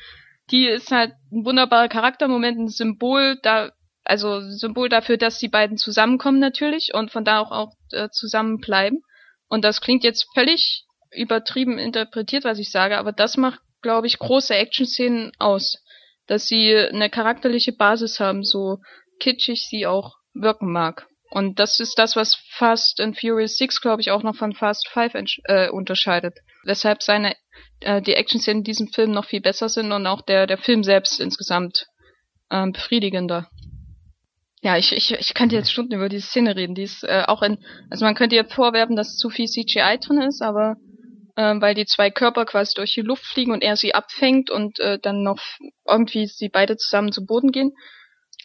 Die 0.52 0.66
ist 0.66 0.92
halt 0.92 1.14
ein 1.32 1.46
wunderbarer 1.46 1.90
Charaktermoment, 1.90 2.60
ein 2.60 2.68
Symbol 2.70 3.38
da, 3.42 3.72
also 4.04 4.42
Symbol 4.42 4.90
dafür, 4.90 5.18
dass 5.18 5.40
die 5.40 5.48
beiden 5.48 5.78
zusammenkommen 5.78 6.40
natürlich 6.40 6.94
und 6.94 7.12
von 7.12 7.26
da 7.26 7.40
auch, 7.40 7.52
auch 7.52 7.74
äh, 7.92 8.10
zusammenbleiben. 8.10 9.02
Und 9.48 9.64
das 9.64 9.82
klingt 9.82 10.04
jetzt 10.04 10.28
völlig 10.34 10.86
übertrieben 11.12 11.78
interpretiert, 11.78 12.44
was 12.44 12.60
ich 12.60 12.72
sage, 12.72 12.98
aber 12.98 13.12
das 13.12 13.38
macht, 13.38 13.60
glaube 13.82 14.08
ich, 14.08 14.20
große 14.20 14.56
Action-Szenen 14.56 15.32
aus. 15.40 15.84
Dass 16.28 16.48
sie 16.48 16.76
eine 16.76 17.10
charakterliche 17.10 17.74
Basis 17.74 18.20
haben, 18.20 18.44
so 18.44 18.80
kitschig 19.20 19.68
sie 19.68 19.86
auch 19.86 20.18
wirken 20.34 20.72
mag. 20.72 21.08
Und 21.32 21.60
das 21.60 21.80
ist 21.80 22.00
das, 22.00 22.16
was 22.16 22.36
Fast 22.50 23.00
and 23.00 23.20
Furious 23.20 23.58
6, 23.58 23.82
glaube 23.82 24.02
ich, 24.02 24.10
auch 24.12 24.24
noch 24.24 24.36
von 24.36 24.54
Fast 24.54 24.88
5 24.90 25.14
äh, 25.46 25.70
unterscheidet. 25.70 26.40
Weshalb 26.64 27.04
seine 27.04 27.36
äh, 27.82 28.02
die 28.02 28.16
Action-Szenen 28.16 28.60
in 28.60 28.64
diesem 28.64 28.88
Film 28.88 29.12
noch 29.12 29.26
viel 29.26 29.42
besser 29.42 29.70
sind 29.70 29.92
und 29.92 30.08
auch 30.08 30.22
der, 30.22 30.48
der 30.48 30.58
Film 30.58 30.84
selbst 30.84 31.20
insgesamt 31.20 31.86
ähm, 32.50 32.72
befriedigender. 32.72 33.48
Ja, 34.62 34.78
ich, 34.78 34.92
ich, 34.92 35.14
ich 35.14 35.34
könnte 35.34 35.56
jetzt 35.56 35.72
Stunden 35.72 35.94
über 35.94 36.10
diese 36.10 36.28
Szene 36.28 36.56
reden. 36.56 36.76
Die 36.76 36.84
ist 36.84 37.04
äh, 37.04 37.24
auch 37.28 37.44
in, 37.44 37.64
also 37.90 38.04
man 38.04 38.16
könnte 38.16 38.36
ihr 38.36 38.46
vorwerfen, 38.46 38.96
dass 38.96 39.16
zu 39.16 39.30
viel 39.30 39.48
CGI 39.48 40.00
drin 40.00 40.22
ist, 40.22 40.42
aber 40.42 40.76
äh, 41.36 41.56
weil 41.62 41.76
die 41.76 41.86
zwei 41.86 42.10
Körper 42.10 42.46
quasi 42.46 42.74
durch 42.76 42.94
die 42.94 43.02
Luft 43.02 43.24
fliegen 43.24 43.54
und 43.54 43.62
er 43.62 43.78
sie 43.78 43.96
abfängt 43.96 44.50
und 44.50 44.80
äh, 44.80 45.00
dann 45.00 45.24
noch 45.24 45.40
irgendwie 45.88 46.28
sie 46.28 46.50
beide 46.50 46.76
zusammen 46.76 47.14
zu 47.14 47.26
Boden 47.26 47.52
gehen. 47.52 47.72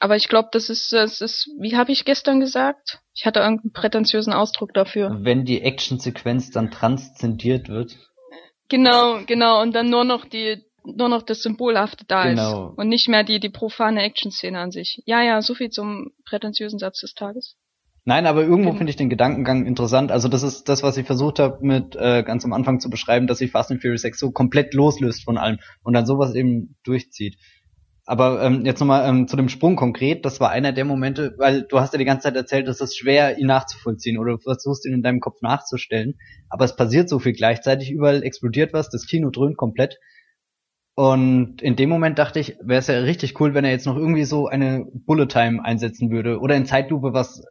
Aber 0.00 0.16
ich 0.16 0.28
glaube, 0.28 0.48
das 0.52 0.70
ist, 0.70 0.92
das 0.92 1.20
ist, 1.20 1.48
wie 1.58 1.76
habe 1.76 1.92
ich 1.92 2.04
gestern 2.04 2.40
gesagt? 2.40 3.00
Ich 3.14 3.26
hatte 3.26 3.40
irgendeinen 3.40 3.72
prätentiösen 3.72 4.32
Ausdruck 4.32 4.74
dafür. 4.74 5.18
Wenn 5.20 5.44
die 5.44 5.62
Actionsequenz 5.62 6.50
dann 6.50 6.70
transzendiert 6.70 7.68
wird. 7.68 7.96
Genau, 8.68 9.20
genau, 9.26 9.62
und 9.62 9.74
dann 9.74 9.90
nur 9.90 10.04
noch 10.04 10.24
die, 10.24 10.64
nur 10.84 11.08
noch 11.08 11.22
das 11.22 11.42
Symbolhafte 11.42 12.04
da 12.06 12.28
genau. 12.28 12.70
ist. 12.70 12.78
Und 12.78 12.88
nicht 12.88 13.08
mehr 13.08 13.24
die, 13.24 13.40
die 13.40 13.50
profane 13.50 14.02
Action-Szene 14.02 14.58
an 14.58 14.70
sich. 14.70 15.02
Ja, 15.06 15.22
ja, 15.22 15.40
so 15.42 15.54
viel 15.54 15.70
zum 15.70 16.12
prätentiösen 16.24 16.78
Satz 16.78 17.00
des 17.00 17.14
Tages. 17.14 17.56
Nein, 18.06 18.26
aber 18.26 18.42
irgendwo 18.42 18.70
genau. 18.70 18.78
finde 18.78 18.90
ich 18.90 18.96
den 18.96 19.08
Gedankengang 19.08 19.64
interessant. 19.64 20.12
Also 20.12 20.28
das 20.28 20.42
ist 20.42 20.68
das, 20.68 20.82
was 20.82 20.98
ich 20.98 21.06
versucht 21.06 21.38
habe, 21.38 21.58
mit 21.62 21.96
äh, 21.96 22.22
ganz 22.22 22.44
am 22.44 22.52
Anfang 22.52 22.80
zu 22.80 22.90
beschreiben, 22.90 23.26
dass 23.26 23.38
sich 23.38 23.50
Fast 23.50 23.70
and 23.70 23.80
Furious 23.80 24.02
6 24.02 24.18
so 24.18 24.30
komplett 24.30 24.74
loslöst 24.74 25.24
von 25.24 25.38
allem 25.38 25.58
und 25.82 25.94
dann 25.94 26.04
sowas 26.04 26.34
eben 26.34 26.76
durchzieht. 26.84 27.38
Aber 28.06 28.42
ähm, 28.42 28.66
jetzt 28.66 28.80
nochmal 28.80 29.08
ähm, 29.08 29.28
zu 29.28 29.36
dem 29.36 29.48
Sprung 29.48 29.76
konkret, 29.76 30.26
das 30.26 30.38
war 30.38 30.50
einer 30.50 30.72
der 30.72 30.84
Momente, 30.84 31.34
weil 31.38 31.62
du 31.62 31.80
hast 31.80 31.94
ja 31.94 31.98
die 31.98 32.04
ganze 32.04 32.24
Zeit 32.24 32.36
erzählt, 32.36 32.68
es 32.68 32.80
ist 32.82 32.98
schwer, 32.98 33.38
ihn 33.38 33.46
nachzuvollziehen 33.46 34.18
oder 34.18 34.32
du 34.32 34.38
versuchst 34.38 34.84
ihn 34.84 34.92
in 34.92 35.02
deinem 35.02 35.20
Kopf 35.20 35.40
nachzustellen, 35.40 36.18
aber 36.50 36.66
es 36.66 36.76
passiert 36.76 37.08
so 37.08 37.18
viel 37.18 37.32
gleichzeitig, 37.32 37.90
überall 37.90 38.22
explodiert 38.22 38.74
was, 38.74 38.90
das 38.90 39.06
Kino 39.06 39.30
dröhnt 39.30 39.56
komplett. 39.56 39.98
Und 40.96 41.62
in 41.62 41.76
dem 41.76 41.88
Moment 41.88 42.18
dachte 42.18 42.38
ich, 42.38 42.56
wäre 42.62 42.78
es 42.78 42.86
ja 42.86 42.98
richtig 42.98 43.40
cool, 43.40 43.54
wenn 43.54 43.64
er 43.64 43.72
jetzt 43.72 43.86
noch 43.86 43.96
irgendwie 43.96 44.24
so 44.24 44.48
eine 44.48 44.86
Bullet 44.92 45.26
Time 45.26 45.64
einsetzen 45.64 46.10
würde 46.10 46.38
oder 46.40 46.56
in 46.56 46.66
Zeitlupe 46.66 47.14
was 47.14 47.42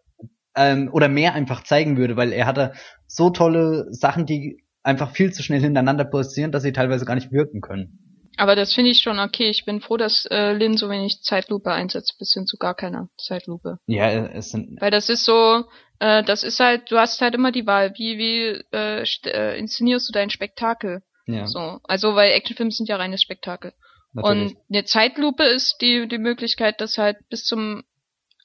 ähm, 0.55 0.89
oder 0.93 1.09
mehr 1.09 1.33
einfach 1.33 1.63
zeigen 1.63 1.97
würde, 1.97 2.15
weil 2.15 2.31
er 2.31 2.45
hatte 2.45 2.73
so 3.07 3.31
tolle 3.31 3.87
Sachen, 3.91 4.27
die 4.27 4.63
einfach 4.83 5.11
viel 5.11 5.33
zu 5.33 5.41
schnell 5.41 5.61
hintereinander 5.61 6.05
passieren, 6.05 6.51
dass 6.51 6.63
sie 6.63 6.73
teilweise 6.73 7.05
gar 7.05 7.15
nicht 7.15 7.31
wirken 7.31 7.59
können. 7.59 8.12
Aber 8.37 8.55
das 8.55 8.73
finde 8.73 8.91
ich 8.91 8.99
schon 8.99 9.19
okay. 9.19 9.49
Ich 9.49 9.65
bin 9.65 9.81
froh, 9.81 9.97
dass 9.97 10.25
äh, 10.25 10.53
Lin 10.53 10.77
so 10.77 10.89
wenig 10.89 11.21
Zeitlupe 11.21 11.71
einsetzt, 11.71 12.17
bis 12.17 12.33
hin 12.33 12.47
zu 12.47 12.57
gar 12.57 12.75
keiner 12.75 13.09
Zeitlupe. 13.17 13.79
Ja, 13.85 14.09
es 14.09 14.49
sind. 14.49 14.81
Weil 14.81 14.91
das 14.91 15.09
ist 15.09 15.23
so, 15.23 15.65
äh, 15.99 16.23
das 16.23 16.43
ist 16.43 16.59
halt, 16.59 16.89
du 16.91 16.97
hast 16.97 17.21
halt 17.21 17.35
immer 17.35 17.51
die 17.51 17.67
Wahl, 17.67 17.93
wie, 17.95 18.17
wie 18.17 18.63
äh, 18.75 19.03
äh, 19.25 19.59
inszenierst 19.59 20.09
du 20.09 20.13
dein 20.13 20.29
Spektakel? 20.29 21.03
Ja. 21.27 21.47
So, 21.47 21.79
also 21.83 22.15
weil 22.15 22.31
Actionfilme 22.31 22.71
sind 22.71 22.89
ja 22.89 22.97
reines 22.97 23.21
Spektakel. 23.21 23.73
Natürlich. 24.13 24.51
Und 24.51 24.57
eine 24.69 24.85
Zeitlupe 24.85 25.43
ist 25.43 25.77
die 25.81 26.07
die 26.07 26.17
Möglichkeit, 26.17 26.81
das 26.81 26.97
halt 26.97 27.17
bis 27.29 27.45
zum 27.45 27.83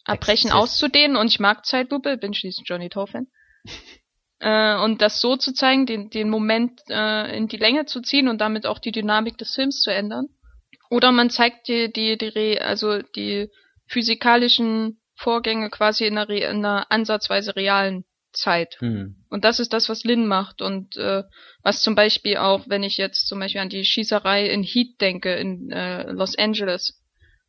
Erbrechen 0.06 0.48
Exzess. 0.48 0.62
auszudehnen. 0.62 1.16
Und 1.16 1.28
ich 1.28 1.40
mag 1.40 1.66
Zeitlupe, 1.66 2.16
bin 2.16 2.34
schließlich 2.34 2.66
Johnny 2.68 2.88
Toe 2.88 3.06
Fan. 3.06 3.26
äh, 4.40 4.76
und 4.76 5.02
das 5.02 5.20
so 5.20 5.36
zu 5.36 5.52
zeigen, 5.52 5.86
den, 5.86 6.10
den 6.10 6.30
Moment 6.30 6.80
äh, 6.88 7.36
in 7.36 7.48
die 7.48 7.56
Länge 7.56 7.86
zu 7.86 8.00
ziehen 8.00 8.28
und 8.28 8.40
damit 8.40 8.66
auch 8.66 8.78
die 8.78 8.92
Dynamik 8.92 9.38
des 9.38 9.54
Films 9.54 9.80
zu 9.80 9.90
ändern. 9.90 10.28
Oder 10.90 11.12
man 11.12 11.30
zeigt 11.30 11.68
die, 11.68 11.92
die, 11.92 12.16
die, 12.16 12.60
also 12.60 13.02
die 13.02 13.50
physikalischen 13.86 15.00
Vorgänge 15.16 15.70
quasi 15.70 16.04
in 16.06 16.16
einer, 16.16 16.30
in 16.30 16.64
einer 16.64 16.90
ansatzweise 16.90 17.56
realen 17.56 18.04
Zeit. 18.32 18.76
Hm. 18.80 19.16
Und 19.28 19.44
das 19.44 19.58
ist 19.58 19.72
das, 19.72 19.88
was 19.88 20.04
Lin 20.04 20.26
macht 20.26 20.62
und 20.62 20.96
äh, 20.96 21.24
was 21.62 21.82
zum 21.82 21.94
Beispiel 21.94 22.36
auch, 22.36 22.68
wenn 22.68 22.82
ich 22.82 22.96
jetzt 22.96 23.26
zum 23.26 23.40
Beispiel 23.40 23.60
an 23.60 23.68
die 23.68 23.84
Schießerei 23.84 24.46
in 24.48 24.62
Heat 24.62 25.00
denke 25.00 25.34
in 25.34 25.70
äh, 25.70 26.10
Los 26.12 26.36
Angeles, 26.38 26.97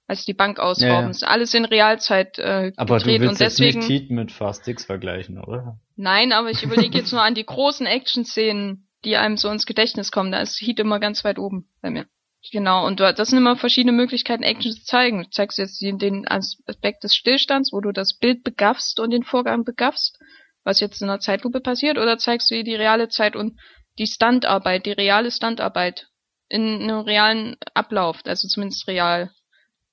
als 0.09 0.25
die 0.25 0.33
Bank 0.33 0.59
ausrauben. 0.59 0.89
Ja, 0.89 1.01
ja. 1.01 1.09
Ist 1.09 1.23
alles 1.23 1.53
in 1.53 1.65
Realzeit 1.65 2.39
äh, 2.39 2.71
aber 2.77 2.97
gedreht 2.97 3.17
du 3.17 3.21
willst 3.21 3.33
und 3.33 3.39
deswegen 3.39 3.81
jetzt 3.81 3.89
nicht 3.89 4.01
Heat 4.01 4.09
mit 4.09 4.31
Fast 4.31 4.65
Six 4.65 4.85
vergleichen, 4.85 5.39
oder? 5.39 5.79
Nein, 5.95 6.31
aber 6.31 6.49
ich 6.49 6.63
überlege 6.63 6.97
jetzt 6.97 7.11
nur 7.13 7.21
an 7.21 7.35
die 7.35 7.45
großen 7.45 7.85
Action-Szenen, 7.85 8.87
die 9.05 9.17
einem 9.17 9.37
so 9.37 9.49
ins 9.49 9.67
Gedächtnis 9.67 10.11
kommen. 10.11 10.31
Da 10.31 10.39
ist 10.39 10.59
Heat 10.59 10.79
immer 10.79 10.99
ganz 10.99 11.23
weit 11.23 11.37
oben 11.37 11.69
bei 11.81 11.91
mir. 11.91 12.07
Genau, 12.51 12.87
und 12.87 12.99
das 12.99 13.29
sind 13.29 13.37
immer 13.37 13.55
verschiedene 13.55 13.91
Möglichkeiten, 13.91 14.41
Action 14.41 14.71
zu 14.71 14.83
zeigen. 14.83 15.23
Du 15.23 15.29
zeigst 15.29 15.59
jetzt 15.59 15.79
den 15.79 16.27
Aspekt 16.27 17.03
des 17.03 17.13
Stillstands, 17.13 17.71
wo 17.71 17.79
du 17.79 17.91
das 17.91 18.17
Bild 18.17 18.43
begaffst 18.43 18.99
und 18.99 19.11
den 19.11 19.23
Vorgang 19.23 19.63
begaffst, 19.63 20.17
was 20.63 20.79
jetzt 20.79 21.01
in 21.03 21.07
der 21.09 21.19
Zeitlupe 21.19 21.59
passiert, 21.59 21.99
oder 21.99 22.17
zeigst 22.17 22.49
du 22.49 22.63
die 22.63 22.75
reale 22.75 23.09
Zeit 23.09 23.35
und 23.35 23.59
die 23.99 24.07
Standarbeit, 24.07 24.87
die 24.87 24.91
reale 24.91 25.29
Standarbeit 25.29 26.07
in 26.47 26.81
einem 26.81 27.01
realen 27.01 27.57
Ablauf, 27.75 28.21
also 28.25 28.47
zumindest 28.47 28.87
real. 28.87 29.29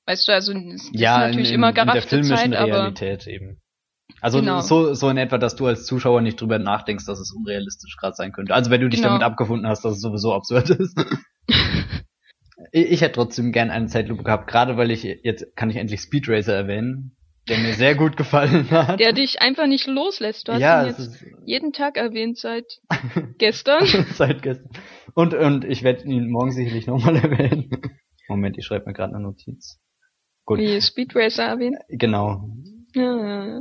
Weißt 0.06 0.28
du, 0.28 0.32
also 0.32 0.54
das 0.54 0.90
ja, 0.92 1.16
ist 1.16 1.26
natürlich 1.28 1.48
in, 1.48 1.56
immer 1.56 1.72
geraffte 1.72 2.16
in 2.16 2.22
der 2.22 2.36
filmischen 2.36 2.52
Zeit, 2.52 2.68
Realität 2.68 3.26
eben. 3.26 3.60
Also 4.20 4.40
genau. 4.40 4.60
so, 4.60 4.94
so 4.94 5.10
in 5.10 5.18
etwa, 5.18 5.36
dass 5.36 5.56
du 5.56 5.66
als 5.66 5.84
Zuschauer 5.84 6.20
nicht 6.20 6.40
drüber 6.40 6.58
nachdenkst, 6.58 7.04
dass 7.06 7.18
es 7.18 7.32
unrealistisch 7.32 7.96
gerade 7.96 8.14
sein 8.14 8.32
könnte. 8.32 8.54
Also 8.54 8.70
wenn 8.70 8.80
du 8.80 8.88
dich 8.88 9.00
genau. 9.00 9.10
damit 9.14 9.24
abgefunden 9.24 9.66
hast, 9.68 9.84
dass 9.84 9.94
es 9.94 10.00
sowieso 10.00 10.32
absurd 10.32 10.70
ist. 10.70 10.98
ich, 12.72 12.92
ich 12.92 13.00
hätte 13.00 13.14
trotzdem 13.14 13.52
gern 13.52 13.70
eine 13.70 13.86
Zeitlupe 13.86 14.22
gehabt, 14.22 14.48
gerade 14.48 14.76
weil 14.76 14.90
ich, 14.90 15.02
jetzt 15.02 15.54
kann 15.56 15.70
ich 15.70 15.76
endlich 15.76 16.00
Speed 16.00 16.28
Racer 16.28 16.54
erwähnen. 16.54 17.16
der 17.48 17.58
mir 17.58 17.74
sehr 17.74 17.94
gut 17.94 18.16
gefallen 18.16 18.70
hat. 18.70 19.00
Der 19.00 19.12
dich 19.12 19.42
einfach 19.42 19.66
nicht 19.66 19.86
loslässt. 19.86 20.48
Du 20.48 20.52
hast 20.52 20.60
ja, 20.60 20.84
ihn 20.84 20.88
es 20.88 20.98
jetzt 20.98 21.24
jeden 21.44 21.72
Tag 21.72 21.96
erwähnt 21.96 22.38
seit 22.38 22.80
gestern. 23.38 23.86
seit 24.14 24.42
gestern. 24.42 24.70
Und, 25.14 25.34
und 25.34 25.64
ich 25.64 25.82
werde 25.82 26.04
ihn 26.04 26.30
morgen 26.30 26.52
sicherlich 26.52 26.86
nochmal 26.86 27.16
erwähnen. 27.16 27.70
Moment, 28.28 28.56
ich 28.56 28.64
schreibe 28.64 28.86
mir 28.86 28.92
gerade 28.92 29.14
eine 29.14 29.22
Notiz. 29.22 29.78
Gut, 30.46 30.58
Wie 30.60 30.80
Speed 30.80 31.14
Racer 31.14 31.44
erwähnt. 31.44 31.76
genau. 31.90 32.48
Ja, 32.94 33.02
ja, 33.14 33.46
ja. 33.46 33.60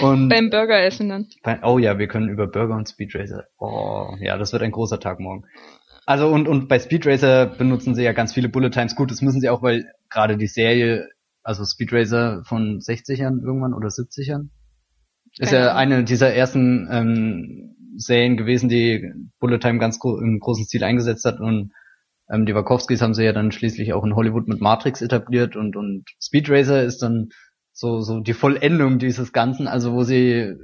Und 0.02 0.28
Beim 0.30 0.48
Burgeressen 0.48 1.08
dann. 1.10 1.26
Bei- 1.42 1.60
Oh 1.62 1.78
ja, 1.78 1.98
wir 1.98 2.08
können 2.08 2.28
über 2.30 2.46
Burger 2.46 2.74
und 2.76 2.88
Speed 2.88 3.14
Racer. 3.14 3.44
Oh, 3.58 4.14
ja, 4.20 4.38
das 4.38 4.52
wird 4.52 4.62
ein 4.62 4.70
großer 4.70 4.98
Tag 4.98 5.20
morgen. 5.20 5.44
Also 6.06 6.28
und 6.28 6.48
und 6.48 6.68
bei 6.68 6.78
Speed 6.78 7.06
Racer 7.06 7.46
benutzen 7.46 7.94
sie 7.94 8.02
ja 8.02 8.12
ganz 8.12 8.32
viele 8.32 8.48
Bullet 8.48 8.70
Times. 8.70 8.94
Gut, 8.96 9.10
das 9.10 9.20
müssen 9.20 9.40
sie 9.40 9.48
auch, 9.50 9.62
weil 9.62 9.90
gerade 10.10 10.36
die 10.38 10.46
Serie, 10.46 11.08
also 11.42 11.64
Speed 11.64 11.92
Racer 11.92 12.42
von 12.46 12.78
60ern 12.78 13.42
irgendwann 13.44 13.74
oder 13.74 13.88
70ern, 13.88 14.48
ist 15.38 15.50
Keine 15.50 15.64
ja 15.66 15.74
eine 15.74 16.04
dieser 16.04 16.32
ersten 16.34 16.88
ähm, 16.90 17.76
Serien 17.96 18.36
gewesen, 18.36 18.68
die 18.68 19.10
Bullet 19.40 19.58
Time 19.58 19.78
ganz 19.78 19.98
gro 19.98 20.18
im 20.18 20.38
großen 20.40 20.64
Stil 20.64 20.84
eingesetzt 20.84 21.24
hat 21.24 21.40
und 21.40 21.72
ähm, 22.30 22.46
die 22.46 22.54
Wachowskis 22.54 23.02
haben 23.02 23.14
sie 23.14 23.24
ja 23.24 23.32
dann 23.32 23.52
schließlich 23.52 23.92
auch 23.92 24.04
in 24.04 24.14
Hollywood 24.14 24.48
mit 24.48 24.60
Matrix 24.60 25.02
etabliert 25.02 25.56
und 25.56 25.76
und 25.76 26.04
Speed 26.20 26.50
Racer 26.50 26.82
ist 26.82 27.02
dann 27.02 27.28
so 27.72 28.00
so 28.00 28.20
die 28.20 28.34
Vollendung 28.34 28.98
dieses 28.98 29.32
Ganzen, 29.32 29.66
also 29.68 29.92
wo 29.92 30.02
sie 30.02 30.54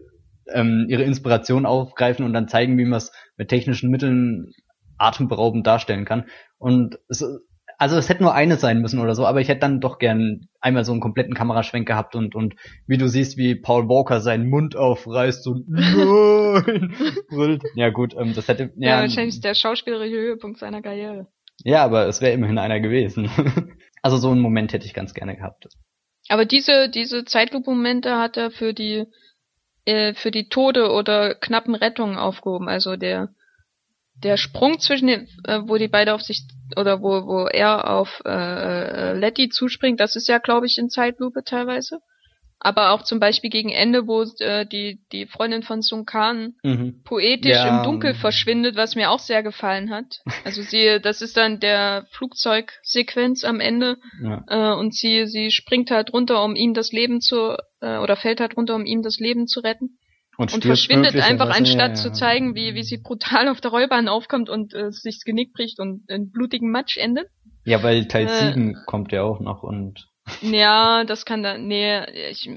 ähm, 0.53 0.87
ihre 0.89 1.03
Inspiration 1.03 1.67
aufgreifen 1.67 2.25
und 2.25 2.33
dann 2.33 2.49
zeigen, 2.49 2.79
wie 2.79 2.85
man 2.85 2.99
es 2.99 3.13
mit 3.37 3.49
technischen 3.49 3.91
Mitteln 3.91 4.53
atemberaubend 4.99 5.67
darstellen 5.67 6.05
kann. 6.05 6.27
Und 6.59 6.99
es, 7.09 7.25
also 7.79 7.97
es 7.97 8.11
hätte 8.11 8.23
nur 8.23 8.35
eine 8.35 8.57
sein 8.57 8.83
müssen 8.83 9.01
oder 9.01 9.15
so, 9.15 9.27
aber 9.27 9.41
ich 9.41 9.49
hätte 9.49 9.61
dann 9.61 9.81
doch 9.81 9.99
gern 9.99 10.49
einmal 10.61 10.85
so 10.85 10.93
einen 10.93 11.01
kompletten 11.01 11.35
Kameraschwenk 11.35 11.89
gehabt 11.89 12.15
und 12.15 12.35
und 12.35 12.55
wie 12.87 12.99
du 12.99 13.09
siehst, 13.09 13.39
wie 13.39 13.55
Paul 13.55 13.89
Walker 13.89 14.21
seinen 14.21 14.51
Mund 14.51 14.77
aufreißt 14.77 15.47
und 15.47 15.67
brüllt. 17.31 17.63
Ja 17.75 17.89
gut, 17.89 18.15
ähm, 18.19 18.35
das 18.35 18.49
hätte 18.49 18.73
Ja, 18.77 18.97
ja, 18.97 19.01
wahrscheinlich 19.01 19.41
der 19.41 19.55
schauspielerische 19.55 20.17
Höhepunkt 20.17 20.59
seiner 20.59 20.83
Karriere. 20.83 21.29
Ja, 21.65 21.85
aber 21.85 22.07
es 22.07 22.21
wäre 22.21 22.33
immerhin 22.33 22.59
einer 22.59 22.81
gewesen. 22.81 23.31
also 24.03 24.17
so 24.17 24.31
einen 24.31 24.41
Moment 24.41 24.73
hätte 24.73 24.87
ich 24.87 24.95
ganz 24.95 25.15
gerne 25.15 25.37
gehabt. 25.37 25.69
Aber 26.29 26.45
diese, 26.45 26.89
diese 26.89 27.25
Zeitlupe-Momente 27.25 28.17
hat 28.17 28.37
er 28.37 28.51
für 28.51 28.73
die, 28.73 29.07
äh, 29.85 30.15
für 30.15 30.31
die 30.31 30.49
Tode 30.49 30.91
oder 30.91 31.35
knappen 31.35 31.75
Rettungen 31.75 32.19
aufgehoben. 32.19 32.69
Also 32.69 32.97
der, 32.97 33.31
der 34.15 34.37
Sprung 34.37 34.79
zwischen 34.79 35.09
den, 35.09 35.29
äh, 35.45 35.61
wo 35.65 35.77
die 35.77 35.89
beide 35.89 36.15
auf 36.15 36.23
sich, 36.23 36.43
oder 36.77 37.03
wo, 37.03 37.27
wo 37.27 37.47
er 37.47 37.91
auf 37.91 38.23
äh, 38.25 38.31
äh, 38.31 39.13
Letty 39.15 39.49
zuspringt, 39.49 39.99
das 40.01 40.17
ist 40.17 40.29
ja, 40.29 40.39
glaube 40.39 40.67
ich, 40.67 40.79
in 40.79 40.89
Zeitlupe 40.89 41.43
teilweise. 41.45 42.01
Aber 42.63 42.91
auch 42.93 43.03
zum 43.03 43.21
Beispiel 43.21 43.49
gegen 43.49 43.71
Ende, 43.71 44.07
wo 44.07 44.23
äh, 44.39 44.67
die, 44.67 45.01
die 45.13 45.27
Freundin 45.27 45.63
von 45.63 45.81
Sun 45.81 46.05
Khan 46.05 46.55
Mhm. 46.63 47.01
poetisch 47.05 47.57
Ja. 47.57 47.79
im 47.79 47.83
Dunkel 47.83 48.13
verschwindet, 48.15 48.77
was 48.77 48.95
mir 48.97 49.11
auch 49.11 49.19
sehr 49.19 49.43
gefallen 49.43 49.91
hat. 49.91 50.19
Also 50.45 50.61
sie, 50.61 51.01
das 51.03 51.23
ist 51.23 51.39
dann 51.39 51.59
der 51.59 52.07
Flugzeugsequenz 52.11 53.45
am 53.45 53.61
Ende 53.61 53.97
Ja. 54.23 54.45
äh, 54.47 54.79
und 54.79 54.95
sie, 54.95 55.27
sie 55.27 55.51
springt 55.51 55.91
halt 55.91 56.13
runter, 56.13 56.45
um 56.45 56.55
ihm 56.55 56.75
das 56.75 56.93
Leben 56.93 57.21
zu, 57.21 57.57
äh, 57.81 57.99
oder 57.99 58.17
fällt 58.17 58.41
halt 58.41 58.57
runter, 58.57 58.75
um 58.75 58.85
ihm 58.85 59.03
das 59.03 59.19
Leben 59.19 59.47
zu 59.47 59.61
retten. 59.61 59.99
Und 60.37 60.49
stirbt 60.51 60.65
verschwindet 60.67 61.17
einfach, 61.21 61.51
anstatt 61.51 61.91
ja, 61.91 61.95
zu 61.95 62.13
zeigen, 62.13 62.55
wie, 62.55 62.75
wie 62.75 62.83
sie 62.83 62.99
brutal 63.03 63.49
auf 63.49 63.61
der 63.61 63.71
Rollbahn 63.71 64.09
aufkommt 64.09 64.49
und 64.49 64.75
äh, 64.75 64.91
sich 64.91 65.17
das 65.17 65.25
Genick 65.25 65.53
bricht 65.53 65.79
und 65.79 66.05
in 66.09 66.31
blutigen 66.31 66.71
Matsch 66.71 66.97
endet. 66.97 67.29
Ja, 67.65 67.83
weil 67.83 68.07
Teil 68.09 68.27
Äh. 68.27 68.53
7 68.53 68.77
kommt 68.87 69.13
ja 69.13 69.23
auch 69.23 69.41
noch 69.41 69.63
und 69.63 70.10
Ja, 70.43 71.05
das 71.05 71.25
kann 71.25 71.43
da, 71.43 71.59
nee, 71.59 72.03
ich, 72.31 72.49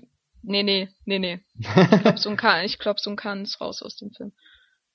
nee, 0.42 0.64
nee, 0.64 0.90
nee, 1.06 1.20
nee. 1.20 1.40
Ich 1.60 2.02
glaub, 2.02 2.20
so 2.20 2.30
ein 2.30 2.38
Kahn, 2.38 2.66
ich 2.66 2.80
glaub, 2.80 3.00
so 3.00 3.10
ein 3.10 3.16
Kahn 3.16 3.44
ist 3.44 3.60
raus 3.62 3.82
aus 3.82 3.96
dem 3.98 4.12
Film. 4.12 4.32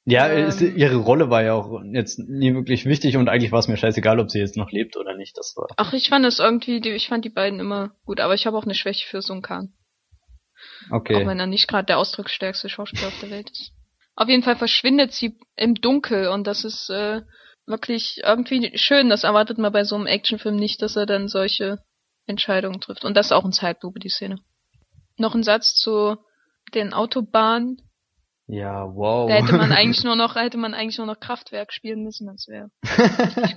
Ja, 0.04 0.28
Ähm. 0.30 0.46
es, 0.48 0.60
ihre 0.62 0.96
Rolle 0.96 1.28
war 1.28 1.42
ja 1.42 1.52
auch 1.52 1.82
jetzt 1.92 2.18
nie 2.18 2.54
wirklich 2.54 2.86
wichtig 2.86 3.16
und 3.18 3.28
eigentlich 3.28 3.52
war 3.52 3.58
es 3.58 3.68
mir 3.68 3.76
scheißegal, 3.76 4.18
ob 4.20 4.30
sie 4.30 4.38
jetzt 4.38 4.56
noch 4.56 4.70
lebt 4.70 4.96
oder 4.96 5.14
nicht. 5.14 5.36
Das 5.36 5.54
war. 5.56 5.66
Ach, 5.76 5.92
ich 5.92 6.08
fand 6.08 6.24
es 6.24 6.38
irgendwie, 6.38 6.80
die- 6.80 6.90
ich 6.92 7.08
fand 7.08 7.24
die 7.26 7.30
beiden 7.30 7.60
immer 7.60 7.90
gut, 8.06 8.20
aber 8.20 8.32
ich 8.34 8.46
habe 8.46 8.56
auch 8.56 8.64
eine 8.64 8.74
Schwäche 8.74 9.06
für 9.06 9.20
Sun 9.20 9.42
Khan. 9.42 9.74
Auch 10.90 10.96
Okay. 10.96 11.26
wenn 11.26 11.38
er 11.40 11.46
nicht 11.46 11.68
gerade 11.68 11.86
der 11.86 11.98
ausdrucksstärkste 11.98 12.68
Schauspieler 12.68 13.08
auf 13.08 13.20
der 13.20 13.30
Welt 13.30 13.50
ist. 13.50 13.72
Auf 14.16 14.28
jeden 14.28 14.42
Fall 14.42 14.56
verschwindet 14.56 15.12
sie 15.12 15.38
im 15.56 15.74
Dunkel 15.74 16.28
und 16.28 16.46
das 16.46 16.64
ist 16.64 16.88
äh, 16.90 17.20
wirklich 17.66 18.20
irgendwie 18.24 18.76
schön. 18.78 19.10
Das 19.10 19.24
erwartet 19.24 19.58
man 19.58 19.72
bei 19.72 19.84
so 19.84 19.94
einem 19.94 20.06
Actionfilm 20.06 20.56
nicht, 20.56 20.80
dass 20.82 20.96
er 20.96 21.06
dann 21.06 21.28
solche 21.28 21.78
Entscheidungen 22.28 22.80
trifft. 22.80 23.04
Und 23.04 23.16
das 23.16 23.26
ist 23.26 23.32
auch 23.32 23.44
ein 23.44 23.52
Zeitlupe, 23.52 23.98
die 23.98 24.08
Szene. 24.08 24.38
Noch 25.16 25.34
ein 25.34 25.42
Satz 25.42 25.74
zu 25.74 26.16
den 26.74 26.92
Autobahnen. 26.92 27.82
Ja, 28.46 28.94
wow. 28.94 29.28
Da 29.28 29.36
hätte 29.36 29.56
man 29.56 29.72
eigentlich 29.72 30.04
nur 30.04 30.16
noch, 30.16 30.36
hätte 30.36 30.56
man 30.56 30.74
eigentlich 30.74 30.98
nur 30.98 31.06
noch 31.06 31.20
Kraftwerk 31.20 31.72
spielen 31.72 32.02
müssen, 32.02 32.26
das 32.26 32.46
wäre 32.48 32.70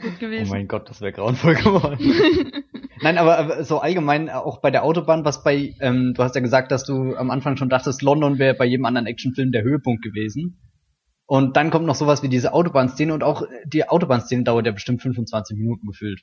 gut 0.01 0.13
oh 0.15 0.19
gewesen. 0.19 0.49
mein 0.49 0.67
Gott, 0.67 0.89
das 0.89 0.99
wäre 0.99 1.13
grauenvoll 1.13 1.55
geworden. 1.55 1.97
Nein, 3.01 3.17
aber, 3.17 3.37
aber 3.37 3.63
so 3.63 3.79
allgemein 3.79 4.27
äh, 4.27 4.31
auch 4.31 4.61
bei 4.61 4.69
der 4.69 4.83
Autobahn, 4.83 5.25
was 5.25 5.43
bei, 5.43 5.73
ähm, 5.79 6.13
du 6.13 6.23
hast 6.23 6.35
ja 6.35 6.41
gesagt, 6.41 6.71
dass 6.71 6.83
du 6.83 7.15
am 7.15 7.31
Anfang 7.31 7.57
schon 7.57 7.69
dachtest, 7.69 8.01
London 8.01 8.37
wäre 8.37 8.53
bei 8.53 8.65
jedem 8.65 8.85
anderen 8.85 9.07
Actionfilm 9.07 9.51
der 9.51 9.63
Höhepunkt 9.63 10.03
gewesen. 10.03 10.59
Und 11.25 11.55
dann 11.55 11.71
kommt 11.71 11.85
noch 11.85 11.95
sowas 11.95 12.21
wie 12.23 12.29
diese 12.29 12.53
Autobahnszene 12.53 13.13
und 13.13 13.23
auch 13.23 13.43
die 13.65 13.87
Autobahnszene 13.87 14.43
dauert 14.43 14.65
ja 14.65 14.73
bestimmt 14.73 15.01
25 15.01 15.57
Minuten 15.57 15.87
gefühlt. 15.87 16.21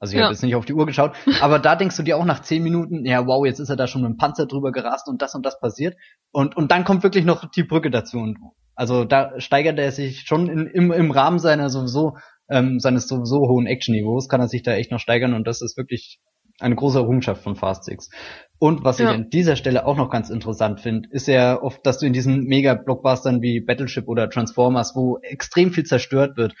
Also 0.00 0.12
ich 0.12 0.18
Ja. 0.18 0.24
habe 0.24 0.32
jetzt 0.32 0.42
nicht 0.42 0.56
auf 0.56 0.64
die 0.64 0.72
Uhr 0.72 0.86
geschaut, 0.86 1.12
aber 1.40 1.58
da 1.58 1.76
denkst 1.76 1.96
du 1.96 2.02
dir 2.02 2.16
auch 2.16 2.24
nach 2.24 2.40
10 2.40 2.62
Minuten, 2.62 3.04
ja 3.04 3.26
wow, 3.26 3.44
jetzt 3.46 3.60
ist 3.60 3.68
er 3.68 3.76
da 3.76 3.86
schon 3.86 4.02
mit 4.02 4.10
dem 4.10 4.16
Panzer 4.16 4.46
drüber 4.46 4.72
gerast 4.72 5.06
und 5.08 5.20
das 5.22 5.34
und 5.34 5.44
das 5.46 5.60
passiert. 5.60 5.96
Und, 6.32 6.56
und 6.56 6.72
dann 6.72 6.84
kommt 6.84 7.02
wirklich 7.02 7.24
noch 7.26 7.48
die 7.50 7.64
Brücke 7.64 7.90
dazu. 7.90 8.18
Und 8.18 8.38
also 8.74 9.04
da 9.04 9.38
steigert 9.38 9.78
er 9.78 9.92
sich 9.92 10.22
schon 10.26 10.48
in, 10.48 10.66
im, 10.66 10.90
im 10.90 11.10
Rahmen 11.10 11.38
seiner 11.38 11.68
sowieso, 11.68 12.16
ähm, 12.48 12.80
seines 12.80 13.06
sowieso 13.08 13.40
hohen 13.48 13.66
Action-Niveaus, 13.66 14.28
kann 14.28 14.40
er 14.40 14.48
sich 14.48 14.62
da 14.62 14.72
echt 14.72 14.90
noch 14.90 15.00
steigern 15.00 15.34
und 15.34 15.46
das 15.46 15.60
ist 15.60 15.76
wirklich 15.76 16.18
eine 16.60 16.76
große 16.76 16.98
Errungenschaft 16.98 17.42
von 17.42 17.56
Fast 17.56 17.84
Six. 17.84 18.08
Und 18.58 18.84
was 18.84 18.98
Ja. 18.98 19.10
ich 19.10 19.14
an 19.16 19.30
dieser 19.30 19.56
Stelle 19.56 19.86
auch 19.86 19.96
noch 19.96 20.10
ganz 20.10 20.30
interessant 20.30 20.80
finde, 20.80 21.08
ist 21.10 21.26
ja 21.26 21.60
oft, 21.60 21.84
dass 21.86 21.98
du 21.98 22.06
in 22.06 22.12
diesen 22.12 22.44
Mega-Blockbustern 22.44 23.40
wie 23.42 23.60
Battleship 23.60 24.08
oder 24.08 24.28
Transformers, 24.30 24.94
wo 24.94 25.18
extrem 25.22 25.72
viel 25.72 25.84
zerstört 25.84 26.36
wird, 26.36 26.54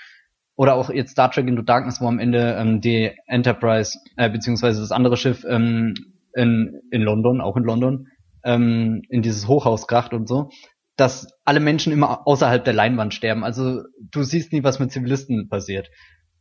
oder 0.60 0.74
auch 0.74 0.90
jetzt 0.90 1.12
Star 1.12 1.30
Trek 1.30 1.48
Into 1.48 1.62
Darkness, 1.62 2.02
wo 2.02 2.06
am 2.06 2.18
Ende 2.18 2.54
ähm, 2.58 2.82
die 2.82 3.12
Enterprise, 3.26 3.98
äh, 4.18 4.28
beziehungsweise 4.28 4.82
das 4.82 4.92
andere 4.92 5.16
Schiff 5.16 5.42
ähm, 5.48 5.94
in, 6.34 6.82
in 6.90 7.00
London, 7.00 7.40
auch 7.40 7.56
in 7.56 7.64
London, 7.64 8.08
ähm, 8.44 9.00
in 9.08 9.22
dieses 9.22 9.48
Hochhaus 9.48 9.86
kracht 9.86 10.12
und 10.12 10.28
so, 10.28 10.50
dass 10.96 11.32
alle 11.46 11.60
Menschen 11.60 11.94
immer 11.94 12.26
außerhalb 12.26 12.62
der 12.62 12.74
Leinwand 12.74 13.14
sterben. 13.14 13.42
Also 13.42 13.84
du 14.10 14.22
siehst 14.22 14.52
nie, 14.52 14.62
was 14.62 14.78
mit 14.78 14.92
Zivilisten 14.92 15.48
passiert. 15.48 15.88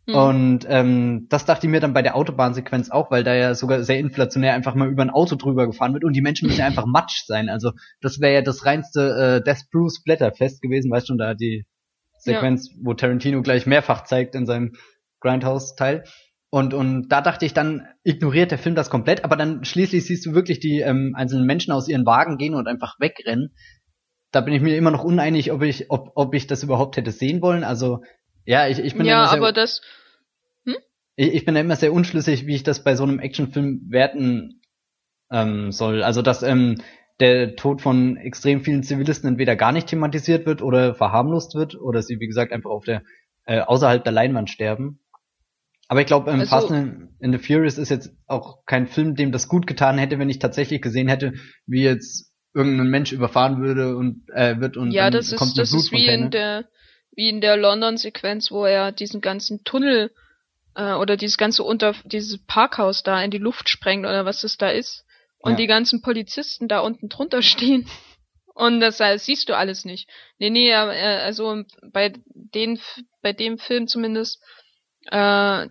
Hm. 0.06 0.16
Und 0.16 0.66
ähm, 0.68 1.28
das 1.30 1.46
dachte 1.46 1.68
ich 1.68 1.72
mir 1.72 1.80
dann 1.80 1.94
bei 1.94 2.02
der 2.02 2.18
Autobahnsequenz 2.18 2.90
auch, 2.90 3.12
weil 3.12 3.24
da 3.24 3.34
ja 3.34 3.56
sogar 3.56 3.84
sehr 3.84 4.00
inflationär 4.00 4.54
einfach 4.54 4.76
mal 4.76 4.90
über 4.90 5.04
ein 5.04 5.12
Auto 5.12 5.38
drüber 5.38 5.66
gefahren 5.66 5.94
wird 5.94 6.04
und 6.04 6.12
die 6.12 6.22
Menschen 6.22 6.48
müssen 6.48 6.60
ja 6.60 6.66
einfach 6.66 6.86
matsch 6.86 7.24
sein. 7.26 7.48
Also 7.48 7.72
das 8.02 8.20
wäre 8.20 8.34
ja 8.34 8.42
das 8.42 8.66
reinste 8.66 9.40
äh, 9.40 9.42
Death 9.42 9.70
Bruce 9.72 10.04
Blätterfest 10.04 10.62
gewesen, 10.62 10.92
weißt 10.92 11.08
schon, 11.08 11.18
da 11.18 11.36
die 11.36 11.64
Sequenz, 12.34 12.70
wo 12.82 12.94
Tarantino 12.94 13.42
gleich 13.42 13.66
mehrfach 13.66 14.04
zeigt 14.04 14.36
in 14.36 14.46
seinem 14.46 14.74
Grindhouse-Teil. 15.22 16.04
Und, 16.52 16.74
und 16.74 17.10
da 17.10 17.22
dachte 17.22 17.46
ich, 17.46 17.54
dann 17.54 17.88
ignoriert 18.04 18.52
der 18.52 18.58
Film 18.58 18.76
das 18.76 18.90
komplett, 18.90 19.24
aber 19.24 19.36
dann 19.36 19.64
schließlich 19.64 20.06
siehst 20.06 20.26
du 20.26 20.34
wirklich 20.34 20.60
die 20.60 20.80
ähm, 20.80 21.14
einzelnen 21.16 21.46
Menschen 21.46 21.72
aus 21.72 21.88
ihren 21.88 22.06
Wagen 22.06 22.38
gehen 22.38 22.56
und 22.56 22.68
einfach 22.68 23.00
wegrennen. 23.00 23.54
Da 24.32 24.42
bin 24.42 24.54
ich 24.54 24.62
mir 24.62 24.76
immer 24.76 24.92
noch 24.92 25.04
uneinig, 25.04 25.52
ob 25.52 25.62
ich, 25.62 25.92
ob, 25.92 26.12
ob 26.16 26.34
ich 26.34 26.48
das 26.48 26.64
überhaupt 26.64 26.98
hätte 26.98 27.12
sehen 27.12 27.42
wollen. 27.42 27.64
Also, 27.64 28.04
ja, 28.46 28.68
ich, 28.68 28.80
ich 28.80 28.96
bin 28.96 29.06
ja, 29.06 29.20
immer 29.20 29.30
sehr, 29.30 29.38
aber 29.38 29.52
das, 29.52 29.82
ich, 31.20 31.34
ich 31.34 31.46
bin 31.46 31.54
da 31.54 31.62
immer 31.62 31.76
sehr 31.76 31.94
unschlüssig, 31.94 32.48
wie 32.48 32.56
ich 32.56 32.64
das 32.64 32.84
bei 32.84 32.96
so 32.96 33.04
einem 33.04 33.20
Actionfilm 33.20 33.82
werten 33.90 34.62
ähm, 35.30 35.72
soll. 35.72 36.02
Also, 36.02 36.22
dass 36.22 36.44
ähm, 36.44 36.82
der 37.20 37.56
Tod 37.56 37.82
von 37.82 38.18
extrem 38.18 38.62
vielen 38.62 38.84
Zivilisten 38.84 39.30
entweder 39.30 39.56
gar 39.56 39.72
nicht 39.72 39.88
thematisiert 39.88 40.46
wird 40.46 40.62
oder 40.62 40.96
verharmlost 40.96 41.56
wird 41.56 41.76
oder 41.76 42.02
sie, 42.02 42.20
wie 42.20 42.28
gesagt, 42.28 42.52
einfach 42.52 42.70
auf 42.70 42.86
der 42.86 43.04
äh, 43.46 43.60
außerhalb 43.62 44.04
der 44.04 44.14
Leinwand 44.14 44.50
sterben. 44.50 45.00
Aber 45.88 46.02
ich 46.02 46.08
glaube, 46.08 46.32
ähm, 46.32 46.40
Also- 46.42 46.50
Fast 46.50 46.72
in 46.72 47.32
the 47.32 47.40
Furious 47.40 47.78
ist 47.78 47.90
jetzt 47.90 48.12
auch 48.28 48.66
kein 48.66 48.88
Film, 48.88 49.16
dem 49.16 49.32
das 49.32 49.48
gut 49.48 49.68
getan 49.68 49.98
hätte, 49.98 50.20
wenn 50.20 50.30
ich 50.30 50.40
tatsächlich 50.40 50.82
gesehen 50.82 51.08
hätte, 51.08 51.34
wie 51.66 51.84
jetzt 51.84 52.32
irgendein 52.54 52.90
Mensch 52.90 53.12
überfahren 53.12 53.62
würde 53.62 53.96
und 53.98 54.24
äh, 54.34 54.60
wird 54.60 54.78
und 54.78 54.92
ja, 54.92 55.10
das 55.10 55.36
kommt 55.36 55.52
ist, 55.52 55.58
das 55.58 55.74
ist 55.74 55.92
wie 55.92 56.08
in 56.08 56.32
der, 56.32 56.66
wie 57.16 57.30
in 57.30 57.42
der 57.42 57.58
London-Sequenz, 57.58 58.52
wo 58.52 58.66
er 58.66 58.92
diesen 58.92 59.22
ganzen 59.22 59.64
Tunnel 59.64 60.12
äh, 60.76 60.94
oder 60.94 61.18
dieses 61.18 61.38
ganze 61.38 61.64
unter 61.64 61.96
dieses 62.06 62.38
Parkhaus 62.46 63.04
da 63.04 63.22
in 63.22 63.32
die 63.32 63.38
Luft 63.38 63.70
sprengt 63.70 64.06
oder 64.06 64.26
was 64.26 64.42
das 64.42 64.58
da 64.58 64.70
ist 64.70 65.06
und 65.40 65.52
Ja. 65.54 65.58
die 65.58 65.68
ganzen 65.68 66.02
Polizisten 66.02 66.68
da 66.68 66.80
unten 66.80 67.10
drunter 67.10 67.42
stehen 67.42 67.88
und 68.54 68.80
das, 68.82 69.00
äh, 69.00 69.18
siehst 69.18 69.50
du 69.50 69.56
alles 69.56 69.86
nicht. 69.86 70.10
Nee, 70.38 70.50
nee, 70.50 70.70
äh, 70.70 70.76
also 70.76 71.64
bei 71.92 72.14
den 72.34 72.80
bei 73.22 73.34
dem 73.34 73.58
Film 73.58 73.88
zumindest 73.88 74.42
äh, 75.06 75.12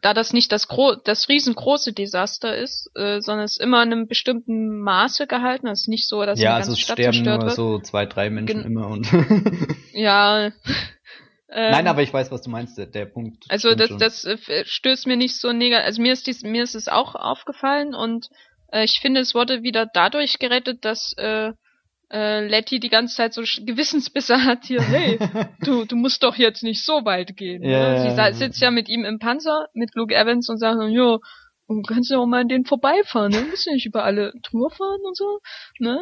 da 0.00 0.14
das 0.14 0.32
nicht 0.32 0.50
das, 0.52 0.68
gro 0.68 0.94
das 0.96 1.28
riesengroße 1.28 1.92
Desaster 1.92 2.56
ist, 2.56 2.90
äh, 2.96 3.20
sondern 3.20 3.44
es 3.44 3.58
immer 3.58 3.82
in 3.82 3.92
einem 3.92 4.06
bestimmten 4.08 4.80
Maße 4.80 5.26
gehalten. 5.26 5.66
Es 5.68 5.82
ist 5.82 5.88
nicht 5.88 6.08
so, 6.08 6.24
dass 6.24 6.40
ja, 6.40 6.50
eine 6.50 6.56
also 6.56 6.68
ganze 6.70 6.80
es 6.80 6.84
Stadt 6.84 6.96
sterben 6.98 7.12
zerstört 7.12 7.38
nur 7.40 7.46
wird. 7.46 7.56
so 7.56 7.78
zwei, 7.80 8.06
drei 8.06 8.30
Menschen 8.30 8.62
Gen- 8.62 8.66
immer 8.66 8.88
und. 8.88 9.06
Ja. 9.92 10.46
ähm, 10.46 10.52
Nein, 11.50 11.86
aber 11.88 12.02
ich 12.02 12.12
weiß, 12.12 12.30
was 12.30 12.42
du 12.42 12.50
meinst. 12.50 12.78
Der, 12.78 12.86
der 12.86 13.06
Punkt. 13.06 13.44
Also 13.48 13.74
das, 13.74 13.88
schon. 13.88 13.98
das 13.98 14.24
äh, 14.24 14.38
stößt 14.64 15.06
mir 15.06 15.16
nicht 15.16 15.38
so 15.38 15.52
negativ. 15.52 15.86
Also 15.86 16.02
mir 16.02 16.12
ist 16.14 16.26
dies, 16.26 16.42
mir 16.42 16.62
ist 16.62 16.74
es 16.74 16.88
auch 16.88 17.14
aufgefallen 17.14 17.94
und 17.94 18.26
äh, 18.26 18.30
ich 18.72 19.00
finde, 19.00 19.20
es 19.20 19.34
wurde 19.34 19.62
wieder 19.62 19.86
dadurch 19.92 20.38
gerettet, 20.38 20.84
dass 20.84 21.12
äh, 21.16 21.52
äh, 22.10 22.46
Letty 22.46 22.80
die 22.80 22.88
ganze 22.88 23.16
Zeit 23.16 23.34
so 23.34 23.42
Gewissensbisse 23.42 24.44
hat 24.44 24.64
hier, 24.64 24.82
hey, 24.82 25.18
du, 25.60 25.84
du 25.84 25.96
musst 25.96 26.22
doch 26.22 26.36
jetzt 26.36 26.62
nicht 26.62 26.84
so 26.84 27.04
weit 27.04 27.36
gehen. 27.36 27.62
Ja, 27.62 28.04
ne? 28.04 28.32
Sie 28.32 28.38
sitzt 28.38 28.60
ja 28.60 28.70
mit 28.70 28.88
ihm 28.88 29.04
im 29.04 29.18
Panzer, 29.18 29.68
mit 29.74 29.94
Luke 29.94 30.14
Evans 30.14 30.48
und 30.48 30.58
sagt, 30.58 30.78
ja, 30.90 31.18
du 31.68 31.82
kannst 31.82 32.10
ja 32.10 32.18
auch 32.18 32.26
mal 32.26 32.42
an 32.42 32.48
den 32.48 32.64
vorbeifahren, 32.64 33.32
ne? 33.32 33.42
Du 33.42 33.48
musst 33.48 33.66
ja 33.66 33.72
nicht 33.72 33.86
über 33.86 34.04
alle 34.04 34.32
Tour 34.42 34.70
fahren 34.70 35.00
und 35.04 35.16
so, 35.16 35.40
ne? 35.78 36.00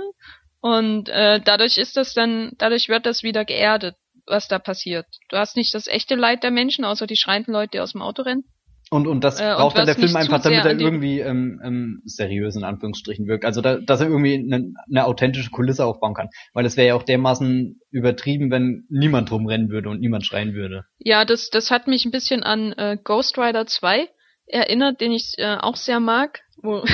Und 0.61 1.09
äh, 1.09 1.41
dadurch 1.41 1.77
ist 1.77 1.97
das 1.97 2.15
dann, 2.15 2.53
dadurch 2.59 2.89
wird 2.89 3.07
das 3.07 3.23
wieder 3.23 3.45
geerdet, 3.45 3.97
was 4.27 4.49
da 4.49 4.59
passiert. 4.59 5.07
Du 5.29 5.37
hast 5.37 5.57
nicht 5.57 5.75
das 5.75 5.87
echte 5.87 6.15
Leid 6.15 6.43
der 6.43 6.51
Menschen, 6.51 6.85
außer 6.85 7.07
die 7.07 7.17
schreienden 7.17 7.53
Leute, 7.53 7.71
die 7.75 7.81
aus 7.81 7.93
dem 7.93 8.03
Auto 8.03 8.23
rennen. 8.23 8.45
Und, 8.91 9.09
und 9.09 9.25
das 9.25 9.41
Äh, 9.41 9.51
und 9.51 9.57
braucht 9.57 9.79
dann 9.79 9.87
der 9.87 9.97
Film 9.97 10.15
einfach, 10.15 10.41
damit 10.41 10.65
er 10.65 10.79
irgendwie 10.79 11.19
ähm, 11.19 11.61
ähm, 11.65 12.03
seriös 12.05 12.55
in 12.55 12.63
Anführungsstrichen 12.63 13.27
wirkt. 13.27 13.45
Also 13.45 13.61
da, 13.61 13.79
dass 13.79 14.01
er 14.01 14.07
irgendwie 14.07 14.35
eine, 14.35 14.73
eine 14.89 15.07
authentische 15.07 15.51
Kulisse 15.51 15.85
aufbauen 15.85 16.15
kann. 16.15 16.29
Weil 16.53 16.65
es 16.67 16.77
wäre 16.77 16.89
ja 16.89 16.95
auch 16.95 17.03
dermaßen 17.03 17.81
übertrieben, 17.91 18.51
wenn 18.51 18.85
niemand 18.89 19.33
rumrennen 19.33 19.71
würde 19.71 19.89
und 19.89 20.01
niemand 20.01 20.25
schreien 20.25 20.55
würde. 20.55 20.85
Ja, 20.99 21.25
das, 21.25 21.51
das 21.51 21.71
hat 21.73 21.89
mich 21.89 22.05
ein 22.05 22.13
bisschen 22.13 22.45
an 22.45 22.73
äh, 22.75 22.97
Ghost 23.03 23.37
Rider 23.39 23.67
2 23.67 24.09
erinnert, 24.47 25.01
den 25.01 25.11
ich 25.11 25.35
äh, 25.39 25.57
auch 25.57 25.77
sehr 25.77 25.99
mag. 25.99 26.43
Wo, 26.63 26.85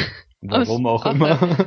Warum 0.40 0.86
Aus- 0.86 1.05
auch 1.05 1.12
immer. 1.12 1.39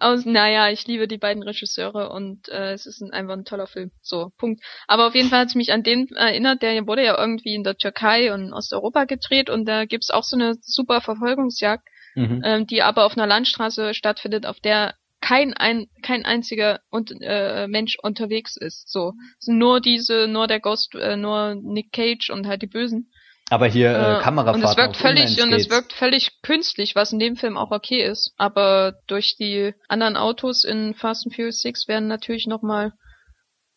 aus, 0.00 0.24
naja, 0.24 0.70
ich 0.70 0.86
liebe 0.86 1.08
die 1.08 1.18
beiden 1.18 1.42
Regisseure 1.42 2.10
und 2.10 2.48
äh, 2.48 2.72
es 2.72 2.86
ist 2.86 3.00
ein, 3.00 3.12
einfach 3.12 3.34
ein 3.34 3.44
toller 3.44 3.66
Film. 3.66 3.90
So, 4.02 4.30
Punkt. 4.38 4.62
Aber 4.86 5.06
auf 5.06 5.14
jeden 5.14 5.28
Fall 5.28 5.40
hat 5.40 5.48
es 5.48 5.54
mich 5.54 5.72
an 5.72 5.82
den 5.82 6.08
erinnert, 6.14 6.62
der 6.62 6.86
wurde 6.86 7.04
ja 7.04 7.18
irgendwie 7.18 7.54
in 7.54 7.64
der 7.64 7.76
Türkei 7.76 8.32
und 8.32 8.52
Osteuropa 8.52 9.04
gedreht 9.04 9.50
und 9.50 9.66
da 9.66 9.84
gibt's 9.84 10.10
auch 10.10 10.24
so 10.24 10.36
eine 10.36 10.54
super 10.60 11.00
Verfolgungsjagd, 11.00 11.86
mhm. 12.14 12.42
ähm, 12.44 12.66
die 12.66 12.82
aber 12.82 13.04
auf 13.04 13.16
einer 13.16 13.26
Landstraße 13.26 13.94
stattfindet, 13.94 14.46
auf 14.46 14.60
der 14.60 14.94
kein 15.20 15.54
ein 15.54 15.86
kein 16.02 16.26
einziger 16.26 16.80
und, 16.90 17.12
äh, 17.22 17.66
Mensch 17.66 17.96
unterwegs 18.02 18.56
ist. 18.56 18.90
So 18.90 19.14
nur 19.46 19.80
diese, 19.80 20.28
nur 20.28 20.46
der 20.46 20.60
Ghost, 20.60 20.94
äh, 20.94 21.16
nur 21.16 21.54
Nick 21.54 21.92
Cage 21.92 22.30
und 22.30 22.46
halt 22.46 22.60
die 22.60 22.66
Bösen. 22.66 23.10
Aber 23.50 23.66
hier 23.66 23.90
äh, 23.90 24.16
Äh, 24.16 24.20
Kamerafahrt 24.20 24.56
und 24.56 24.64
es 24.64 24.76
wirkt 24.76 24.96
völlig 24.96 25.42
und 25.42 25.52
es 25.52 25.68
wirkt 25.68 25.92
völlig 25.92 26.40
künstlich, 26.42 26.94
was 26.94 27.12
in 27.12 27.18
dem 27.18 27.36
Film 27.36 27.56
auch 27.56 27.70
okay 27.70 28.02
ist. 28.02 28.32
Aber 28.36 28.94
durch 29.06 29.36
die 29.36 29.74
anderen 29.88 30.16
Autos 30.16 30.64
in 30.64 30.94
Fast 30.94 31.26
and 31.26 31.34
Furious 31.34 31.60
6 31.60 31.86
werden 31.88 32.08
natürlich 32.08 32.46
noch 32.46 32.62
mal, 32.62 32.92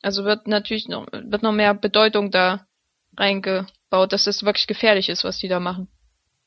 also 0.02 0.24
wird 0.24 0.48
natürlich 0.48 0.88
noch 0.88 1.08
wird 1.12 1.44
noch 1.44 1.52
mehr 1.52 1.74
Bedeutung 1.74 2.32
da 2.32 2.66
reingebaut, 3.18 4.14
dass 4.14 4.24
das 4.24 4.44
wirklich 4.44 4.68
gefährlich 4.68 5.10
ist, 5.10 5.24
was 5.24 5.40
die 5.40 5.48
da 5.48 5.60
machen. 5.60 5.88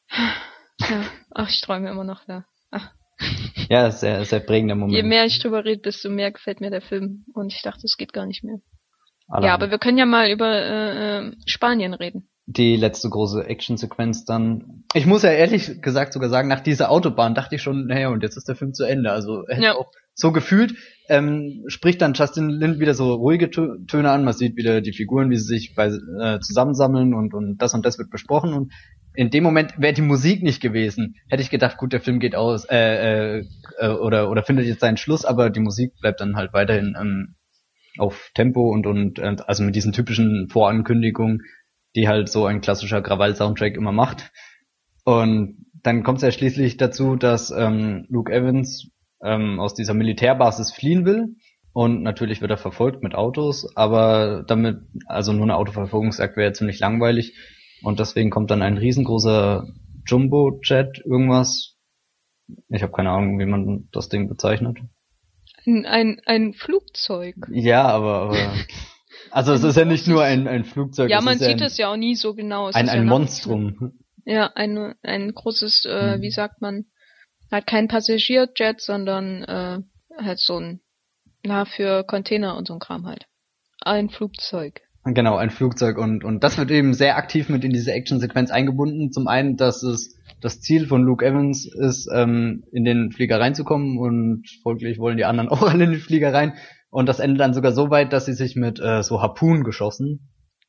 Ja, 0.88 1.04
ach, 1.34 1.50
ich 1.50 1.60
träume 1.60 1.90
immer 1.90 2.04
noch 2.04 2.24
da. 2.24 2.46
Ja, 3.68 3.82
das 3.82 3.96
ist 3.96 4.00
sehr, 4.00 4.24
sehr 4.24 4.40
prägender 4.40 4.74
Moment. 4.74 4.96
Je 4.96 5.02
mehr 5.02 5.26
ich 5.26 5.38
drüber 5.40 5.64
rede, 5.64 5.82
desto 5.82 6.08
mehr 6.08 6.32
gefällt 6.32 6.60
mir 6.60 6.70
der 6.70 6.80
Film. 6.80 7.26
Und 7.34 7.52
ich 7.52 7.60
dachte, 7.60 7.82
es 7.84 7.96
geht 7.98 8.12
gar 8.12 8.24
nicht 8.24 8.42
mehr. 8.42 8.60
Allein. 9.28 9.48
Ja, 9.48 9.54
aber 9.54 9.70
wir 9.70 9.78
können 9.78 9.98
ja 9.98 10.06
mal 10.06 10.30
über 10.30 10.50
äh, 10.50 11.18
äh, 11.18 11.32
Spanien 11.46 11.94
reden. 11.94 12.30
Die 12.52 12.76
letzte 12.76 13.08
große 13.08 13.44
Actionsequenz 13.46 14.24
dann. 14.24 14.84
Ich 14.94 15.06
muss 15.06 15.22
ja 15.22 15.30
ehrlich 15.30 15.80
gesagt 15.82 16.12
sogar 16.12 16.28
sagen, 16.28 16.48
nach 16.48 16.60
dieser 16.60 16.90
Autobahn 16.90 17.34
dachte 17.34 17.54
ich 17.54 17.62
schon, 17.62 17.86
naja, 17.86 18.08
und 18.08 18.22
jetzt 18.22 18.36
ist 18.36 18.48
der 18.48 18.56
Film 18.56 18.74
zu 18.74 18.84
Ende. 18.84 19.12
Also 19.12 19.44
hätte 19.48 19.62
Ja. 19.62 19.74
auch 19.74 19.92
so 20.14 20.32
gefühlt, 20.32 20.74
ähm, 21.08 21.62
spricht 21.68 22.02
dann 22.02 22.14
Justin 22.14 22.48
Lin 22.50 22.80
wieder 22.80 22.94
so 22.94 23.14
ruhige 23.14 23.46
Tö- 23.46 23.86
Töne 23.86 24.10
an. 24.10 24.24
Man 24.24 24.34
sieht 24.34 24.56
wieder 24.56 24.80
die 24.80 24.92
Figuren, 24.92 25.30
wie 25.30 25.36
sie 25.36 25.44
sich 25.46 25.74
bei, 25.76 25.86
äh, 25.86 26.40
zusammensammeln 26.40 27.14
und, 27.14 27.34
und 27.34 27.58
das 27.58 27.72
und 27.74 27.86
das 27.86 27.98
wird 27.98 28.10
besprochen. 28.10 28.52
Und 28.52 28.72
in 29.14 29.30
dem 29.30 29.44
Moment 29.44 29.74
wäre 29.78 29.92
die 29.92 30.02
Musik 30.02 30.42
nicht 30.42 30.60
gewesen, 30.60 31.14
hätte 31.28 31.42
ich 31.42 31.50
gedacht, 31.50 31.78
gut, 31.78 31.92
der 31.92 32.00
Film 32.00 32.18
geht 32.18 32.34
aus 32.34 32.64
äh, 32.64 33.38
äh, 33.38 33.44
äh, 33.78 33.88
oder 33.88 34.28
oder 34.30 34.42
findet 34.42 34.66
jetzt 34.66 34.80
seinen 34.80 34.96
Schluss, 34.96 35.24
aber 35.24 35.50
die 35.50 35.60
Musik 35.60 35.92
bleibt 36.00 36.20
dann 36.20 36.36
halt 36.36 36.52
weiterhin 36.52 36.96
ähm, 37.00 37.34
auf 37.98 38.30
Tempo 38.34 38.70
und 38.72 38.86
und 38.86 39.18
äh, 39.18 39.36
also 39.46 39.62
mit 39.64 39.74
diesen 39.74 39.92
typischen 39.92 40.48
Vorankündigungen, 40.48 41.42
die 41.96 42.08
halt 42.08 42.28
so 42.28 42.46
ein 42.46 42.60
klassischer 42.60 43.02
Krawall-Soundtrack 43.02 43.76
immer 43.76 43.92
macht. 43.92 44.30
Und 45.04 45.66
dann 45.82 46.02
kommt 46.02 46.18
es 46.18 46.22
ja 46.22 46.30
schließlich 46.30 46.76
dazu, 46.76 47.16
dass 47.16 47.50
ähm, 47.50 48.06
Luke 48.08 48.32
Evans 48.32 48.90
ähm, 49.22 49.60
aus 49.60 49.74
dieser 49.74 49.94
Militärbasis 49.94 50.72
fliehen 50.72 51.04
will. 51.04 51.36
Und 51.72 52.02
natürlich 52.02 52.40
wird 52.40 52.50
er 52.50 52.58
verfolgt 52.58 53.02
mit 53.02 53.14
Autos, 53.14 53.76
aber 53.76 54.42
damit, 54.46 54.78
also 55.06 55.32
nur 55.32 55.44
eine 55.44 55.56
Autoverfolgungsjagd 55.56 56.36
wäre 56.36 56.48
ja 56.48 56.52
ziemlich 56.52 56.80
langweilig. 56.80 57.36
Und 57.82 58.00
deswegen 58.00 58.30
kommt 58.30 58.50
dann 58.50 58.62
ein 58.62 58.76
riesengroßer 58.76 59.68
Jumbo-Jet, 60.06 61.02
irgendwas. 61.04 61.76
Ich 62.68 62.82
habe 62.82 62.92
keine 62.92 63.10
Ahnung, 63.10 63.38
wie 63.38 63.46
man 63.46 63.88
das 63.92 64.08
Ding 64.08 64.28
bezeichnet. 64.28 64.78
Ein, 65.64 66.20
ein, 66.26 66.52
Flugzeug. 66.54 67.36
Ja, 67.50 67.84
aber, 67.84 68.22
aber 68.22 68.36
also 69.30 69.52
es 69.52 69.62
ist 69.64 69.76
ja 69.76 69.84
nicht 69.84 70.06
nur 70.06 70.22
ein, 70.22 70.48
ein 70.48 70.64
Flugzeug. 70.64 71.10
Ja, 71.10 71.20
man 71.20 71.38
sieht 71.38 71.60
ein, 71.60 71.62
es 71.62 71.76
ja 71.78 71.90
auch 71.92 71.96
nie 71.96 72.14
so 72.14 72.34
genau. 72.34 72.68
Es 72.68 72.74
ein, 72.74 72.86
ist 72.86 72.90
ein 72.92 73.04
ja 73.04 73.08
Monstrum. 73.08 73.92
Ja, 74.24 74.50
ein, 74.54 74.94
ein 75.02 75.32
großes, 75.32 75.86
äh, 75.86 76.16
Mhm. 76.18 76.22
wie 76.22 76.30
sagt 76.30 76.60
man, 76.60 76.84
halt 77.50 77.66
kein 77.66 77.88
Passagierjet, 77.88 78.80
sondern 78.80 79.42
äh, 79.44 79.78
halt 80.18 80.38
so 80.38 80.58
ein, 80.58 80.80
na, 81.44 81.64
für 81.64 82.04
Container 82.04 82.56
und 82.56 82.68
so 82.68 82.74
ein 82.74 82.80
Kram 82.80 83.06
halt. 83.06 83.26
Ein 83.80 84.10
Flugzeug. 84.10 84.80
Genau, 85.04 85.36
ein 85.36 85.48
Flugzeug 85.50 85.96
und, 85.96 86.24
und 86.24 86.44
das 86.44 86.58
wird 86.58 86.70
eben 86.70 86.92
sehr 86.92 87.16
aktiv 87.16 87.48
mit 87.48 87.64
in 87.64 87.72
diese 87.72 87.92
Actionsequenz 87.92 88.50
eingebunden. 88.50 89.12
Zum 89.12 89.28
einen, 89.28 89.56
dass 89.56 89.82
es 89.82 90.14
das 90.42 90.60
Ziel 90.60 90.86
von 90.86 91.02
Luke 91.02 91.24
Evans 91.24 91.66
ist, 91.66 92.08
ähm, 92.14 92.64
in 92.72 92.84
den 92.84 93.10
Flieger 93.10 93.40
reinzukommen 93.40 93.98
und 93.98 94.44
folglich 94.62 94.98
wollen 94.98 95.16
die 95.16 95.24
anderen 95.24 95.48
auch 95.50 95.62
alle 95.62 95.84
in 95.84 95.92
den 95.92 96.00
Flieger 96.00 96.34
rein. 96.34 96.54
Und 96.90 97.08
das 97.08 97.20
endet 97.20 97.40
dann 97.40 97.54
sogar 97.54 97.72
so 97.72 97.90
weit, 97.90 98.12
dass 98.12 98.26
sie 98.26 98.34
sich 98.34 98.56
mit 98.56 98.80
äh, 98.80 99.02
so 99.02 99.22
Harpunen 99.22 99.64
geschossen, 99.64 100.28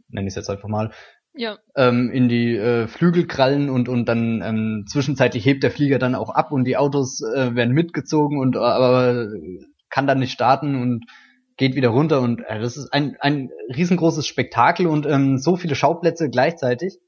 nenne 0.09 0.27
ich 0.27 0.31
es 0.31 0.35
jetzt 0.35 0.49
einfach 0.49 0.69
mal, 0.69 0.91
Ja, 1.33 1.57
ähm, 1.75 2.11
in 2.11 2.29
die 2.29 2.55
äh, 2.55 2.87
Flügel 2.87 3.25
krallen 3.25 3.69
und 3.69 3.89
und 3.89 4.05
dann 4.07 4.41
ähm, 4.43 4.85
zwischenzeitlich 4.87 5.45
hebt 5.45 5.63
der 5.63 5.71
Flieger 5.71 5.97
dann 5.97 6.15
auch 6.15 6.29
ab 6.29 6.51
und 6.51 6.65
die 6.65 6.77
Autos 6.77 7.21
äh, 7.21 7.55
werden 7.55 7.73
mitgezogen 7.73 8.37
und 8.39 8.55
äh, 8.55 8.59
aber 8.59 9.29
kann 9.89 10.07
dann 10.07 10.19
nicht 10.19 10.33
starten 10.33 10.81
und 10.81 11.05
geht 11.57 11.75
wieder 11.75 11.89
runter 11.89 12.21
und 12.21 12.41
äh, 12.47 12.59
das 12.59 12.77
ist 12.77 12.91
ein 12.93 13.15
ein 13.19 13.49
riesengroßes 13.75 14.27
Spektakel 14.27 14.87
und 14.87 15.05
ähm, 15.05 15.37
so 15.37 15.55
viele 15.55 15.75
Schauplätze 15.75 16.29
gleichzeitig, 16.29 16.99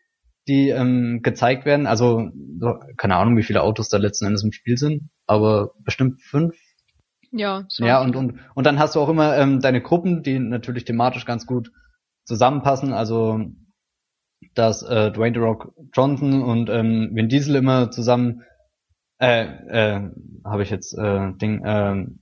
die 0.47 0.69
ähm, 0.69 1.19
gezeigt 1.21 1.65
werden. 1.65 1.85
Also 1.85 2.29
so, 2.59 2.79
keine 2.97 3.17
Ahnung, 3.17 3.37
wie 3.37 3.43
viele 3.43 3.61
Autos 3.61 3.89
da 3.89 3.97
letzten 3.97 4.25
Endes 4.25 4.43
im 4.43 4.53
Spiel 4.53 4.77
sind, 4.77 5.09
aber 5.27 5.71
bestimmt 5.83 6.21
fünf, 6.21 6.55
ja. 7.33 7.65
So 7.67 7.85
ja, 7.85 8.01
und, 8.01 8.15
und, 8.15 8.39
und 8.55 8.65
dann 8.65 8.79
hast 8.79 8.95
du 8.95 9.01
auch 9.01 9.09
immer 9.09 9.37
ähm, 9.37 9.59
deine 9.59 9.81
Gruppen, 9.81 10.23
die 10.23 10.39
natürlich 10.39 10.85
thematisch 10.85 11.25
ganz 11.25 11.45
gut 11.45 11.71
zusammenpassen. 12.25 12.93
Also, 12.93 13.41
dass 14.55 14.83
äh, 14.83 15.11
Dwayne 15.11 15.33
The 15.33 15.41
Rock 15.41 15.73
Johnson 15.93 16.43
und 16.43 16.69
ähm, 16.69 17.09
Vin 17.13 17.29
Diesel 17.29 17.55
immer 17.55 17.91
zusammen, 17.91 18.43
äh, 19.19 19.43
äh, 19.43 20.01
habe 20.45 20.63
ich 20.63 20.69
jetzt 20.69 20.93
äh, 20.97 21.31
Ding, 21.41 21.63
ähm, 21.65 22.19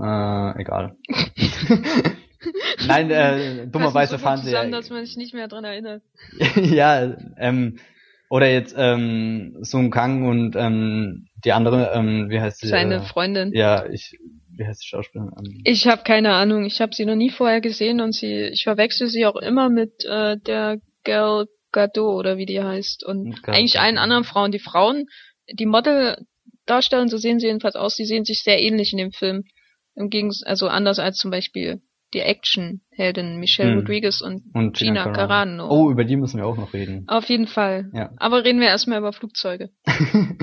äh, 0.00 0.60
egal. 0.60 0.96
Nein, 2.86 3.10
äh, 3.10 3.66
dummerweise 3.66 4.12
so 4.12 4.18
fahren 4.18 4.38
sie 4.38 4.46
zusammen, 4.46 4.70
ja. 4.72 4.78
dass 4.78 4.90
man 4.90 5.04
sich 5.04 5.16
nicht 5.16 5.34
mehr 5.34 5.48
dran 5.48 5.64
erinnert. 5.64 6.02
ja, 6.56 7.16
ähm, 7.36 7.78
oder 8.30 8.50
jetzt 8.50 8.74
ähm, 8.76 9.56
Sung 9.60 9.90
Kang 9.90 10.26
und 10.26 10.54
ähm, 10.56 11.28
die 11.44 11.52
andere, 11.52 11.92
ähm, 11.94 12.28
wie 12.28 12.40
heißt 12.40 12.60
sie? 12.60 12.68
Seine 12.68 12.96
äh, 12.96 13.00
Freundin. 13.00 13.52
ja, 13.52 13.86
ich, 13.86 14.18
wie 14.58 14.66
heißt 14.66 14.82
die 14.82 14.88
Schauspielerin? 14.88 15.62
Ich 15.64 15.86
habe 15.86 16.02
keine 16.02 16.34
Ahnung. 16.34 16.64
Ich 16.64 16.80
habe 16.80 16.94
sie 16.94 17.06
noch 17.06 17.14
nie 17.14 17.30
vorher 17.30 17.60
gesehen 17.60 18.00
und 18.00 18.12
sie, 18.12 18.48
ich 18.52 18.64
verwechsel 18.64 19.08
sie 19.08 19.24
auch 19.26 19.36
immer 19.36 19.68
mit 19.70 20.04
äh, 20.04 20.36
der 20.38 20.80
Gal 21.04 21.46
Gadot 21.70 22.18
oder 22.18 22.38
wie 22.38 22.46
die 22.46 22.62
heißt 22.62 23.04
und 23.04 23.42
Gal 23.42 23.54
eigentlich 23.54 23.78
allen 23.78 23.98
anderen 23.98 24.24
Frauen. 24.24 24.52
Die 24.52 24.58
Frauen, 24.58 25.06
die 25.52 25.66
Model 25.66 26.16
darstellen, 26.66 27.08
so 27.08 27.18
sehen 27.18 27.38
sie 27.40 27.46
jedenfalls 27.46 27.76
aus. 27.76 27.94
Die 27.94 28.06
sehen 28.06 28.24
sich 28.24 28.42
sehr 28.42 28.60
ähnlich 28.60 28.92
in 28.92 28.98
dem 28.98 29.12
Film. 29.12 29.44
Im 29.94 30.10
Gegensatz, 30.10 30.46
also 30.48 30.68
anders 30.68 30.98
als 30.98 31.16
zum 31.18 31.30
Beispiel 31.30 31.82
die 32.14 32.20
Action-Heldin 32.20 33.38
Michelle 33.38 33.72
Hm. 33.72 33.78
Rodriguez 33.80 34.20
und 34.22 34.42
und 34.54 34.76
Gina 34.76 35.12
Carano. 35.12 35.68
Oh, 35.68 35.90
über 35.90 36.04
die 36.04 36.16
müssen 36.16 36.38
wir 36.38 36.46
auch 36.46 36.56
noch 36.56 36.72
reden. 36.72 37.04
Auf 37.06 37.28
jeden 37.28 37.46
Fall. 37.46 37.90
Ja. 37.92 38.12
Aber 38.16 38.44
reden 38.44 38.60
wir 38.60 38.68
erstmal 38.68 38.98
über 38.98 39.12
Flugzeuge. 39.12 39.70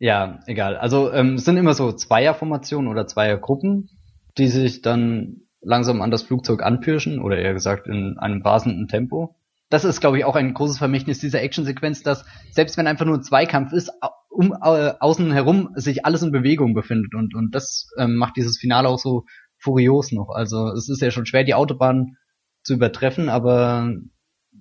ja, 0.00 0.40
egal. 0.46 0.76
Also 0.76 1.12
ähm, 1.12 1.34
es 1.34 1.44
sind 1.44 1.58
immer 1.58 1.74
so 1.74 1.92
Zweierformationen 1.92 2.90
oder 2.90 3.06
Zweiergruppen, 3.06 3.90
die 4.38 4.48
sich 4.48 4.80
dann 4.80 5.42
langsam 5.60 6.00
an 6.00 6.10
das 6.10 6.22
Flugzeug 6.22 6.62
anpirschen 6.62 7.20
oder 7.20 7.36
eher 7.38 7.52
gesagt 7.52 7.86
in 7.86 8.16
einem 8.18 8.40
rasenden 8.40 8.88
Tempo. 8.88 9.36
das 9.68 9.84
ist, 9.84 10.00
glaube 10.00 10.18
ich, 10.18 10.24
auch 10.24 10.36
ein 10.36 10.54
großes 10.54 10.78
Vermächtnis 10.78 11.20
dieser 11.20 11.42
Actionsequenz, 11.42 12.02
dass 12.02 12.24
selbst 12.50 12.76
wenn 12.78 12.86
einfach 12.86 13.04
nur 13.06 13.18
ein 13.18 13.22
Zweikampf 13.22 13.72
ist, 13.72 13.92
um 14.30 14.52
äh, 14.52 14.94
außen 14.98 15.30
herum 15.32 15.70
sich 15.74 16.04
alles 16.06 16.22
in 16.22 16.32
Bewegung 16.32 16.74
befindet 16.74 17.14
und 17.14 17.34
und 17.34 17.54
das 17.54 17.90
ähm, 17.98 18.16
macht 18.16 18.36
dieses 18.36 18.58
Finale 18.58 18.88
auch 18.88 18.98
so 18.98 19.26
furios 19.58 20.12
noch. 20.12 20.30
Also 20.30 20.68
es 20.68 20.88
ist 20.88 21.02
ja 21.02 21.10
schon 21.10 21.26
schwer, 21.26 21.44
die 21.44 21.54
Autobahn 21.54 22.16
zu 22.62 22.74
übertreffen, 22.74 23.28
aber 23.28 23.94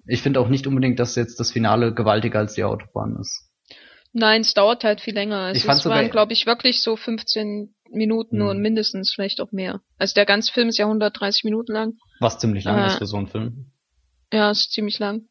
ich 0.06 0.22
finde 0.22 0.42
auch 0.42 0.50
nicht 0.50 0.68
unbedingt, 0.68 1.00
dass 1.00 1.16
jetzt 1.16 1.40
das 1.40 1.52
Finale 1.52 1.94
gewaltiger 1.94 2.40
als 2.40 2.56
die 2.56 2.64
Autobahn 2.64 3.16
ist. 3.20 3.49
Nein, 4.12 4.42
es 4.42 4.54
dauert 4.54 4.84
halt 4.84 5.02
viel 5.02 5.14
länger. 5.14 5.38
Also 5.38 5.58
ich 5.58 5.66
fand 5.66 5.80
es 5.80 5.86
waren, 5.86 6.10
glaube 6.10 6.34
ich, 6.34 6.46
wirklich 6.46 6.82
so 6.82 6.96
15 6.96 7.76
Minuten 7.92 8.40
hm. 8.40 8.48
und 8.48 8.62
mindestens 8.62 9.14
vielleicht 9.14 9.42
auch 9.42 9.52
mehr. 9.52 9.82
Also 9.98 10.14
der 10.16 10.26
ganze 10.26 10.52
Film 10.52 10.70
ist 10.70 10.78
ja 10.78 10.86
130 10.86 11.44
Minuten 11.44 11.74
lang. 11.74 11.94
Was 12.20 12.40
ziemlich 12.40 12.64
lang 12.64 12.80
äh, 12.80 12.88
ist 12.88 12.98
für 12.98 13.06
so 13.06 13.18
einen 13.18 13.28
Film. 13.28 13.72
Ja, 14.32 14.52
ist 14.52 14.72
ziemlich 14.72 15.00
lang. 15.00 15.28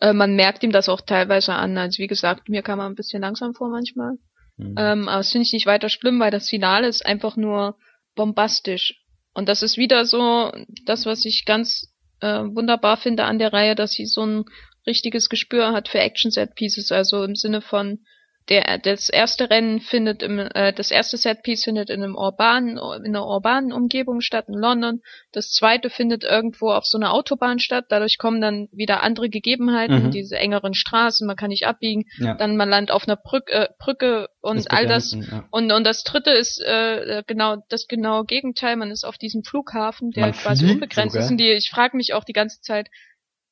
Äh, 0.00 0.12
man 0.12 0.34
merkt 0.34 0.62
ihm 0.62 0.72
das 0.72 0.88
auch 0.88 1.00
teilweise 1.00 1.54
an. 1.54 1.78
Also 1.78 1.98
wie 1.98 2.06
gesagt, 2.06 2.48
mir 2.48 2.62
kam 2.62 2.80
er 2.80 2.86
ein 2.86 2.94
bisschen 2.94 3.22
langsam 3.22 3.54
vor 3.54 3.68
manchmal. 3.68 4.14
Hm. 4.58 4.74
Ähm, 4.76 5.08
aber 5.08 5.18
das 5.18 5.32
finde 5.32 5.46
ich 5.46 5.52
nicht 5.52 5.66
weiter 5.66 5.88
schlimm, 5.88 6.18
weil 6.18 6.30
das 6.30 6.48
Finale 6.48 6.88
ist 6.88 7.06
einfach 7.06 7.36
nur 7.36 7.76
bombastisch. 8.14 8.94
Und 9.34 9.48
das 9.48 9.62
ist 9.62 9.76
wieder 9.76 10.04
so 10.04 10.52
das, 10.84 11.06
was 11.06 11.24
ich 11.24 11.44
ganz 11.44 11.92
äh, 12.20 12.42
wunderbar 12.42 12.96
finde 12.96 13.24
an 13.24 13.38
der 13.38 13.52
Reihe, 13.52 13.74
dass 13.74 13.92
sie 13.92 14.06
so 14.06 14.24
ein 14.24 14.44
richtiges 14.86 15.28
Gespür 15.28 15.72
hat 15.72 15.88
für 15.88 15.98
Action-Set-Pieces. 15.98 16.90
Also 16.92 17.22
im 17.22 17.34
Sinne 17.34 17.60
von, 17.60 18.00
der 18.48 18.78
das 18.78 19.08
erste 19.08 19.50
Rennen 19.50 19.80
findet 19.80 20.22
im 20.22 20.38
äh, 20.38 20.72
das 20.72 20.90
erste 20.90 21.16
Setpiece 21.16 21.64
findet 21.64 21.90
in 21.90 22.02
einem 22.02 22.14
urbanen 22.14 22.78
in 23.04 23.16
einer 23.16 23.26
urbanen 23.26 23.72
Umgebung 23.72 24.20
statt 24.20 24.46
in 24.48 24.54
London 24.54 25.00
das 25.32 25.50
zweite 25.50 25.90
findet 25.90 26.22
irgendwo 26.22 26.70
auf 26.70 26.84
so 26.84 26.96
einer 26.96 27.12
Autobahn 27.12 27.58
statt 27.58 27.86
dadurch 27.88 28.18
kommen 28.18 28.40
dann 28.40 28.68
wieder 28.72 29.02
andere 29.02 29.28
Gegebenheiten 29.28 30.04
mhm. 30.04 30.10
diese 30.10 30.36
engeren 30.36 30.74
Straßen 30.74 31.26
man 31.26 31.36
kann 31.36 31.48
nicht 31.48 31.66
abbiegen 31.66 32.04
ja. 32.18 32.34
dann 32.34 32.56
man 32.56 32.68
landet 32.68 32.92
auf 32.92 33.08
einer 33.08 33.16
Brücke, 33.16 33.52
äh, 33.52 33.68
Brücke 33.78 34.28
und 34.40 34.56
das 34.56 34.66
all 34.68 34.86
das 34.86 35.12
ja. 35.12 35.44
und 35.50 35.72
und 35.72 35.84
das 35.84 36.04
dritte 36.04 36.30
ist 36.30 36.62
äh, 36.62 37.24
genau 37.26 37.56
das 37.68 37.86
genaue 37.88 38.24
Gegenteil 38.24 38.76
man 38.76 38.90
ist 38.90 39.04
auf 39.04 39.18
diesem 39.18 39.42
Flughafen 39.42 40.12
der 40.12 40.26
man 40.26 40.32
quasi 40.32 40.70
unbegrenzt 40.70 41.14
sogar. 41.14 41.24
ist 41.24 41.30
und 41.30 41.38
die 41.38 41.50
ich 41.50 41.70
frage 41.70 41.96
mich 41.96 42.14
auch 42.14 42.24
die 42.24 42.32
ganze 42.32 42.60
Zeit 42.60 42.88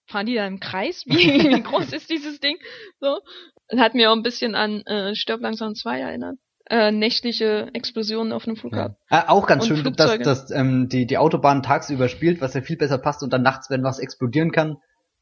fahren 0.07 0.27
die 0.27 0.35
da 0.35 0.47
im 0.47 0.61
Kreis? 0.61 1.05
Wie, 1.07 1.17
wie 1.17 1.63
groß 1.63 1.93
ist 1.93 2.11
dieses 2.11 2.41
Ding? 2.41 2.59
So. 3.01 3.21
Hat 3.79 3.95
mir 3.95 4.11
auch 4.11 4.17
ein 4.17 4.23
bisschen 4.23 4.55
an 4.55 4.83
äh, 4.83 5.15
Stirb 5.15 5.41
langsam 5.41 5.75
2 5.75 6.01
erinnert. 6.01 6.37
Äh, 6.67 6.93
nächtliche 6.93 7.69
Explosionen 7.75 8.33
auf 8.33 8.47
einem 8.47 8.57
Flughafen. 8.57 8.97
Ja. 9.11 9.25
Ah, 9.27 9.33
auch 9.33 9.47
ganz 9.47 9.65
und 9.65 9.69
schön, 9.69 9.77
Flugzeuge. 9.79 10.25
dass, 10.25 10.47
dass 10.47 10.51
ähm, 10.51 10.89
die, 10.89 11.07
die 11.07 11.19
Autobahn 11.19 11.63
tagsüber 11.63 12.09
spielt, 12.09 12.41
was 12.41 12.55
ja 12.55 12.63
viel 12.63 12.79
besser 12.79 12.97
passt 12.97 13.23
und 13.23 13.33
dann 13.33 13.43
nachts, 13.43 13.69
wenn 13.69 13.83
was 13.83 13.99
explodieren 13.99 14.51
kann, 14.51 14.79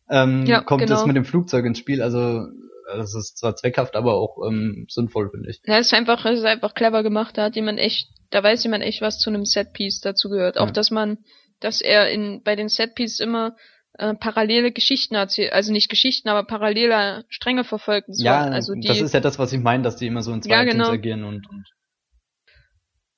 ähm, 0.09 0.47
ja, 0.47 0.61
kommt 0.61 0.83
genau. 0.83 0.95
das 0.95 1.07
mit 1.07 1.17
dem 1.17 1.25
Flugzeug 1.25 1.65
ins 1.65 1.79
Spiel. 1.79 2.01
Also 2.01 2.47
das 2.87 3.15
ist 3.15 3.39
zwar 3.39 3.57
zweckhaft, 3.57 3.97
aber 3.97 4.15
auch 4.15 4.39
ähm, 4.47 4.87
sinnvoll, 4.89 5.31
finde 5.31 5.51
ich. 5.51 5.61
Ja, 5.65 5.79
es 5.79 5.87
ist 5.87 5.95
einfach, 5.95 6.25
es 6.25 6.39
ist 6.39 6.45
einfach 6.45 6.75
clever 6.75 7.03
gemacht. 7.03 7.39
Da 7.39 7.45
hat 7.45 7.57
jemand 7.57 7.79
echt, 7.79 8.09
da 8.31 8.43
weiß 8.43 8.63
jemand 8.65 8.85
echt, 8.85 9.01
was 9.01 9.19
zu 9.19 9.31
einem 9.31 9.45
Setpiece 9.45 10.01
dazu 10.01 10.29
gehört. 10.29 10.57
Ja. 10.57 10.63
Auch 10.63 10.71
dass 10.71 10.91
man, 10.91 11.19
dass 11.61 11.81
er 11.81 12.11
in 12.11 12.43
bei 12.43 12.57
den 12.57 12.69
Setpieces 12.69 13.21
immer 13.21 13.57
äh, 13.95 14.15
parallele 14.15 14.73
Geschichten 14.73 15.15
erzählt, 15.15 15.53
also 15.53 15.73
nicht 15.73 15.89
Geschichten, 15.89 16.29
aber 16.29 16.45
parallele 16.45 17.25
Stränge 17.29 17.65
verfolgt. 17.65 18.09
So. 18.11 18.25
Ja, 18.25 18.43
also 18.43 18.75
die, 18.75 18.89
das 18.89 19.01
ist 19.01 19.15
ja 19.15 19.21
das, 19.21 19.39
was 19.39 19.53
ich 19.53 19.61
meine, 19.61 19.83
dass 19.83 19.97
die 19.97 20.07
immer 20.07 20.23
so 20.23 20.33
in 20.33 20.43
zwei 20.43 20.55
ja, 20.55 20.65
genau. 20.65 20.89
agieren 20.91 21.25
und, 21.25 21.49
und 21.49 21.67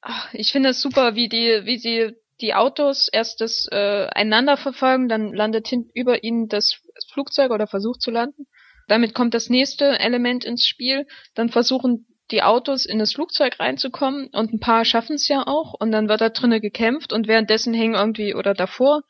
Ach, 0.07 0.29
ich 0.35 0.53
finde 0.53 0.69
es 0.69 0.83
super, 0.83 1.15
wie 1.15 1.31
die, 1.31 1.63
wie 1.65 1.79
sie 1.79 2.15
die 2.43 2.53
Autos 2.53 3.09
erst 3.09 3.41
das 3.41 3.67
äh, 3.73 4.07
einander 4.15 4.59
verfolgen, 4.59 5.09
dann 5.09 5.33
landet 5.33 5.67
hin 5.67 5.89
über 5.95 6.23
ihnen 6.23 6.49
das 6.49 6.79
Flugzeug 7.13 7.51
oder 7.51 7.67
versucht 7.67 8.03
zu 8.03 8.11
landen. 8.11 8.47
Damit 8.87 9.15
kommt 9.15 9.33
das 9.33 9.49
nächste 9.49 9.99
Element 9.99 10.45
ins 10.45 10.67
Spiel. 10.67 11.07
Dann 11.35 11.49
versuchen 11.49 12.07
die 12.31 12.43
Autos 12.43 12.85
in 12.85 12.99
das 12.99 13.15
Flugzeug 13.15 13.59
reinzukommen 13.59 14.29
und 14.33 14.53
ein 14.53 14.61
paar 14.61 14.85
schaffen 14.85 15.15
es 15.15 15.27
ja 15.29 15.47
auch 15.47 15.73
und 15.73 15.91
dann 15.91 16.09
wird 16.09 16.21
da 16.21 16.29
drinnen 16.29 16.61
gekämpft 16.61 17.13
und 17.13 17.27
währenddessen 17.27 17.73
hängen 17.73 17.95
irgendwie 17.95 18.35
oder 18.35 18.53
davor 18.53 19.03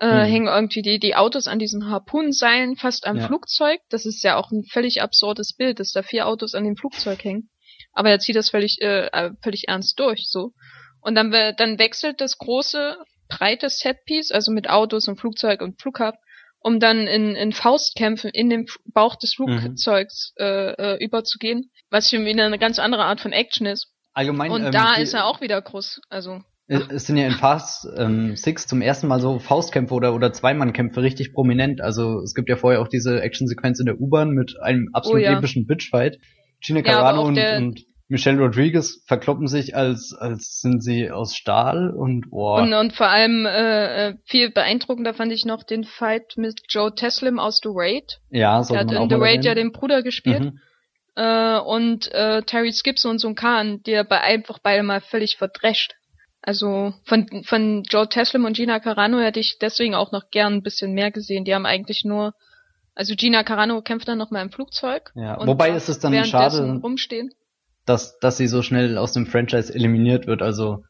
äh, 0.00 0.24
mhm. 0.24 0.30
hängen 0.30 0.46
irgendwie 0.46 0.82
die, 0.82 0.98
die 0.98 1.14
Autos 1.14 1.46
an 1.46 1.58
diesen 1.58 1.88
Harpunenseilen 1.88 2.76
fast 2.76 3.06
am 3.06 3.18
ja. 3.18 3.26
Flugzeug. 3.26 3.80
Das 3.88 4.04
ist 4.04 4.22
ja 4.22 4.36
auch 4.36 4.50
ein 4.50 4.64
völlig 4.64 5.02
absurdes 5.02 5.54
Bild, 5.54 5.80
dass 5.80 5.92
da 5.92 6.02
vier 6.02 6.26
Autos 6.26 6.54
an 6.54 6.64
dem 6.64 6.76
Flugzeug 6.76 7.22
hängen. 7.24 7.50
Aber 7.92 8.10
er 8.10 8.18
zieht 8.18 8.36
das 8.36 8.50
völlig, 8.50 8.80
äh, 8.82 9.06
äh 9.06 9.30
völlig 9.42 9.68
ernst 9.68 9.98
durch, 9.98 10.28
so. 10.28 10.52
Und 11.00 11.14
dann, 11.14 11.30
dann 11.30 11.78
wechselt 11.78 12.20
das 12.20 12.36
große, 12.36 12.96
breite 13.28 13.70
Setpiece, 13.70 14.32
also 14.32 14.50
mit 14.52 14.68
Autos 14.68 15.08
und 15.08 15.20
Flugzeug 15.20 15.62
und 15.62 15.80
Flughafen, 15.80 16.18
um 16.58 16.80
dann 16.80 17.06
in, 17.06 17.36
in 17.36 17.52
Faustkämpfen 17.52 18.30
in 18.30 18.50
den 18.50 18.66
Bauch 18.86 19.16
des 19.16 19.38
mhm. 19.38 19.60
Flugzeugs 19.60 20.34
mhm. 20.36 20.44
äh, 20.44 20.96
überzugehen, 20.96 21.70
was 21.90 22.10
für 22.10 22.18
mich 22.18 22.38
eine 22.38 22.58
ganz 22.58 22.78
andere 22.78 23.04
Art 23.04 23.20
von 23.20 23.32
Action 23.32 23.66
ist. 23.66 23.92
Allgemein, 24.12 24.50
und 24.50 24.64
ähm, 24.66 24.72
da 24.72 24.94
ist 24.96 25.14
er 25.14 25.26
auch 25.26 25.40
wieder 25.40 25.60
groß, 25.60 26.00
also. 26.08 26.42
Es 26.68 27.06
sind 27.06 27.16
ja 27.16 27.26
in 27.26 27.32
Fast 27.32 27.86
ähm, 27.96 28.34
Six 28.34 28.66
zum 28.66 28.82
ersten 28.82 29.06
Mal 29.06 29.20
so 29.20 29.38
Faustkämpfe 29.38 29.94
oder, 29.94 30.14
oder 30.14 30.32
Zweimannkämpfe 30.32 31.00
richtig 31.00 31.32
prominent. 31.32 31.80
Also 31.80 32.20
es 32.22 32.34
gibt 32.34 32.48
ja 32.48 32.56
vorher 32.56 32.80
auch 32.80 32.88
diese 32.88 33.22
Actionsequenz 33.22 33.78
in 33.78 33.86
der 33.86 34.00
U-Bahn 34.00 34.30
mit 34.30 34.56
einem 34.60 34.88
absolut 34.92 35.20
oh, 35.20 35.24
ja. 35.24 35.38
epischen 35.38 35.66
Bitchfight. 35.66 36.18
Gina 36.60 36.82
Carano 36.82 37.30
ja, 37.30 37.58
und, 37.58 37.64
und 37.64 37.84
Michelle 38.08 38.38
Rodriguez 38.38 39.02
verkloppen 39.06 39.48
sich, 39.48 39.76
als, 39.76 40.14
als 40.16 40.60
sind 40.60 40.82
sie 40.82 41.10
aus 41.10 41.34
Stahl 41.34 41.90
und 41.90 42.30
boah. 42.30 42.62
Und, 42.62 42.72
und 42.72 42.92
vor 42.92 43.08
allem 43.08 43.46
äh, 43.46 44.08
äh 44.08 44.14
viel 44.24 44.50
beeindruckender 44.50 45.12
fand 45.14 45.32
ich 45.32 45.44
noch 45.44 45.64
den 45.64 45.84
Fight 45.84 46.34
mit 46.36 46.60
Joe 46.68 46.94
Teslim 46.94 47.38
aus 47.38 47.60
The 47.62 47.70
Raid. 47.72 48.20
Ja, 48.30 48.62
so 48.62 48.74
Der 48.74 48.82
hat 48.82 48.92
in 48.92 49.08
The 49.08 49.16
Raid 49.16 49.44
ja 49.44 49.54
den 49.54 49.72
Bruder 49.72 50.02
gespielt. 50.02 50.40
Mhm. 50.40 50.60
Äh, 51.16 51.58
und 51.58 52.12
äh, 52.12 52.42
Terry 52.42 52.72
Skips 52.72 53.04
und 53.04 53.18
so 53.18 53.28
ein 53.28 53.34
Khan, 53.34 53.82
der 53.84 54.04
bei 54.04 54.20
einfach 54.20 54.58
beide 54.62 54.82
mal 54.84 55.00
völlig 55.00 55.36
verdrescht. 55.36 55.94
Also 56.46 56.94
von, 57.04 57.26
von 57.44 57.82
Joe 57.82 58.08
Teslim 58.08 58.44
und 58.44 58.56
Gina 58.56 58.78
Carano 58.78 59.18
hätte 59.18 59.40
ich 59.40 59.58
deswegen 59.60 59.96
auch 59.96 60.12
noch 60.12 60.30
gern 60.30 60.54
ein 60.54 60.62
bisschen 60.62 60.92
mehr 60.92 61.10
gesehen. 61.10 61.44
Die 61.44 61.52
haben 61.52 61.66
eigentlich 61.66 62.04
nur, 62.04 62.34
also 62.94 63.14
Gina 63.16 63.42
Carano 63.42 63.82
kämpft 63.82 64.06
dann 64.06 64.18
noch 64.18 64.30
mal 64.30 64.42
im 64.42 64.52
Flugzeug. 64.52 65.10
Ja, 65.16 65.44
wobei 65.44 65.70
ist 65.70 65.88
es 65.88 65.98
dann 65.98 66.24
schade, 66.24 66.78
rumstehen. 66.80 67.34
Dass, 67.84 68.20
dass 68.20 68.36
sie 68.36 68.46
so 68.46 68.62
schnell 68.62 68.96
aus 68.96 69.12
dem 69.12 69.26
Franchise 69.26 69.74
eliminiert 69.74 70.28
wird. 70.28 70.40
Also 70.40 70.84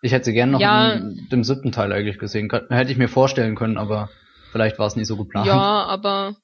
ich 0.00 0.12
hätte 0.12 0.24
sie 0.24 0.32
gern 0.32 0.52
noch 0.52 0.60
ja, 0.60 0.92
in 0.92 1.28
dem 1.30 1.44
siebten 1.44 1.72
Teil 1.72 1.92
eigentlich 1.92 2.18
gesehen. 2.18 2.48
Hätte 2.70 2.90
ich 2.90 2.96
mir 2.96 3.08
vorstellen 3.08 3.54
können, 3.54 3.76
aber 3.76 4.08
vielleicht 4.50 4.78
war 4.78 4.86
es 4.86 4.96
nicht 4.96 5.08
so 5.08 5.18
geplant. 5.18 5.46
Ja, 5.46 5.84
aber 5.86 6.36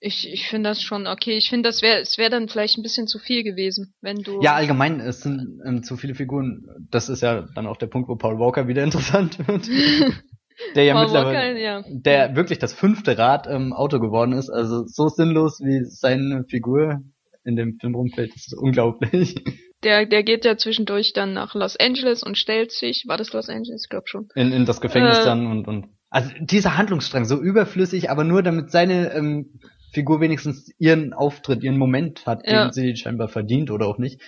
ich, 0.00 0.32
ich 0.32 0.48
finde 0.48 0.70
das 0.70 0.82
schon 0.82 1.06
okay. 1.06 1.36
Ich 1.36 1.48
finde, 1.48 1.68
das 1.68 1.82
wäre 1.82 2.00
es 2.00 2.18
wäre 2.18 2.30
dann 2.30 2.48
vielleicht 2.48 2.78
ein 2.78 2.82
bisschen 2.82 3.06
zu 3.06 3.18
viel 3.18 3.42
gewesen, 3.42 3.94
wenn 4.00 4.18
du. 4.18 4.40
Ja, 4.42 4.54
allgemein, 4.54 5.00
es 5.00 5.22
sind 5.22 5.60
ähm, 5.66 5.82
zu 5.82 5.96
viele 5.96 6.14
Figuren. 6.14 6.66
Das 6.90 7.08
ist 7.08 7.22
ja 7.22 7.46
dann 7.54 7.66
auch 7.66 7.76
der 7.76 7.88
Punkt, 7.88 8.08
wo 8.08 8.16
Paul 8.16 8.38
Walker 8.38 8.68
wieder 8.68 8.84
interessant 8.84 9.38
wird. 9.46 9.68
der 10.74 10.84
ja 10.84 10.94
Paul 10.94 11.04
mittlerweile, 11.04 11.54
Walker, 11.54 11.58
ja. 11.58 11.84
der 11.88 12.36
wirklich 12.36 12.58
das 12.58 12.72
fünfte 12.72 13.18
Rad 13.18 13.46
im 13.46 13.72
Auto 13.72 13.98
geworden 13.98 14.32
ist. 14.32 14.50
Also 14.50 14.86
so 14.86 15.08
sinnlos 15.08 15.60
wie 15.60 15.84
seine 15.84 16.44
Figur 16.48 17.02
in 17.44 17.56
dem 17.56 17.78
Film 17.80 17.94
rumfällt, 17.94 18.34
das 18.34 18.46
ist 18.46 18.54
unglaublich. 18.54 19.34
Der, 19.84 20.06
der 20.06 20.24
geht 20.24 20.44
ja 20.44 20.56
zwischendurch 20.56 21.12
dann 21.12 21.34
nach 21.34 21.54
Los 21.54 21.76
Angeles 21.76 22.24
und 22.24 22.36
stellt 22.36 22.72
sich, 22.72 23.04
war 23.06 23.16
das 23.16 23.32
Los 23.32 23.48
Angeles? 23.48 23.84
Ich 23.84 23.88
glaube 23.88 24.08
schon. 24.08 24.26
In, 24.34 24.50
in 24.50 24.66
das 24.66 24.80
Gefängnis 24.80 25.20
äh, 25.20 25.24
dann 25.24 25.46
und, 25.46 25.68
und. 25.68 25.86
Also 26.10 26.30
dieser 26.40 26.76
Handlungsstrang, 26.76 27.24
so 27.26 27.40
überflüssig, 27.40 28.10
aber 28.10 28.24
nur 28.24 28.42
damit 28.42 28.72
seine 28.72 29.12
ähm, 29.12 29.60
Figur 29.92 30.20
wenigstens 30.20 30.70
ihren 30.78 31.12
Auftritt, 31.12 31.62
ihren 31.62 31.78
Moment 31.78 32.26
hat, 32.26 32.46
ja. 32.46 32.64
den 32.64 32.72
sie 32.72 32.96
scheinbar 32.96 33.28
verdient 33.28 33.70
oder 33.70 33.86
auch 33.86 33.98
nicht. 33.98 34.20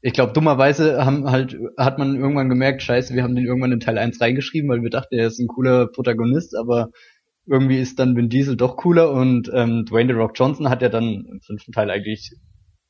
Ich 0.00 0.12
glaube, 0.12 0.32
dummerweise 0.32 1.04
haben 1.04 1.28
halt, 1.30 1.56
hat 1.76 1.98
man 1.98 2.14
irgendwann 2.14 2.48
gemerkt, 2.48 2.82
scheiße, 2.82 3.14
wir 3.14 3.24
haben 3.24 3.34
den 3.34 3.46
irgendwann 3.46 3.72
in 3.72 3.80
Teil 3.80 3.98
1 3.98 4.20
reingeschrieben, 4.20 4.70
weil 4.70 4.82
wir 4.82 4.90
dachten, 4.90 5.16
er 5.16 5.26
ist 5.26 5.40
ein 5.40 5.48
cooler 5.48 5.88
Protagonist, 5.88 6.56
aber 6.56 6.90
irgendwie 7.46 7.78
ist 7.78 7.98
dann 7.98 8.14
Vin 8.14 8.28
Diesel 8.28 8.56
doch 8.56 8.76
cooler 8.76 9.10
und 9.10 9.50
ähm, 9.52 9.86
Dwayne 9.86 10.12
The 10.12 10.18
Rock 10.18 10.32
Johnson 10.34 10.68
hat 10.68 10.82
ja 10.82 10.88
dann 10.88 11.26
im 11.28 11.40
fünften 11.40 11.72
Teil 11.72 11.90
eigentlich 11.90 12.32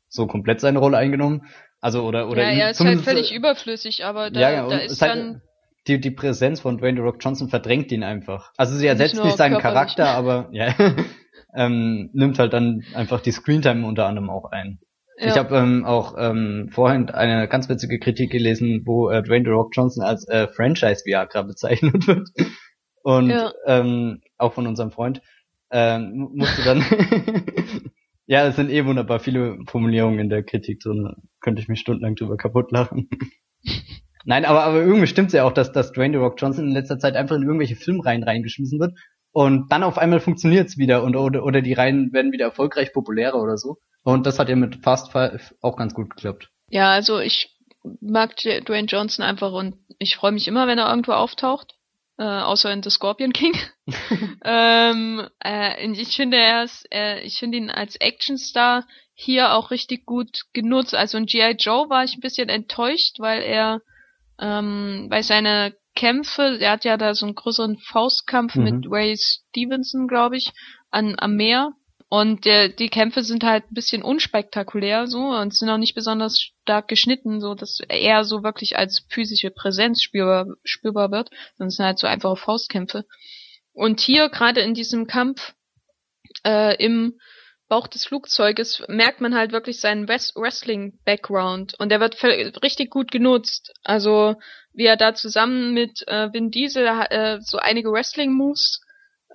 so 0.09 0.26
komplett 0.26 0.60
seine 0.60 0.80
Rolle 0.80 0.98
eingenommen. 0.98 1.42
Also 1.80 2.02
oder 2.02 2.28
oder 2.28 2.42
ja, 2.42 2.64
er 2.64 2.70
ist 2.70 2.80
halt 2.80 3.00
völlig 3.00 3.32
überflüssig, 3.32 4.05
aber 4.05 4.30
da, 4.30 4.40
ja, 4.40 4.68
da 4.68 4.78
ist 4.78 5.00
halt, 5.00 5.12
dann 5.12 5.42
die, 5.86 6.00
die 6.00 6.10
Präsenz 6.10 6.60
von 6.60 6.78
Dwayne 6.78 6.98
The 6.98 7.02
Rock 7.02 7.16
Johnson 7.20 7.48
verdrängt 7.48 7.92
ihn 7.92 8.02
einfach. 8.02 8.52
Also 8.56 8.74
sie 8.74 8.86
ersetzt 8.86 9.14
nicht, 9.14 9.24
nicht 9.24 9.36
seinen 9.36 9.59
Charakter, 9.59 10.09
aber 10.09 10.48
ja. 10.52 10.74
ähm, 11.55 12.10
nimmt 12.12 12.39
halt 12.39 12.52
dann 12.52 12.85
einfach 12.94 13.20
die 13.20 13.32
Screentime 13.32 13.86
unter 13.86 14.06
anderem 14.06 14.31
auch 14.31 14.51
ein. 14.51 14.81
Ja. 15.19 15.28
Ich 15.28 15.36
habe 15.36 15.56
ähm, 15.56 15.85
auch 15.85 16.15
ähm, 16.19 16.69
vorhin 16.70 17.10
eine 17.10 17.48
ganz 17.48 17.69
witzige 17.69 17.98
Kritik 17.98 18.31
gelesen, 18.31 18.82
wo 18.85 19.10
äh, 19.10 19.23
Dwayne 19.23 19.44
The 19.44 19.51
Rock 19.51 19.73
Johnson 19.74 20.05
als 20.05 20.28
äh, 20.28 20.47
Franchise 20.48 21.02
Viagra 21.05 21.43
bezeichnet 21.43 22.06
wird. 22.06 22.28
Und 23.02 23.31
ja. 23.31 23.52
ähm, 23.66 24.20
auch 24.36 24.52
von 24.52 24.66
unserem 24.66 24.90
Freund 24.90 25.23
ähm, 25.70 26.31
musste 26.35 26.62
dann 26.62 26.85
Ja, 28.31 28.47
es 28.47 28.56
sind 28.56 28.70
eh 28.70 28.85
wunderbar 28.85 29.20
viele 29.20 29.56
Formulierungen 29.66 30.19
in 30.19 30.28
der 30.28 30.43
Kritik, 30.43 30.82
so 30.82 30.93
könnte 31.40 31.62
ich 31.62 31.69
mich 31.69 31.81
stundenlang 31.81 32.15
drüber 32.15 32.36
kaputt 32.36 32.70
lachen. 32.73 33.09
Nein, 34.27 34.44
aber, 34.44 34.65
aber 34.65 34.82
irgendwie 34.82 35.06
stimmt's 35.06 35.32
ja 35.32 35.44
auch, 35.44 35.52
dass, 35.52 35.73
dass 35.73 35.93
Dwayne 35.93 36.12
The 36.12 36.23
Rock 36.23 36.35
Johnson 36.39 36.66
in 36.66 36.74
letzter 36.74 36.98
Zeit 36.98 37.16
einfach 37.16 37.36
in 37.36 37.44
irgendwelche 37.44 37.74
Filmreihen 37.74 38.23
reingeschmissen 38.23 38.78
wird 38.81 38.93
und 39.39 39.70
dann 39.70 39.85
auf 39.85 39.98
einmal 39.98 40.19
funktioniert's 40.19 40.78
wieder 40.78 41.05
und 41.05 41.15
oder, 41.15 41.44
oder 41.44 41.62
die 41.62 41.73
Reihen 41.73 42.12
werden 42.12 42.32
wieder 42.32 42.47
erfolgreich 42.47 42.93
populärer 42.93 43.40
oder 43.40 43.56
so. 43.56 43.77
Und 44.02 44.27
das 44.27 44.40
hat 44.40 44.48
ja 44.48 44.56
mit 44.56 44.82
Fast 44.82 45.12
Five 45.12 45.55
auch 45.60 45.77
ganz 45.77 45.94
gut 45.94 46.10
geklappt. 46.10 46.51
Ja, 46.70 46.90
also 46.90 47.20
ich 47.20 47.56
mag 48.01 48.35
Dwayne 48.35 48.89
Johnson 48.89 49.24
einfach 49.24 49.52
und 49.52 49.77
ich 50.01 50.16
freue 50.16 50.32
mich 50.32 50.48
immer, 50.48 50.66
wenn 50.66 50.78
er 50.78 50.90
irgendwo 50.90 51.12
auftaucht. 51.12 51.77
Äh, 52.19 52.24
außer 52.24 52.73
in 52.73 52.82
The 52.82 52.90
Scorpion 52.90 53.32
King. 53.32 53.52
ähm, 54.44 55.28
äh, 55.44 55.86
ich 55.86 56.16
finde 56.16 56.39
er 56.39 56.65
ist, 56.65 56.89
äh, 56.93 57.20
ich 57.20 57.39
finde 57.39 57.59
ihn 57.59 57.70
als 57.70 57.94
Actionstar 58.01 58.89
hier 59.15 59.55
auch 59.55 59.70
richtig 59.70 60.05
gut 60.05 60.47
genutzt. 60.52 60.97
Also 60.97 61.16
in 61.16 61.27
G.I. 61.27 61.55
Joe 61.60 61.89
war 61.89 62.02
ich 62.02 62.16
ein 62.16 62.23
bisschen 62.23 62.48
enttäuscht, 62.48 63.20
weil 63.20 63.43
er 63.43 63.82
ähm, 64.40 65.06
weil 65.10 65.23
seine 65.23 65.77
Kämpfe, 65.98 66.58
er 66.60 66.70
hat 66.70 66.84
ja 66.84 66.96
da 66.96 67.12
so 67.12 67.26
einen 67.26 67.34
größeren 67.34 67.76
Faustkampf 67.78 68.54
mhm. 68.54 68.62
mit 68.62 68.86
Ray 68.88 69.16
Stevenson, 69.18 70.06
glaube 70.06 70.36
ich, 70.36 70.52
an, 70.92 71.16
am 71.18 71.34
Meer. 71.34 71.72
Und 72.08 72.44
der, 72.44 72.68
die 72.68 72.88
Kämpfe 72.88 73.24
sind 73.24 73.42
halt 73.42 73.64
ein 73.64 73.74
bisschen 73.74 74.02
unspektakulär 74.02 75.08
so 75.08 75.18
und 75.18 75.52
sind 75.52 75.68
auch 75.68 75.76
nicht 75.76 75.96
besonders 75.96 76.40
stark 76.40 76.86
geschnitten, 76.86 77.40
so 77.40 77.54
dass 77.54 77.80
er 77.88 78.24
so 78.24 78.44
wirklich 78.44 78.78
als 78.78 79.04
physische 79.10 79.50
Präsenz 79.50 80.00
spürbar, 80.00 80.46
spürbar 80.62 81.10
wird. 81.10 81.30
Es 81.58 81.74
sind 81.74 81.84
halt 81.84 81.98
so 81.98 82.06
einfache 82.06 82.36
Faustkämpfe. 82.36 83.04
Und 83.72 83.98
hier 83.98 84.28
gerade 84.28 84.60
in 84.60 84.74
diesem 84.74 85.08
Kampf 85.08 85.52
äh, 86.46 86.76
im 86.82 87.18
Bauch 87.69 87.86
des 87.86 88.07
Flugzeuges 88.07 88.82
merkt 88.89 89.20
man 89.20 89.35
halt 89.35 89.53
wirklich 89.53 89.81
seinen 89.81 90.09
Wrestling-Background 90.09 91.74
und 91.78 91.90
der 91.90 92.01
wird 92.01 92.23
richtig 92.62 92.90
gut 92.90 93.11
genutzt. 93.11 93.74
Also 93.85 94.36
wie 94.73 94.86
er 94.86 94.97
da 94.97 95.15
zusammen 95.15 95.74
mit 95.74 96.07
äh, 96.07 96.32
Vin 96.32 96.51
Diesel 96.51 96.86
äh, 96.86 97.39
so 97.40 97.59
einige 97.59 97.93
Wrestling-Moves 97.93 98.81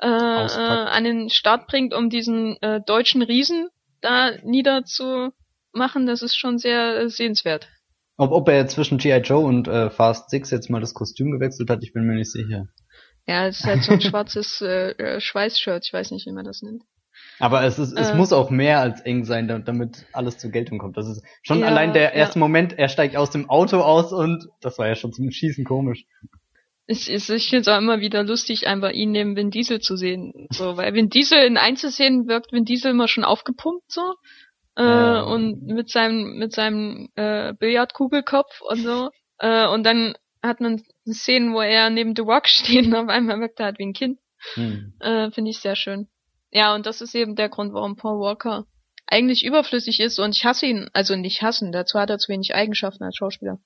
äh, 0.01 0.07
äh, 0.07 0.07
an 0.07 1.03
den 1.03 1.29
Start 1.29 1.67
bringt, 1.67 1.93
um 1.93 2.09
diesen 2.09 2.57
äh, 2.61 2.81
deutschen 2.81 3.21
Riesen 3.21 3.69
da 4.01 4.31
niederzumachen, 4.43 6.05
das 6.05 6.21
ist 6.21 6.35
schon 6.35 6.57
sehr 6.57 6.97
äh, 6.97 7.09
sehenswert. 7.09 7.69
Ob, 8.17 8.31
ob 8.31 8.49
er 8.49 8.67
zwischen 8.67 8.97
G.I. 8.97 9.17
Joe 9.19 9.45
und 9.45 9.67
äh, 9.67 9.89
Fast 9.89 10.29
Six 10.29 10.51
jetzt 10.51 10.69
mal 10.69 10.81
das 10.81 10.93
Kostüm 10.93 11.31
gewechselt 11.31 11.69
hat, 11.69 11.83
ich 11.83 11.93
bin 11.93 12.05
mir 12.05 12.15
nicht 12.15 12.31
sicher. 12.31 12.67
Ja, 13.25 13.47
es 13.47 13.59
ist 13.59 13.65
halt 13.65 13.83
so 13.83 13.93
ein 13.93 14.01
schwarzes 14.01 14.61
äh, 14.61 14.91
äh, 14.91 15.21
Schweißshirt, 15.21 15.85
ich 15.85 15.93
weiß 15.93 16.11
nicht, 16.11 16.27
wie 16.27 16.33
man 16.33 16.45
das 16.45 16.61
nennt. 16.61 16.83
Aber 17.39 17.63
es 17.63 17.79
ist, 17.79 17.93
es 17.93 18.11
äh, 18.11 18.15
muss 18.15 18.31
auch 18.31 18.49
mehr 18.49 18.79
als 18.79 19.01
eng 19.01 19.25
sein, 19.25 19.47
damit 19.47 20.05
alles 20.13 20.37
zur 20.37 20.51
Geltung 20.51 20.77
kommt. 20.77 20.97
Das 20.97 21.07
ist 21.07 21.23
schon 21.41 21.59
ja, 21.59 21.67
allein 21.67 21.93
der 21.93 22.13
erste 22.13 22.39
ja. 22.39 22.39
Moment, 22.39 22.77
er 22.77 22.89
steigt 22.89 23.15
aus 23.15 23.31
dem 23.31 23.49
Auto 23.49 23.79
aus 23.79 24.13
und 24.13 24.47
das 24.61 24.77
war 24.77 24.87
ja 24.87 24.95
schon 24.95 25.13
zum 25.13 25.31
Schießen 25.31 25.65
komisch. 25.65 26.05
Es 26.85 27.07
ist, 27.07 27.29
ich 27.29 27.49
finde 27.49 27.61
es 27.61 27.67
auch 27.69 27.77
immer 27.77 28.01
wieder 28.01 28.23
lustig, 28.23 28.67
einfach 28.67 28.91
ihn 28.91 29.11
neben 29.11 29.35
Vin 29.35 29.51
Diesel 29.51 29.79
zu 29.79 29.95
sehen. 29.95 30.47
So, 30.51 30.75
weil 30.75 30.93
Vin 30.93 31.09
Diesel 31.09 31.39
in 31.39 31.57
Einzelszenen 31.57 32.27
wirkt 32.27 32.51
Vin 32.51 32.65
Diesel 32.65 32.91
immer 32.91 33.07
schon 33.07 33.23
aufgepumpt 33.23 33.89
so. 33.89 34.13
Äh, 34.75 34.83
ja. 34.83 35.21
und 35.21 35.63
mit 35.63 35.89
seinem, 35.89 36.37
mit 36.37 36.51
seinem 36.51 37.09
äh, 37.15 37.53
Billardkugelkopf 37.53 38.61
und 38.61 38.79
so. 38.79 39.09
Äh, 39.37 39.67
und 39.67 39.83
dann 39.83 40.15
hat 40.41 40.59
man 40.59 40.83
Szenen, 41.09 41.53
wo 41.53 41.61
er 41.61 41.89
neben 41.89 42.15
The 42.15 42.23
Rock 42.23 42.47
steht 42.47 42.87
und 42.87 42.95
auf 42.95 43.07
einmal 43.07 43.39
wirkt 43.39 43.59
er 43.59 43.67
halt 43.67 43.79
wie 43.79 43.85
ein 43.85 43.93
Kind. 43.93 44.19
Hm. 44.55 44.93
Äh, 44.99 45.31
finde 45.31 45.51
ich 45.51 45.59
sehr 45.59 45.75
schön. 45.75 46.09
Ja, 46.53 46.75
und 46.75 46.85
das 46.85 47.01
ist 47.01 47.15
eben 47.15 47.35
der 47.35 47.49
Grund, 47.49 47.73
warum 47.73 47.95
Paul 47.95 48.19
Walker 48.19 48.65
eigentlich 49.07 49.43
überflüssig 49.43 49.99
ist 49.99 50.19
und 50.19 50.35
ich 50.35 50.45
hasse 50.45 50.67
ihn, 50.67 50.87
also 50.93 51.15
nicht 51.15 51.41
hassen, 51.41 51.71
dazu 51.71 51.99
hat 51.99 52.09
er 52.09 52.19
zu 52.19 52.31
wenig 52.31 52.55
Eigenschaften 52.55 53.03
als 53.03 53.15
Schauspieler. 53.15 53.59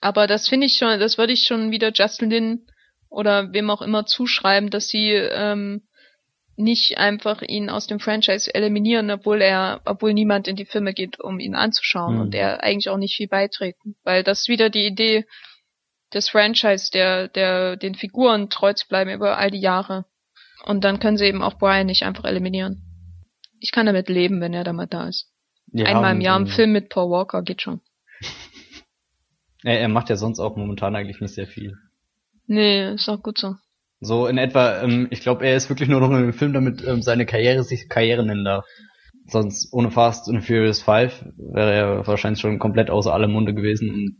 Aber 0.00 0.26
das 0.26 0.48
finde 0.48 0.66
ich 0.66 0.76
schon, 0.76 0.98
das 1.00 1.18
würde 1.18 1.32
ich 1.32 1.42
schon 1.42 1.70
wieder 1.70 1.90
Justin 1.92 2.30
Lin 2.30 2.66
oder 3.08 3.52
wem 3.52 3.68
auch 3.68 3.82
immer 3.82 4.06
zuschreiben, 4.06 4.70
dass 4.70 4.88
sie 4.88 5.10
ähm, 5.10 5.82
nicht 6.56 6.98
einfach 6.98 7.42
ihn 7.42 7.68
aus 7.68 7.86
dem 7.86 8.00
Franchise 8.00 8.54
eliminieren, 8.54 9.10
obwohl 9.10 9.42
er, 9.42 9.80
obwohl 9.84 10.14
niemand 10.14 10.46
in 10.46 10.56
die 10.56 10.66
Filme 10.66 10.94
geht, 10.94 11.20
um 11.20 11.40
ihn 11.40 11.54
anzuschauen 11.54 12.14
mhm. 12.14 12.20
und 12.20 12.34
er 12.34 12.62
eigentlich 12.62 12.88
auch 12.88 12.96
nicht 12.96 13.16
viel 13.16 13.28
beiträgt. 13.28 13.80
Weil 14.04 14.22
das 14.22 14.42
ist 14.42 14.48
wieder 14.48 14.70
die 14.70 14.86
Idee 14.86 15.26
des 16.14 16.28
Franchise, 16.28 16.90
der, 16.92 17.28
der 17.28 17.76
den 17.76 17.94
Figuren 17.94 18.50
treu 18.50 18.72
zu 18.72 18.86
bleiben 18.88 19.10
über 19.10 19.36
all 19.36 19.50
die 19.50 19.60
Jahre. 19.60 20.04
Und 20.64 20.84
dann 20.84 21.00
können 21.00 21.16
sie 21.16 21.26
eben 21.26 21.42
auch 21.42 21.58
Brian 21.58 21.86
nicht 21.86 22.02
einfach 22.02 22.24
eliminieren. 22.24 22.82
Ich 23.60 23.72
kann 23.72 23.86
damit 23.86 24.08
leben, 24.08 24.40
wenn 24.40 24.54
er 24.54 24.64
da 24.64 24.72
mal 24.72 24.86
da 24.86 25.08
ist. 25.08 25.30
Ja, 25.72 25.86
Einmal 25.86 26.14
im 26.14 26.20
Jahr 26.20 26.38
im 26.38 26.46
Film 26.46 26.72
mit 26.72 26.88
Paul 26.88 27.10
Walker 27.10 27.42
geht 27.42 27.62
schon. 27.62 27.80
er, 29.64 29.80
er 29.80 29.88
macht 29.88 30.10
ja 30.10 30.16
sonst 30.16 30.40
auch 30.40 30.56
momentan 30.56 30.96
eigentlich 30.96 31.20
nicht 31.20 31.34
sehr 31.34 31.46
viel. 31.46 31.76
Nee, 32.46 32.94
ist 32.94 33.08
auch 33.08 33.22
gut 33.22 33.38
so. 33.38 33.54
So 34.00 34.26
in 34.26 34.38
etwa, 34.38 34.82
ähm, 34.82 35.08
ich 35.10 35.20
glaube, 35.20 35.46
er 35.46 35.56
ist 35.56 35.68
wirklich 35.68 35.88
nur 35.88 36.00
noch 36.00 36.10
in 36.10 36.22
dem 36.22 36.32
Film, 36.32 36.52
damit 36.52 36.82
ähm, 36.86 37.02
seine 37.02 37.26
Karriere 37.26 37.62
sich 37.62 37.88
Karriere 37.88 38.24
nennen 38.24 38.44
darf. 38.44 38.64
Sonst 39.26 39.72
ohne 39.72 39.90
Fast 39.90 40.28
und 40.28 40.42
Furious 40.42 40.82
5 40.82 41.26
wäre 41.36 41.72
er 41.72 42.06
wahrscheinlich 42.06 42.40
schon 42.40 42.58
komplett 42.58 42.90
außer 42.90 43.12
allem 43.12 43.30
Munde 43.30 43.54
gewesen 43.54 43.90
und 43.90 44.16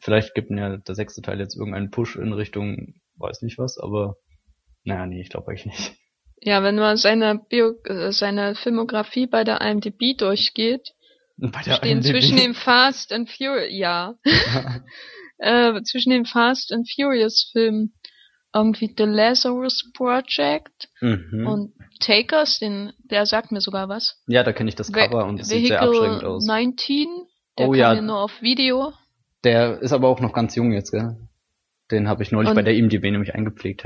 vielleicht 0.00 0.34
gibt 0.34 0.50
ihm 0.50 0.58
ja 0.58 0.76
der 0.76 0.94
sechste 0.94 1.22
Teil 1.22 1.38
jetzt 1.38 1.56
irgendeinen 1.56 1.90
Push 1.90 2.16
in 2.16 2.32
Richtung, 2.32 2.94
weiß 3.16 3.42
nicht 3.42 3.58
was, 3.58 3.78
aber 3.78 4.16
naja, 4.84 5.06
nee, 5.06 5.20
ich 5.20 5.30
glaube 5.30 5.48
eigentlich 5.48 5.66
nicht. 5.66 5.92
Ja, 6.40 6.62
wenn 6.62 6.76
man 6.76 6.96
seine, 6.96 7.38
Bio 7.48 7.74
äh, 7.84 8.10
seine 8.12 8.54
Filmografie 8.56 9.26
bei 9.26 9.44
der 9.44 9.60
IMDb 9.60 10.16
durchgeht, 10.18 10.92
bei 11.36 11.62
der 11.62 11.74
stehen 11.74 11.98
IMDb? 11.98 12.10
zwischen 12.10 12.36
dem 12.36 12.54
Fast 12.54 13.12
and 13.12 13.30
Furious, 13.30 13.70
ja, 13.70 14.14
äh, 15.38 15.80
zwischen 15.82 16.10
dem 16.10 16.24
Fast 16.24 16.72
and 16.72 16.90
Furious 16.90 17.48
Film 17.52 17.92
irgendwie 18.54 18.92
The 18.96 19.04
Lazarus 19.04 19.90
Project 19.94 20.88
mhm. 21.00 21.46
und 21.46 21.72
Takers, 22.00 22.58
den, 22.58 22.92
der 22.98 23.26
sagt 23.26 23.52
mir 23.52 23.60
sogar 23.60 23.88
was. 23.88 24.20
Ja, 24.26 24.42
da 24.42 24.52
kenne 24.52 24.68
ich 24.68 24.74
das 24.74 24.92
Cover 24.92 25.20
Ve 25.20 25.24
und 25.24 25.40
es 25.40 25.48
sieht 25.48 25.68
sehr 25.68 25.80
abschreckend 25.80 26.24
aus. 26.24 26.44
19, 26.46 27.08
der 27.58 27.68
oh, 27.68 27.74
ja. 27.74 28.00
nur 28.00 28.18
auf 28.18 28.42
Video. 28.42 28.92
Der 29.44 29.80
ist 29.80 29.92
aber 29.92 30.08
auch 30.08 30.20
noch 30.20 30.32
ganz 30.32 30.54
jung 30.54 30.72
jetzt, 30.72 30.90
gell? 30.90 31.16
Den 31.92 32.08
habe 32.08 32.22
ich 32.22 32.32
neulich 32.32 32.50
und, 32.50 32.56
bei 32.56 32.62
der 32.62 32.74
IMDb 32.74 33.04
nämlich 33.04 33.34
eingepflegt. 33.34 33.84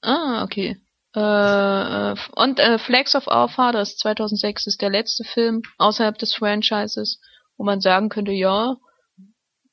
ah, 0.00 0.42
okay. 0.42 0.76
Äh, 1.14 1.20
äh, 1.20 2.16
und 2.34 2.58
äh, 2.58 2.78
Flags 2.78 3.14
of 3.14 3.26
Our 3.26 3.48
Fathers 3.48 3.96
2006 3.98 4.66
ist 4.66 4.82
der 4.82 4.90
letzte 4.90 5.24
Film 5.24 5.62
außerhalb 5.78 6.16
des 6.16 6.34
Franchises, 6.34 7.20
wo 7.56 7.64
man 7.64 7.80
sagen 7.80 8.08
könnte, 8.08 8.32
ja. 8.32 8.76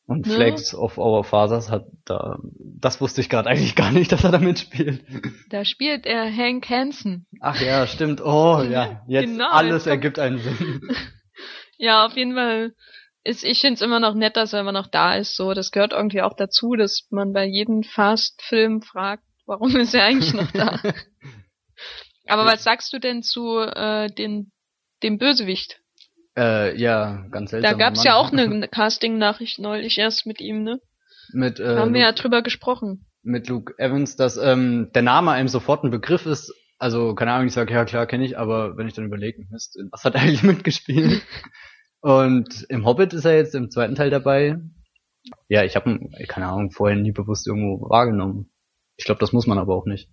Und 0.05 0.25
ne? 0.27 0.33
Flags 0.33 0.75
of 0.75 0.97
Our 0.97 1.23
Fathers 1.23 1.69
hat 1.71 1.85
da, 2.03 2.39
das 2.59 2.99
wusste 2.99 3.21
ich 3.21 3.29
gerade 3.29 3.49
eigentlich 3.49 3.75
gar 3.75 3.91
nicht, 3.91 4.11
dass 4.11 4.23
er 4.23 4.31
da 4.31 4.39
mitspielt. 4.39 5.03
Da 5.49 5.63
spielt 5.63 6.05
er 6.05 6.25
Hank 6.25 6.69
Hansen. 6.69 7.25
Ach 7.39 7.61
ja, 7.61 7.87
stimmt. 7.87 8.19
Oh 8.19 8.61
ja, 8.61 9.03
jetzt 9.07 9.31
genau, 9.31 9.49
alles 9.49 9.87
ergibt 9.87 10.19
einen 10.19 10.39
Sinn. 10.39 10.81
ja, 11.77 12.05
auf 12.05 12.17
jeden 12.17 12.33
Fall 12.33 12.73
ist, 13.23 13.43
ich 13.43 13.61
finde 13.61 13.75
es 13.75 13.81
immer 13.81 13.99
noch 13.99 14.15
nett, 14.15 14.37
dass 14.37 14.53
er 14.53 14.61
immer 14.61 14.71
noch 14.71 14.87
da 14.87 15.15
ist. 15.15 15.35
So, 15.35 15.53
das 15.53 15.71
gehört 15.71 15.93
irgendwie 15.93 16.21
auch 16.21 16.35
dazu, 16.35 16.75
dass 16.75 17.07
man 17.09 17.33
bei 17.33 17.45
jedem 17.45 17.83
Fast-Film 17.83 18.81
fragt, 18.81 19.23
warum 19.45 19.75
ist 19.75 19.93
er 19.93 20.05
eigentlich 20.05 20.33
noch 20.33 20.51
da? 20.51 20.79
Aber 22.27 22.45
was 22.45 22.63
sagst 22.63 22.93
du 22.93 22.99
denn 22.99 23.23
zu 23.23 23.59
äh, 23.59 24.07
den, 24.07 24.51
dem 25.03 25.17
Bösewicht? 25.17 25.81
Äh, 26.37 26.79
ja, 26.79 27.25
ganz 27.31 27.51
seltsam. 27.51 27.71
Da 27.71 27.77
gab's 27.77 28.03
ja 28.03 28.15
auch 28.15 28.31
eine 28.31 28.67
Casting-Nachricht 28.71 29.59
neulich 29.59 29.97
erst 29.97 30.25
mit 30.25 30.39
ihm, 30.39 30.63
ne? 30.63 30.79
Mit, 31.33 31.59
äh, 31.59 31.63
da 31.63 31.79
haben 31.79 31.93
wir 31.93 32.01
ja 32.01 32.11
drüber 32.11 32.41
gesprochen. 32.41 33.05
Mit 33.23 33.49
Luke 33.49 33.73
Evans, 33.77 34.15
dass 34.15 34.37
ähm, 34.37 34.91
der 34.93 35.01
Name 35.01 35.31
einem 35.31 35.49
sofort 35.49 35.83
ein 35.83 35.91
Begriff 35.91 36.25
ist. 36.25 36.53
Also, 36.77 37.13
keine 37.13 37.33
Ahnung, 37.33 37.47
ich 37.47 37.53
sage, 37.53 37.73
ja 37.73 37.83
klar, 37.83 38.07
kenne 38.07 38.25
ich, 38.25 38.37
aber 38.37 38.77
wenn 38.77 38.87
ich 38.87 38.93
dann 38.93 39.05
überlege, 39.05 39.43
Mist, 39.49 39.77
was 39.91 40.05
hat 40.05 40.15
er 40.15 40.21
eigentlich 40.21 40.43
mitgespielt? 40.43 41.21
Und 42.01 42.65
im 42.69 42.85
Hobbit 42.85 43.13
ist 43.13 43.25
er 43.25 43.35
jetzt 43.35 43.55
im 43.55 43.71
zweiten 43.71 43.95
Teil 43.95 44.09
dabei. 44.09 44.59
Ja, 45.47 45.63
ich 45.63 45.75
habe 45.75 45.89
ihn, 45.89 46.11
keine 46.27 46.47
Ahnung, 46.47 46.71
vorher 46.71 46.97
nie 46.97 47.11
bewusst 47.11 47.47
irgendwo 47.47 47.89
wahrgenommen. 47.89 48.49
Ich 48.97 49.05
glaube, 49.05 49.19
das 49.19 49.33
muss 49.33 49.47
man 49.47 49.57
aber 49.57 49.75
auch 49.75 49.85
nicht. 49.85 50.09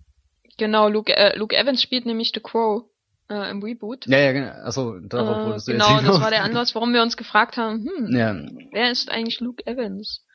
Genau, 0.57 0.89
Luke, 0.89 1.15
äh, 1.15 1.37
Luke 1.37 1.55
Evans 1.55 1.81
spielt 1.81 2.05
nämlich 2.05 2.31
The 2.33 2.41
Crow 2.41 2.85
äh, 3.29 3.49
im 3.51 3.61
Reboot. 3.61 4.07
Ja, 4.07 4.19
ja, 4.19 4.31
genau. 4.31 4.51
Achso, 4.63 4.99
darauf 4.99 5.37
äh, 5.37 5.45
wolltest 5.45 5.67
du 5.67 5.71
Genau, 5.73 6.01
das 6.01 6.21
war 6.21 6.31
der 6.31 6.43
Anlass, 6.45 6.75
warum 6.75 6.93
wir 6.93 7.01
uns 7.01 7.17
gefragt 7.17 7.57
haben, 7.57 7.87
hm, 7.87 8.15
ja. 8.15 8.35
wer 8.71 8.91
ist 8.91 9.09
eigentlich 9.09 9.39
Luke 9.39 9.65
Evans? 9.65 10.25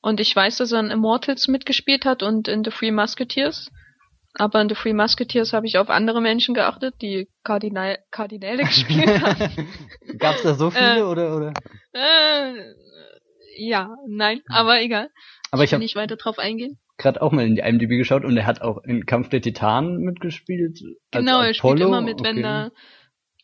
Und 0.00 0.20
ich 0.20 0.34
weiß, 0.36 0.58
dass 0.58 0.72
er 0.72 0.80
in 0.80 0.90
Immortals 0.90 1.48
mitgespielt 1.48 2.04
hat 2.04 2.22
und 2.22 2.46
in 2.46 2.62
The 2.62 2.70
Three 2.70 2.90
Musketeers. 2.90 3.70
Aber 4.36 4.60
in 4.60 4.68
The 4.68 4.74
Free 4.74 4.92
Musketeers 4.92 5.52
habe 5.52 5.66
ich 5.66 5.78
auf 5.78 5.88
andere 5.88 6.20
Menschen 6.20 6.54
geachtet, 6.54 6.96
die 7.00 7.28
Kardinal 7.44 7.98
Kardinäle 8.10 8.64
gespielt 8.64 9.22
haben. 9.22 9.68
Gab's 10.18 10.42
da 10.42 10.54
so 10.54 10.70
viele 10.70 10.98
äh, 10.98 11.02
oder 11.02 11.36
oder? 11.36 11.52
Äh, 11.92 12.54
ja, 13.56 13.94
nein, 14.08 14.40
aber 14.48 14.82
egal. 14.82 15.10
Aber 15.52 15.62
ich, 15.62 15.68
ich 15.68 15.74
habe 15.74 15.84
nicht 15.84 15.94
weiter 15.94 16.16
drauf 16.16 16.38
eingehen. 16.38 16.78
Gerade 16.98 17.22
auch 17.22 17.30
mal 17.30 17.46
in 17.46 17.54
die 17.54 17.62
IMDb 17.62 17.90
geschaut 17.90 18.24
und 18.24 18.36
er 18.36 18.46
hat 18.46 18.60
auch 18.60 18.82
in 18.84 19.06
Kampf 19.06 19.28
der 19.28 19.40
Titanen 19.40 19.98
mitgespielt. 19.98 20.80
Genau, 21.12 21.40
er 21.40 21.54
spielt 21.54 21.80
immer 21.80 22.00
mit, 22.00 22.20
okay. 22.20 22.30
wenn 22.30 22.42
da. 22.42 22.70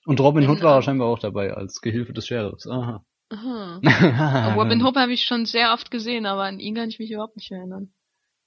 Und 0.06 0.20
Robin 0.20 0.48
Hood 0.48 0.62
war 0.62 0.82
scheinbar 0.82 1.08
auch 1.08 1.18
dabei 1.18 1.52
als 1.52 1.80
Gehilfe 1.80 2.12
des 2.12 2.26
Sheriffs. 2.26 2.66
Aha. 2.66 3.04
Aha. 3.30 4.54
Robin 4.56 4.84
Hood 4.84 4.96
habe 4.96 5.12
ich 5.12 5.22
schon 5.22 5.46
sehr 5.46 5.72
oft 5.72 5.90
gesehen, 5.90 6.26
aber 6.26 6.44
an 6.44 6.58
ihn 6.58 6.74
kann 6.74 6.88
ich 6.88 6.98
mich 6.98 7.12
überhaupt 7.12 7.36
nicht 7.36 7.50
erinnern. 7.52 7.92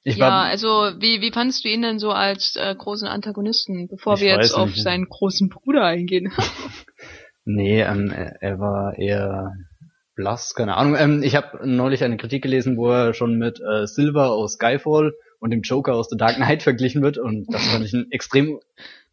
Ich 0.05 0.17
ja, 0.17 0.27
war, 0.27 0.43
also 0.43 0.67
wie, 0.99 1.21
wie 1.21 1.31
fandest 1.31 1.63
du 1.63 1.69
ihn 1.69 1.81
denn 1.81 1.97
so 1.97 2.11
als 2.11 2.57
äh, 2.57 2.75
großen 2.75 3.07
Antagonisten, 3.07 3.87
bevor 3.87 4.19
wir 4.19 4.27
jetzt 4.27 4.53
auf 4.53 4.75
seinen 4.75 5.07
großen 5.07 5.47
Bruder 5.47 5.85
eingehen? 5.85 6.33
nee, 7.45 7.81
ähm, 7.81 8.11
er, 8.11 8.59
war 8.59 8.97
eher 8.97 9.53
blass, 10.15 10.55
keine 10.55 10.75
Ahnung. 10.75 10.97
Ähm, 10.99 11.23
ich 11.23 11.37
habe 11.37 11.65
neulich 11.65 12.03
eine 12.03 12.17
Kritik 12.17 12.43
gelesen, 12.43 12.75
wo 12.75 12.91
er 12.91 13.13
schon 13.13 13.37
mit 13.37 13.61
äh, 13.61 13.87
Silver 13.87 14.31
aus 14.31 14.53
Skyfall 14.53 15.13
und 15.39 15.51
dem 15.51 15.61
Joker 15.61 15.93
aus 15.93 16.09
The 16.09 16.17
Dark 16.17 16.35
Knight 16.35 16.63
verglichen 16.63 17.01
wird 17.01 17.17
und 17.17 17.45
das 17.53 17.65
fand 17.65 17.85
ich 17.85 17.93
ein 17.93 18.11
extrem 18.11 18.59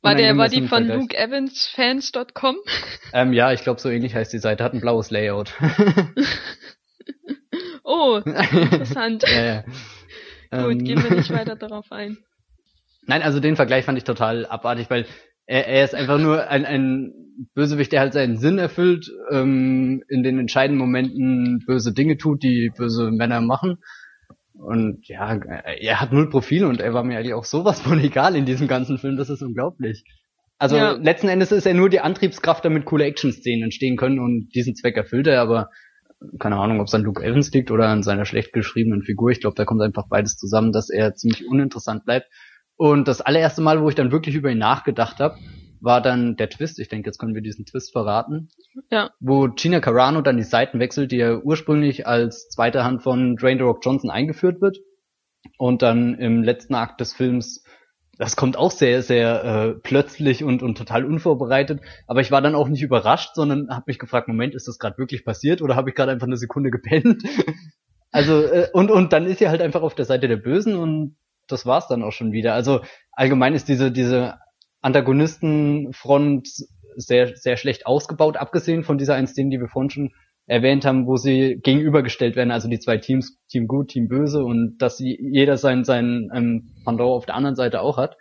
war 0.03 0.15
der 0.15 0.37
war 0.39 0.49
die 0.49 0.67
von 0.67 0.89
lukeevansfans.com? 0.89 2.57
Ähm, 3.13 3.33
ja, 3.33 3.53
ich 3.53 3.65
glaube 3.65 3.81
so 3.81 3.91
ähnlich 3.91 4.15
heißt 4.15 4.33
die 4.33 4.39
Seite, 4.39 4.63
hat 4.63 4.73
ein 4.73 4.81
blaues 4.81 5.11
Layout. 5.11 5.53
oh, 7.83 8.21
interessant. 8.25 9.25
ja, 9.27 9.45
ja. 9.45 9.65
Gut, 10.51 10.73
ähm, 10.73 10.85
gehen 10.85 11.03
wir 11.03 11.17
nicht 11.17 11.31
weiter 11.31 11.57
darauf 11.57 11.91
ein. 11.93 12.19
Nein, 13.07 13.23
also 13.23 13.41
den 13.41 13.57
Vergleich 13.57 13.85
fand 13.85 13.99
ich 13.99 14.05
total 14.05 14.47
abartig, 14.47 14.91
weil 14.91 15.07
er, 15.47 15.67
er 15.67 15.85
ist 15.85 15.95
einfach 15.95 16.19
nur 16.19 16.49
ein, 16.49 16.65
ein 16.65 17.13
Bösewicht, 17.55 17.93
der 17.93 18.01
halt 18.01 18.13
seinen 18.13 18.37
Sinn 18.37 18.59
erfüllt, 18.59 19.11
ähm, 19.31 20.03
in 20.09 20.23
den 20.23 20.39
entscheidenden 20.39 20.79
Momenten 20.79 21.65
böse 21.67 21.93
Dinge 21.93 22.19
tut, 22.19 22.43
die 22.43 22.71
böse 22.77 23.11
Männer 23.11 23.41
machen. 23.41 23.79
Und 24.55 25.09
ja, 25.09 25.35
er 25.35 26.01
hat 26.01 26.13
null 26.13 26.29
Profil 26.29 26.65
und 26.65 26.81
er 26.81 26.93
war 26.93 27.03
mir 27.03 27.17
eigentlich 27.17 27.35
auch 27.35 27.45
sowas 27.45 27.81
von 27.81 27.99
egal 28.05 28.37
in 28.37 28.45
diesem 28.45 28.69
ganzen 28.69 28.99
Film, 28.99 29.17
das 29.17 29.31
ist 29.31 29.43
unglaublich. 29.43 30.05
Also 30.59 30.77
ja. 30.77 30.93
letzten 30.93 31.29
Endes 31.29 31.53
ist 31.53 31.65
er 31.65 31.73
nur 31.73 31.89
die 31.89 32.01
Antriebskraft, 32.01 32.65
damit 32.65 32.85
coole 32.85 33.05
Action-Szenen 33.05 33.65
entstehen 33.65 33.97
können 33.97 34.19
und 34.19 34.51
diesen 34.55 34.75
Zweck 34.75 34.97
erfüllt 34.97 35.27
er, 35.27 35.41
aber 35.41 35.71
keine 36.39 36.57
Ahnung, 36.57 36.81
ob 36.81 36.87
es 36.87 36.95
an 36.95 37.03
Luke 37.03 37.23
Evans 37.23 37.51
liegt 37.53 37.71
oder 37.71 37.89
an 37.89 38.03
seiner 38.03 38.25
schlecht 38.25 38.53
geschriebenen 38.53 39.03
Figur. 39.03 39.31
Ich 39.31 39.41
glaube, 39.41 39.57
da 39.57 39.65
kommt 39.65 39.83
einfach 39.83 40.09
beides 40.09 40.37
zusammen, 40.37 40.73
dass 40.73 40.91
er 40.91 41.15
ziemlich 41.15 41.47
uninteressant 41.49 42.05
bleibt. 42.05 42.27
Und 42.77 43.09
das 43.09 43.21
allererste 43.21 43.63
Mal, 43.63 43.83
wo 43.83 43.89
ich 43.89 43.95
dann 43.95 44.13
wirklich 44.13 44.35
über 44.35 44.51
ihn 44.51 44.59
nachgedacht 44.59 45.21
habe, 45.21 45.37
war 45.81 46.03
dann 46.03 46.37
der 46.37 46.51
Twist. 46.51 46.79
Ich 46.79 46.89
denke, 46.89 47.09
jetzt 47.09 47.19
können 47.19 47.35
wir 47.35 47.43
diesen 47.43 47.65
Twist 47.65 47.93
verraten. 47.93 48.49
Ja. 48.91 49.11
Wo 49.21 49.49
Gina 49.49 49.81
Carano 49.81 50.21
dann 50.21 50.37
die 50.37 50.43
Seiten 50.43 50.79
wechselt, 50.79 51.13
die 51.13 51.17
ja 51.17 51.39
ursprünglich 51.39 52.07
als 52.07 52.49
zweite 52.49 52.85
Hand 52.85 53.03
von 53.03 53.37
Dwayne 53.37 53.59
The 53.59 53.65
Rock 53.65 53.85
Johnson 53.85 54.11
eingeführt 54.11 54.61
wird. 54.61 54.79
Und 55.57 55.81
dann 55.83 56.15
im 56.17 56.43
letzten 56.43 56.75
Akt 56.75 57.01
des 57.01 57.15
Films, 57.15 57.65
das 58.21 58.37
kommt 58.37 58.59
auch 58.59 58.71
sehr, 58.71 59.03
sehr 59.03 59.45
äh, 59.45 59.81
plötzlich 59.83 60.45
und, 60.45 60.63
und 60.63 60.77
total 60.77 61.07
unvorbereitet. 61.07 61.81
Aber 62.07 62.21
ich 62.21 62.31
war 62.31 62.43
dann 62.43 62.55
auch 62.55 62.69
nicht 62.69 62.83
überrascht, 62.83 63.31
sondern 63.35 63.71
habe 63.71 63.85
mich 63.87 63.99
gefragt, 63.99 64.29
Moment, 64.29 64.55
ist 64.55 64.69
das 64.69 64.79
gerade 64.79 64.99
wirklich 64.99 65.25
passiert 65.25 65.63
oder 65.63 65.75
habe 65.75 65.89
ich 65.89 65.97
gerade 65.97 66.13
einfach 66.13 66.27
eine 66.27 66.37
Sekunde 66.37 66.71
gepennt? 66.71 67.23
also, 68.13 68.43
äh, 68.43 68.69
und, 68.75 68.91
und 68.91 69.15
dann 69.15 69.25
ist 69.25 69.39
sie 69.39 69.49
halt 69.49 69.63
einfach 69.63 69.81
auf 69.81 69.95
der 69.95 70.05
Seite 70.05 70.29
der 70.29 70.37
Bösen 70.37 70.77
und 70.77 71.17
das 71.49 71.65
war's 71.65 71.89
dann 71.89 72.03
auch 72.03 72.13
schon 72.13 72.33
wieder. 72.33 72.53
Also 72.53 72.83
allgemein 73.13 73.55
ist 73.55 73.69
diese, 73.69 73.91
diese 73.91 74.35
Antagonistenfront 74.83 76.47
sehr, 76.97 77.35
sehr 77.37 77.57
schlecht 77.57 77.87
ausgebaut, 77.87 78.37
abgesehen 78.37 78.85
von 78.85 78.99
dieser 78.99 79.15
einen 79.15 79.29
Szene, 79.29 79.49
die 79.49 79.61
wir 79.61 79.69
vorhin 79.69 79.89
schon 79.89 80.11
erwähnt 80.51 80.85
haben, 80.85 81.07
wo 81.07 81.17
sie 81.17 81.61
gegenübergestellt 81.63 82.35
werden, 82.35 82.51
also 82.51 82.69
die 82.69 82.81
zwei 82.81 82.97
Teams, 82.97 83.39
Team 83.49 83.69
Gut, 83.69 83.91
Team 83.91 84.09
Böse 84.09 84.43
und 84.43 84.79
dass 84.79 84.97
sie 84.97 85.17
jeder 85.21 85.57
sein, 85.57 85.85
sein 85.85 86.29
ähm, 86.35 86.75
Pandora 86.85 87.11
auf 87.11 87.25
der 87.25 87.37
anderen 87.37 87.55
Seite 87.55 87.81
auch 87.81 87.99
hat, 87.99 88.17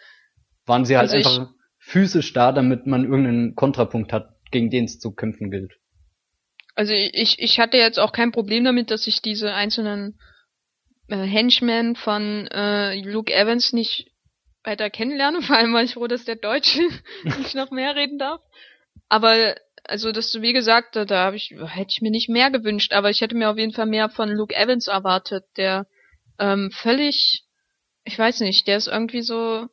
waren 0.68 0.85
sie 0.85 0.95
halt 0.95 1.11
also 1.11 1.27
einfach 1.27 1.51
physisch 1.80 2.31
da, 2.34 2.51
damit 2.51 2.85
man 2.85 3.06
irgendeinen 3.06 3.56
Kontrapunkt 3.56 4.14
hat, 4.14 4.30
gegen 4.51 4.69
den 4.69 4.85
es 4.85 4.99
zu 4.99 5.11
kämpfen 5.11 5.49
gilt. 5.49 5.73
Also 6.76 6.93
ich, 6.93 7.39
ich 7.39 7.60
hatte 7.60 7.77
jetzt 7.77 7.99
auch 7.99 8.11
kein 8.11 8.31
Problem 8.31 8.64
damit, 8.64 8.91
dass 8.91 9.07
ich 9.07 9.23
diese 9.23 9.56
einzelnen 9.56 10.19
äh, 11.07 11.18
Henchmen 11.18 11.95
von 11.95 12.45
äh, 12.51 13.01
Luke 13.01 13.34
Evans 13.34 13.73
nicht 13.73 14.11
weiter 14.64 14.91
kennenlerne. 14.91 15.41
Vor 15.41 15.57
allem 15.57 15.73
war 15.73 15.81
ich 15.81 15.95
froh, 15.95 16.06
dass 16.06 16.26
der 16.26 16.35
Deutsche 16.35 16.80
nicht 17.23 17.56
noch 17.56 17.72
mehr 17.72 17.95
reden 17.95 18.19
darf. 18.19 18.39
Aber 19.10 19.56
also 19.84 20.11
das 20.11 20.41
wie 20.41 20.53
gesagt, 20.53 20.95
da, 20.95 21.06
da 21.06 21.26
habe 21.26 21.35
ich 21.35 21.51
hätte 21.51 21.91
ich 21.91 22.01
mir 22.01 22.11
nicht 22.11 22.30
mehr 22.30 22.51
gewünscht, 22.51 22.93
aber 22.93 23.10
ich 23.10 23.22
hätte 23.22 23.35
mir 23.35 23.49
auf 23.49 23.57
jeden 23.57 23.73
Fall 23.73 23.85
mehr 23.85 24.10
von 24.10 24.30
Luke 24.30 24.56
Evans 24.56 24.88
erwartet, 24.88 25.45
der 25.57 25.88
ähm, 26.39 26.72
völlig, 26.72 27.43
ich 28.03 28.18
weiß 28.18 28.41
nicht, 28.41 28.68
der 28.68 28.77
ist 28.77 28.88
irgendwie 28.88 29.22
so, 29.22 29.68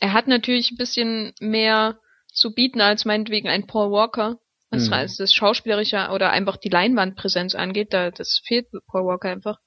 er 0.00 0.12
hat 0.12 0.28
natürlich 0.28 0.70
ein 0.70 0.76
bisschen 0.76 1.34
mehr 1.40 1.98
zu 2.32 2.54
bieten 2.54 2.80
als 2.80 3.04
meinetwegen 3.04 3.48
ein 3.48 3.66
Paul 3.66 3.90
Walker, 3.90 4.38
was 4.70 4.88
mhm. 4.88 5.16
das 5.18 5.32
Schauspielerische 5.32 6.08
oder 6.12 6.30
einfach 6.30 6.56
die 6.56 6.68
Leinwandpräsenz 6.68 7.54
angeht, 7.54 7.92
da 7.92 8.10
das 8.10 8.42
fehlt 8.44 8.66
Paul 8.86 9.06
Walker 9.06 9.30
einfach. 9.30 9.58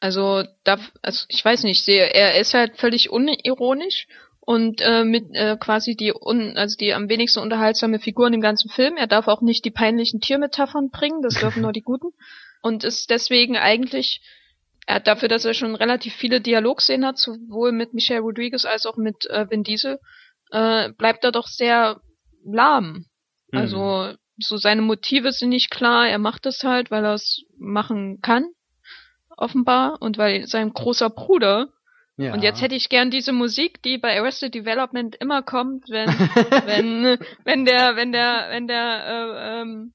Also 0.00 0.44
da, 0.64 0.78
also 1.02 1.24
ich 1.28 1.44
weiß 1.44 1.64
nicht, 1.64 1.88
er 1.88 2.38
ist 2.38 2.54
halt 2.54 2.76
völlig 2.76 3.10
unironisch 3.10 4.06
und 4.46 4.80
äh, 4.80 5.02
mit 5.02 5.34
äh, 5.34 5.56
quasi 5.58 5.96
die 5.96 6.14
un, 6.14 6.56
also 6.56 6.76
die 6.76 6.94
am 6.94 7.08
wenigsten 7.08 7.40
unterhaltsame 7.40 7.98
Figur 7.98 8.26
in 8.26 8.32
dem 8.32 8.40
ganzen 8.40 8.70
Film. 8.70 8.96
Er 8.96 9.08
darf 9.08 9.26
auch 9.26 9.42
nicht 9.42 9.64
die 9.64 9.72
peinlichen 9.72 10.20
Tiermetaphern 10.20 10.90
bringen, 10.90 11.20
das 11.20 11.34
dürfen 11.34 11.62
nur 11.62 11.72
die 11.72 11.82
guten. 11.82 12.12
Und 12.62 12.84
ist 12.84 13.10
deswegen 13.10 13.56
eigentlich, 13.56 14.22
er 14.86 14.96
hat 14.96 15.08
dafür, 15.08 15.28
dass 15.28 15.44
er 15.44 15.52
schon 15.52 15.74
relativ 15.74 16.14
viele 16.14 16.40
Dialogszenen 16.40 17.04
hat, 17.04 17.18
sowohl 17.18 17.72
mit 17.72 17.92
Michelle 17.92 18.20
Rodriguez 18.20 18.64
als 18.64 18.86
auch 18.86 18.96
mit 18.96 19.28
äh, 19.28 19.50
Vin 19.50 19.64
Diesel, 19.64 19.98
äh, 20.52 20.90
bleibt 20.92 21.24
er 21.24 21.32
doch 21.32 21.48
sehr 21.48 22.00
lahm. 22.44 23.06
Mhm. 23.50 23.58
Also 23.58 24.12
so 24.38 24.56
seine 24.56 24.82
Motive 24.82 25.32
sind 25.32 25.48
nicht 25.48 25.70
klar, 25.70 26.08
er 26.08 26.18
macht 26.18 26.46
es 26.46 26.62
halt, 26.62 26.92
weil 26.92 27.04
er 27.04 27.14
es 27.14 27.42
machen 27.58 28.20
kann 28.20 28.46
offenbar, 29.36 30.00
und 30.00 30.18
weil 30.18 30.46
sein 30.46 30.72
großer 30.72 31.10
Bruder 31.10 31.68
ja. 32.18 32.32
Und 32.32 32.42
jetzt 32.42 32.62
hätte 32.62 32.74
ich 32.74 32.88
gern 32.88 33.10
diese 33.10 33.32
Musik, 33.32 33.82
die 33.82 33.98
bei 33.98 34.18
Arrested 34.18 34.54
Development 34.54 35.14
immer 35.16 35.42
kommt, 35.42 35.88
wenn 35.90 36.08
wenn 36.66 37.18
wenn 37.44 37.64
der 37.66 37.96
wenn 37.96 38.12
der 38.12 38.46
wenn 38.50 38.66
der 38.66 39.06
äh, 39.06 39.60
ähm, 39.60 39.92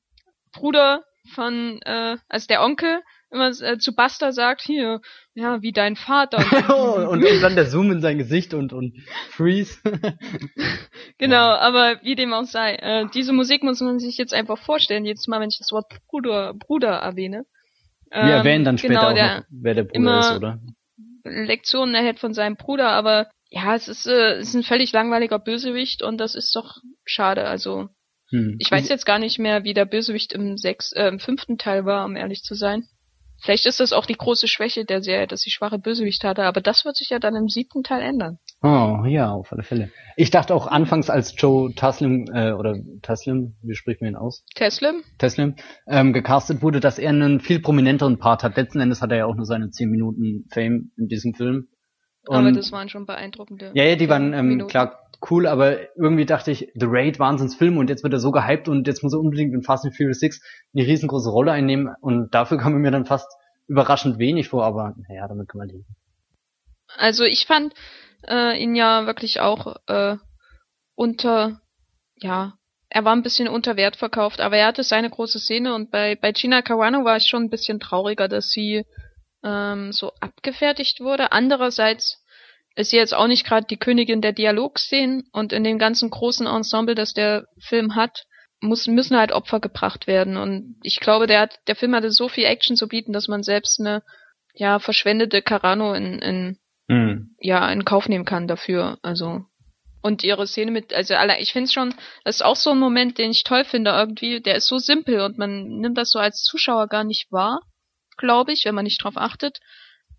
Bruder 0.53 1.03
von 1.33 1.79
äh, 1.83 2.17
also 2.29 2.45
der 2.47 2.61
Onkel 2.61 3.01
immer 3.31 3.49
äh, 3.61 3.77
zu 3.79 3.95
Buster 3.95 4.33
sagt 4.33 4.61
hier 4.61 5.01
ja 5.33 5.61
wie 5.63 5.71
dein 5.71 5.95
Vater 5.95 6.37
und, 7.07 7.23
und 7.23 7.41
dann 7.41 7.55
der 7.55 7.65
Zoom 7.65 7.91
in 7.91 8.01
sein 8.01 8.17
Gesicht 8.17 8.53
und 8.53 8.73
und 8.73 8.97
Freeze 9.29 9.79
genau 11.17 11.51
aber 11.51 12.01
wie 12.03 12.15
dem 12.15 12.33
auch 12.33 12.45
sei 12.45 12.75
äh, 12.75 13.05
diese 13.13 13.33
Musik 13.33 13.63
muss 13.63 13.79
man 13.81 13.99
sich 13.99 14.17
jetzt 14.17 14.33
einfach 14.33 14.57
vorstellen 14.57 15.05
jedes 15.05 15.27
Mal 15.27 15.39
wenn 15.39 15.49
ich 15.49 15.59
das 15.59 15.71
Wort 15.71 15.93
Bruder 16.07 16.53
Bruder 16.53 16.89
erwähne 16.89 17.45
wir 18.13 18.19
erwähnen 18.19 18.65
dann 18.65 18.77
später 18.77 18.95
genau, 18.95 19.11
auch 19.11 19.37
noch, 19.37 19.45
wer 19.49 19.73
der 19.73 19.83
Bruder 19.85 20.19
ist, 20.19 20.35
oder? 20.35 20.59
Lektionen 21.23 21.95
erhält 21.95 22.19
von 22.19 22.33
seinem 22.33 22.55
Bruder, 22.55 22.89
aber 22.89 23.29
ja, 23.49 23.75
es 23.75 23.87
ist, 23.87 24.07
äh, 24.07 24.35
es 24.35 24.49
ist 24.49 24.55
ein 24.55 24.63
völlig 24.63 24.91
langweiliger 24.93 25.39
Bösewicht 25.39 26.03
und 26.03 26.17
das 26.17 26.35
ist 26.35 26.55
doch 26.55 26.77
schade. 27.05 27.45
Also 27.45 27.89
hm. 28.29 28.55
ich 28.59 28.71
weiß 28.71 28.87
jetzt 28.89 29.05
gar 29.05 29.19
nicht 29.19 29.39
mehr, 29.39 29.63
wie 29.63 29.73
der 29.73 29.85
Bösewicht 29.85 30.33
im 30.33 30.57
sechs, 30.57 30.91
äh, 30.93 31.07
im 31.07 31.19
fünften 31.19 31.57
Teil 31.57 31.85
war, 31.85 32.05
um 32.05 32.15
ehrlich 32.15 32.43
zu 32.43 32.55
sein. 32.55 32.87
Vielleicht 33.41 33.65
ist 33.65 33.79
das 33.79 33.91
auch 33.91 34.05
die 34.05 34.15
große 34.15 34.47
Schwäche 34.47 34.85
der 34.85 35.01
Serie, 35.01 35.25
dass 35.25 35.41
sie 35.41 35.49
schwache 35.49 35.79
Bösewicht 35.79 36.23
hatte, 36.23 36.43
aber 36.43 36.61
das 36.61 36.85
wird 36.85 36.95
sich 36.95 37.09
ja 37.09 37.19
dann 37.19 37.35
im 37.35 37.47
siebten 37.47 37.81
Teil 37.83 38.01
ändern. 38.01 38.37
Oh, 38.61 39.03
ja, 39.05 39.31
auf 39.31 39.51
alle 39.51 39.63
Fälle. 39.63 39.91
Ich 40.15 40.29
dachte 40.29 40.53
auch 40.53 40.67
anfangs, 40.67 41.09
als 41.09 41.33
Joe 41.35 41.73
Taslim, 41.73 42.27
äh, 42.33 42.51
oder 42.51 42.77
Taslim, 43.01 43.55
wie 43.63 43.73
spricht 43.73 44.01
man 44.01 44.11
ihn 44.11 44.15
aus? 44.15 44.45
Taslim? 44.55 45.03
Taslim, 45.17 45.55
ähm, 45.87 46.13
gecastet 46.13 46.61
wurde, 46.61 46.79
dass 46.79 46.99
er 46.99 47.09
einen 47.09 47.39
viel 47.39 47.59
prominenteren 47.59 48.19
Part 48.19 48.43
hat. 48.43 48.57
Letzten 48.57 48.79
Endes 48.79 49.01
hat 49.01 49.11
er 49.11 49.17
ja 49.17 49.25
auch 49.25 49.35
nur 49.35 49.45
seine 49.45 49.71
10 49.71 49.89
Minuten 49.89 50.45
Fame 50.51 50.91
in 50.97 51.07
diesem 51.07 51.33
Film. 51.33 51.67
Und 52.27 52.37
aber 52.37 52.51
das 52.51 52.71
waren 52.71 52.89
schon 52.89 53.07
beeindruckende. 53.07 53.71
Ja, 53.73 53.83
ja, 53.83 53.95
die 53.95 54.07
waren 54.07 54.33
ähm, 54.33 54.67
klar 54.67 55.00
cool, 55.29 55.47
aber 55.47 55.95
irgendwie 55.95 56.25
dachte 56.25 56.51
ich, 56.51 56.71
The 56.73 56.87
Raid, 56.87 57.19
Wahnsinnsfilm 57.19 57.77
und 57.77 57.89
jetzt 57.89 58.03
wird 58.03 58.13
er 58.13 58.19
so 58.19 58.31
gehypt 58.31 58.67
und 58.67 58.87
jetzt 58.87 59.03
muss 59.03 59.13
er 59.13 59.19
unbedingt 59.19 59.53
in 59.53 59.63
Fast 59.63 59.85
and 59.85 59.95
Furious 59.95 60.19
6 60.19 60.41
eine 60.73 60.85
riesengroße 60.85 61.29
Rolle 61.29 61.51
einnehmen 61.51 61.93
und 62.01 62.33
dafür 62.33 62.57
kam 62.59 62.73
er 62.73 62.79
mir 62.79 62.91
dann 62.91 63.05
fast 63.05 63.31
überraschend 63.67 64.17
wenig 64.17 64.49
vor, 64.49 64.65
aber 64.65 64.95
naja, 65.07 65.27
damit 65.27 65.47
kann 65.47 65.59
man 65.59 65.69
leben. 65.69 65.85
Also 66.97 67.23
ich 67.23 67.45
fand 67.45 67.73
äh, 68.27 68.61
ihn 68.61 68.75
ja 68.75 69.05
wirklich 69.05 69.39
auch 69.39 69.75
äh, 69.87 70.17
unter, 70.95 71.61
ja, 72.15 72.53
er 72.89 73.05
war 73.05 73.15
ein 73.15 73.23
bisschen 73.23 73.47
unter 73.47 73.77
Wert 73.77 73.95
verkauft, 73.95 74.41
aber 74.41 74.57
er 74.57 74.67
hatte 74.67 74.83
seine 74.83 75.09
große 75.09 75.39
Szene 75.39 75.73
und 75.73 75.91
bei, 75.91 76.15
bei 76.15 76.33
Gina 76.33 76.61
Carano 76.61 77.05
war 77.05 77.17
ich 77.17 77.27
schon 77.27 77.43
ein 77.43 77.49
bisschen 77.49 77.79
trauriger, 77.79 78.27
dass 78.27 78.49
sie 78.49 78.85
ähm, 79.43 79.93
so 79.93 80.11
abgefertigt 80.19 80.99
wurde. 80.99 81.31
Andererseits 81.31 82.20
ist 82.75 82.91
sie 82.91 82.97
jetzt 82.97 83.13
auch 83.13 83.27
nicht 83.27 83.45
gerade 83.45 83.67
die 83.67 83.77
Königin 83.77 84.21
der 84.21 84.31
Dialogszenen 84.31 85.23
und 85.31 85.53
in 85.53 85.63
dem 85.63 85.77
ganzen 85.77 86.09
großen 86.09 86.47
Ensemble, 86.47 86.95
das 86.95 87.13
der 87.13 87.45
Film 87.59 87.95
hat, 87.95 88.25
muss, 88.61 88.87
müssen 88.87 89.17
halt 89.17 89.31
Opfer 89.31 89.59
gebracht 89.59 90.07
werden. 90.07 90.37
Und 90.37 90.77
ich 90.83 90.99
glaube, 90.99 91.27
der 91.27 91.41
hat, 91.41 91.59
der 91.67 91.75
Film 91.75 91.95
hatte 91.95 92.11
so 92.11 92.29
viel 92.29 92.45
Action 92.45 92.75
zu 92.75 92.87
bieten, 92.87 93.11
dass 93.11 93.27
man 93.27 93.43
selbst 93.43 93.79
eine 93.79 94.03
ja 94.53 94.79
verschwendete 94.79 95.41
Carano 95.41 95.93
in, 95.93 96.19
in 96.19 96.57
mhm. 96.87 97.35
ja 97.39 97.69
in 97.71 97.85
Kauf 97.85 98.07
nehmen 98.07 98.25
kann 98.25 98.47
dafür. 98.47 98.99
Also 99.01 99.45
und 100.01 100.23
ihre 100.23 100.47
Szene 100.47 100.71
mit, 100.71 100.93
also 100.93 101.13
alle, 101.13 101.39
ich 101.39 101.53
finde 101.53 101.65
es 101.65 101.73
schon, 101.73 101.93
das 102.23 102.37
ist 102.37 102.41
auch 102.41 102.55
so 102.55 102.71
ein 102.71 102.79
Moment, 102.79 103.17
den 103.17 103.31
ich 103.31 103.43
toll 103.43 103.63
finde 103.63 103.91
irgendwie. 103.91 104.41
Der 104.41 104.55
ist 104.55 104.67
so 104.67 104.79
simpel 104.79 105.21
und 105.21 105.37
man 105.37 105.79
nimmt 105.79 105.97
das 105.97 106.09
so 106.09 106.19
als 106.19 106.41
Zuschauer 106.41 106.87
gar 106.87 107.03
nicht 107.03 107.31
wahr, 107.31 107.61
glaube 108.17 108.51
ich, 108.51 108.65
wenn 108.65 108.75
man 108.75 108.85
nicht 108.85 109.03
drauf 109.03 109.17
achtet. 109.17 109.59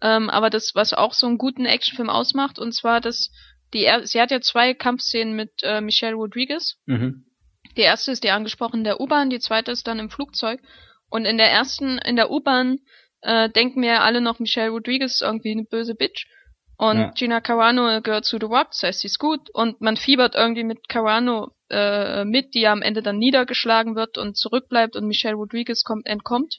Ähm, 0.02 0.28
aber 0.28 0.50
das, 0.50 0.72
was 0.74 0.92
auch 0.92 1.14
so 1.14 1.26
einen 1.26 1.38
guten 1.38 1.64
Actionfilm 1.64 2.10
ausmacht, 2.10 2.58
und 2.58 2.72
zwar, 2.72 3.00
dass 3.00 3.30
die, 3.72 3.84
er 3.84 4.06
sie 4.06 4.20
hat 4.20 4.30
ja 4.30 4.40
zwei 4.40 4.74
Kampfszenen 4.74 5.34
mit 5.34 5.50
äh, 5.62 5.80
Michelle 5.80 6.16
Rodriguez. 6.16 6.76
Mhm. 6.86 7.24
Die 7.76 7.82
erste 7.82 8.10
ist 8.10 8.24
die 8.24 8.30
angesprochen 8.30 8.78
in 8.78 8.84
der 8.84 9.00
U-Bahn, 9.00 9.30
die 9.30 9.38
zweite 9.38 9.70
ist 9.70 9.86
dann 9.86 9.98
im 9.98 10.10
Flugzeug. 10.10 10.60
Und 11.08 11.24
in 11.24 11.38
der 11.38 11.50
ersten, 11.50 11.98
in 11.98 12.16
der 12.16 12.30
U-Bahn, 12.30 12.80
äh, 13.22 13.48
denken 13.48 13.80
wir 13.80 14.02
alle 14.02 14.20
noch, 14.20 14.40
Michelle 14.40 14.70
Rodriguez 14.70 15.14
ist 15.14 15.22
irgendwie 15.22 15.52
eine 15.52 15.64
böse 15.64 15.94
Bitch. 15.94 16.26
Und 16.76 16.98
Ja. 16.98 17.10
Gina 17.12 17.40
Carano 17.40 18.00
gehört 18.02 18.24
zu 18.24 18.38
The 18.40 18.46
Rock, 18.46 18.68
das 18.70 18.82
heißt, 18.82 19.00
sie 19.00 19.06
ist 19.06 19.18
gut. 19.18 19.48
Und 19.54 19.80
man 19.80 19.96
fiebert 19.96 20.34
irgendwie 20.34 20.64
mit 20.64 20.88
Carano 20.88 21.52
äh, 21.70 22.24
mit, 22.24 22.54
die 22.54 22.62
ja 22.62 22.72
am 22.72 22.82
Ende 22.82 23.02
dann 23.02 23.18
niedergeschlagen 23.18 23.94
wird 23.94 24.18
und 24.18 24.36
zurückbleibt 24.36 24.96
und 24.96 25.06
Michelle 25.06 25.36
Rodriguez 25.36 25.84
kommt, 25.84 26.06
entkommt. 26.06 26.58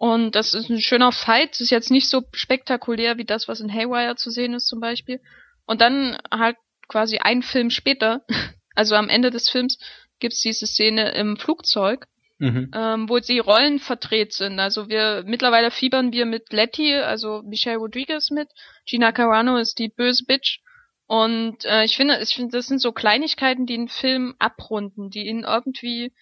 Und 0.00 0.34
das 0.34 0.54
ist 0.54 0.70
ein 0.70 0.80
schöner 0.80 1.12
Fight. 1.12 1.50
Das 1.50 1.60
ist 1.60 1.68
jetzt 1.68 1.90
nicht 1.90 2.08
so 2.08 2.22
spektakulär 2.32 3.18
wie 3.18 3.26
das, 3.26 3.48
was 3.48 3.60
in 3.60 3.70
Haywire 3.70 4.16
zu 4.16 4.30
sehen 4.30 4.54
ist 4.54 4.66
zum 4.66 4.80
Beispiel. 4.80 5.20
Und 5.66 5.82
dann 5.82 6.16
halt 6.32 6.56
quasi 6.88 7.18
ein 7.18 7.42
Film 7.42 7.68
später, 7.68 8.22
also 8.74 8.94
am 8.94 9.10
Ende 9.10 9.30
des 9.30 9.50
Films, 9.50 9.78
gibt's 10.18 10.40
diese 10.40 10.66
Szene 10.66 11.10
im 11.10 11.36
Flugzeug, 11.36 12.06
Mhm. 12.38 12.70
ähm, 12.74 13.10
wo 13.10 13.18
die 13.18 13.40
Rollen 13.40 13.78
verdreht 13.78 14.32
sind. 14.32 14.58
Also 14.58 14.88
wir 14.88 15.24
mittlerweile 15.26 15.70
fiebern 15.70 16.12
wir 16.12 16.24
mit 16.24 16.50
Letty, 16.50 16.94
also 16.94 17.42
Michelle 17.44 17.76
Rodriguez 17.76 18.30
mit. 18.30 18.48
Gina 18.86 19.12
Carano 19.12 19.58
ist 19.58 19.78
die 19.78 19.90
böse 19.90 20.24
Bitch. 20.24 20.60
Und 21.06 21.66
äh, 21.66 21.84
ich 21.84 21.98
finde, 21.98 22.18
ich 22.22 22.34
finde, 22.34 22.56
das 22.56 22.68
sind 22.68 22.80
so 22.80 22.92
Kleinigkeiten, 22.92 23.66
die 23.66 23.74
einen 23.74 23.88
Film 23.88 24.34
abrunden, 24.38 25.10
die 25.10 25.26
ihn 25.26 25.44
irgendwie, 25.44 26.14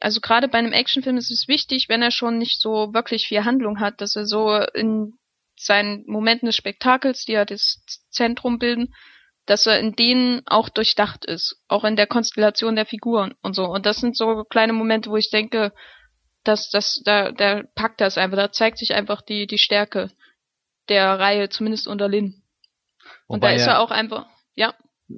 also 0.00 0.20
gerade 0.20 0.48
bei 0.48 0.58
einem 0.58 0.72
Actionfilm 0.72 1.16
ist 1.16 1.30
es 1.30 1.48
wichtig, 1.48 1.86
wenn 1.88 2.02
er 2.02 2.10
schon 2.10 2.38
nicht 2.38 2.60
so 2.60 2.92
wirklich 2.92 3.26
viel 3.26 3.44
Handlung 3.44 3.80
hat, 3.80 4.00
dass 4.00 4.16
er 4.16 4.26
so 4.26 4.54
in 4.74 5.14
seinen 5.56 6.04
Momenten 6.06 6.46
des 6.46 6.56
Spektakels, 6.56 7.24
die 7.24 7.32
ja 7.32 7.44
das 7.44 7.82
Zentrum 8.10 8.58
bilden, 8.58 8.94
dass 9.46 9.66
er 9.66 9.78
in 9.80 9.92
denen 9.92 10.42
auch 10.46 10.68
durchdacht 10.68 11.24
ist, 11.24 11.56
auch 11.68 11.84
in 11.84 11.96
der 11.96 12.06
Konstellation 12.06 12.76
der 12.76 12.86
Figuren 12.86 13.34
und 13.42 13.54
so. 13.54 13.64
Und 13.64 13.86
das 13.86 13.98
sind 13.98 14.16
so 14.16 14.44
kleine 14.44 14.72
Momente, 14.72 15.10
wo 15.10 15.16
ich 15.16 15.30
denke, 15.30 15.72
dass 16.44 16.70
das 16.70 17.00
da 17.04 17.32
da 17.32 17.62
packt 17.74 18.00
das 18.00 18.18
einfach, 18.18 18.36
da 18.36 18.52
zeigt 18.52 18.78
sich 18.78 18.94
einfach 18.94 19.22
die 19.22 19.46
die 19.46 19.58
Stärke 19.58 20.10
der 20.88 21.18
Reihe, 21.18 21.48
zumindest 21.48 21.86
unter 21.86 22.08
Lin. 22.08 22.42
Und 23.26 23.42
da 23.42 23.48
Wobei 23.48 23.54
ist 23.54 23.66
er 23.66 23.80
auch 23.80 23.90
einfach, 23.90 24.26
ja, 24.54 24.74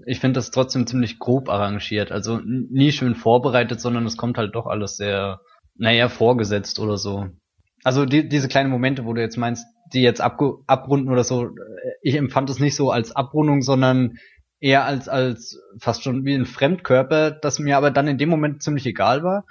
ich 0.06 0.20
finde 0.20 0.38
das 0.38 0.50
trotzdem 0.50 0.86
ziemlich 0.86 1.18
grob 1.18 1.48
arrangiert. 1.48 2.12
Also 2.12 2.40
nie 2.44 2.92
schön 2.92 3.14
vorbereitet, 3.14 3.80
sondern 3.80 4.06
es 4.06 4.16
kommt 4.16 4.38
halt 4.38 4.54
doch 4.54 4.66
alles 4.66 4.96
sehr, 4.96 5.40
naja, 5.76 6.08
vorgesetzt 6.08 6.78
oder 6.78 6.96
so. 6.96 7.26
Also 7.82 8.06
die, 8.06 8.28
diese 8.28 8.48
kleinen 8.48 8.70
Momente, 8.70 9.04
wo 9.04 9.12
du 9.12 9.20
jetzt 9.20 9.36
meinst, 9.36 9.66
die 9.92 10.02
jetzt 10.02 10.20
abrunden 10.20 11.10
oder 11.10 11.24
so, 11.24 11.44
äh, 11.44 11.50
ich 12.02 12.16
empfand 12.16 12.48
es 12.50 12.58
nicht 12.58 12.76
so 12.76 12.90
als 12.90 13.14
Abrundung, 13.14 13.62
sondern 13.62 14.16
eher 14.60 14.84
als, 14.84 15.08
als 15.08 15.60
fast 15.78 16.02
schon 16.02 16.24
wie 16.24 16.34
ein 16.34 16.46
Fremdkörper, 16.46 17.30
das 17.30 17.58
mir 17.58 17.76
aber 17.76 17.90
dann 17.90 18.08
in 18.08 18.18
dem 18.18 18.30
Moment 18.30 18.62
ziemlich 18.62 18.86
egal 18.86 19.22
war. 19.22 19.44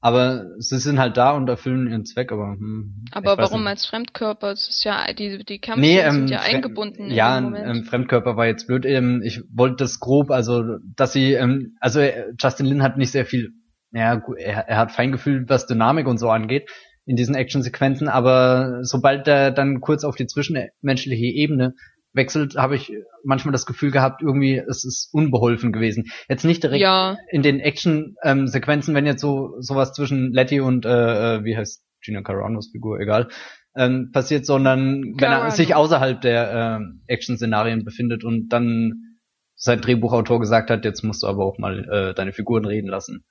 Aber 0.00 0.46
sie 0.58 0.78
sind 0.78 1.00
halt 1.00 1.16
da 1.16 1.32
und 1.32 1.48
erfüllen 1.48 1.88
ihren 1.88 2.04
Zweck, 2.04 2.30
aber 2.30 2.52
hm, 2.52 3.04
aber 3.10 3.36
warum 3.36 3.62
nicht. 3.62 3.70
als 3.70 3.86
Fremdkörper? 3.86 4.52
Es 4.52 4.68
ist 4.68 4.84
ja 4.84 5.12
die 5.12 5.44
die 5.44 5.58
Kämpfe 5.58 5.80
Nee, 5.80 6.00
sind 6.08 6.22
ähm, 6.22 6.26
ja 6.28 6.38
Fre- 6.38 6.54
eingebunden 6.54 7.10
Ja, 7.10 7.38
ähm, 7.38 7.82
Fremdkörper 7.84 8.36
war 8.36 8.46
jetzt 8.46 8.68
blöd. 8.68 8.86
Ähm, 8.86 9.22
ich 9.24 9.42
wollte 9.52 9.76
das 9.78 9.98
grob, 9.98 10.30
also 10.30 10.62
dass 10.94 11.12
sie, 11.12 11.32
ähm, 11.32 11.76
also 11.80 11.98
äh, 11.98 12.32
Justin 12.40 12.66
Lin 12.66 12.82
hat 12.84 12.96
nicht 12.96 13.10
sehr 13.10 13.26
viel, 13.26 13.50
ja, 13.90 14.22
er, 14.36 14.68
er 14.68 14.76
hat 14.76 14.92
Feingefühl, 14.92 15.44
was 15.48 15.66
Dynamik 15.66 16.06
und 16.06 16.18
so 16.18 16.30
angeht 16.30 16.70
in 17.04 17.16
diesen 17.16 17.34
Actionsequenzen, 17.34 18.06
aber 18.06 18.80
sobald 18.82 19.26
er 19.26 19.50
dann 19.50 19.80
kurz 19.80 20.04
auf 20.04 20.14
die 20.14 20.26
zwischenmenschliche 20.26 21.24
Ebene 21.24 21.74
wechselt, 22.12 22.56
habe 22.56 22.76
ich 22.76 22.92
manchmal 23.24 23.52
das 23.52 23.66
Gefühl 23.66 23.90
gehabt, 23.90 24.22
irgendwie 24.22 24.56
es 24.56 24.84
ist 24.84 25.10
unbeholfen 25.12 25.72
gewesen. 25.72 26.06
Jetzt 26.28 26.44
nicht 26.44 26.62
direkt 26.62 26.80
ja, 26.80 27.16
in 27.30 27.42
den 27.42 27.60
Action-Sequenzen, 27.60 28.94
wenn 28.94 29.06
jetzt 29.06 29.20
so 29.20 29.54
sowas 29.60 29.92
zwischen 29.92 30.32
Letty 30.32 30.60
und 30.60 30.84
äh, 30.84 31.36
äh, 31.36 31.44
wie 31.44 31.56
heißt 31.56 31.82
Gina 32.02 32.22
Caranos 32.22 32.70
Figur, 32.70 33.00
egal, 33.00 33.28
ähm, 33.76 34.10
passiert, 34.12 34.46
sondern 34.46 35.02
wenn 35.18 35.30
er 35.30 35.50
sich 35.50 35.74
außerhalb 35.74 36.20
der 36.20 36.80
äh, 36.80 37.12
Action-Szenarien 37.12 37.84
befindet 37.84 38.24
und 38.24 38.48
dann 38.48 39.18
sein 39.54 39.80
Drehbuchautor 39.80 40.40
gesagt 40.40 40.70
hat, 40.70 40.84
jetzt 40.84 41.02
musst 41.02 41.22
du 41.22 41.26
aber 41.26 41.44
auch 41.44 41.58
mal 41.58 41.84
äh, 41.88 42.14
deine 42.14 42.32
Figuren 42.32 42.64
reden 42.64 42.88
lassen. 42.88 43.24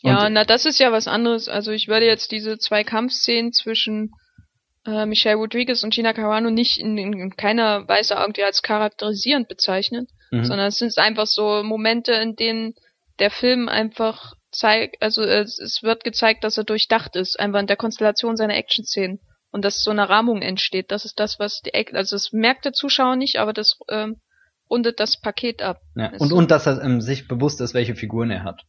Ja, 0.00 0.26
Und- 0.26 0.34
na, 0.34 0.44
das 0.44 0.66
ist 0.66 0.78
ja 0.78 0.92
was 0.92 1.08
anderes. 1.08 1.48
Also 1.48 1.72
ich 1.72 1.88
würde 1.88 2.06
jetzt 2.06 2.30
diese 2.32 2.58
zwei 2.58 2.84
Kampfszenen 2.84 3.52
zwischen 3.52 4.12
äh, 4.88 5.06
Michelle 5.06 5.36
Rodriguez 5.36 5.82
und 5.82 5.92
Gina 5.92 6.12
Carano 6.12 6.50
nicht 6.50 6.78
in, 6.78 6.96
in, 6.98 7.12
in 7.12 7.36
keiner 7.36 7.86
Weise 7.88 8.14
irgendwie 8.14 8.44
als 8.44 8.62
charakterisierend 8.62 9.48
bezeichnen, 9.48 10.08
Mhm. 10.30 10.44
sondern 10.44 10.66
es 10.66 10.78
sind 10.78 10.96
einfach 10.98 11.26
so 11.26 11.62
Momente, 11.62 12.12
in 12.12 12.36
denen 12.36 12.74
der 13.18 13.30
Film 13.30 13.68
einfach 13.68 14.34
zeigt, 14.50 15.02
also 15.02 15.22
es, 15.22 15.58
es 15.58 15.82
wird 15.82 16.04
gezeigt, 16.04 16.44
dass 16.44 16.56
er 16.56 16.64
durchdacht 16.64 17.16
ist, 17.16 17.38
einfach 17.38 17.60
in 17.60 17.66
der 17.66 17.76
Konstellation 17.76 18.36
seiner 18.36 18.56
Action-Szenen 18.56 19.20
und 19.50 19.64
dass 19.64 19.82
so 19.82 19.90
eine 19.90 20.08
Rahmung 20.08 20.42
entsteht. 20.42 20.90
Das 20.90 21.04
ist 21.04 21.18
das, 21.18 21.38
was 21.38 21.60
die, 21.62 21.74
also 21.74 22.16
das 22.16 22.32
merkt 22.32 22.64
der 22.64 22.72
Zuschauer 22.72 23.16
nicht, 23.16 23.36
aber 23.36 23.52
das 23.52 23.78
ähm, 23.88 24.20
rundet 24.70 25.00
das 25.00 25.20
Paket 25.20 25.62
ab. 25.62 25.80
ja. 25.96 26.12
und, 26.18 26.28
so. 26.28 26.36
und 26.36 26.50
dass 26.50 26.66
er 26.66 26.82
ähm, 26.82 27.00
sich 27.00 27.28
bewusst 27.28 27.60
ist, 27.60 27.74
welche 27.74 27.94
Figuren 27.94 28.30
er 28.30 28.44
hat. 28.44 28.62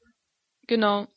Genau. 0.68 1.08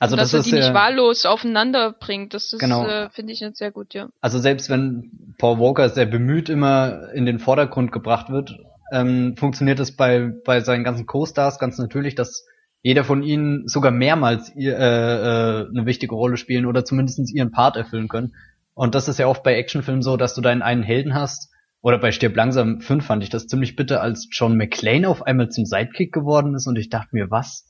Also 0.00 0.14
und 0.14 0.20
dass 0.20 0.30
das 0.30 0.46
er 0.46 0.50
die 0.52 0.58
ist 0.58 0.64
nicht 0.66 0.74
wahllos 0.74 1.26
aufeinander 1.26 1.92
bringt, 1.92 2.34
das 2.34 2.54
Genau. 2.58 2.86
äh, 2.86 3.10
finde 3.10 3.32
ich 3.32 3.40
jetzt 3.40 3.58
sehr 3.58 3.70
gut, 3.70 3.94
ja. 3.94 4.08
also 4.20 4.38
selbst 4.38 4.70
wenn 4.70 5.34
Paul 5.38 5.58
Walker 5.58 5.88
sehr 5.88 6.06
bemüht 6.06 6.48
immer 6.48 7.12
in 7.12 7.26
den 7.26 7.38
Vordergrund 7.38 7.92
gebracht 7.92 8.30
wird, 8.30 8.58
ähm, 8.92 9.36
funktioniert 9.36 9.80
es 9.80 9.94
bei, 9.96 10.30
bei 10.44 10.60
seinen 10.60 10.84
ganzen 10.84 11.06
Co-Stars 11.06 11.58
ganz 11.58 11.78
natürlich, 11.78 12.14
dass 12.14 12.46
jeder 12.82 13.04
von 13.04 13.22
ihnen 13.22 13.66
sogar 13.66 13.90
mehrmals 13.90 14.52
ihr, 14.54 14.78
äh, 14.78 15.62
äh, 15.62 15.68
eine 15.68 15.86
wichtige 15.86 16.14
Rolle 16.14 16.36
spielen 16.36 16.64
oder 16.64 16.84
zumindest 16.84 17.18
ihren 17.34 17.50
Part 17.50 17.76
erfüllen 17.76 18.08
können. 18.08 18.34
Und 18.74 18.94
das 18.94 19.08
ist 19.08 19.18
ja 19.18 19.26
oft 19.26 19.42
bei 19.42 19.56
Actionfilmen 19.56 20.02
so, 20.02 20.16
dass 20.16 20.34
du 20.34 20.40
deinen 20.40 20.62
einen 20.62 20.82
Helden 20.84 21.14
hast. 21.14 21.50
Oder 21.80 21.98
bei 21.98 22.12
Stirb 22.12 22.34
langsam 22.36 22.80
5 22.80 23.04
fand 23.04 23.22
ich 23.22 23.30
das 23.30 23.46
ziemlich 23.46 23.76
bitter, 23.76 24.00
als 24.00 24.28
John 24.32 24.56
McClane 24.56 25.08
auf 25.08 25.22
einmal 25.22 25.48
zum 25.48 25.64
Sidekick 25.64 26.12
geworden 26.12 26.54
ist 26.54 26.66
und 26.66 26.76
ich 26.76 26.88
dachte 26.88 27.10
mir, 27.12 27.30
was 27.30 27.66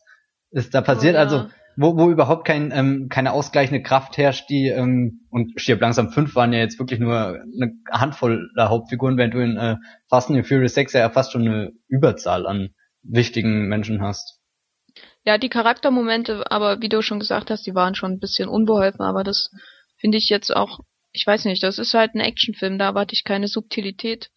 ist 0.50 0.74
da 0.74 0.80
passiert? 0.80 1.14
Oh, 1.14 1.18
ja. 1.18 1.22
Also 1.22 1.46
wo, 1.80 1.96
wo 1.96 2.10
überhaupt 2.10 2.44
kein, 2.44 2.72
ähm, 2.74 3.08
keine 3.08 3.32
ausgleichende 3.32 3.82
Kraft 3.82 4.18
herrscht, 4.18 4.50
die, 4.50 4.66
ähm, 4.66 5.20
und 5.30 5.52
Stirb 5.60 5.80
langsam 5.80 6.10
5 6.10 6.34
waren 6.34 6.52
ja 6.52 6.58
jetzt 6.58 6.78
wirklich 6.78 6.98
nur 6.98 7.16
eine 7.16 7.72
Handvoll 7.90 8.50
der 8.56 8.68
Hauptfiguren, 8.68 9.16
während 9.16 9.34
du 9.34 9.38
in 9.42 9.56
äh, 9.56 9.76
Fast 10.08 10.28
and 10.30 10.46
Furious 10.46 10.74
6 10.74 10.92
ja 10.94 11.08
fast 11.10 11.32
schon 11.32 11.46
eine 11.46 11.72
Überzahl 11.86 12.46
an 12.46 12.70
wichtigen 13.02 13.68
Menschen 13.68 14.02
hast. 14.02 14.40
Ja, 15.24 15.38
die 15.38 15.48
Charaktermomente, 15.48 16.50
aber 16.50 16.80
wie 16.80 16.88
du 16.88 17.00
schon 17.02 17.20
gesagt 17.20 17.50
hast, 17.50 17.66
die 17.66 17.74
waren 17.74 17.94
schon 17.94 18.12
ein 18.12 18.18
bisschen 18.18 18.48
unbeholfen, 18.48 19.02
aber 19.02 19.22
das 19.22 19.50
finde 19.98 20.18
ich 20.18 20.28
jetzt 20.28 20.54
auch, 20.54 20.80
ich 21.12 21.26
weiß 21.26 21.44
nicht, 21.44 21.62
das 21.62 21.78
ist 21.78 21.94
halt 21.94 22.14
ein 22.14 22.20
Actionfilm, 22.20 22.78
da 22.78 22.86
erwarte 22.86 23.12
ich 23.14 23.24
keine 23.24 23.46
Subtilität. 23.46 24.30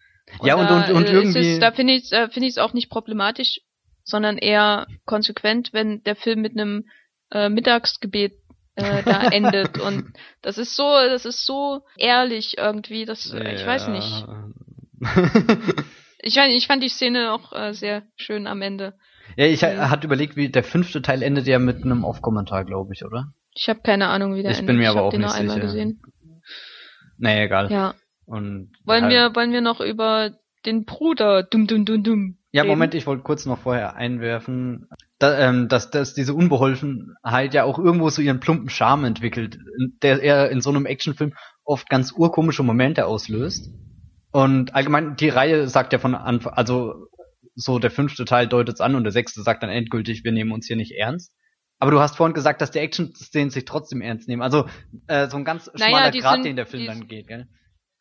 Ja, 0.43 0.55
und- 0.55 0.69
da, 0.69 0.85
und- 0.85 0.91
und 0.95 1.09
äh, 1.09 1.11
irgendwie- 1.13 1.53
es, 1.53 1.59
da 1.59 1.71
finde 1.71 1.93
ich 1.93 2.11
äh, 2.11 2.29
finde 2.29 2.47
ich 2.47 2.53
es 2.53 2.57
auch 2.59 2.73
nicht 2.73 2.89
problematisch, 2.89 3.61
sondern 4.03 4.37
eher 4.37 4.85
konsequent, 5.05 5.73
wenn 5.73 6.03
der 6.03 6.15
Film 6.15 6.41
mit 6.41 6.53
einem 6.57 6.85
äh, 7.31 7.49
Mittagsgebet 7.49 8.33
äh, 8.75 9.03
da 9.03 9.23
endet 9.31 9.79
und 9.79 10.05
das 10.41 10.57
ist 10.57 10.75
so, 10.75 10.83
das 10.83 11.25
ist 11.25 11.45
so 11.45 11.81
ehrlich 11.97 12.57
irgendwie, 12.57 13.05
das 13.05 13.31
äh, 13.33 13.55
ich 13.55 13.65
weiß 13.65 13.87
nicht. 13.89 14.25
Ich, 16.23 16.35
fand- 16.35 16.51
ich 16.53 16.67
fand 16.67 16.83
die 16.83 16.89
Szene 16.89 17.31
auch 17.33 17.51
äh, 17.51 17.73
sehr 17.73 18.03
schön 18.15 18.45
am 18.45 18.61
Ende. 18.61 18.93
ja, 19.37 19.47
ich 19.47 19.63
ha- 19.63 19.89
hatte 19.89 20.05
überlegt, 20.05 20.35
wie 20.35 20.49
der 20.49 20.63
fünfte 20.63 21.01
Teil 21.01 21.23
endet 21.23 21.47
ja 21.47 21.57
mit 21.57 21.83
einem 21.83 22.03
Off-Kommentar, 22.03 22.63
glaube 22.63 22.93
ich, 22.93 23.03
oder? 23.03 23.33
Ich 23.55 23.67
habe 23.69 23.79
keine 23.81 24.07
Ahnung, 24.09 24.35
wie 24.35 24.43
der 24.43 24.51
Ich 24.51 24.57
endet. 24.59 24.67
bin 24.67 24.77
mir 24.77 24.83
ich 24.83 24.89
aber 24.89 25.01
auch 25.01 25.13
nicht 25.13 25.31
sicher. 25.31 25.59
gesehen. 25.59 25.99
Nee, 27.17 27.45
egal. 27.45 27.71
Ja. 27.71 27.95
Und 28.25 28.71
Wollen 28.85 29.05
ja, 29.05 29.29
wir, 29.29 29.35
wollen 29.35 29.51
wir 29.51 29.61
noch 29.61 29.81
über 29.81 30.37
den 30.65 30.85
Bruder 30.85 31.41
dum 31.43 31.65
dum 31.65 31.85
dum 31.85 32.03
dum. 32.03 32.37
Ja, 32.51 32.61
reden? 32.61 32.71
Moment, 32.71 32.93
ich 32.93 33.07
wollte 33.07 33.23
kurz 33.23 33.47
noch 33.47 33.57
vorher 33.57 33.95
einwerfen, 33.95 34.87
da, 35.21 35.37
ähm, 35.39 35.67
dass, 35.67 35.89
dass 35.91 36.13
diese 36.13 36.33
Unbeholfenheit 36.33 37.53
ja 37.53 37.63
auch 37.63 37.77
irgendwo 37.77 38.09
so 38.09 38.21
ihren 38.21 38.39
plumpen 38.39 38.69
Charme 38.69 39.05
entwickelt, 39.05 39.57
der 40.01 40.21
eher 40.21 40.49
in 40.49 40.61
so 40.61 40.69
einem 40.69 40.85
Actionfilm 40.85 41.33
oft 41.63 41.89
ganz 41.89 42.11
urkomische 42.11 42.63
Momente 42.63 43.05
auslöst. 43.05 43.69
Und 44.31 44.73
allgemein, 44.75 45.15
die 45.15 45.29
Reihe 45.29 45.67
sagt 45.67 45.93
ja 45.93 45.99
von 45.99 46.15
Anfang, 46.15 46.53
also 46.53 47.07
so 47.55 47.79
der 47.79 47.91
fünfte 47.91 48.25
Teil 48.25 48.47
deutet's 48.47 48.81
an 48.81 48.95
und 48.95 49.03
der 49.03 49.11
sechste 49.11 49.41
sagt 49.43 49.61
dann 49.61 49.69
endgültig, 49.69 50.23
wir 50.23 50.31
nehmen 50.31 50.51
uns 50.53 50.67
hier 50.67 50.77
nicht 50.77 50.93
ernst. 50.93 51.33
Aber 51.79 51.91
du 51.91 51.99
hast 51.99 52.15
vorhin 52.15 52.33
gesagt, 52.33 52.61
dass 52.61 52.71
die 52.71 52.79
Action-Szenen 52.79 53.49
sich 53.49 53.65
trotzdem 53.65 54.01
ernst 54.01 54.27
nehmen. 54.27 54.41
Also 54.41 54.67
äh, 55.07 55.27
so 55.27 55.37
ein 55.37 55.45
ganz 55.45 55.69
Naja, 55.73 55.87
schmaler 55.89 56.11
die 56.11 56.19
Grad, 56.19 56.33
sind- 56.35 56.45
den 56.45 56.55
der 56.55 56.65
Film 56.65 56.85
dann 56.85 57.07
geht, 57.07 57.27
gell? 57.27 57.47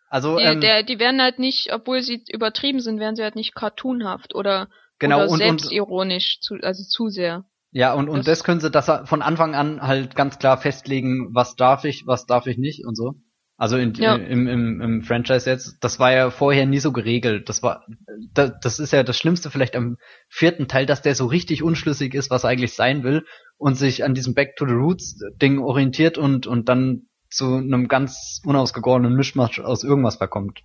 Also 0.09 0.39
Die, 0.39 0.45
ähm, 0.45 0.61
der, 0.61 0.83
die 0.83 0.99
werden 0.99 1.21
halt 1.23 1.39
nicht, 1.39 1.73
obwohl 1.73 2.03
sie 2.03 2.23
übertrieben 2.33 2.81
sind, 2.81 2.99
werden 3.01 3.17
sie 3.17 3.23
halt 3.23 3.37
nicht 3.37 3.55
cartoonhaft 3.55 4.35
oder, 4.35 4.69
genau 5.01 5.17
oder 5.23 5.25
und, 5.27 5.33
und 5.33 5.39
selbstironisch, 5.61 6.39
zu, 6.41 6.55
also 6.63 6.85
zu 6.85 7.09
sehr. 7.09 7.45
Ja, 7.73 7.95
und, 7.95 8.09
und 8.09 8.19
Das- 8.21 8.27
das, 8.39 8.45
können 8.45 8.61
sie 8.61 8.71
das 8.71 8.91
von 9.05 9.23
Anfang 9.23 9.55
an 9.55 9.81
halt 9.83 10.15
ganz 10.15 10.39
klar 10.39 10.59
festlegen, 10.59 11.29
was 11.35 11.57
darf 11.57 11.85
ich, 11.85 12.05
was 12.07 12.27
darf 12.27 12.47
ich 12.47 12.59
nicht 12.59 12.85
und 12.87 12.97
so. 12.97 13.15
Also 13.57 13.77
in, 13.77 13.93
Ja. 13.95 14.15
im, 14.17 14.47
im, 14.49 14.81
im 14.81 15.03
Franchise 15.03 15.49
jetzt, 15.51 15.77
das 15.85 15.99
war 15.99 16.13
ja 16.13 16.31
vorher 16.31 16.65
nie 16.65 16.79
so 16.79 16.93
geregelt. 16.93 17.49
Das 17.51 17.63
war, 17.63 17.85
das, 18.33 18.53
das 18.63 18.79
ist 18.79 18.93
ja 18.93 19.03
das 19.03 19.19
Schlimmste 19.19 19.51
vielleicht 19.51 19.77
am 19.77 19.99
vierten 20.31 20.67
Teil, 20.67 20.87
dass 20.87 21.03
der 21.03 21.15
so 21.15 21.27
richtig 21.27 21.63
unschlüssig 21.63 22.15
ist, 22.15 22.31
was 22.31 22.45
er 22.45 22.51
eigentlich 22.51 22.73
sein 22.73 23.03
will 23.05 23.27
und 23.59 23.75
sich 23.77 24.03
an 24.03 24.15
diesem 24.15 24.33
Back 24.35 24.57
to 24.57 24.67
the 24.67 24.73
Roots 24.73 25.21
Ding 25.43 25.59
orientiert 25.59 26.17
und, 26.17 26.47
und 26.47 26.71
dann 26.71 27.03
zu 27.29 27.57
einem 27.57 27.87
ganz 27.87 28.41
unausgegorenen 28.45 29.15
Mischmasch 29.15 29.61
aus 29.61 29.85
irgendwas 29.85 30.17
verkommt. 30.17 30.61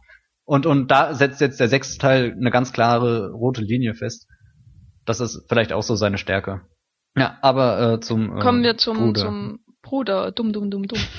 Und, 0.46 0.66
und 0.66 0.92
da 0.92 1.14
setzt 1.14 1.42
jetzt 1.42 1.60
der 1.60 1.68
sechste 1.68 1.98
Teil 1.98 2.32
eine 2.40 2.52
ganz 2.52 2.72
klare 2.72 3.32
rote 3.32 3.62
Linie 3.62 3.96
fest. 3.96 4.28
Das 5.06 5.20
ist 5.20 5.46
vielleicht 5.50 5.74
auch 5.74 5.84
so 5.84 5.96
seine 5.96 6.18
Stärke. 6.18 6.62
Ja, 7.18 7.38
aber 7.42 7.94
äh, 7.94 8.00
zum 8.00 8.38
äh, 8.38 8.42
Kommen 8.42 8.64
wir 8.64 8.78
zum 8.78 8.98
Bruder. 8.98 9.22
zum 9.22 9.60
Bruder. 9.82 10.32
Dumm, 10.32 10.54
dumm, 10.54 10.70
dumm, 10.72 10.84
dumm. 10.88 11.00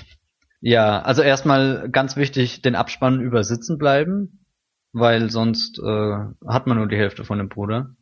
Ja, 0.62 1.02
also 1.02 1.20
erstmal 1.22 1.90
ganz 1.90 2.16
wichtig, 2.16 2.62
den 2.62 2.74
Abspann 2.74 3.20
über 3.20 3.44
sitzen 3.44 3.76
bleiben, 3.76 4.46
weil 4.92 5.30
sonst 5.30 5.78
äh, 5.78 6.16
hat 6.48 6.66
man 6.66 6.78
nur 6.78 6.88
die 6.88 6.96
Hälfte 6.96 7.24
von 7.24 7.38
dem 7.38 7.50
Bruder. 7.50 7.94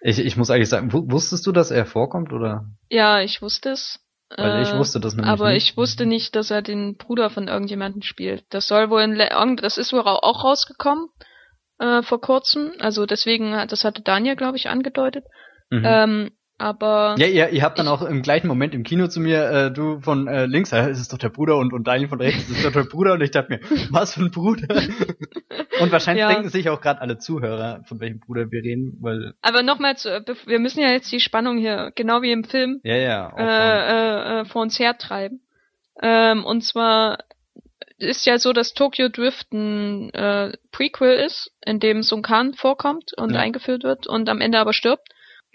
Ich, 0.00 0.20
ich 0.20 0.36
muss 0.36 0.48
eigentlich 0.50 0.68
sagen, 0.68 0.92
wu- 0.92 1.10
wusstest 1.10 1.46
du, 1.46 1.52
dass 1.52 1.72
er 1.72 1.86
vorkommt 1.86 2.32
oder? 2.32 2.66
Ja, 2.88 3.20
ich 3.20 3.42
wusste 3.42 3.70
es. 3.70 3.98
Weil 4.36 4.62
ich 4.62 4.72
Äh, 4.72 4.78
wusste 4.78 5.00
das 5.00 5.14
nämlich 5.14 5.30
Aber 5.30 5.52
nicht. 5.52 5.68
ich 5.70 5.76
wusste 5.76 6.06
nicht, 6.06 6.36
dass 6.36 6.50
er 6.50 6.62
den 6.62 6.96
Bruder 6.96 7.30
von 7.30 7.48
irgendjemandem 7.48 8.02
spielt. 8.02 8.44
Das 8.50 8.68
soll 8.68 8.90
wohl 8.90 9.02
in 9.02 9.14
Le 9.14 9.28
das 9.60 9.76
ist 9.78 9.92
wohl 9.92 10.00
au- 10.00 10.20
auch 10.22 10.44
rausgekommen 10.44 11.08
äh, 11.78 12.02
vor 12.02 12.20
kurzem. 12.20 12.72
Also 12.78 13.06
deswegen, 13.06 13.54
hat- 13.56 13.72
das 13.72 13.84
hatte 13.84 14.02
Daniel, 14.02 14.36
glaube 14.36 14.56
ich, 14.56 14.68
angedeutet. 14.68 15.24
Mhm. 15.70 15.82
Ähm, 15.84 16.30
aber 16.60 17.14
ja, 17.18 17.26
ihr, 17.26 17.48
ihr 17.48 17.62
habt 17.62 17.78
dann 17.78 17.88
auch 17.88 18.02
im 18.02 18.22
gleichen 18.22 18.46
Moment 18.46 18.74
im 18.74 18.82
Kino 18.82 19.06
zu 19.08 19.18
mir, 19.20 19.50
äh, 19.50 19.72
du 19.72 20.00
von 20.00 20.28
äh, 20.28 20.44
links, 20.46 20.72
äh, 20.72 20.88
es 20.90 21.00
ist 21.00 21.12
doch 21.12 21.18
der 21.18 21.30
Bruder 21.30 21.56
und, 21.56 21.72
und 21.72 21.86
Daniel 21.86 22.08
von 22.08 22.20
rechts, 22.20 22.44
es 22.44 22.50
ist 22.50 22.64
doch 22.64 22.72
der 22.72 22.84
Bruder 22.84 23.14
und 23.14 23.22
ich 23.22 23.30
dachte 23.30 23.52
mir, 23.52 23.60
was 23.90 24.14
für 24.14 24.20
ein 24.20 24.30
Bruder? 24.30 24.68
und 25.80 25.90
wahrscheinlich 25.90 26.22
Ja. 26.22 26.28
denken 26.28 26.50
sich 26.50 26.68
auch 26.68 26.80
gerade 26.80 27.00
alle 27.00 27.18
Zuhörer, 27.18 27.82
von 27.84 27.98
welchem 28.00 28.20
Bruder 28.20 28.50
wir 28.50 28.62
reden, 28.62 28.98
weil, 29.00 29.34
aber 29.42 29.62
nochmal, 29.62 29.94
äh, 30.04 30.20
wir 30.46 30.58
müssen 30.58 30.80
ja 30.80 30.90
jetzt 30.90 31.10
die 31.10 31.20
Spannung 31.20 31.56
hier, 31.58 31.92
genau 31.94 32.20
wie 32.22 32.32
im 32.32 32.44
Film, 32.44 32.80
ja, 32.84 32.96
ja, 32.96 33.32
äh, 33.38 34.38
äh, 34.38 34.40
äh, 34.40 34.44
vor 34.44 34.62
uns 34.62 34.78
hertreiben. 34.78 35.40
Ähm, 36.02 36.44
und 36.44 36.62
zwar 36.62 37.18
ist 37.98 38.24
ja 38.26 38.38
so, 38.38 38.52
dass 38.52 38.72
Tokyo 38.74 39.08
Drift 39.08 39.52
ein 39.52 40.12
äh, 40.14 40.52
Prequel 40.72 41.18
ist, 41.18 41.52
in 41.64 41.80
dem 41.80 42.02
Sun 42.02 42.22
Khan 42.22 42.54
vorkommt 42.54 43.12
und 43.16 43.32
Ja. 43.34 43.40
eingeführt 43.40 43.82
wird 43.82 44.06
und 44.06 44.28
am 44.28 44.40
Ende 44.40 44.58
aber 44.58 44.72
stirbt, 44.72 45.08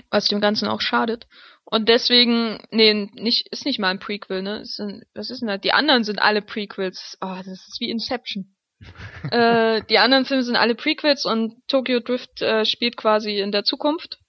was 0.09 0.27
dem 0.27 0.41
Ganzen 0.41 0.67
auch 0.67 0.81
schadet. 0.81 1.27
Und 1.63 1.89
deswegen, 1.89 2.59
nee, 2.69 3.09
nicht, 3.13 3.47
ist 3.49 3.65
nicht 3.65 3.79
mal 3.79 3.89
ein 3.89 3.99
Prequel, 3.99 4.43
ne? 4.43 4.59
Ist 4.59 4.79
ein, 4.79 5.03
was 5.15 5.31
ist 5.31 5.41
denn 5.41 5.47
da? 5.47 5.57
Die 5.57 5.73
anderen 5.73 6.03
sind 6.03 6.19
alle 6.19 6.41
Prequels. 6.41 7.17
Oh, 7.21 7.35
das 7.37 7.47
ist 7.47 7.77
wie 7.79 7.89
Inception. 7.89 8.55
äh, 9.31 9.81
die 9.89 9.97
anderen 9.97 10.25
Filme 10.25 10.43
sind 10.43 10.57
alle 10.57 10.75
Prequels 10.75 11.25
und 11.25 11.55
Tokyo 11.67 11.99
Drift 12.01 12.41
äh, 12.41 12.65
spielt 12.65 12.97
quasi 12.97 13.39
in 13.39 13.51
der 13.51 13.63
Zukunft. 13.63 14.19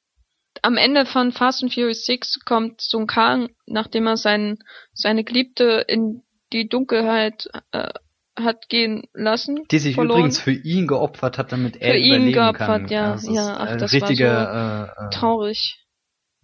Am 0.63 0.79
Ende 0.79 1.05
von 1.05 1.33
Fast 1.33 1.63
and 1.63 1.75
Furious 1.75 2.07
6 2.07 2.41
kommt 2.45 2.81
Sun 2.81 3.07
Kang, 3.07 3.51
nachdem 3.67 4.07
er 4.07 4.17
sein, 4.17 4.59
seine 4.95 5.23
Geliebte 5.23 5.85
in 5.87 6.23
die 6.53 6.69
Dunkelheit 6.69 7.49
äh, 7.73 7.91
hat 8.39 8.69
gehen 8.69 9.05
lassen. 9.15 9.67
Die 9.71 9.79
sich 9.79 9.95
verloren. 9.95 10.19
übrigens 10.19 10.39
für 10.41 10.53
ihn 10.53 10.87
geopfert 10.87 11.39
hat, 11.39 11.53
damit 11.53 11.77
er 11.77 11.93
Für 11.93 11.99
ihn 11.99 12.15
überleben 12.29 12.33
geopfert, 12.33 12.67
kann. 12.69 12.89
ja, 12.89 13.15
ist 13.15 13.29
ja, 13.29 13.57
ach, 13.59 13.77
das 13.77 13.93
war 13.93 14.01
richtiger, 14.09 14.95
äh, 14.99 15.07
äh, 15.07 15.11
Traurig. 15.11 15.79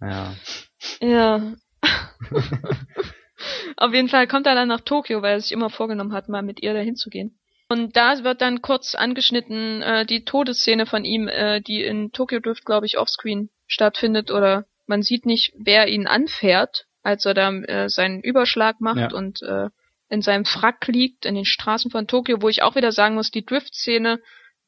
ja. 0.01 0.33
Ja. 1.01 1.53
Auf 3.77 3.93
jeden 3.93 4.09
Fall 4.09 4.27
kommt 4.27 4.45
er 4.47 4.55
dann 4.55 4.67
nach 4.69 4.81
Tokio, 4.81 5.21
weil 5.21 5.33
er 5.33 5.41
sich 5.41 5.51
immer 5.51 5.69
vorgenommen 5.69 6.13
hat, 6.13 6.29
mal 6.29 6.41
mit 6.43 6.61
ihr 6.61 6.73
dahin 6.73 6.95
zu 6.95 7.09
gehen. 7.09 7.39
Und 7.69 7.95
da 7.95 8.23
wird 8.23 8.41
dann 8.41 8.61
kurz 8.61 8.95
angeschnitten 8.95 9.81
äh, 9.81 10.05
die 10.05 10.25
Todesszene 10.25 10.85
von 10.85 11.05
ihm, 11.05 11.27
äh, 11.27 11.61
die 11.61 11.81
in 11.83 12.11
Tokyo 12.11 12.39
Drift, 12.39 12.65
glaube 12.65 12.85
ich, 12.85 12.97
offscreen 12.97 13.49
stattfindet. 13.67 14.31
Oder 14.31 14.65
man 14.85 15.01
sieht 15.01 15.25
nicht, 15.25 15.53
wer 15.57 15.87
ihn 15.87 16.07
anfährt, 16.07 16.85
als 17.01 17.25
er 17.25 17.33
da 17.33 17.51
äh, 17.51 17.89
seinen 17.89 18.21
Überschlag 18.21 18.79
macht 18.79 19.11
Ja. 19.11 19.13
und 19.17 19.41
äh, 19.41 19.69
in 20.13 20.21
seinem 20.21 20.45
Frack 20.45 20.87
liegt 20.87 21.25
in 21.25 21.35
den 21.35 21.45
Straßen 21.45 21.89
von 21.91 22.07
Tokio, 22.07 22.41
wo 22.41 22.49
ich 22.49 22.61
auch 22.63 22.75
wieder 22.75 22.91
sagen 22.91 23.15
muss, 23.15 23.31
die 23.31 23.45
Drift-Szene 23.45 24.19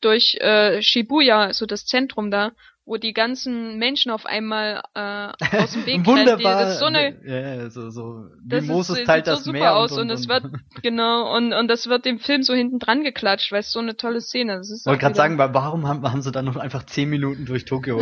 durch 0.01 0.35
äh, 0.41 0.81
Shibuya, 0.81 1.53
so 1.53 1.65
das 1.65 1.85
Zentrum 1.85 2.29
da, 2.31 2.51
wo 2.87 2.97
die 2.97 3.13
ganzen 3.13 3.77
Menschen 3.79 4.11
auf 4.11 4.25
einmal 4.25 4.83
äh, 4.93 5.57
aus 5.57 5.71
dem 5.73 5.85
Weg 5.85 5.93
rennen. 5.95 6.03
Die- 6.03 6.07
Wunderbar. 6.09 6.61
Das 6.61 6.73
ist 6.73 6.79
so 6.79 6.85
eine 6.85 7.15
ja, 7.25 7.69
so, 7.69 7.89
so, 7.89 8.25
wie 8.43 8.49
das 8.55 8.63
ist- 8.63 8.69
Moses 8.69 8.95
sieht 8.97 9.05
teilt 9.07 9.25
so 9.25 9.31
das 9.31 9.43
super 9.45 9.57
Meer 9.57 9.75
aus 9.75 9.91
und, 9.93 10.01
und 10.01 10.09
es 10.11 10.27
wird 10.27 10.43
genau 10.83 11.35
und 11.35 11.53
und 11.53 11.67
das 11.67 11.87
wird 11.87 12.05
dem 12.05 12.19
Film 12.19 12.43
so 12.43 12.53
hinten 12.53 12.77
dran 12.79 13.03
geklatscht, 13.03 13.51
weil 13.51 13.61
es 13.61 13.71
so 13.71 13.79
eine 13.79 13.95
tolle 13.95 14.21
Szene. 14.21 14.57
Das 14.57 14.69
ist 14.69 14.81
Ich 14.81 14.85
wollte 14.85 15.01
gerade 15.01 15.15
sagen, 15.15 15.37
wa- 15.39 15.53
warum 15.53 15.87
haben, 15.87 16.03
haben 16.11 16.21
sie 16.21 16.31
dann 16.31 16.45
noch 16.45 16.57
einfach 16.57 16.83
zehn 16.85 17.09
Minuten 17.09 17.45
durch 17.45 17.65
Tokio 17.65 17.97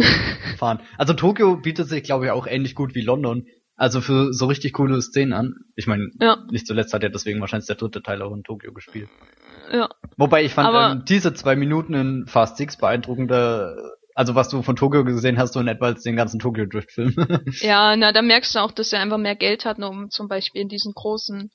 gefahren? 0.51 0.79
Also 0.97 1.13
Tokio 1.13 1.55
bietet 1.57 1.87
sich, 1.87 2.03
glaube 2.03 2.25
ich, 2.25 2.31
auch 2.31 2.47
ähnlich 2.47 2.75
gut 2.75 2.95
wie 2.95 3.01
London. 3.01 3.45
Also 3.75 4.01
für 4.01 4.33
so 4.33 4.45
richtig 4.45 4.73
coole 4.73 5.01
Szenen 5.01 5.33
an. 5.33 5.55
Ich 5.75 5.87
meine, 5.87 6.09
Ja. 6.19 6.37
nicht 6.51 6.67
zuletzt 6.67 6.93
hat 6.93 7.03
er 7.03 7.09
deswegen 7.09 7.41
wahrscheinlich 7.41 7.67
der 7.67 7.75
dritte 7.75 8.01
Teil 8.03 8.21
auch 8.21 8.33
in 8.33 8.43
Tokio 8.43 8.71
gespielt. 8.71 9.09
ja, 9.71 9.89
Wobei 10.17 10.43
ich 10.43 10.53
fand 10.53 10.67
Aber- 10.69 10.91
ähm, 10.91 11.05
diese 11.07 11.33
zwei 11.33 11.55
Minuten 11.55 11.93
in 11.95 12.27
Fast 12.27 12.57
Six 12.57 12.77
beeindruckender, 12.77 13.75
also 14.15 14.35
was 14.35 14.49
du 14.49 14.61
von 14.61 14.75
Tokio 14.75 15.03
gesehen 15.03 15.39
hast, 15.39 15.53
so 15.53 15.59
in 15.59 15.67
etwa 15.67 15.87
als 15.87 16.03
den 16.03 16.15
ganzen 16.15 16.39
Tokyo 16.39 16.65
Drift 16.67 16.91
Film. 16.91 17.15
ja, 17.61 17.95
na 17.95 18.11
da 18.11 18.21
merkst 18.21 18.53
du 18.55 18.59
auch, 18.59 18.71
dass 18.71 18.93
er 18.93 18.99
einfach 18.99 19.17
mehr 19.17 19.35
Geld 19.35 19.65
hat, 19.65 19.79
um 19.79 20.09
zum 20.11 20.27
Beispiel 20.27 20.61
in 20.61 20.69
diesen 20.69 20.93
großen 20.93 21.49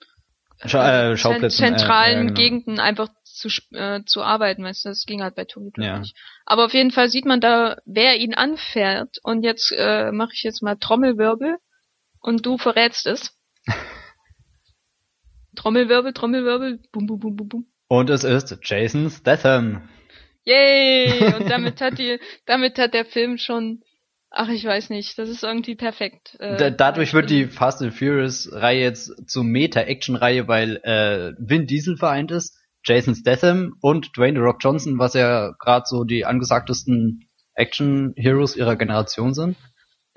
Scha 0.66 1.10
äh, 1.12 1.16
Schauplätzen. 1.16 1.50
zent- 1.66 1.78
zentralen 1.78 2.10
äh, 2.12 2.16
ja, 2.16 2.22
genau. 2.22 2.34
Gegenden 2.34 2.80
einfach 2.80 3.08
zu 3.22 3.48
äh, 3.72 4.02
zu 4.04 4.22
arbeiten, 4.24 4.64
weißt 4.64 4.86
du, 4.86 4.88
das 4.88 5.04
ging 5.06 5.22
halt 5.22 5.36
bei 5.36 5.44
Tokyo 5.44 5.70
Drift 5.72 5.86
Ja. 5.86 5.98
nicht. 6.00 6.16
Aber 6.46 6.64
auf 6.64 6.74
jeden 6.74 6.90
Fall 6.90 7.08
sieht 7.08 7.26
man 7.26 7.40
da, 7.40 7.76
wer 7.86 8.16
ihn 8.16 8.34
anfährt 8.34 9.18
und 9.22 9.44
jetzt 9.44 9.72
äh, 9.76 10.10
mache 10.10 10.32
ich 10.34 10.42
jetzt 10.42 10.60
mal 10.62 10.74
Trommelwirbel 10.74 11.58
und 12.20 12.44
du 12.46 12.58
verrätst 12.58 13.06
es. 13.06 13.34
Trommelwirbel, 15.56 16.12
Trommelwirbel, 16.12 16.80
bum 16.92 17.06
bum 17.06 17.18
bum 17.18 17.36
bum 17.36 17.48
bum. 17.48 17.66
Und 17.88 18.10
es 18.10 18.24
ist 18.24 18.58
Jason 18.62 19.10
Statham. 19.10 19.88
Yay! 20.44 21.34
Und 21.34 21.50
damit 21.50 21.80
hat 21.80 21.98
die, 21.98 22.18
damit 22.46 22.78
hat 22.78 22.94
der 22.94 23.04
Film 23.04 23.38
schon, 23.38 23.82
ach 24.30 24.48
ich 24.48 24.64
weiß 24.64 24.90
nicht, 24.90 25.18
das 25.18 25.28
ist 25.28 25.42
irgendwie 25.42 25.74
perfekt. 25.74 26.36
Äh, 26.38 26.56
Da, 26.56 26.70
dadurch 26.70 27.12
wird 27.14 27.30
die 27.30 27.46
Fast 27.46 27.82
and 27.82 27.94
Furious 27.94 28.50
Reihe 28.52 28.82
jetzt 28.82 29.28
zur 29.28 29.44
Meta-Action-Reihe, 29.44 30.46
weil 30.48 30.76
äh, 30.84 31.32
Vin 31.38 31.66
Diesel 31.66 31.96
vereint 31.96 32.30
ist, 32.30 32.56
Jason 32.84 33.14
Statham 33.14 33.74
und 33.80 34.16
Dwayne 34.16 34.38
The 34.38 34.44
Rock 34.44 34.58
Johnson, 34.60 34.98
was 34.98 35.14
ja 35.14 35.52
gerade 35.58 35.84
so 35.86 36.04
die 36.04 36.24
angesagtesten 36.24 37.28
Action-Heroes 37.54 38.56
ihrer 38.56 38.76
Generation 38.76 39.34
sind. 39.34 39.56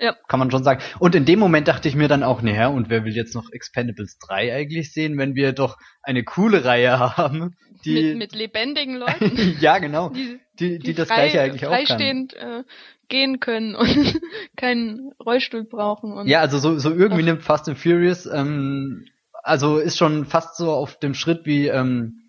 Ja. 0.02 0.16
Kann 0.26 0.40
man 0.40 0.50
schon 0.50 0.64
sagen. 0.64 0.82
Und 0.98 1.14
in 1.14 1.24
dem 1.24 1.38
Moment 1.38 1.68
dachte 1.68 1.88
ich 1.88 1.94
mir 1.94 2.08
dann 2.08 2.24
auch, 2.24 2.42
naja, 2.42 2.66
und 2.66 2.90
wer 2.90 3.04
will 3.04 3.14
jetzt 3.14 3.36
noch 3.36 3.52
Expendables 3.52 4.18
3 4.18 4.52
eigentlich 4.52 4.92
sehen, 4.92 5.16
wenn 5.16 5.36
wir 5.36 5.52
doch 5.52 5.78
eine 6.02 6.24
coole 6.24 6.64
Reihe 6.64 6.98
haben, 6.98 7.54
die 7.84 7.94
mit, 7.94 8.16
mit 8.16 8.32
lebendigen 8.34 8.96
Leuten, 8.96 9.56
ja 9.60 9.78
genau, 9.78 10.08
die, 10.08 10.40
die, 10.58 10.78
die, 10.80 10.94
das 10.94 11.06
frei, 11.06 11.14
gleiche 11.14 11.40
eigentlich 11.40 11.66
auch 11.66 11.70
kann. 11.70 11.86
freistehend 11.86 12.34
äh, 12.34 12.64
gehen 13.08 13.38
können 13.38 13.76
und 13.76 14.20
keinen 14.56 15.12
Rollstuhl 15.24 15.64
brauchen. 15.64 16.12
Und 16.12 16.26
Ja, 16.26 16.40
also 16.40 16.58
so, 16.58 16.78
so 16.80 16.92
irgendwie 16.92 17.22
nimmt 17.22 17.42
Fast 17.42 17.68
and 17.68 17.78
Furious, 17.78 18.26
ähm, 18.26 19.06
also 19.44 19.78
ist 19.78 19.98
schon 19.98 20.24
fast 20.24 20.56
so 20.56 20.72
auf 20.72 20.98
dem 20.98 21.14
Schritt 21.14 21.46
wie, 21.46 21.68
ähm, 21.68 22.21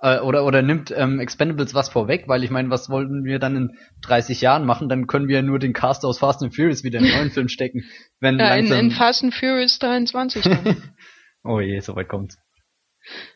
äh, 0.00 0.20
oder, 0.20 0.44
oder 0.44 0.62
nimmt 0.62 0.92
ähm, 0.96 1.20
Expendables 1.20 1.74
was 1.74 1.88
vorweg, 1.88 2.24
weil 2.28 2.44
ich 2.44 2.50
meine, 2.50 2.70
was 2.70 2.88
wollten 2.88 3.24
wir 3.24 3.38
dann 3.38 3.56
in 3.56 3.78
30 4.02 4.40
Jahren 4.40 4.64
machen? 4.64 4.88
Dann 4.88 5.06
können 5.06 5.28
wir 5.28 5.42
nur 5.42 5.58
den 5.58 5.72
Cast 5.72 6.04
aus 6.04 6.18
Fast 6.18 6.42
and 6.42 6.54
Furious 6.54 6.84
wieder 6.84 6.98
in 6.98 7.06
einen 7.06 7.16
neuen 7.16 7.30
Film 7.32 7.48
stecken. 7.48 7.84
Wenn 8.20 8.38
ja, 8.38 8.54
in, 8.54 8.66
langsam, 8.66 8.78
in 8.78 8.90
Fast 8.92 9.24
and 9.24 9.34
Furious 9.34 9.78
23 9.78 10.42
dann. 10.44 10.94
oh 11.44 11.60
je, 11.60 11.80
so 11.80 11.96
weit 11.96 12.08
kommt's. 12.08 12.38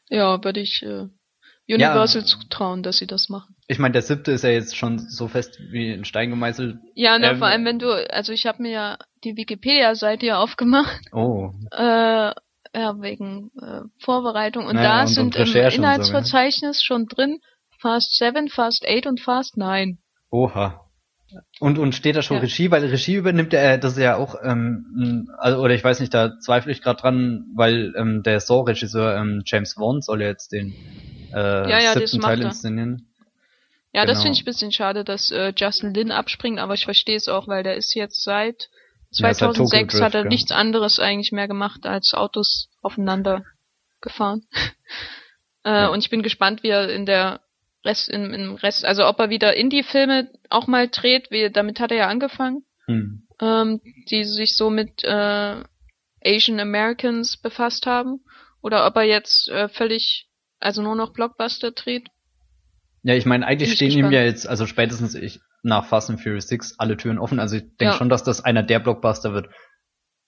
ja, 0.09 0.43
würde 0.45 0.61
ich 0.61 0.83
äh, 0.83 1.07
Universal 1.69 2.25
zutrauen, 2.25 2.83
dass 2.83 2.99
sie 2.99 3.07
das 3.07 3.29
machen. 3.29 3.55
Ich 3.67 3.79
meine, 3.79 3.93
der 3.93 4.03
siebte 4.03 4.33
ist 4.33 4.45
ja 4.45 4.51
jetzt 4.51 4.77
schon 4.77 4.99
so 4.99 5.29
fest 5.29 5.59
wie 5.71 5.93
in 5.93 6.05
Stein 6.05 6.31
gemeißelt. 6.31 6.77
Ja, 6.95 7.19
ne, 7.19 7.31
Ähm, 7.31 7.39
vor 7.39 7.47
allem 7.47 7.65
wenn 7.65 7.79
du, 7.79 7.91
also 8.13 8.33
ich 8.33 8.47
habe 8.47 8.63
mir 8.63 8.71
ja 8.71 8.99
die 9.25 9.37
Wikipedia-Seite 9.37 10.27
hier 10.27 10.39
aufgemacht, 10.39 11.01
Oh, 11.13 11.53
äh, 11.71 12.33
ja, 12.75 13.01
wegen 13.01 13.51
äh, 13.61 13.83
Vorbereitung. 13.99 14.67
Und 14.67 14.77
Ja, 14.77 14.83
da 14.83 14.95
und- 15.01 15.07
und 15.09 15.15
sind 15.15 15.37
im 15.37 15.43
Recherche 15.43 15.67
und 15.67 15.73
so, 15.73 15.83
Inhaltsverzeichnis 15.83 16.83
schon 16.83 17.07
drin 17.07 17.41
Fast 17.79 18.17
7, 18.17 18.49
Fast 18.49 18.87
8 18.89 19.07
und 19.07 19.21
Fast 19.21 19.57
9. 19.57 19.99
oha. 20.31 20.89
Und, 21.61 21.79
und 21.79 21.95
steht 21.95 22.15
da 22.15 22.21
schon 22.21 22.37
Ja. 22.37 22.43
Regie, 22.43 22.71
weil 22.71 22.85
Regie 22.85 23.15
übernimmt 23.15 23.55
er, 23.55 23.79
das 23.79 23.93
ist 23.95 23.99
ja 24.03 24.17
auch, 24.17 24.35
ähm, 24.43 25.31
also, 25.39 25.63
oder 25.63 25.75
ich 25.75 25.83
weiß 25.83 26.01
nicht, 26.01 26.13
da 26.13 26.39
zweifle 26.41 26.71
ich 26.73 26.83
gerade 26.83 27.01
dran, 27.01 27.47
weil 27.55 27.95
ähm, 27.97 28.23
der 28.23 28.39
Saw-Regisseur 28.39 29.17
ähm, 29.17 29.43
James 29.47 29.79
Wan 29.79 30.03
soll 30.03 30.21
ja 30.21 30.29
jetzt 30.29 30.53
den 30.53 30.75
äh, 31.33 31.39
Ja, 31.71 31.79
ja, 31.81 31.95
das 31.95 32.11
siebten 32.11 32.21
Teil 32.27 32.41
er. 32.43 32.47
inszenieren. 32.49 33.09
Ja, 33.95 34.05
das 34.05 34.17
Genau. 34.19 34.23
finde 34.25 34.37
ich 34.37 34.43
ein 34.43 34.45
bisschen 34.45 34.73
schade, 34.73 35.05
dass 35.05 35.31
äh, 35.31 35.55
Justin 35.57 35.95
Lin 35.95 36.13
abspringt, 36.13 36.59
aber 36.59 36.75
ich 36.75 36.85
verstehe 36.85 37.17
es 37.17 37.29
auch, 37.29 37.49
weil 37.49 37.63
der 37.63 37.77
ist 37.77 37.95
jetzt 37.95 38.23
seit 38.23 38.69
Ja, 39.15 39.33
seit 39.35 39.39
Tokyo 39.39 39.67
2006 39.67 39.95
hat 40.01 40.03
er 40.03 40.11
Drift, 40.11 40.25
ja. 40.25 40.29
nichts 40.29 40.53
anderes 40.53 40.99
eigentlich 40.99 41.33
mehr 41.33 41.49
gemacht, 41.49 41.87
als 41.87 42.15
Autos 42.15 42.69
aufeinander 42.83 43.45
gefahren. 44.01 44.47
Äh, 45.65 45.71
Ja. 45.71 45.89
Und 45.91 46.01
ich 46.01 46.11
bin 46.11 46.23
gespannt, 46.25 46.65
wie 46.65 46.71
er 46.71 46.89
in 46.89 47.07
der 47.07 47.41
Rest, 47.85 48.09
im, 48.09 48.35
im 48.35 48.57
Rest, 48.57 48.85
also 48.85 49.07
ob 49.07 49.21
er 49.21 49.31
wieder 49.31 49.57
Indie-Filme 49.57 50.29
auch 50.51 50.67
mal 50.67 50.89
dreht, 50.89 51.31
wie, 51.31 51.51
damit 51.51 51.79
hat 51.79 51.93
er 51.93 51.97
ja 51.99 52.09
angefangen, 52.09 52.65
Hm. 52.87 53.29
ähm, 53.41 53.81
die 54.11 54.25
sich 54.25 54.57
so 54.57 54.71
mit 54.71 55.05
äh, 55.05 55.63
Asian 56.25 56.59
Americans 56.59 57.37
befasst 57.37 57.87
haben. 57.87 58.25
Oder 58.61 58.85
ob 58.87 58.97
er 58.97 59.05
jetzt 59.05 59.49
äh, 59.51 59.69
völlig, 59.69 60.27
also 60.59 60.83
nur 60.83 60.97
noch 60.97 61.13
Blockbuster 61.13 61.71
dreht. 61.71 62.09
Ja, 63.05 63.15
ich 63.15 63.25
meine, 63.27 63.47
eigentlich 63.47 63.73
stehen 63.75 63.91
ihm 63.91 63.97
gespannt. 63.99 64.15
ja 64.15 64.23
jetzt, 64.25 64.49
also 64.49 64.67
spätestens 64.67 65.15
ich, 65.15 65.39
nach 65.63 65.87
Fast 65.87 66.11
and 66.11 66.21
Furious 66.21 66.49
6 66.49 66.75
alle 66.79 66.97
Türen 66.97 67.19
offen. 67.19 67.39
Also 67.41 67.57
ich 67.57 67.63
denke 67.63 67.85
Ja. 67.85 67.93
schon, 67.95 68.09
dass 68.09 68.25
das 68.25 68.43
einer 68.45 68.63
der 68.63 68.79
Blockbuster 68.81 69.33
wird. 69.33 69.49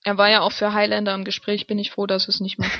Er 0.03 0.17
war 0.17 0.29
ja 0.29 0.41
auch 0.41 0.51
für 0.51 0.73
Highlander 0.73 1.13
im 1.15 1.23
Gespräch, 1.23 1.67
bin 1.67 1.79
ich 1.79 1.91
froh, 1.91 2.05
dass 2.05 2.27
es 2.27 2.39
nicht 2.39 2.57
macht. 2.59 2.71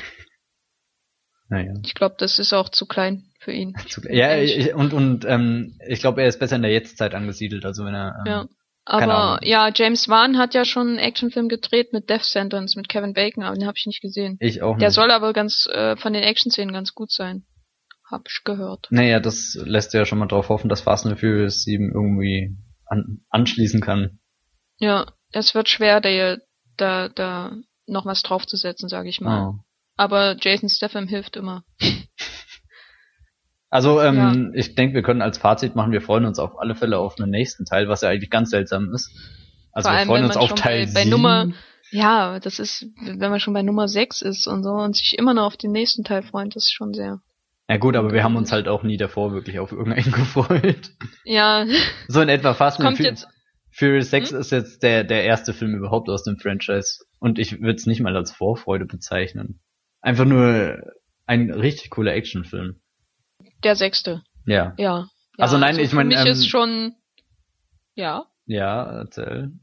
Naja. 1.48 1.74
Ich 1.86 1.94
glaube, 1.94 2.16
das 2.18 2.40
ist 2.40 2.54
auch 2.54 2.70
zu 2.70 2.88
klein 2.88 3.26
für 3.40 3.52
ihn. 3.52 3.76
Zu- 3.88 4.02
Ja, 4.10 4.36
ich, 4.38 4.74
und, 4.74 4.94
und 4.94 5.26
ähm, 5.26 5.78
ich 5.88 6.00
glaube, 6.00 6.24
er 6.24 6.28
ist 6.28 6.40
besser 6.40 6.56
in 6.56 6.64
der 6.64 6.72
Jetztzeit 6.72 7.14
angesiedelt, 7.14 7.66
also 7.66 7.86
wenn 7.86 7.94
er 7.94 8.16
ähm, 8.26 8.32
Ja. 8.32 8.46
Aber 8.88 9.40
ja, 9.44 9.72
James 9.74 10.08
Wan 10.10 10.38
hat 10.38 10.54
ja 10.54 10.64
schon 10.66 10.88
einen 10.90 10.98
Actionfilm 11.00 11.48
gedreht 11.50 11.92
mit 11.94 12.10
Death 12.10 12.24
Sentence 12.24 12.76
mit 12.76 12.88
Kevin 12.90 13.14
Bacon, 13.14 13.44
aber 13.44 13.56
den 13.56 13.68
habe 13.68 13.78
ich 13.78 13.86
nicht 13.88 14.02
gesehen. 14.02 14.38
ich 14.40 14.62
auch 14.64 14.78
Der 14.78 14.88
nicht. 14.90 14.96
soll 14.96 15.10
aber 15.12 15.34
ganz 15.34 15.68
äh, 15.72 15.96
von 15.98 16.14
den 16.14 16.22
Action-Szenen 16.24 16.72
ganz 16.74 16.94
gut 16.94 17.12
sein. 17.12 17.46
Hab 18.16 18.28
ich 18.30 18.44
gehört. 18.46 18.88
Naja, 18.92 19.20
das 19.20 19.58
lässt 19.66 19.94
ja 19.94 20.06
schon 20.06 20.20
mal 20.20 20.28
drauf 20.28 20.48
hoffen, 20.50 20.70
dass 20.70 20.82
Fast 20.82 21.06
and 21.06 21.20
Furious 21.20 21.64
7 21.64 21.92
irgendwie 21.94 22.56
an, 22.86 23.26
anschließen 23.30 23.82
kann. 23.82 24.20
Ja, 24.78 25.06
es 25.34 25.54
wird 25.54 25.68
schwer, 25.68 26.00
da, 26.00 26.38
da, 26.78 27.10
da 27.10 27.58
noch 27.88 28.06
was 28.06 28.24
draufzusetzen, 28.24 28.88
sage 28.88 29.10
ich 29.10 29.20
mal. 29.20 29.50
Oh. 29.50 29.54
Aber 29.98 30.38
Jason 30.40 30.70
Statham 30.70 31.08
hilft 31.08 31.36
immer. 31.36 31.64
Also 33.70 34.00
ähm, 34.02 34.54
ich 34.56 34.76
denke, 34.76 34.94
wir 34.96 35.02
können 35.04 35.22
als 35.22 35.38
Fazit 35.38 35.76
machen, 35.76 35.92
wir 35.92 36.00
freuen 36.02 36.24
uns 36.26 36.40
auf 36.40 36.58
alle 36.60 36.76
Fälle 36.76 36.98
auf 36.98 37.20
einen 37.20 37.30
nächsten 37.30 37.66
Teil, 37.66 37.90
was 37.90 38.02
ja 38.02 38.10
eigentlich 38.10 38.30
ganz 38.30 38.50
seltsam 38.52 38.94
ist. 38.94 39.12
Also 39.74 39.88
Vor 39.90 39.94
wir 39.96 40.00
allem, 40.00 40.08
freuen 40.08 40.24
uns 40.26 40.38
auf 40.38 40.54
Teil 40.54 40.86
bei- 40.86 40.94
bei 40.94 41.00
7. 41.02 41.10
Nummer- 41.10 41.48
Ja, 41.92 42.40
das 42.40 42.60
ist, 42.60 42.86
wenn 43.02 43.30
man 43.32 43.40
schon 43.42 43.54
bei 43.54 43.64
Nummer 43.64 43.88
6 43.90 44.22
ist 44.22 44.48
und 44.48 44.64
so 44.64 44.70
und 44.70 44.96
sich 44.96 45.18
immer 45.18 45.34
noch 45.34 45.44
auf 45.48 45.58
den 45.58 45.72
nächsten 45.72 46.04
Teil 46.06 46.24
freut, 46.24 46.56
das 46.56 46.64
ist 46.68 46.74
schon 46.74 46.94
sehr. 46.94 47.20
Ja 47.68 47.78
gut, 47.78 47.96
aber 47.96 48.12
wir 48.14 48.24
haben 48.24 48.36
uns 48.36 48.52
halt 48.52 48.68
auch 48.68 48.84
nie 48.84 48.98
davor 48.98 49.34
wirklich 49.34 49.60
auf 49.60 49.72
irgendeinen 49.72 50.12
gefreut. 50.12 50.92
Ja, 51.24 51.66
So 52.08 52.22
in 52.22 52.30
etwa 52.30 52.54
Fast 52.54 52.80
kommt 52.80 52.98
Fu- 52.98 53.04
jetzt, 53.04 53.28
Furious 53.72 54.10
6 54.12 54.32
Hm? 54.32 54.38
ist 54.40 54.52
jetzt 54.52 54.84
der, 54.84 55.04
der 55.04 55.24
erste 55.24 55.54
Film 55.54 55.74
überhaupt 55.76 56.08
aus 56.10 56.24
dem 56.24 56.38
Franchise. 56.38 57.04
Und 57.20 57.40
ich 57.40 57.60
würde 57.62 57.76
es 57.76 57.88
nicht 57.88 58.02
mal 58.02 58.16
als 58.16 58.32
Vorfreude 58.32 58.86
bezeichnen. 58.86 59.62
Einfach 60.02 60.26
nur 60.26 60.78
ein 61.26 61.50
richtig 61.52 61.90
cooler 61.90 62.14
Actionfilm. 62.14 62.80
der 63.64 63.76
sechste. 63.76 64.22
Ja. 64.46 64.76
Ja. 64.78 65.00
ja 65.00 65.08
Also 65.40 65.58
nein, 65.58 65.80
ich 65.80 65.90
für 65.90 65.96
mein, 65.96 66.10
mich 66.10 66.20
ähm, 66.20 66.28
ist 66.28 66.48
schon, 66.48 66.94
ja. 67.96 68.28
Ja, 68.46 68.84
erzähl. 69.00 69.54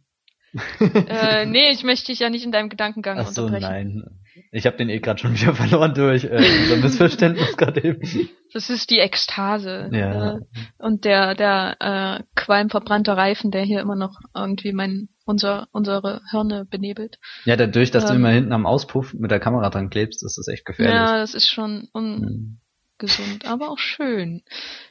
Äh, 1.09 1.47
nee, 1.47 1.70
ich 1.70 1.85
möchte 1.85 2.07
dich 2.07 2.19
ja 2.19 2.29
nicht 2.31 2.45
in 2.45 2.53
deinem 2.53 2.69
Gedankengang 2.69 3.19
Ach 3.19 3.29
so, 3.29 3.45
unterbrechen. 3.47 3.62
nein. 4.03 4.22
Ich 4.51 4.67
habe 4.67 4.77
den 4.77 4.89
eh 4.89 5.01
gerade 5.01 5.21
schon 5.21 5.35
wieder 5.41 5.55
verloren 5.55 5.95
durch 5.95 6.25
äh, 6.25 6.37
unser 6.63 6.77
Missverständnis 6.77 7.57
gerade 7.57 7.85
eben. 7.85 8.29
Das 8.53 8.71
ist 8.71 8.91
die 8.91 8.99
Ekstase. 8.99 9.91
Ja. 9.93 10.37
Äh, 10.37 10.41
und 10.79 11.05
der, 11.05 11.35
der 11.35 11.77
äh, 11.81 12.23
qualmverbrannte 12.35 13.17
Reifen, 13.17 13.51
der 13.51 13.63
hier 13.63 13.81
immer 13.81 13.97
noch 13.97 14.21
irgendwie 14.35 14.73
mein, 14.73 15.09
unser, 15.25 15.69
unsere 15.73 16.21
Hirne 16.31 16.65
benebelt. 16.65 17.19
Ja, 17.45 17.57
dadurch, 17.57 17.91
dass 17.91 18.07
du 18.07 18.13
Ähm. 18.13 18.21
immer 18.21 18.31
hinten 18.31 18.53
am 18.53 18.67
Auspuff 18.67 19.15
mit 19.15 19.31
der 19.31 19.41
Kamera 19.41 19.71
dran 19.71 19.91
klebst, 19.91 20.25
ist 20.25 20.39
das 20.39 20.49
echt 20.49 20.65
gefährlich. 20.65 20.95
Ja, 20.95 21.19
das 21.19 21.35
ist 21.35 21.49
schon 21.49 21.89
ungesund, 21.93 23.47
aber 23.47 23.71
auch 23.71 23.79
schön. 23.79 24.43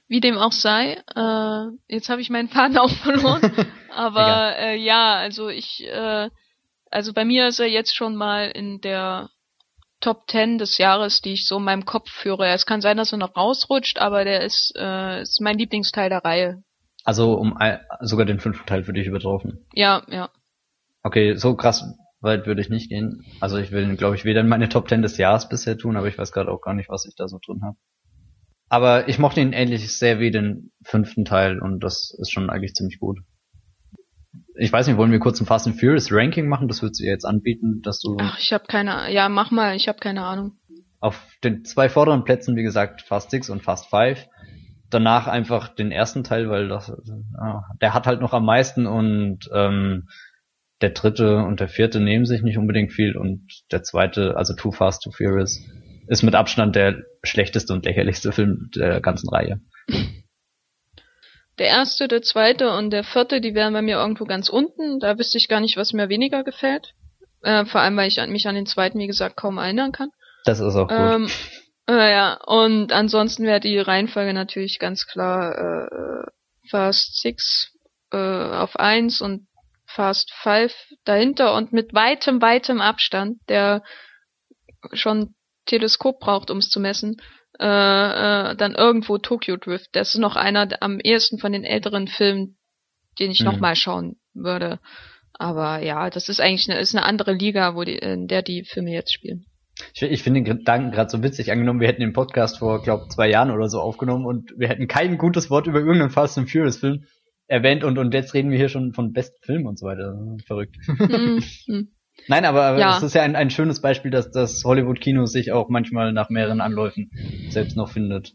Wie 0.07 0.19
dem 0.19 0.37
auch 0.37 0.51
sei, 0.51 1.01
äh, 1.15 1.93
jetzt 1.93 2.09
habe 2.09 2.21
ich 2.21 2.29
meinen 2.29 2.49
Faden 2.49 2.77
auch 2.77 2.91
verloren. 2.91 3.41
aber 3.95 4.57
äh, 4.57 4.77
ja, 4.77 5.15
also 5.15 5.49
ich, 5.49 5.85
äh, 5.87 6.29
also 6.91 7.13
bei 7.13 7.25
mir 7.25 7.47
ist 7.47 7.59
er 7.59 7.67
jetzt 7.67 7.95
schon 7.95 8.15
mal 8.15 8.51
in 8.51 8.81
der 8.81 9.29
Top 10.01 10.29
10 10.29 10.57
des 10.57 10.77
Jahres, 10.77 11.21
die 11.21 11.33
ich 11.33 11.47
so 11.47 11.57
in 11.57 11.63
meinem 11.63 11.85
Kopf 11.85 12.09
führe. 12.09 12.47
Es 12.47 12.65
kann 12.65 12.81
sein, 12.81 12.97
dass 12.97 13.11
er 13.11 13.19
noch 13.19 13.35
rausrutscht, 13.35 13.99
aber 13.99 14.25
der 14.25 14.41
ist, 14.41 14.73
äh, 14.75 15.21
ist 15.21 15.41
mein 15.41 15.57
Lieblingsteil 15.57 16.09
der 16.09 16.25
Reihe. 16.25 16.63
Also 17.03 17.33
um 17.33 17.55
ein, 17.57 17.79
sogar 18.01 18.25
den 18.25 18.39
fünften 18.39 18.65
Teil 18.65 18.83
für 18.83 18.93
dich 18.93 19.07
übertroffen. 19.07 19.65
Ja, 19.73 20.03
ja. 20.07 20.29
Okay, 21.03 21.35
so 21.35 21.55
krass 21.55 21.83
weit 22.19 22.45
würde 22.45 22.61
ich 22.61 22.69
nicht 22.69 22.89
gehen. 22.89 23.25
Also 23.39 23.57
ich 23.57 23.71
will, 23.71 23.95
glaube 23.95 24.15
ich, 24.15 24.25
weder 24.25 24.41
in 24.41 24.47
meine 24.47 24.69
Top 24.69 24.89
10 24.89 25.01
des 25.01 25.17
Jahres 25.17 25.49
bisher 25.49 25.77
tun, 25.77 25.97
aber 25.97 26.07
ich 26.07 26.17
weiß 26.17 26.31
gerade 26.31 26.51
auch 26.51 26.61
gar 26.61 26.73
nicht, 26.73 26.89
was 26.89 27.05
ich 27.05 27.15
da 27.15 27.27
so 27.27 27.39
drin 27.43 27.61
habe. 27.63 27.77
Aber 28.69 29.09
ich 29.09 29.19
mochte 29.19 29.41
ihn 29.41 29.53
ähnlich 29.53 29.91
sehr 29.97 30.19
wie 30.19 30.31
den 30.31 30.71
fünften 30.83 31.25
Teil 31.25 31.59
und 31.59 31.83
das 31.83 32.15
ist 32.19 32.31
schon 32.31 32.49
eigentlich 32.49 32.73
ziemlich 32.73 32.99
gut. 32.99 33.19
Ich 34.55 34.71
weiß 34.71 34.87
nicht, 34.87 34.97
wollen 34.97 35.11
wir 35.11 35.19
kurz 35.19 35.39
ein 35.39 35.45
Fast 35.45 35.67
and 35.67 35.79
Furious 35.79 36.11
Ranking 36.11 36.47
machen? 36.47 36.67
Das 36.67 36.81
würdest 36.81 37.01
du 37.01 37.05
jetzt 37.05 37.25
anbieten, 37.25 37.81
dass 37.83 37.99
du 37.99 38.17
Ach, 38.19 38.37
ich 38.39 38.51
habe 38.53 38.65
keine, 38.67 39.11
ja, 39.11 39.29
mach 39.29 39.51
mal, 39.51 39.75
ich 39.75 39.87
habe 39.87 39.99
keine 39.99 40.23
Ahnung. 40.23 40.53
auf 40.99 41.19
den 41.43 41.63
zwei 41.65 41.89
vorderen 41.89 42.23
Plätzen, 42.23 42.55
wie 42.55 42.63
gesagt, 42.63 43.01
Fast 43.01 43.31
6 43.31 43.49
und 43.49 43.63
Fast 43.63 43.89
5. 43.89 44.27
Danach 44.89 45.27
einfach 45.27 45.69
den 45.69 45.91
ersten 45.91 46.23
Teil, 46.23 46.49
weil 46.49 46.67
das, 46.67 46.91
ah, 47.39 47.61
der 47.81 47.93
hat 47.93 48.07
halt 48.07 48.19
noch 48.19 48.33
am 48.33 48.45
meisten 48.45 48.85
und 48.87 49.49
ähm, 49.53 50.09
der 50.81 50.89
dritte 50.89 51.37
und 51.37 51.59
der 51.59 51.69
vierte 51.69 51.99
nehmen 51.99 52.25
sich 52.25 52.41
nicht 52.41 52.57
unbedingt 52.57 52.91
viel 52.91 53.15
und 53.15 53.47
der 53.71 53.83
zweite, 53.83 54.35
also 54.35 54.53
Too 54.53 54.71
Fast, 54.71 55.03
Too 55.03 55.11
Furious, 55.11 55.61
ist 56.07 56.23
mit 56.23 56.35
Abstand 56.35 56.75
der 56.75 57.03
schlechteste 57.23 57.71
und 57.73 57.85
lächerlichste 57.85 58.31
Film 58.31 58.69
der 58.75 58.99
ganzen 58.99 59.29
Reihe. 59.29 59.61
Der 61.61 61.69
erste, 61.69 62.07
der 62.07 62.23
zweite 62.23 62.75
und 62.75 62.89
der 62.89 63.03
vierte, 63.03 63.39
die 63.39 63.53
wären 63.53 63.73
bei 63.73 63.83
mir 63.83 63.97
irgendwo 63.97 64.25
ganz 64.25 64.49
unten. 64.49 64.99
Da 64.99 65.19
wüsste 65.19 65.37
ich 65.37 65.47
gar 65.47 65.59
nicht, 65.59 65.77
was 65.77 65.93
mir 65.93 66.09
weniger 66.09 66.43
gefällt. 66.43 66.95
Äh, 67.43 67.65
vor 67.65 67.81
allem, 67.81 67.95
weil 67.97 68.07
ich 68.07 68.19
an, 68.19 68.31
mich 68.31 68.47
an 68.47 68.55
den 68.55 68.65
zweiten, 68.65 68.97
wie 68.97 69.05
gesagt, 69.05 69.37
kaum 69.37 69.59
erinnern 69.59 69.91
kann. 69.91 70.09
Das 70.43 70.59
ist 70.59 70.75
auch 70.75 70.87
gut. 70.87 70.97
Ähm, 70.97 71.29
äh, 71.87 72.11
ja, 72.11 72.39
und 72.47 72.91
ansonsten 72.91 73.45
wäre 73.45 73.59
die 73.59 73.77
Reihenfolge 73.77 74.33
natürlich 74.33 74.79
ganz 74.79 75.05
klar 75.05 75.55
äh, 75.55 76.31
Fast 76.67 77.21
Six 77.21 77.77
äh, 78.11 78.17
auf 78.17 78.77
eins 78.77 79.21
und 79.21 79.45
Fast 79.85 80.33
Five 80.33 80.73
dahinter 81.03 81.53
und 81.53 81.73
mit 81.73 81.93
weitem, 81.93 82.41
weitem 82.41 82.81
Abstand, 82.81 83.37
der 83.49 83.83
schon 84.93 85.35
Teleskop 85.67 86.19
braucht, 86.19 86.49
um 86.49 86.57
es 86.57 86.71
zu 86.71 86.79
messen, 86.79 87.21
äh, 87.61 87.65
äh, 88.51 88.55
dann 88.55 88.73
irgendwo 88.75 89.17
Tokyo 89.19 89.55
Drift. 89.57 89.89
Das 89.93 90.13
ist 90.15 90.19
noch 90.19 90.35
einer 90.35 90.67
am 90.81 90.99
ehesten 90.99 91.37
von 91.37 91.51
den 91.51 91.63
älteren 91.63 92.07
Filmen, 92.07 92.57
den 93.19 93.31
ich 93.31 93.41
Mhm. 93.41 93.45
noch 93.45 93.59
mal 93.59 93.75
schauen 93.75 94.17
würde. 94.33 94.79
Aber 95.33 95.79
ja, 95.83 96.09
das 96.09 96.27
ist 96.29 96.41
eigentlich 96.41 96.69
eine, 96.69 96.79
ist 96.79 96.95
eine 96.95 97.05
andere 97.05 97.33
Liga, 97.33 97.75
wo 97.75 97.83
die, 97.83 97.97
in 97.97 98.27
der 98.27 98.41
die 98.41 98.63
Filme 98.63 98.91
jetzt 98.91 99.13
spielen. 99.13 99.45
Ich, 99.93 100.01
ich 100.01 100.23
finde 100.23 100.41
den 100.41 100.45
Gedanken 100.57 100.91
gerade 100.91 101.09
so 101.09 101.23
witzig. 101.23 101.51
Angenommen, 101.51 101.79
wir 101.79 101.87
hätten 101.87 102.01
den 102.01 102.13
Podcast 102.13 102.59
vor, 102.59 102.81
glaube 102.81 103.07
zwei 103.09 103.29
Jahren 103.29 103.51
oder 103.51 103.67
so 103.69 103.79
aufgenommen 103.79 104.25
und 104.25 104.53
wir 104.57 104.67
hätten 104.67 104.87
kein 104.87 105.17
gutes 105.17 105.49
Wort 105.49 105.67
über 105.67 105.79
irgendeinen 105.79 106.09
Fast 106.11 106.37
and 106.37 106.49
Furious 106.49 106.77
Film 106.77 107.05
erwähnt 107.47 107.83
und, 107.83 107.97
und 107.97 108.13
jetzt 108.13 108.33
reden 108.33 108.49
wir 108.51 108.57
hier 108.57 108.69
schon 108.69 108.93
von 108.93 109.11
besten 109.13 109.37
Filmen 109.43 109.67
und 109.67 109.77
so 109.79 109.85
weiter. 109.85 110.15
Verrückt. 110.45 110.75
Hm, 110.85 111.43
hm. 111.67 111.87
Nein, 112.27 112.45
aber, 112.45 112.77
Ja. 112.77 112.97
es 112.97 113.03
ist 113.03 113.15
ja 113.15 113.23
ein, 113.23 113.35
ein 113.35 113.49
schönes 113.49 113.81
Beispiel, 113.81 114.11
dass 114.11 114.31
das 114.31 114.63
Hollywood-Kino 114.63 115.25
sich 115.25 115.51
auch 115.51 115.69
manchmal 115.69 116.13
nach 116.13 116.29
mehreren 116.29 116.61
Anläufen 116.61 117.11
selbst 117.49 117.75
noch 117.77 117.89
findet. 117.89 118.33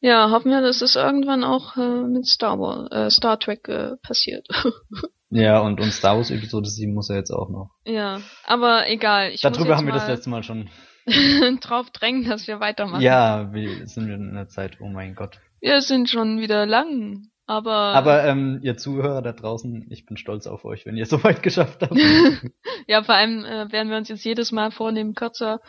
Ja, 0.00 0.30
hoffen 0.30 0.50
wir, 0.52 0.60
dass 0.60 0.80
es 0.80 0.94
irgendwann 0.94 1.42
auch 1.42 1.76
äh, 1.76 2.02
mit 2.06 2.26
Star 2.26 2.58
Wars, 2.60 2.88
äh, 2.92 3.10
Star 3.10 3.38
Trek 3.38 3.68
äh, 3.68 3.96
passiert. 4.02 4.46
Ja, 5.30 5.58
und, 5.60 5.78
und 5.78 5.92
Star 5.92 6.16
Wars 6.16 6.30
Episode 6.30 6.70
7 6.70 6.94
muss 6.94 7.10
ja 7.10 7.16
jetzt 7.16 7.30
auch 7.30 7.50
noch. 7.50 7.68
ja, 7.84 8.22
aber 8.46 8.88
egal. 8.88 9.30
Ich 9.30 9.42
Darüber 9.42 9.76
haben 9.76 9.84
wir 9.84 9.92
das 9.92 10.08
letzte 10.08 10.30
Mal 10.30 10.42
schon. 10.42 10.70
drauf 11.60 11.90
drängen, 11.90 12.24
dass 12.26 12.46
wir 12.46 12.60
weitermachen. 12.60 13.02
Ja, 13.02 13.52
wie 13.52 13.86
sind 13.86 14.06
wir 14.08 14.14
in 14.14 14.32
der 14.32 14.48
Zeit? 14.48 14.78
Oh 14.80 14.88
mein 14.88 15.14
Gott. 15.14 15.38
Wir 15.60 15.82
sind 15.82 16.08
schon 16.08 16.40
wieder 16.40 16.64
lang, 16.64 17.24
aber 17.48 17.94
Aber 17.94 18.24
ähm, 18.24 18.60
ihr 18.62 18.76
Zuhörer 18.76 19.22
da 19.22 19.32
draußen, 19.32 19.86
ich 19.88 20.04
bin 20.04 20.18
stolz 20.18 20.46
auf 20.46 20.66
euch, 20.66 20.84
wenn 20.84 20.96
ihr 20.96 21.04
es 21.04 21.08
so 21.08 21.24
weit 21.24 21.42
geschafft 21.42 21.80
habt. 21.80 21.96
ja, 22.86 23.02
vor 23.02 23.14
allem 23.14 23.44
äh, 23.44 23.72
werden 23.72 23.88
wir 23.88 23.96
uns 23.96 24.10
jetzt 24.10 24.24
jedes 24.24 24.52
Mal 24.52 24.70
vornehmen, 24.70 25.14
kürzer 25.14 25.60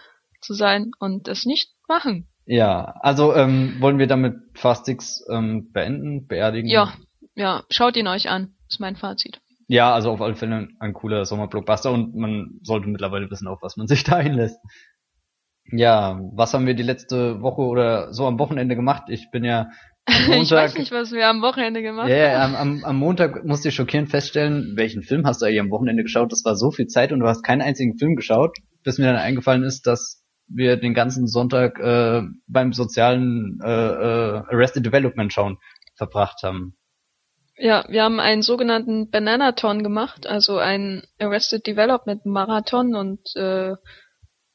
zu 0.41 0.53
sein 0.53 0.91
und 0.99 1.29
das 1.29 1.45
nicht 1.45 1.71
machen. 1.87 2.27
Ja, 2.45 2.95
also 2.99 3.33
ähm, 3.33 3.77
wollen 3.79 3.97
wir 3.97 4.07
damit 4.07 4.35
Fast 4.55 4.85
Six 4.85 5.25
ähm, 5.31 5.71
beenden, 5.71 6.27
beerdigen? 6.27 6.69
Ja, 6.69 6.93
ja, 7.35 7.63
schaut 7.69 7.95
ihn 7.95 8.07
euch 8.07 8.29
an, 8.29 8.55
ist 8.67 8.81
mein 8.81 8.97
Fazit. 8.97 9.39
Ja, 9.67 9.93
also 9.93 10.11
auf 10.11 10.21
alle 10.21 10.35
Fälle 10.35 10.67
ein 10.79 10.93
cooler 10.93 11.23
Sommerblockbuster 11.23 11.91
und 11.91 12.13
man 12.13 12.59
sollte 12.61 12.89
mittlerweile 12.89 13.31
wissen, 13.31 13.47
auf 13.47 13.61
was 13.61 13.77
man 13.77 13.87
sich 13.87 14.03
da 14.03 14.17
einlässt. 14.17 14.59
Ja, 15.71 16.19
was 16.33 16.53
haben 16.53 16.65
wir 16.65 16.73
die 16.73 16.83
letzte 16.83 17.41
Woche 17.41 17.61
oder 17.61 18.11
so 18.11 18.25
am 18.27 18.39
Wochenende 18.39 18.75
gemacht? 18.75 19.03
Ich 19.07 19.31
bin 19.31 19.45
ja 19.45 19.69
am 20.09 20.21
ich 20.41 20.51
weiß 20.51 20.51
Montag, 20.51 20.79
nicht, 20.79 20.91
was 20.91 21.11
wir 21.11 21.27
am 21.27 21.41
Wochenende 21.41 21.81
gemacht 21.81 22.09
ja, 22.09 22.15
haben. 22.15 22.31
ja, 22.31 22.43
am, 22.43 22.55
am, 22.55 22.83
am 22.83 22.95
Montag 22.97 23.45
musste 23.45 23.69
ich 23.69 23.75
schockierend 23.75 24.09
feststellen, 24.09 24.73
welchen 24.75 25.03
Film 25.03 25.25
hast 25.25 25.41
du 25.41 25.45
eigentlich 25.45 25.59
am 25.59 25.71
Wochenende 25.71 26.03
geschaut? 26.03 26.31
Das 26.31 26.43
war 26.45 26.55
so 26.55 26.71
viel 26.71 26.87
Zeit 26.87 27.11
und 27.11 27.19
du 27.19 27.27
hast 27.27 27.43
keinen 27.43 27.61
einzigen 27.61 27.97
Film 27.97 28.15
geschaut, 28.15 28.57
bis 28.83 28.97
mir 28.97 29.07
dann 29.07 29.15
eingefallen 29.15 29.63
ist, 29.63 29.87
dass 29.87 30.23
wir 30.47 30.77
den 30.77 30.93
ganzen 30.93 31.27
Sonntag 31.27 31.79
äh, 31.79 32.23
beim 32.47 32.73
sozialen 32.73 33.59
äh, 33.63 33.69
äh, 33.69 34.41
Arrested 34.49 34.85
Development 34.85 35.31
schauen 35.31 35.57
verbracht 35.95 36.41
haben. 36.43 36.75
Ja, 37.55 37.83
wir 37.89 38.03
haben 38.03 38.19
einen 38.21 38.41
sogenannten 38.41 39.09
Bananaton 39.11 39.83
gemacht, 39.83 40.25
also 40.25 40.57
einen 40.57 41.03
Arrested 41.19 41.67
Development 41.67 42.25
Marathon 42.25 42.95
und 42.95 43.19
äh, 43.35 43.75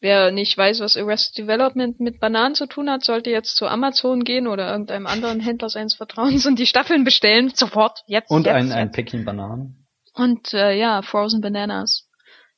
wer 0.04 0.30
nicht 0.30 0.56
weiß, 0.56 0.80
was 0.80 0.98
Arrested 0.98 1.38
Development 1.38 1.98
mit 1.98 2.20
Bananen 2.20 2.54
zu 2.54 2.66
tun 2.66 2.90
hat, 2.90 3.02
sollte 3.02 3.30
jetzt 3.30 3.56
zu 3.56 3.66
Amazon 3.66 4.22
gehen 4.22 4.46
oder 4.46 4.70
irgendeinem 4.70 5.06
anderen 5.06 5.40
Händler 5.40 5.70
seines 5.70 5.94
Vertrauens 5.94 6.44
und 6.46 6.58
die 6.58 6.66
Staffeln 6.66 7.04
bestellen. 7.04 7.50
Sofort, 7.54 8.04
jetzt. 8.06 8.30
Und 8.30 8.44
jetzt, 8.44 8.54
ein, 8.54 8.66
jetzt. 8.66 8.76
ein 8.76 8.90
Päckchen 8.92 9.24
Bananen. 9.24 9.88
Und 10.12 10.52
äh, 10.52 10.78
ja, 10.78 11.00
Frozen 11.00 11.40
Bananas. 11.40 12.10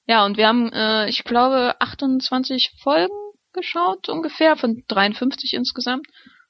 Ja, 0.06 0.26
und 0.26 0.36
wir 0.36 0.48
haben, 0.48 0.72
äh, 0.72 1.08
ich 1.08 1.22
glaube, 1.22 1.76
28 1.78 2.72
Folgen 2.82 3.14
geschaut, 3.52 4.08
ungefähr, 4.08 4.56
von 4.56 4.82
53 4.88 5.54
insgesamt. 5.54 6.06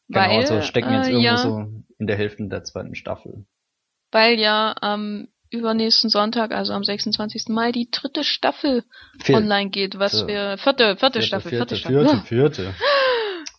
Genau, 0.09 0.20
weil, 0.20 0.31
also 0.39 0.62
stecken 0.62 0.94
jetzt 0.94 1.09
äh, 1.09 1.10
irgendwo 1.10 1.27
ja, 1.27 1.36
so 1.36 1.66
in 1.98 2.06
der 2.06 2.16
Hälfte 2.16 2.48
der 2.48 2.64
zweiten 2.64 2.94
Staffel. 2.94 3.44
Weil 4.12 4.39
ja 4.39 4.74
am 4.81 5.28
übernächsten 5.51 6.10
Sonntag, 6.10 6.52
also 6.52 6.73
am 6.73 6.85
26. 6.85 7.48
Mai, 7.48 7.73
die 7.73 7.89
dritte 7.90 8.24
Staffel 8.24 8.85
Vier- 9.23 9.36
online 9.36 9.70
geht, 9.70 9.98
was 9.98 10.12
So. 10.12 10.27
wir, 10.27 10.56
vierte, 10.59 10.97
vierte, 10.97 11.23
Staffel, 11.23 11.51
vierte, 11.51 11.77
vierte, 11.77 11.77
Staffel. 11.77 12.27
vierte, 12.27 12.74
vierte. 12.74 12.74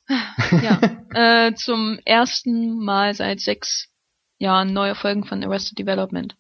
ja, 0.64 1.48
äh, 1.48 1.54
zum 1.56 2.00
ersten 2.06 2.80
Mal 2.84 3.14
seit 3.14 3.40
sechs 3.40 3.90
Jahren 4.38 4.74
neue 4.74 4.96
Folgen 4.96 5.26
von 5.26 5.44
Arrested 5.44 5.78
Development. 5.80 6.36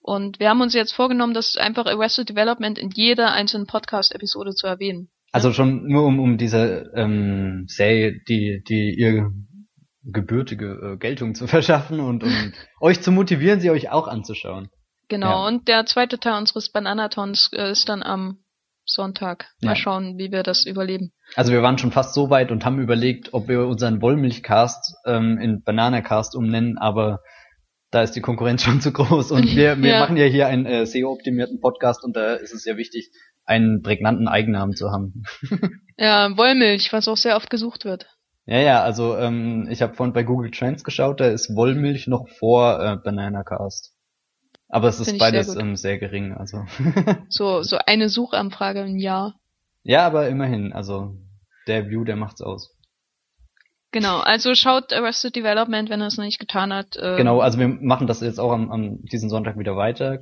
Und 0.00 0.40
wir 0.40 0.48
haben 0.48 0.60
uns 0.60 0.74
jetzt 0.74 0.92
vorgenommen, 0.92 1.34
das 1.34 1.56
einfach 1.56 1.86
Arrested 1.86 2.28
Development 2.30 2.78
in 2.78 2.90
jeder 2.90 3.32
einzelnen 3.32 3.66
Podcast-Episode 3.66 4.54
zu 4.54 4.66
erwähnen. 4.66 5.10
Also 5.32 5.52
schon 5.52 5.86
nur 5.86 6.04
um, 6.06 6.18
um 6.20 6.38
diese 6.38 6.90
ähm, 6.94 7.64
Serie, 7.68 8.18
die, 8.28 8.62
die 8.66 8.94
ihr 8.98 9.30
gebürtige 10.02 10.94
äh, 10.94 10.96
Geltung 10.96 11.34
zu 11.34 11.46
verschaffen 11.48 12.00
und, 12.00 12.22
und 12.24 12.52
euch 12.80 13.00
zu 13.02 13.12
motivieren, 13.12 13.60
sie 13.60 13.70
euch 13.70 13.90
auch 13.90 14.08
anzuschauen. 14.08 14.70
Genau, 15.08 15.30
Ja. 15.42 15.46
und 15.46 15.68
der 15.68 15.86
zweite 15.86 16.18
Teil 16.18 16.38
unseres 16.38 16.70
Bananatons 16.70 17.50
äh, 17.54 17.70
ist 17.70 17.88
dann 17.88 18.02
am 18.02 18.38
Sonntag. 18.84 19.46
Mal 19.62 19.70
Ja. 19.70 19.76
schauen, 19.76 20.16
wie 20.18 20.30
wir 20.32 20.42
das 20.42 20.64
überleben. 20.66 21.12
Also 21.34 21.52
wir 21.52 21.62
waren 21.62 21.78
schon 21.78 21.92
fast 21.92 22.14
so 22.14 22.30
weit 22.30 22.50
und 22.50 22.64
haben 22.64 22.78
überlegt, 22.80 23.34
ob 23.34 23.48
wir 23.48 23.66
unseren 23.66 24.00
Wollmilchcast 24.00 24.94
ähm, 25.06 25.38
in 25.38 25.62
Bananacast 25.62 26.34
umnennen, 26.34 26.78
aber 26.78 27.20
da 27.90 28.02
ist 28.02 28.12
die 28.12 28.20
Konkurrenz 28.20 28.62
schon 28.64 28.80
zu 28.80 28.92
groß 28.92 29.30
und 29.32 29.54
wir, 29.54 29.80
wir 29.82 29.90
Ja. 29.92 30.00
machen 30.00 30.16
ja 30.16 30.24
hier 30.26 30.46
einen 30.46 30.66
äh, 30.66 30.86
SEO-optimierten 30.86 31.60
Podcast 31.60 32.02
und 32.04 32.16
da 32.16 32.34
ist 32.34 32.52
es 32.54 32.62
sehr 32.62 32.76
wichtig, 32.76 33.10
einen 33.44 33.82
prägnanten 33.82 34.28
Eigennamen 34.28 34.74
zu 34.76 34.90
haben. 34.90 35.22
Ja, 36.00 36.36
Wollmilch, 36.36 36.92
was 36.92 37.08
auch 37.08 37.16
sehr 37.16 37.34
oft 37.34 37.50
gesucht 37.50 37.84
wird. 37.84 38.06
Ja, 38.46 38.58
ja, 38.60 38.82
also 38.84 39.16
ähm, 39.18 39.66
ich 39.68 39.82
habe 39.82 39.94
vorhin 39.94 40.12
bei 40.12 40.22
Google 40.22 40.52
Trends 40.52 40.84
geschaut, 40.84 41.18
da 41.20 41.26
ist 41.26 41.54
Wollmilch 41.56 42.06
noch 42.06 42.28
vor 42.38 42.80
äh, 42.80 42.96
Bananacast. 43.02 43.92
Aber 44.68 44.88
es 44.88 45.00
ist 45.00 45.08
sehr 45.10 45.18
beides 45.18 45.48
gut. 45.48 45.58
ähm, 45.62 45.76
sehr 45.76 45.98
gering, 45.98 46.32
also. 46.34 46.64
So, 47.30 47.62
so 47.62 47.78
eine 47.86 48.08
Suchanfrage 48.08 48.80
im 48.82 48.98
Jahr. 48.98 49.34
ja, 49.82 50.06
aber 50.06 50.28
immerhin, 50.28 50.72
also 50.72 51.14
der 51.66 51.88
View, 51.88 52.04
der 52.04 52.16
macht's 52.16 52.40
aus. 52.42 52.74
Genau, 53.90 54.18
also 54.18 54.54
schaut 54.54 54.92
Arrested 54.92 55.34
Development, 55.36 55.88
wenn 55.88 56.00
er 56.02 56.08
es 56.08 56.18
noch 56.18 56.24
nicht 56.24 56.38
getan 56.38 56.72
hat. 56.74 56.96
Äh, 56.96 57.16
Genau, 57.16 57.40
also 57.40 57.58
wir 57.58 57.68
machen 57.68 58.06
das 58.06 58.20
jetzt 58.20 58.38
auch 58.38 58.52
am, 58.52 58.70
am 58.70 59.00
diesen 59.04 59.30
Sonntag 59.30 59.58
wieder 59.58 59.76
weiter. 59.76 60.18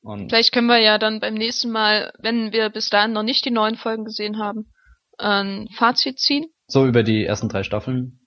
Und 0.00 0.30
Vielleicht 0.30 0.52
können 0.52 0.68
wir 0.68 0.78
ja 0.78 0.96
dann 0.98 1.20
beim 1.20 1.34
nächsten 1.34 1.70
Mal, 1.70 2.12
wenn 2.18 2.52
wir 2.52 2.70
bis 2.70 2.88
dahin 2.88 3.12
noch 3.12 3.22
nicht 3.24 3.44
die 3.44 3.50
neuen 3.50 3.76
Folgen 3.76 4.04
gesehen 4.04 4.38
haben, 4.38 4.72
ein 5.18 5.68
Fazit 5.76 6.18
ziehen, 6.18 6.46
so 6.66 6.86
über 6.86 7.02
die 7.02 7.24
ersten 7.26 7.48
drei 7.50 7.62
Staffeln. 7.62 8.20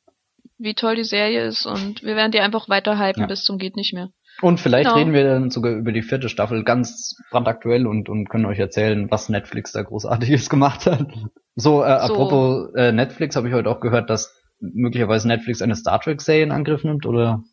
wie 0.57 0.73
toll 0.75 0.95
die 0.95 1.03
Serie 1.03 1.45
ist 1.45 1.65
und 1.65 2.03
wir 2.03 2.15
werden 2.15 2.31
die 2.31 2.39
einfach 2.39 2.67
weiter 2.69 2.99
hypen 2.99 3.21
Ja. 3.21 3.27
bis 3.27 3.43
zum 3.43 3.57
geht 3.57 3.75
nicht 3.77 3.93
mehr. 3.93 4.09
Und 4.41 4.59
vielleicht 4.59 4.85
Genau. 4.89 4.97
reden 4.99 5.13
wir 5.13 5.23
dann 5.25 5.49
sogar 5.51 5.73
über 5.73 5.91
die 5.91 6.01
vierte 6.01 6.29
Staffel 6.29 6.63
ganz 6.63 7.15
brandaktuell 7.29 7.87
und, 7.87 8.07
und 8.09 8.29
können 8.29 8.45
euch 8.45 8.59
erzählen, 8.59 9.09
was 9.11 9.29
Netflix 9.29 9.71
da 9.73 9.81
großartiges 9.83 10.49
gemacht 10.49 10.85
hat. 10.85 11.07
So, 11.55 11.83
äh, 11.83 11.87
So. 12.07 12.13
apropos 12.13 12.73
äh, 12.75 12.91
Netflix, 12.91 13.35
habe 13.35 13.47
ich 13.49 13.53
heute 13.53 13.69
auch 13.69 13.79
gehört, 13.81 14.09
dass 14.09 14.33
möglicherweise 14.59 15.27
Netflix 15.27 15.61
eine 15.61 15.75
Star 15.75 15.99
Trek-Serie 15.99 16.43
in 16.43 16.51
Angriff 16.51 16.83
nimmt, 16.83 17.05
oder 17.05 17.43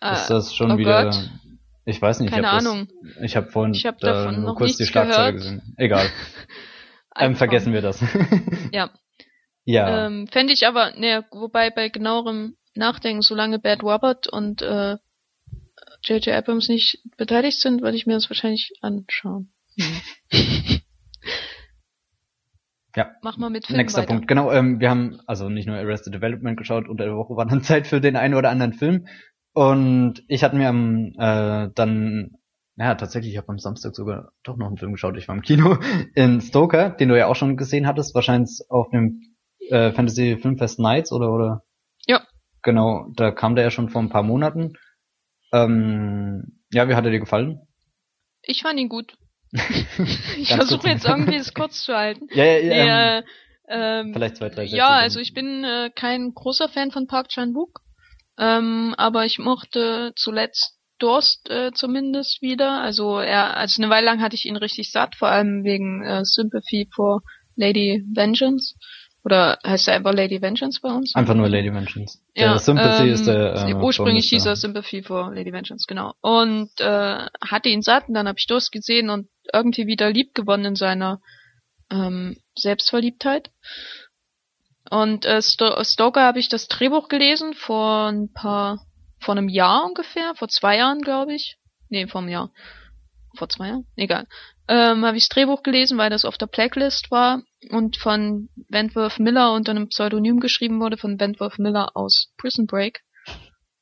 ist 0.00 0.30
Äh, 0.30 0.34
das 0.34 0.54
schon 0.54 0.72
oh 0.72 0.78
wieder... 0.78 1.04
Gott. 1.04 1.30
Ich 1.84 2.00
weiß 2.00 2.20
nicht. 2.20 2.30
keine 2.30 2.46
ich 2.46 2.52
hab 2.52 2.58
das, 2.60 2.66
Ahnung. 2.66 2.88
Ich 3.22 3.36
habe 3.36 3.50
vorhin 3.50 3.74
Ich 3.74 3.84
hab 3.86 3.98
da 3.98 4.12
davon 4.26 4.42
nur 4.42 4.54
kurz 4.54 4.76
die 4.76 4.86
Schlagzeile 4.86 5.32
gehört. 5.32 5.58
gesehen. 5.58 5.74
Egal. 5.76 6.06
ähm, 7.18 7.34
vergessen 7.34 7.72
wir 7.72 7.82
das. 7.82 8.00
Ja. 8.72 8.90
ja. 9.64 10.06
Ähm, 10.06 10.28
Fände 10.30 10.52
ich 10.52 10.64
aber, 10.66 10.92
ne, 10.96 11.24
wobei 11.32 11.70
bei 11.70 11.88
genauerem 11.88 12.56
Nachdenken, 12.76 13.20
solange 13.22 13.58
Bad 13.58 13.82
Robert 13.82 14.28
und 14.28 14.62
äh, 14.62 14.96
J.J. 16.04 16.34
Abrams 16.34 16.68
nicht 16.68 16.98
beteiligt 17.16 17.60
sind, 17.60 17.82
würde 17.82 17.96
ich 17.96 18.06
mir 18.06 18.14
das 18.14 18.28
wahrscheinlich 18.28 18.72
anschauen. 18.80 19.52
Ja. 22.94 23.12
Mach 23.22 23.38
mal 23.38 23.50
mit 23.50 23.66
Film 23.66 23.78
Nächster 23.78 24.02
weiter. 24.02 24.08
Punkt. 24.08 24.28
Genau, 24.28 24.52
ähm, 24.52 24.80
wir 24.80 24.90
haben 24.90 25.20
also 25.26 25.48
nicht 25.48 25.66
nur 25.66 25.76
Arrested 25.76 26.14
Development 26.14 26.58
geschaut, 26.58 26.88
unter 26.88 27.04
der 27.04 27.16
Woche 27.16 27.36
war 27.36 27.46
dann 27.46 27.62
Zeit 27.62 27.86
für 27.86 28.00
den 28.00 28.16
einen 28.16 28.34
oder 28.34 28.50
anderen 28.50 28.74
Film. 28.74 29.06
Und 29.54 30.22
ich 30.28 30.44
hatte 30.44 30.56
mir 30.56 30.68
am 30.68 31.12
äh, 31.18 31.70
dann, 31.74 32.32
ja 32.76 32.94
tatsächlich, 32.94 33.32
ich 33.32 33.38
habe 33.38 33.48
am 33.48 33.58
Samstag 33.58 33.94
sogar 33.94 34.32
doch 34.42 34.56
noch 34.56 34.66
einen 34.66 34.78
Film 34.78 34.92
geschaut. 34.92 35.16
Ich 35.16 35.28
war 35.28 35.34
im 35.34 35.42
Kino 35.42 35.78
in 36.14 36.40
Stoker, 36.40 36.90
den 36.90 37.08
du 37.08 37.18
ja 37.18 37.26
auch 37.26 37.36
schon 37.36 37.56
gesehen 37.56 37.86
hattest, 37.86 38.14
wahrscheinlich 38.14 38.60
auf 38.68 38.90
dem 38.90 39.22
äh, 39.70 39.92
Fantasy 39.92 40.38
Filmfest 40.40 40.78
Nights 40.78 41.12
oder 41.12 41.32
oder. 41.32 41.62
Ja. 42.06 42.22
Genau, 42.62 43.10
da 43.16 43.30
kam 43.30 43.54
der 43.56 43.64
ja 43.64 43.70
schon 43.70 43.88
vor 43.88 44.02
ein 44.02 44.08
paar 44.08 44.22
Monaten. 44.22 44.74
Ähm, 45.52 46.60
ja, 46.72 46.88
wie 46.88 46.94
hat 46.94 47.04
er 47.04 47.10
dir 47.10 47.20
gefallen? 47.20 47.60
Ich 48.42 48.62
fand 48.62 48.80
ihn 48.80 48.88
gut. 48.88 49.14
ich 50.38 50.54
versuche 50.54 50.88
jetzt 50.88 51.04
irgendwie 51.04 51.36
es 51.36 51.52
kurz 51.52 51.84
zu 51.84 51.94
halten. 51.94 52.26
Ja, 52.32 52.44
ja, 52.44 52.84
ja. 52.86 53.20
Nee, 53.20 53.26
ähm, 53.68 54.10
äh, 54.10 54.12
vielleicht 54.14 54.36
zwei, 54.36 54.48
drei 54.48 54.64
Sätze. 54.64 54.76
ja, 54.76 54.88
also 54.88 55.20
ich 55.20 55.34
bin 55.34 55.64
äh, 55.64 55.90
kein 55.94 56.32
großer 56.34 56.68
Fan 56.68 56.90
von 56.90 57.06
Park 57.06 57.28
Chan-wook, 57.28 57.80
ähm, 58.38 58.94
aber 58.96 59.24
ich 59.24 59.38
mochte 59.38 60.12
zuletzt 60.16 60.78
Durst 60.98 61.50
äh, 61.50 61.72
zumindest 61.72 62.42
wieder. 62.42 62.80
Also 62.80 63.18
er, 63.18 63.56
also 63.56 63.82
eine 63.82 63.90
Weile 63.90 64.06
lang 64.06 64.22
hatte 64.22 64.36
ich 64.36 64.44
ihn 64.44 64.56
richtig 64.56 64.90
satt, 64.90 65.16
vor 65.16 65.28
allem 65.28 65.64
wegen 65.64 66.04
äh, 66.04 66.24
Sympathy 66.24 66.88
for 66.94 67.22
Lady 67.56 68.04
Vengeance. 68.14 68.76
Oder 69.24 69.58
heißt 69.64 69.86
er 69.88 69.94
einfach 69.94 70.12
Lady 70.12 70.42
Vengeance 70.42 70.80
bei 70.80 70.90
uns? 70.90 71.14
Einfach 71.14 71.34
nur 71.34 71.48
Lady. 71.48 71.68
Ja, 72.34 72.52
der 72.52 72.58
Sympathy 72.58 73.04
ähm, 73.04 73.14
ist 73.14 73.26
der. 73.26 73.68
Äh, 73.68 73.74
ursprünglich 73.74 74.28
hieß 74.30 74.46
er 74.46 74.56
Sympathy 74.56 75.02
for 75.02 75.32
Lady 75.32 75.52
Vengeance, 75.52 75.86
genau. 75.86 76.14
Und 76.20 76.70
äh, 76.80 77.26
hatte 77.40 77.68
ihn 77.68 77.82
satt 77.82 78.08
und 78.08 78.14
dann 78.14 78.26
habe 78.26 78.38
ich 78.38 78.46
Durst 78.46 78.72
gesehen 78.72 79.10
und 79.10 79.28
irgendwie 79.52 79.86
wieder 79.86 80.10
lieb 80.10 80.34
gewonnen 80.34 80.64
in 80.64 80.76
seiner 80.76 81.20
ähm, 81.90 82.36
Selbstverliebtheit. 82.56 83.50
Und 84.90 85.24
äh, 85.24 85.40
Sto 85.40 85.82
Stoker 85.84 86.22
habe 86.22 86.40
ich 86.40 86.48
das 86.48 86.66
Drehbuch 86.66 87.08
gelesen 87.08 87.54
vor 87.54 88.08
ein 88.08 88.32
paar, 88.32 88.84
vor 89.20 89.36
einem 89.36 89.48
Jahr 89.48 89.84
ungefähr, 89.86 90.34
vor 90.34 90.48
zwei 90.48 90.78
Jahren 90.78 91.00
glaube 91.00 91.34
ich. 91.34 91.58
Nee, 91.88 92.08
vor 92.08 92.22
einem 92.22 92.30
Jahr. 92.30 92.50
Vor 93.36 93.48
zwei 93.48 93.68
Jahren? 93.68 93.86
Egal. 93.96 94.26
Ähm, 94.68 95.04
habe 95.04 95.16
ich 95.16 95.24
das 95.24 95.30
Drehbuch 95.30 95.62
gelesen, 95.62 95.98
weil 95.98 96.10
das 96.10 96.24
auf 96.24 96.38
der 96.38 96.46
Blacklist 96.46 97.10
war 97.10 97.42
und 97.70 97.96
von 97.96 98.48
Wentworth 98.68 99.18
Miller 99.18 99.52
unter 99.52 99.72
einem 99.72 99.88
Pseudonym 99.88 100.40
geschrieben 100.40 100.80
wurde, 100.80 100.96
von 100.96 101.18
Wentworth 101.18 101.58
Miller 101.58 101.96
aus 101.96 102.32
Prison 102.38 102.66
Break. 102.66 103.00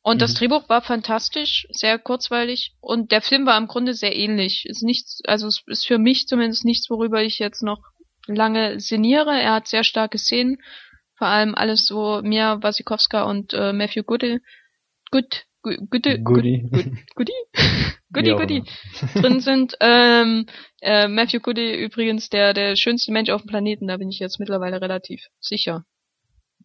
Und 0.03 0.23
das 0.23 0.33
Mhm. 0.33 0.37
Drehbuch 0.39 0.69
war 0.71 0.81
fantastisch, 0.81 1.67
sehr 1.71 1.99
kurzweilig 1.99 2.73
und 2.81 3.13
der 3.13 3.21
Film 3.21 3.45
war 3.45 3.59
im 3.59 3.67
Grunde 3.67 3.93
sehr 3.93 4.17
ähnlich. 4.17 4.65
Ist 4.67 4.83
nichts, 4.83 5.21
also 5.27 5.47
es 5.47 5.63
ist 5.67 5.87
für 5.87 5.99
mich 5.99 6.27
zumindest 6.27 6.65
nichts, 6.65 6.89
worüber 6.89 7.23
ich 7.23 7.39
jetzt 7.39 7.63
noch 7.63 7.83
lange 8.27 8.81
sinniere. 8.81 9.39
Er 9.39 9.53
hat 9.53 9.69
sehr 9.69 9.85
starke 9.85 10.17
Szenen, 10.17 10.57
vor 11.19 11.27
allem 11.29 11.55
alles 11.55 11.85
so 11.85 12.23
Mia 12.23 12.63
Wasikowska 12.63 13.25
und 13.25 13.53
äh, 13.53 13.75
Matthew 13.75 14.05
Goody, 14.05 14.41
Good, 15.11 15.45
Good, 15.63 15.91
Good, 15.91 16.25
Goody. 16.25 16.63
Good, 16.71 16.87
Goody, 17.15 17.33
Goody, 18.13 18.27
Wie 18.29 18.33
auch 18.33 18.39
Goody 18.41 18.63
drin 19.15 19.41
sind. 19.41 19.75
Ähm, 19.81 20.47
äh, 20.81 21.07
Matthew 21.09 21.41
Goody 21.41 21.75
übrigens 21.85 22.29
der 22.31 22.55
der 22.55 22.77
schönste 22.77 23.13
Mensch 23.13 23.31
auf 23.31 23.43
dem 23.43 23.49
Planeten, 23.49 23.87
da 23.89 23.97
bin 23.99 24.09
ich 24.09 24.19
jetzt 24.19 24.41
mittlerweile 24.41 24.81
relativ 24.81 25.23
sicher. 25.39 25.85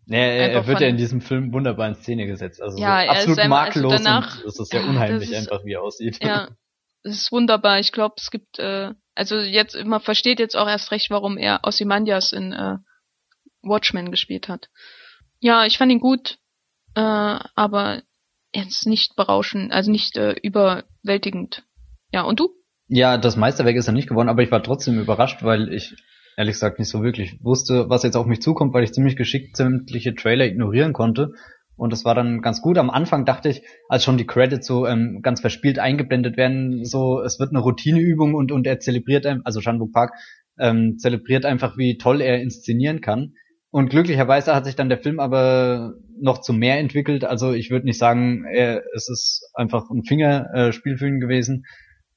Ja, 0.07 0.17
er, 0.19 0.51
er 0.51 0.67
wird 0.67 0.81
ja 0.81 0.87
in 0.87 0.97
diesem 0.97 1.19
Film 1.19 1.51
wunderbar 1.51 1.87
in 1.87 1.95
Szene 1.95 2.27
gesetzt. 2.27 2.61
Also 2.61 2.77
Ja, 2.77 3.01
so 3.01 3.05
er 3.07 3.11
ist 3.13 3.17
absolut 3.19 3.39
also 3.39 3.49
makellos 3.49 3.91
danach- 4.03 4.39
und 4.43 4.47
es 4.47 4.59
ist 4.59 4.73
ja 4.73 4.81
unheimlich 4.81 5.31
ist- 5.31 5.37
einfach, 5.51 5.65
wie 5.65 5.73
er 5.73 5.81
aussieht. 5.81 6.23
Ja, 6.23 6.49
es 7.03 7.15
ist 7.15 7.31
wunderbar. 7.31 7.79
Ich 7.79 7.91
glaube, 7.91 8.15
es 8.17 8.29
gibt, 8.29 8.59
äh, 8.59 8.91
also 9.15 9.39
jetzt, 9.39 9.75
man 9.83 10.01
versteht 10.01 10.39
jetzt 10.39 10.55
auch 10.55 10.67
erst 10.67 10.91
recht, 10.91 11.09
warum 11.09 11.37
er 11.37 11.61
Ozymandias 11.63 12.31
in 12.33 12.53
äh, 12.53 12.77
Watchmen 13.63 14.11
gespielt 14.11 14.47
hat. 14.47 14.69
Ja, 15.39 15.65
ich 15.65 15.77
fand 15.79 15.91
ihn 15.91 15.99
gut, 15.99 16.37
äh, 16.95 17.01
aber 17.01 18.03
jetzt 18.55 18.87
nicht 18.87 19.15
berauschend, 19.15 19.71
also 19.71 19.91
nicht 19.91 20.17
äh, 20.17 20.35
überwältigend. 20.41 21.63
Ja, 22.11 22.23
und 22.23 22.39
du? 22.39 22.49
Ja, 22.87 23.17
das 23.17 23.35
Meisterwerk 23.35 23.75
ist 23.75 23.87
er 23.87 23.93
nicht 23.93 24.07
geworden, 24.07 24.29
aber 24.29 24.43
ich 24.43 24.51
war 24.51 24.63
trotzdem 24.63 24.99
überrascht, 24.99 25.43
weil 25.43 25.73
ich 25.73 25.95
ehrlich 26.37 26.53
gesagt 26.53 26.79
nicht 26.79 26.89
so 26.89 27.03
wirklich. 27.03 27.39
Wusste, 27.41 27.89
was 27.89 28.03
jetzt 28.03 28.15
auf 28.15 28.25
mich 28.25 28.41
zukommt, 28.41 28.73
weil 28.73 28.83
ich 28.83 28.93
ziemlich 28.93 29.15
geschickt 29.15 29.57
sämtliche 29.57 30.13
Trailer 30.15 30.45
ignorieren 30.45 30.93
konnte. 30.93 31.31
Und 31.77 31.91
das 31.91 32.05
war 32.05 32.15
dann 32.15 32.41
ganz 32.41 32.61
gut. 32.61 32.77
Am 32.77 32.89
Anfang 32.89 33.25
dachte 33.25 33.49
ich, 33.49 33.63
als 33.89 34.03
schon 34.03 34.17
die 34.17 34.25
Credits 34.25 34.65
so 34.65 34.87
ähm, 34.87 35.19
ganz 35.21 35.41
verspielt 35.41 35.77
eingeblendet 35.77 36.37
werden, 36.37 36.85
so 36.85 37.21
es 37.21 37.39
wird 37.39 37.49
eine 37.49 37.59
Routineübung 37.59 38.33
und 38.33 38.51
und 38.51 38.65
er 38.65 38.79
zelebriert, 38.79 39.25
also 39.43 39.59
Shanbuk 39.59 39.91
Park 39.91 40.13
ähm, 40.57 40.97
zelebriert 40.97 41.45
einfach, 41.45 41.77
wie 41.77 41.97
toll 41.97 42.21
er 42.21 42.41
inszenieren 42.41 43.01
kann. 43.01 43.33
Und 43.75 43.89
glücklicherweise 43.89 44.55
hat 44.55 44.63
sich 44.63 44.77
dann 44.77 44.87
der 44.87 44.99
Film 44.99 45.19
aber 45.19 45.95
noch 46.17 46.39
zu 46.39 46.53
mehr 46.53 46.79
entwickelt. 46.79 47.25
Also 47.25 47.51
ich 47.51 47.71
würde 47.71 47.85
nicht 47.85 47.97
sagen, 47.97 48.45
er, 48.45 48.83
es 48.95 49.09
ist 49.09 49.51
einfach 49.53 49.89
ein 49.89 50.05
Fingerspiel 50.05 50.93
äh, 50.93 50.97
für 50.97 51.07
ihn 51.09 51.19
gewesen, 51.19 51.65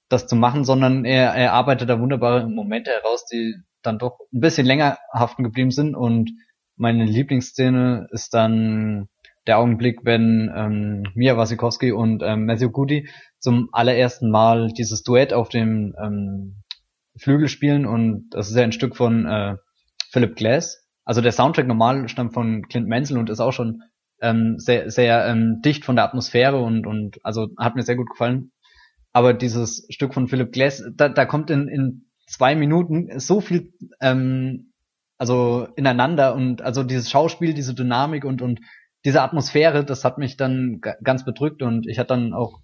das 0.09 0.28
zu 0.28 0.36
machen, 0.36 0.62
sondern 0.62 1.05
er, 1.05 1.32
er 1.35 1.55
arbeitet 1.55 1.90
da 1.90 1.98
wunderbare 1.98 2.48
Momente 2.48 2.93
heraus, 2.93 3.26
die 3.26 3.56
dann 3.82 3.98
doch 3.98 4.20
ein 4.32 4.39
bisschen 4.39 4.68
länger 4.68 4.98
haften 5.12 5.43
geblieben 5.43 5.72
sind. 5.72 5.97
Und 5.97 6.30
meine 6.76 7.05
Lieblingsszene 7.05 8.06
ist 8.12 8.35
dann 8.35 9.09
der 9.48 9.59
Augenblick, 9.59 10.05
wenn 10.05 10.52
ähm, 10.55 11.09
Mia 11.16 11.36
Wasikowski 11.36 11.90
und 11.90 12.22
ähm, 12.22 12.47
Matthew 12.47 12.70
Goody 12.70 13.09
zum 13.40 13.68
allerersten 13.72 14.30
Mal 14.30 14.68
dieses 14.68 15.02
Duett 15.02 15.32
auf 15.32 15.48
dem 15.48 15.93
ähm, 16.01 16.62
Flügel 17.16 17.48
spielen 17.48 17.85
und 17.85 18.30
das 18.30 18.48
ist 18.48 18.55
ja 18.55 18.62
ein 18.62 18.70
Stück 18.70 18.94
von 18.94 19.26
äh, 19.26 19.56
Philip 20.12 20.36
Glass. 20.36 20.88
Also 21.09 21.22
der 21.22 21.32
Soundtrack 21.32 21.66
normal 21.66 22.06
stammt 22.10 22.35
von 22.35 22.68
Clint 22.68 22.86
Mansell 22.86 23.16
und 23.16 23.30
ist 23.30 23.40
auch 23.40 23.55
schon 23.55 23.82
ähm, 24.20 24.59
sehr 24.59 24.90
sehr 24.90 25.26
ähm, 25.26 25.62
dicht 25.64 25.86
von 25.86 25.97
der 25.97 26.05
Atmosphäre 26.05 26.59
und 26.59 26.86
und 26.86 27.16
also 27.24 27.48
hat 27.59 27.76
mir 27.76 27.82
sehr 27.82 27.97
gut 27.97 28.10
gefallen. 28.10 28.52
Aber 29.14 29.32
dieses 29.32 29.86
Stück 29.89 30.12
von 30.12 30.28
Philip 30.28 30.52
Glass, 30.52 30.85
da, 30.94 31.09
da 31.09 31.24
kommt 31.24 31.48
in, 31.48 31.66
in 31.66 32.10
zwei 32.26 32.55
Minuten 32.55 33.18
so 33.18 33.40
viel 33.40 33.72
ähm, 34.02 34.74
also 35.16 35.68
ineinander 35.76 36.35
und 36.35 36.60
also 36.60 36.82
dieses 36.82 37.10
Schauspiel, 37.10 37.55
diese 37.55 37.74
Dynamik 37.74 38.26
und 38.26 38.43
und 38.43 38.60
diese 39.06 39.22
Atmosphäre, 39.22 39.86
das 39.86 40.05
hat 40.05 40.18
mich 40.18 40.36
dann 40.36 40.82
ganz 41.02 41.24
bedrückt 41.24 41.62
und 41.62 41.89
ich 41.89 41.98
hatte 41.98 42.09
dann 42.09 42.35
auch 42.35 42.60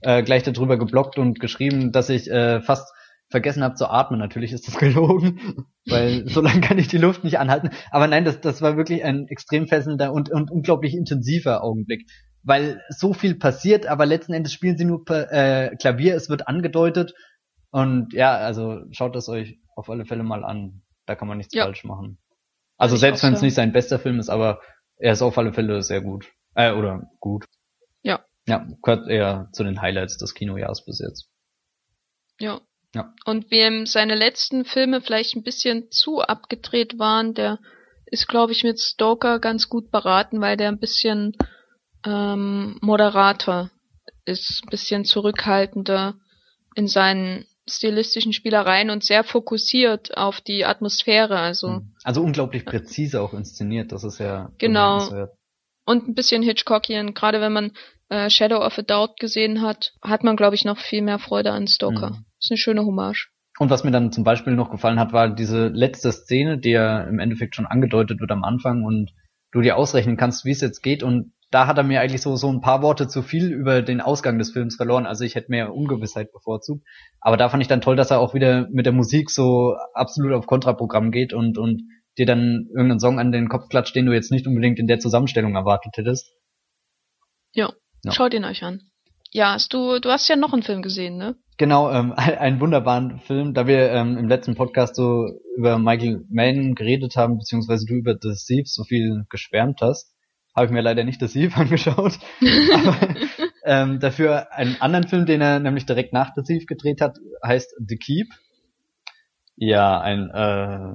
äh, 0.00 0.22
gleich 0.22 0.44
darüber 0.44 0.78
geblockt 0.78 1.18
und 1.18 1.40
geschrieben, 1.40 1.92
dass 1.92 2.08
ich 2.08 2.30
äh, 2.30 2.62
fast 2.62 2.90
vergessen 3.32 3.64
habe 3.64 3.74
zu 3.74 3.88
atmen. 3.88 4.20
Natürlich 4.20 4.52
ist 4.52 4.68
das 4.68 4.76
gelogen, 4.78 5.66
weil 5.86 6.28
so 6.28 6.40
lange 6.40 6.60
kann 6.60 6.78
ich 6.78 6.86
die 6.86 6.98
Luft 6.98 7.24
nicht 7.24 7.40
anhalten. 7.40 7.70
Aber 7.90 8.06
nein, 8.06 8.24
das, 8.24 8.40
das 8.40 8.62
war 8.62 8.76
wirklich 8.76 9.02
ein 9.02 9.26
extrem 9.26 9.66
fesselnder 9.66 10.12
und, 10.12 10.30
und 10.30 10.52
unglaublich 10.52 10.94
intensiver 10.94 11.64
Augenblick. 11.64 12.08
Weil 12.44 12.80
so 12.88 13.12
viel 13.12 13.34
passiert, 13.36 13.86
aber 13.86 14.06
letzten 14.06 14.32
Endes 14.32 14.52
spielen 14.52 14.76
sie 14.76 14.84
nur 14.84 15.04
äh, 15.10 15.74
Klavier, 15.76 16.14
es 16.14 16.28
wird 16.28 16.46
angedeutet. 16.46 17.14
Und 17.70 18.12
ja, 18.12 18.36
also 18.36 18.80
schaut 18.90 19.16
das 19.16 19.28
euch 19.28 19.58
auf 19.74 19.90
alle 19.90 20.04
Fälle 20.04 20.22
mal 20.22 20.44
an. 20.44 20.82
Da 21.06 21.14
kann 21.14 21.28
man 21.28 21.38
nichts 21.38 21.54
ja. 21.54 21.64
falsch 21.64 21.84
machen. 21.84 22.18
Also 22.76 22.96
selbst 22.96 23.22
wenn 23.22 23.34
es 23.34 23.42
nicht 23.42 23.54
sein 23.54 23.72
bester 23.72 23.98
Film 23.98 24.18
ist, 24.18 24.28
aber 24.28 24.60
er 24.96 25.12
ist 25.12 25.22
auf 25.22 25.38
alle 25.38 25.52
Fälle 25.52 25.82
sehr 25.82 26.00
gut. 26.00 26.32
Äh, 26.54 26.72
oder 26.72 27.10
gut. 27.20 27.46
Ja. 28.02 28.24
Ja, 28.46 28.66
gehört 28.82 29.08
eher 29.08 29.48
zu 29.52 29.64
den 29.64 29.80
Highlights 29.80 30.18
des 30.18 30.34
Kinojahres 30.34 30.84
bis 30.84 30.98
jetzt. 30.98 31.30
Ja. 32.40 32.60
Ja. 32.94 33.12
Und 33.24 33.50
wem 33.50 33.86
seine 33.86 34.14
letzten 34.14 34.64
Filme 34.64 35.00
vielleicht 35.00 35.34
ein 35.34 35.42
bisschen 35.42 35.90
zu 35.90 36.20
abgedreht 36.20 36.98
waren, 36.98 37.34
der 37.34 37.58
ist, 38.06 38.28
glaube 38.28 38.52
ich, 38.52 38.64
mit 38.64 38.78
Stoker 38.78 39.38
ganz 39.38 39.68
gut 39.68 39.90
beraten, 39.90 40.40
weil 40.40 40.56
der 40.56 40.68
ein 40.68 40.78
bisschen 40.78 41.34
ähm, 42.04 42.78
moderater 42.82 43.70
ist, 44.24 44.62
ein 44.64 44.70
bisschen 44.70 45.04
zurückhaltender 45.04 46.14
in 46.74 46.86
seinen 46.86 47.46
stilistischen 47.68 48.32
Spielereien 48.32 48.90
und 48.90 49.04
sehr 49.04 49.24
fokussiert 49.24 50.16
auf 50.16 50.40
die 50.40 50.64
Atmosphäre. 50.64 51.38
Also, 51.38 51.68
hm. 51.68 51.94
also 52.02 52.22
unglaublich 52.22 52.64
präzise 52.64 53.20
auch 53.20 53.32
inszeniert, 53.32 53.92
das 53.92 54.04
ist 54.04 54.18
ja. 54.18 54.50
Genau. 54.58 55.28
Und 55.84 56.08
ein 56.08 56.14
bisschen 56.14 56.42
Hitchcockian, 56.42 57.14
gerade 57.14 57.40
wenn 57.40 57.52
man 57.52 57.72
äh, 58.12 58.28
Shadow 58.28 58.58
of 58.58 58.78
a 58.78 58.82
Doubt 58.82 59.18
gesehen 59.18 59.62
hat, 59.62 59.94
hat 60.02 60.22
man, 60.22 60.36
glaube 60.36 60.54
ich, 60.54 60.64
noch 60.64 60.78
viel 60.78 61.00
mehr 61.00 61.18
Freude 61.18 61.52
an 61.52 61.66
Stoker. 61.66 62.10
Mhm. 62.10 62.24
Ist 62.38 62.50
eine 62.50 62.58
schöne 62.58 62.84
Hommage. 62.84 63.30
Und 63.58 63.70
was 63.70 63.84
mir 63.84 63.90
dann 63.90 64.12
zum 64.12 64.24
Beispiel 64.24 64.54
noch 64.54 64.70
gefallen 64.70 65.00
hat, 65.00 65.12
war 65.12 65.34
diese 65.34 65.68
letzte 65.68 66.12
Szene, 66.12 66.58
die 66.58 66.70
ja 66.70 67.02
im 67.04 67.18
Endeffekt 67.18 67.54
schon 67.54 67.66
angedeutet 67.66 68.20
wird 68.20 68.30
am 68.30 68.44
Anfang 68.44 68.82
und 68.84 69.12
du 69.50 69.60
dir 69.60 69.76
ausrechnen 69.76 70.16
kannst, 70.16 70.44
wie 70.44 70.50
es 70.50 70.60
jetzt 70.60 70.82
geht 70.82 71.02
und 71.02 71.32
da 71.50 71.66
hat 71.66 71.76
er 71.76 71.84
mir 71.84 72.00
eigentlich 72.00 72.22
so, 72.22 72.34
so 72.36 72.50
ein 72.50 72.62
paar 72.62 72.80
Worte 72.80 73.08
zu 73.08 73.20
viel 73.20 73.52
über 73.52 73.82
den 73.82 74.00
Ausgang 74.00 74.38
des 74.38 74.52
Films 74.52 74.76
verloren. 74.76 75.04
Also 75.04 75.24
ich 75.24 75.34
hätte 75.34 75.50
mehr 75.50 75.74
Ungewissheit 75.74 76.32
bevorzugt. 76.32 76.82
Aber 77.20 77.36
da 77.36 77.50
fand 77.50 77.62
ich 77.62 77.68
dann 77.68 77.82
toll, 77.82 77.94
dass 77.94 78.10
er 78.10 78.20
auch 78.20 78.32
wieder 78.32 78.68
mit 78.70 78.86
der 78.86 78.94
Musik 78.94 79.30
so 79.30 79.76
absolut 79.92 80.32
auf 80.32 80.46
Kontraprogramm 80.46 81.10
geht 81.10 81.34
und, 81.34 81.58
und 81.58 81.82
dir 82.16 82.24
dann 82.24 82.68
irgendeinen 82.70 83.00
Song 83.00 83.18
an 83.18 83.32
den 83.32 83.50
Kopf 83.50 83.68
klatscht, 83.68 83.94
den 83.94 84.06
du 84.06 84.14
jetzt 84.14 84.32
nicht 84.32 84.46
unbedingt 84.46 84.78
in 84.78 84.86
der 84.86 84.98
Zusammenstellung 84.98 85.54
erwartet 85.54 85.92
hättest. 85.98 86.32
Ja, 87.52 87.70
ja. 88.04 88.12
schaut 88.12 88.34
ihn 88.34 88.44
euch 88.44 88.62
an. 88.62 88.82
Ja, 89.30 89.52
hast 89.54 89.72
du, 89.72 89.98
du 89.98 90.10
hast 90.10 90.28
ja 90.28 90.36
noch 90.36 90.52
einen 90.52 90.62
Film 90.62 90.82
gesehen, 90.82 91.16
ne? 91.16 91.36
Genau, 91.56 91.90
ähm, 91.90 92.12
einen 92.16 92.60
wunderbaren 92.60 93.20
Film, 93.20 93.54
da 93.54 93.66
wir 93.66 93.90
ähm, 93.92 94.18
im 94.18 94.28
letzten 94.28 94.54
Podcast 94.54 94.96
so 94.96 95.28
über 95.56 95.78
Michael 95.78 96.24
Mann 96.30 96.74
geredet 96.74 97.16
haben, 97.16 97.38
beziehungsweise 97.38 97.86
du 97.86 97.94
über 97.94 98.16
The 98.20 98.34
Thief 98.34 98.68
so 98.68 98.84
viel 98.84 99.24
geschwärmt 99.30 99.80
hast 99.80 100.12
habe 100.54 100.66
ich 100.66 100.72
mir 100.72 100.82
leider 100.82 101.04
nicht 101.04 101.20
das 101.22 101.32
Thief 101.32 101.56
angeschaut. 101.56 102.18
aber 102.74 103.14
ähm, 103.64 104.00
dafür 104.00 104.52
einen 104.52 104.80
anderen 104.80 105.08
Film, 105.08 105.26
den 105.26 105.40
er 105.40 105.58
nämlich 105.58 105.86
direkt 105.86 106.12
nach 106.12 106.32
The 106.34 106.42
Thief 106.42 106.66
gedreht 106.66 107.00
hat, 107.00 107.18
heißt 107.44 107.74
The 107.86 107.96
Keep. 107.96 108.28
Ja, 109.56 110.00
ein 110.00 110.30
äh, 110.30 110.94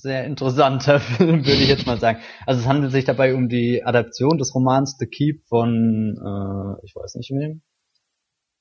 sehr 0.00 0.24
interessanter 0.24 1.00
Film, 1.00 1.46
würde 1.46 1.62
ich 1.62 1.68
jetzt 1.68 1.86
mal 1.86 1.98
sagen. 1.98 2.20
Also 2.46 2.60
es 2.60 2.66
handelt 2.66 2.92
sich 2.92 3.04
dabei 3.04 3.34
um 3.34 3.48
die 3.48 3.84
Adaption 3.84 4.38
des 4.38 4.54
Romans 4.54 4.96
The 4.98 5.06
Keep 5.06 5.46
von, 5.48 6.16
äh, 6.16 6.86
ich 6.86 6.94
weiß 6.94 7.14
nicht 7.16 7.30
wem. 7.30 7.62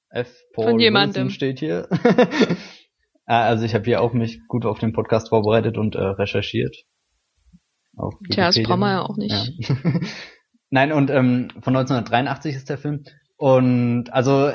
F. 0.09 0.33
Paul 0.53 0.71
von 0.71 0.79
jemandem. 0.79 1.25
Wilson 1.25 1.29
steht 1.29 1.59
hier. 1.59 1.87
Ah, 3.27 3.45
also 3.45 3.65
ich 3.65 3.73
habe 3.73 3.85
hier 3.85 4.01
auch 4.01 4.13
mich 4.13 4.39
gut 4.47 4.67
auf 4.67 4.77
den 4.77 4.93
Podcast 4.93 5.29
vorbereitet 5.29 5.79
und 5.79 5.95
äh, 5.95 5.99
recherchiert. 5.99 6.75
Tja, 8.29 8.47
das 8.47 8.61
brauchen 8.61 8.81
wir 8.81 8.91
ja 8.91 9.01
auch 9.01 9.17
nicht. 9.17 9.67
Ja. 9.67 9.75
Nein, 10.69 10.91
und 10.91 11.09
ähm, 11.09 11.49
von 11.61 11.75
1983 11.75 12.55
ist 12.55 12.69
der 12.69 12.77
Film. 12.77 13.03
Und 13.37 14.13
also 14.13 14.51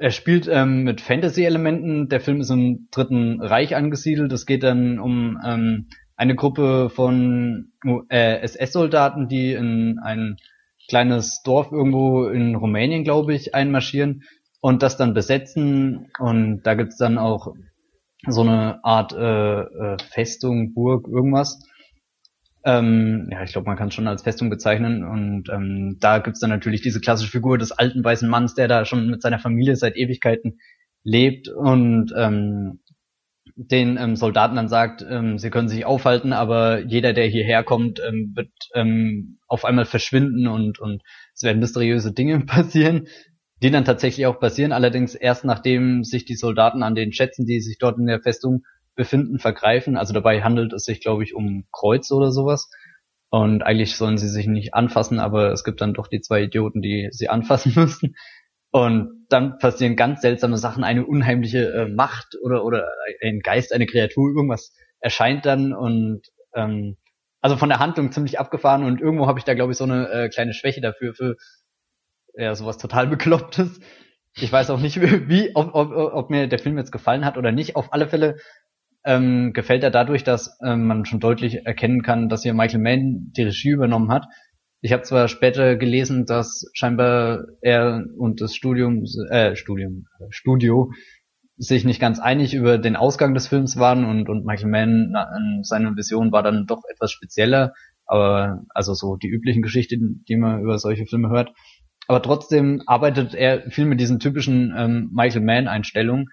er 0.00 0.10
spielt 0.12 0.48
ähm, 0.50 0.82
mit 0.82 1.02
Fantasy-Elementen. 1.02 2.08
Der 2.08 2.20
Film 2.20 2.40
ist 2.40 2.50
im 2.50 2.88
Dritten 2.90 3.42
Reich 3.42 3.76
angesiedelt. 3.76 4.32
Es 4.32 4.46
geht 4.46 4.62
dann 4.62 4.98
um 4.98 5.38
ähm, 5.44 5.88
eine 6.16 6.34
Gruppe 6.34 6.88
von 6.88 7.72
äh, 8.08 8.40
SS-Soldaten, 8.40 9.28
die 9.28 9.52
in 9.52 9.98
ein 10.02 10.36
kleines 10.88 11.42
Dorf 11.42 11.70
irgendwo 11.70 12.24
in 12.28 12.54
Rumänien, 12.54 13.04
glaube 13.04 13.34
ich, 13.34 13.54
einmarschieren 13.54 14.22
und 14.62 14.82
das 14.82 14.96
dann 14.96 15.12
besetzen. 15.12 16.10
Und 16.18 16.62
da 16.62 16.74
gibt's 16.74 16.96
dann 16.96 17.18
auch 17.18 17.52
so 18.26 18.40
eine 18.40 18.82
Art 18.82 19.12
äh, 19.12 19.60
äh, 19.60 19.96
Festung, 20.10 20.72
Burg, 20.72 21.08
irgendwas. 21.08 21.60
Ähm, 22.64 23.28
ja, 23.30 23.42
ich 23.42 23.52
glaube, 23.52 23.66
man 23.66 23.76
kann 23.76 23.88
es 23.88 23.94
schon 23.94 24.06
als 24.06 24.22
Festung 24.22 24.50
bezeichnen. 24.50 25.04
Und 25.04 25.48
ähm, 25.50 25.96
da 26.00 26.18
gibt's 26.18 26.40
dann 26.40 26.50
natürlich 26.50 26.82
diese 26.82 27.00
klassische 27.00 27.30
Figur 27.30 27.58
des 27.58 27.72
alten 27.72 28.04
weißen 28.04 28.28
Manns, 28.28 28.54
der 28.54 28.68
da 28.68 28.84
schon 28.84 29.08
mit 29.08 29.22
seiner 29.22 29.38
Familie 29.38 29.76
seit 29.76 29.96
Ewigkeiten 29.96 30.58
lebt 31.02 31.48
und 31.48 32.12
ähm, 32.16 32.80
den 33.56 33.96
ähm, 33.98 34.16
Soldaten 34.16 34.56
dann 34.56 34.68
sagt, 34.68 35.04
ähm, 35.08 35.38
sie 35.38 35.50
können 35.50 35.68
sich 35.68 35.84
aufhalten, 35.84 36.32
aber 36.32 36.80
jeder, 36.80 37.12
der 37.12 37.26
hierher 37.26 37.62
kommt, 37.62 38.00
ähm, 38.06 38.32
wird 38.34 38.50
ähm, 38.74 39.38
auf 39.46 39.64
einmal 39.64 39.84
verschwinden 39.84 40.46
und, 40.46 40.78
und 40.78 41.02
es 41.34 41.42
werden 41.42 41.60
mysteriöse 41.60 42.12
Dinge 42.12 42.40
passieren, 42.46 43.08
die 43.62 43.70
dann 43.70 43.84
tatsächlich 43.84 44.26
auch 44.26 44.40
passieren, 44.40 44.72
allerdings 44.72 45.14
erst 45.14 45.44
nachdem 45.44 46.04
sich 46.04 46.24
die 46.24 46.36
Soldaten 46.36 46.82
an 46.82 46.94
den 46.94 47.12
Schätzen, 47.12 47.46
die 47.46 47.60
sich 47.60 47.78
dort 47.78 47.98
in 47.98 48.06
der 48.06 48.20
Festung 48.20 48.62
befinden, 49.00 49.38
vergreifen. 49.38 49.96
Also 49.96 50.12
dabei 50.12 50.42
handelt 50.42 50.74
es 50.74 50.84
sich, 50.84 51.00
glaube 51.00 51.24
ich, 51.24 51.34
um 51.34 51.64
Kreuz 51.72 52.10
oder 52.10 52.30
sowas. 52.30 52.70
Und 53.30 53.62
eigentlich 53.62 53.96
sollen 53.96 54.18
sie 54.18 54.28
sich 54.28 54.46
nicht 54.46 54.74
anfassen, 54.74 55.18
aber 55.18 55.52
es 55.52 55.64
gibt 55.64 55.80
dann 55.80 55.94
doch 55.94 56.06
die 56.06 56.20
zwei 56.20 56.42
Idioten, 56.42 56.82
die 56.82 57.08
sie 57.12 57.30
anfassen 57.30 57.72
müssen. 57.76 58.14
Und 58.72 59.26
dann 59.30 59.56
passieren 59.56 59.96
ganz 59.96 60.20
seltsame 60.20 60.58
Sachen, 60.58 60.84
eine 60.84 61.06
unheimliche 61.06 61.72
äh, 61.72 61.88
Macht 61.88 62.36
oder 62.42 62.62
oder 62.62 62.86
ein 63.22 63.40
Geist, 63.40 63.72
eine 63.72 63.86
Kreatur, 63.86 64.28
irgendwas 64.28 64.74
erscheint 65.00 65.46
dann 65.46 65.72
und 65.72 66.20
ähm, 66.54 66.98
also 67.40 67.56
von 67.56 67.70
der 67.70 67.78
Handlung 67.78 68.12
ziemlich 68.12 68.38
abgefahren 68.38 68.84
und 68.84 69.00
irgendwo 69.00 69.26
habe 69.26 69.38
ich 69.38 69.44
da 69.46 69.54
glaube 69.54 69.72
ich 69.72 69.78
so 69.78 69.84
eine 69.84 70.08
äh, 70.10 70.28
kleine 70.28 70.52
Schwäche 70.52 70.82
dafür 70.82 71.14
für 71.14 71.36
ja 72.34 72.54
sowas 72.54 72.76
total 72.76 73.06
beklopptes. 73.06 73.80
Ich 74.36 74.52
weiß 74.52 74.70
auch 74.70 74.78
nicht, 74.78 75.00
wie 75.28 75.50
ob, 75.54 75.74
ob, 75.74 75.90
ob 75.92 76.30
mir 76.30 76.46
der 76.46 76.58
Film 76.60 76.78
jetzt 76.78 76.92
gefallen 76.92 77.24
hat 77.24 77.36
oder 77.36 77.50
nicht. 77.50 77.76
Auf 77.76 77.92
alle 77.92 78.08
Fälle 78.08 78.36
ähm, 79.04 79.52
gefällt 79.52 79.82
er 79.82 79.90
dadurch, 79.90 80.24
dass 80.24 80.58
ähm, 80.64 80.86
man 80.86 81.04
schon 81.04 81.20
deutlich 81.20 81.66
erkennen 81.66 82.02
kann, 82.02 82.28
dass 82.28 82.42
hier 82.42 82.54
Michael 82.54 82.80
Mann 82.80 83.32
die 83.36 83.42
Regie 83.42 83.70
übernommen 83.70 84.10
hat. 84.12 84.26
Ich 84.82 84.92
habe 84.92 85.02
zwar 85.02 85.28
später 85.28 85.76
gelesen, 85.76 86.26
dass 86.26 86.70
scheinbar 86.72 87.44
er 87.60 88.04
und 88.16 88.40
das 88.40 88.54
Studium, 88.54 89.04
äh, 89.30 89.54
Studium, 89.56 90.06
Studio 90.30 90.90
sich 91.56 91.84
nicht 91.84 92.00
ganz 92.00 92.18
einig 92.18 92.54
über 92.54 92.78
den 92.78 92.96
Ausgang 92.96 93.34
des 93.34 93.46
Films 93.46 93.76
waren 93.76 94.06
und, 94.06 94.30
und 94.30 94.46
Michael 94.46 94.70
Mann, 94.70 95.10
na, 95.12 95.28
seine 95.62 95.94
Vision 95.94 96.32
war 96.32 96.42
dann 96.42 96.66
doch 96.66 96.82
etwas 96.90 97.12
spezieller, 97.12 97.74
aber 98.06 98.62
also 98.70 98.94
so 98.94 99.16
die 99.16 99.28
üblichen 99.28 99.60
Geschichten, 99.60 100.24
die 100.26 100.36
man 100.36 100.62
über 100.62 100.78
solche 100.78 101.04
Filme 101.04 101.28
hört. 101.28 101.52
Aber 102.08 102.22
trotzdem 102.22 102.82
arbeitet 102.86 103.34
er 103.34 103.70
viel 103.70 103.84
mit 103.84 104.00
diesen 104.00 104.18
typischen 104.18 104.74
ähm, 104.76 105.10
Michael 105.12 105.44
Mann-Einstellungen, 105.44 106.28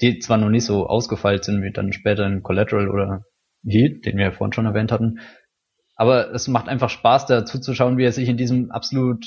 die 0.00 0.18
zwar 0.18 0.38
noch 0.38 0.50
nicht 0.50 0.64
so 0.64 0.86
ausgefeilt 0.86 1.44
sind 1.44 1.62
wie 1.62 1.72
dann 1.72 1.92
später 1.92 2.26
in 2.26 2.42
Collateral 2.42 2.88
oder 2.88 3.24
Heat, 3.64 4.06
den 4.06 4.16
wir 4.16 4.24
ja 4.24 4.30
vorhin 4.30 4.52
schon 4.52 4.66
erwähnt 4.66 4.92
hatten, 4.92 5.20
aber 5.96 6.32
es 6.32 6.48
macht 6.48 6.68
einfach 6.68 6.88
Spaß, 6.88 7.26
da 7.26 7.44
zuzuschauen, 7.44 7.98
wie 7.98 8.04
er 8.04 8.12
sich 8.12 8.28
in 8.28 8.38
diesem 8.38 8.70
absolut 8.70 9.26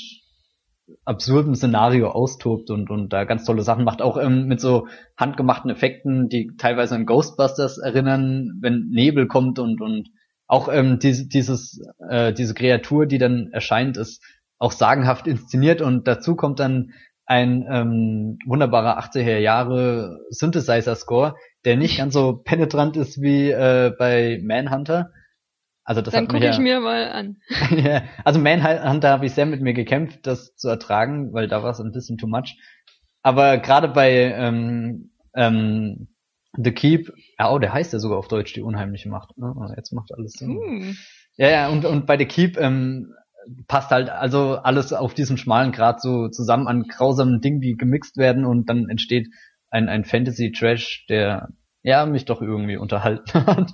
absurden 1.04 1.54
Szenario 1.54 2.10
austobt 2.10 2.68
und, 2.70 2.90
und 2.90 3.12
da 3.12 3.24
ganz 3.24 3.44
tolle 3.44 3.62
Sachen 3.62 3.84
macht, 3.84 4.02
auch 4.02 4.16
ähm, 4.16 4.46
mit 4.46 4.60
so 4.60 4.88
handgemachten 5.16 5.70
Effekten, 5.70 6.28
die 6.28 6.50
teilweise 6.58 6.94
an 6.94 7.06
Ghostbusters 7.06 7.78
erinnern, 7.78 8.58
wenn 8.60 8.88
Nebel 8.90 9.28
kommt 9.28 9.58
und, 9.60 9.80
und 9.80 10.08
auch 10.46 10.68
ähm, 10.68 10.98
diese, 10.98 11.28
dieses, 11.28 11.80
äh, 12.08 12.32
diese 12.32 12.54
Kreatur, 12.54 13.06
die 13.06 13.18
dann 13.18 13.50
erscheint, 13.52 13.96
ist 13.96 14.22
auch 14.58 14.72
sagenhaft 14.72 15.26
inszeniert 15.26 15.80
und 15.80 16.06
dazu 16.06 16.36
kommt 16.36 16.60
dann 16.60 16.92
ein 17.26 17.66
ähm, 17.70 18.38
wunderbarer 18.46 18.98
80er 19.00 19.38
Jahre 19.38 20.20
Synthesizer-Score, 20.30 21.36
der 21.64 21.76
nicht 21.76 21.98
ganz 21.98 22.14
so 22.14 22.34
penetrant 22.36 22.96
ist 22.96 23.20
wie 23.20 23.50
äh, 23.50 23.92
bei 23.98 24.40
Manhunter, 24.42 25.10
also 25.84 26.00
das 26.00 26.14
Dann 26.14 26.28
gucke 26.28 26.48
ich 26.48 26.58
mir 26.58 26.80
mal 26.80 27.10
an. 27.10 27.36
ja, 27.76 28.02
also 28.24 28.40
Manhunter 28.40 29.10
habe 29.10 29.26
ich 29.26 29.32
sehr 29.32 29.44
mit 29.44 29.60
mir 29.60 29.74
gekämpft, 29.74 30.26
das 30.26 30.56
zu 30.56 30.68
ertragen, 30.68 31.34
weil 31.34 31.46
da 31.46 31.62
war 31.62 31.70
es 31.70 31.80
ein 31.80 31.92
bisschen 31.92 32.16
too 32.16 32.26
much. 32.26 32.56
Aber 33.22 33.58
gerade 33.58 33.88
bei 33.88 34.12
ähm, 34.12 35.10
ähm, 35.34 36.08
The 36.56 36.72
Keep, 36.72 37.12
ja, 37.38 37.52
oh, 37.52 37.58
der 37.58 37.74
heißt 37.74 37.92
ja 37.92 37.98
sogar 37.98 38.18
auf 38.18 38.28
Deutsch 38.28 38.54
die 38.54 38.62
unheimliche 38.62 39.10
Macht. 39.10 39.32
Oh, 39.36 39.66
jetzt 39.76 39.92
macht 39.92 40.12
alles 40.14 40.32
Sinn. 40.32 40.58
Hm. 40.58 40.96
Ja, 41.36 41.50
ja, 41.50 41.68
und, 41.68 41.84
und 41.84 42.06
bei 42.06 42.16
The 42.16 42.26
Keep 42.26 42.58
ähm, 42.58 43.12
passt 43.66 43.90
halt 43.90 44.10
also 44.10 44.56
alles 44.56 44.92
auf 44.92 45.14
diesem 45.14 45.36
schmalen 45.36 45.72
Grad 45.72 46.00
so 46.00 46.28
zusammen 46.28 46.66
an 46.68 46.84
grausamen 46.84 47.40
Dingen, 47.40 47.60
die 47.60 47.76
gemixt 47.76 48.16
werden 48.16 48.44
und 48.44 48.68
dann 48.68 48.88
entsteht 48.88 49.28
ein, 49.70 49.88
ein 49.88 50.04
Fantasy-Trash, 50.04 51.06
der 51.08 51.48
ja 51.82 52.06
mich 52.06 52.24
doch 52.24 52.40
irgendwie 52.40 52.76
unterhalten 52.76 53.32
hat. 53.46 53.72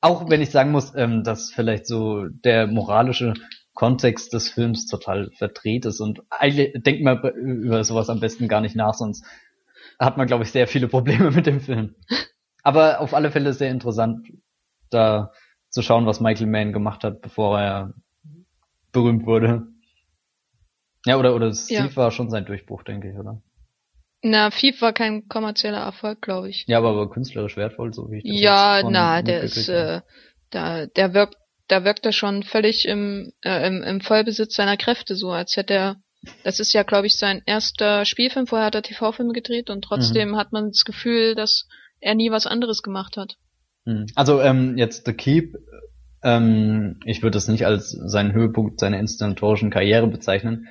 Auch 0.00 0.30
wenn 0.30 0.40
ich 0.40 0.50
sagen 0.50 0.70
muss, 0.70 0.94
ähm, 0.94 1.24
dass 1.24 1.50
vielleicht 1.50 1.86
so 1.86 2.26
der 2.28 2.66
moralische 2.66 3.34
Kontext 3.74 4.32
des 4.32 4.48
Films 4.48 4.86
total 4.86 5.30
verdreht 5.36 5.86
ist 5.86 6.00
und 6.00 6.20
eigentlich 6.30 6.72
denkt 6.82 7.02
man 7.02 7.20
über 7.36 7.84
sowas 7.84 8.10
am 8.10 8.20
besten 8.20 8.48
gar 8.48 8.60
nicht 8.60 8.74
nach, 8.74 8.94
sonst 8.94 9.24
hat 9.98 10.16
man, 10.16 10.26
glaube 10.26 10.44
ich, 10.44 10.50
sehr 10.50 10.66
viele 10.66 10.88
Probleme 10.88 11.30
mit 11.32 11.46
dem 11.46 11.60
Film. 11.60 11.94
Aber 12.62 13.00
auf 13.00 13.14
alle 13.14 13.30
Fälle 13.30 13.52
sehr 13.52 13.70
interessant, 13.70 14.26
da 14.90 15.32
zu 15.70 15.82
schauen, 15.82 16.06
was 16.06 16.20
Michael 16.20 16.46
Mann 16.48 16.72
gemacht 16.72 17.04
hat, 17.04 17.20
bevor 17.20 17.60
er 17.60 17.94
berühmt 18.92 19.26
wurde. 19.26 19.66
Ja, 21.06 21.16
oder, 21.16 21.34
oder 21.34 21.52
Steve 21.54 21.88
ja. 21.88 21.96
war 21.96 22.10
schon 22.10 22.30
sein 22.30 22.44
Durchbruch, 22.44 22.82
denke 22.82 23.10
ich, 23.10 23.18
oder? 23.18 23.42
Na, 24.22 24.50
Fief 24.50 24.82
war 24.82 24.92
kein 24.92 25.28
kommerzieller 25.28 25.78
Erfolg, 25.78 26.22
glaube 26.22 26.48
ich. 26.48 26.64
Ja, 26.66 26.78
aber, 26.78 26.90
aber 26.90 27.10
künstlerisch 27.10 27.56
wertvoll, 27.56 27.94
so 27.94 28.10
wie 28.10 28.18
ich 28.18 28.24
das 28.24 28.40
Ja, 28.40 28.82
na, 28.84 29.22
der 29.22 29.42
ist, 29.42 29.68
äh, 29.68 30.00
da, 30.50 30.86
der 30.86 31.14
wirkt, 31.14 31.36
da 31.68 31.84
wirkt 31.84 32.04
er 32.04 32.12
schon 32.12 32.42
völlig 32.42 32.86
im, 32.86 33.32
äh, 33.42 33.66
im, 33.66 33.82
im 33.82 34.00
Vollbesitz 34.00 34.56
seiner 34.56 34.76
Kräfte, 34.76 35.14
so 35.14 35.30
als 35.30 35.56
hätte 35.56 35.74
er, 35.74 35.96
das 36.42 36.58
ist 36.58 36.72
ja, 36.72 36.82
glaube 36.82 37.06
ich, 37.06 37.16
sein 37.16 37.42
erster 37.46 38.04
Spielfilm, 38.04 38.48
vorher 38.48 38.66
hat 38.66 38.74
er 38.74 38.82
TV-Filme 38.82 39.32
gedreht 39.32 39.70
und 39.70 39.82
trotzdem 39.82 40.30
mhm. 40.30 40.36
hat 40.36 40.52
man 40.52 40.70
das 40.70 40.84
Gefühl, 40.84 41.36
dass 41.36 41.68
er 42.00 42.16
nie 42.16 42.32
was 42.32 42.46
anderes 42.46 42.82
gemacht 42.82 43.16
hat. 43.16 43.36
Mhm. 43.84 44.06
Also, 44.16 44.40
ähm, 44.40 44.76
jetzt 44.76 45.06
The 45.06 45.12
Keep, 45.12 45.54
ähm, 46.22 47.00
ich 47.04 47.22
würde 47.22 47.38
es 47.38 47.48
nicht 47.48 47.66
als 47.66 47.90
seinen 47.90 48.32
Höhepunkt 48.32 48.80
seiner 48.80 48.98
inszenatorischen 48.98 49.70
Karriere 49.70 50.06
bezeichnen, 50.06 50.68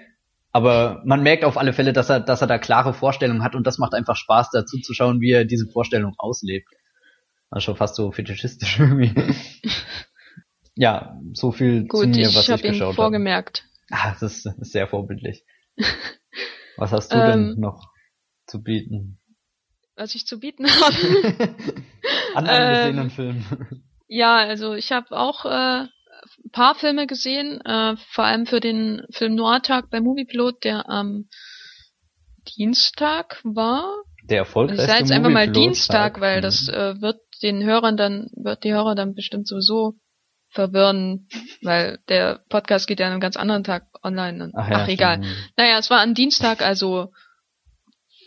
aber 0.51 1.03
man 1.05 1.23
merkt 1.23 1.43
auf 1.43 1.57
alle 1.57 1.73
Fälle, 1.73 1.93
dass 1.93 2.09
er, 2.09 2.19
dass 2.19 2.41
er 2.41 2.47
da 2.47 2.57
klare 2.57 2.93
Vorstellungen 2.93 3.43
hat 3.43 3.53
und 3.55 3.67
das 3.67 3.77
macht 3.77 3.93
einfach 3.93 4.15
Spaß, 4.15 4.49
dazu 4.51 4.79
zu 4.79 4.93
schauen, 4.93 5.21
wie 5.21 5.31
er 5.31 5.45
diese 5.45 5.67
Vorstellung 5.67 6.15
auslebt. 6.17 6.67
Das 7.51 7.59
ist 7.59 7.63
schon 7.65 7.75
fast 7.75 7.95
so 7.95 8.11
fetischistisch 8.11 8.79
irgendwie. 8.79 9.13
ja, 10.75 11.19
so 11.33 11.51
viel 11.51 11.85
Gut, 11.87 12.01
zu 12.03 12.07
mir, 12.07 12.27
was 12.33 12.49
ich, 12.49 12.55
ich 12.55 12.61
geschaut 12.63 12.87
habe. 12.87 12.95
vorgemerkt. 12.95 13.65
Ah, 13.91 14.15
das 14.19 14.21
ist, 14.21 14.43
sehr 14.61 14.87
vorbildlich. 14.87 15.45
Was 16.79 16.91
hast 16.91 17.11
du 17.11 17.17
denn 17.17 17.53
ähm, 17.53 17.55
noch 17.57 17.91
zu 18.45 18.61
bieten? 18.61 19.19
Was 19.95 20.13
ich 20.13 20.27
zu 20.27 20.39
bieten 20.39 20.67
habe? 20.67 21.55
An 22.35 22.45
einem 22.45 22.67
ähm, 22.67 23.07
gesehenen 23.07 23.09
Film. 23.09 23.45
Ja, 24.07 24.37
also 24.37 24.73
ich 24.73 24.91
habe 24.91 25.17
auch 25.17 25.45
äh, 25.45 25.87
paar 26.51 26.75
Filme 26.75 27.07
gesehen, 27.07 27.61
äh, 27.65 27.95
vor 28.11 28.25
allem 28.25 28.45
für 28.45 28.59
den 28.59 29.03
Film 29.11 29.35
Noir-Tag 29.35 29.89
bei 29.89 30.01
Moviepilot, 30.01 30.63
der 30.63 30.89
am 30.89 31.27
Dienstag 32.57 33.39
war. 33.43 34.03
Der 34.23 34.39
erfolgreichste 34.39 34.83
Ich 34.83 34.89
sage 34.89 34.99
jetzt 35.01 35.11
einfach 35.11 35.29
mal 35.29 35.51
Dienstag, 35.51 36.19
weil 36.19 36.37
mhm. 36.37 36.41
das 36.41 36.67
äh, 36.69 37.01
wird 37.01 37.19
den 37.41 37.63
Hörern 37.63 37.97
dann, 37.97 38.29
wird 38.35 38.63
die 38.63 38.73
Hörer 38.73 38.95
dann 38.95 39.13
bestimmt 39.13 39.47
sowieso 39.47 39.95
verwirren, 40.49 41.27
weil 41.61 41.99
der 42.09 42.41
Podcast 42.49 42.87
geht 42.87 42.99
ja 42.99 43.07
an 43.07 43.13
einem 43.13 43.21
ganz 43.21 43.37
anderen 43.37 43.63
Tag 43.63 43.83
online. 44.03 44.51
Ach, 44.55 44.69
ja, 44.69 44.77
Ach 44.77 44.87
egal. 44.87 45.17
Stimmt. 45.17 45.53
Naja, 45.57 45.77
es 45.77 45.89
war 45.89 46.01
am 46.01 46.13
Dienstag, 46.13 46.61
also 46.61 47.11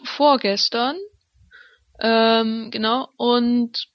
vorgestern. 0.04 0.96
Ähm, 1.98 2.70
genau. 2.70 3.08
Und 3.16 3.89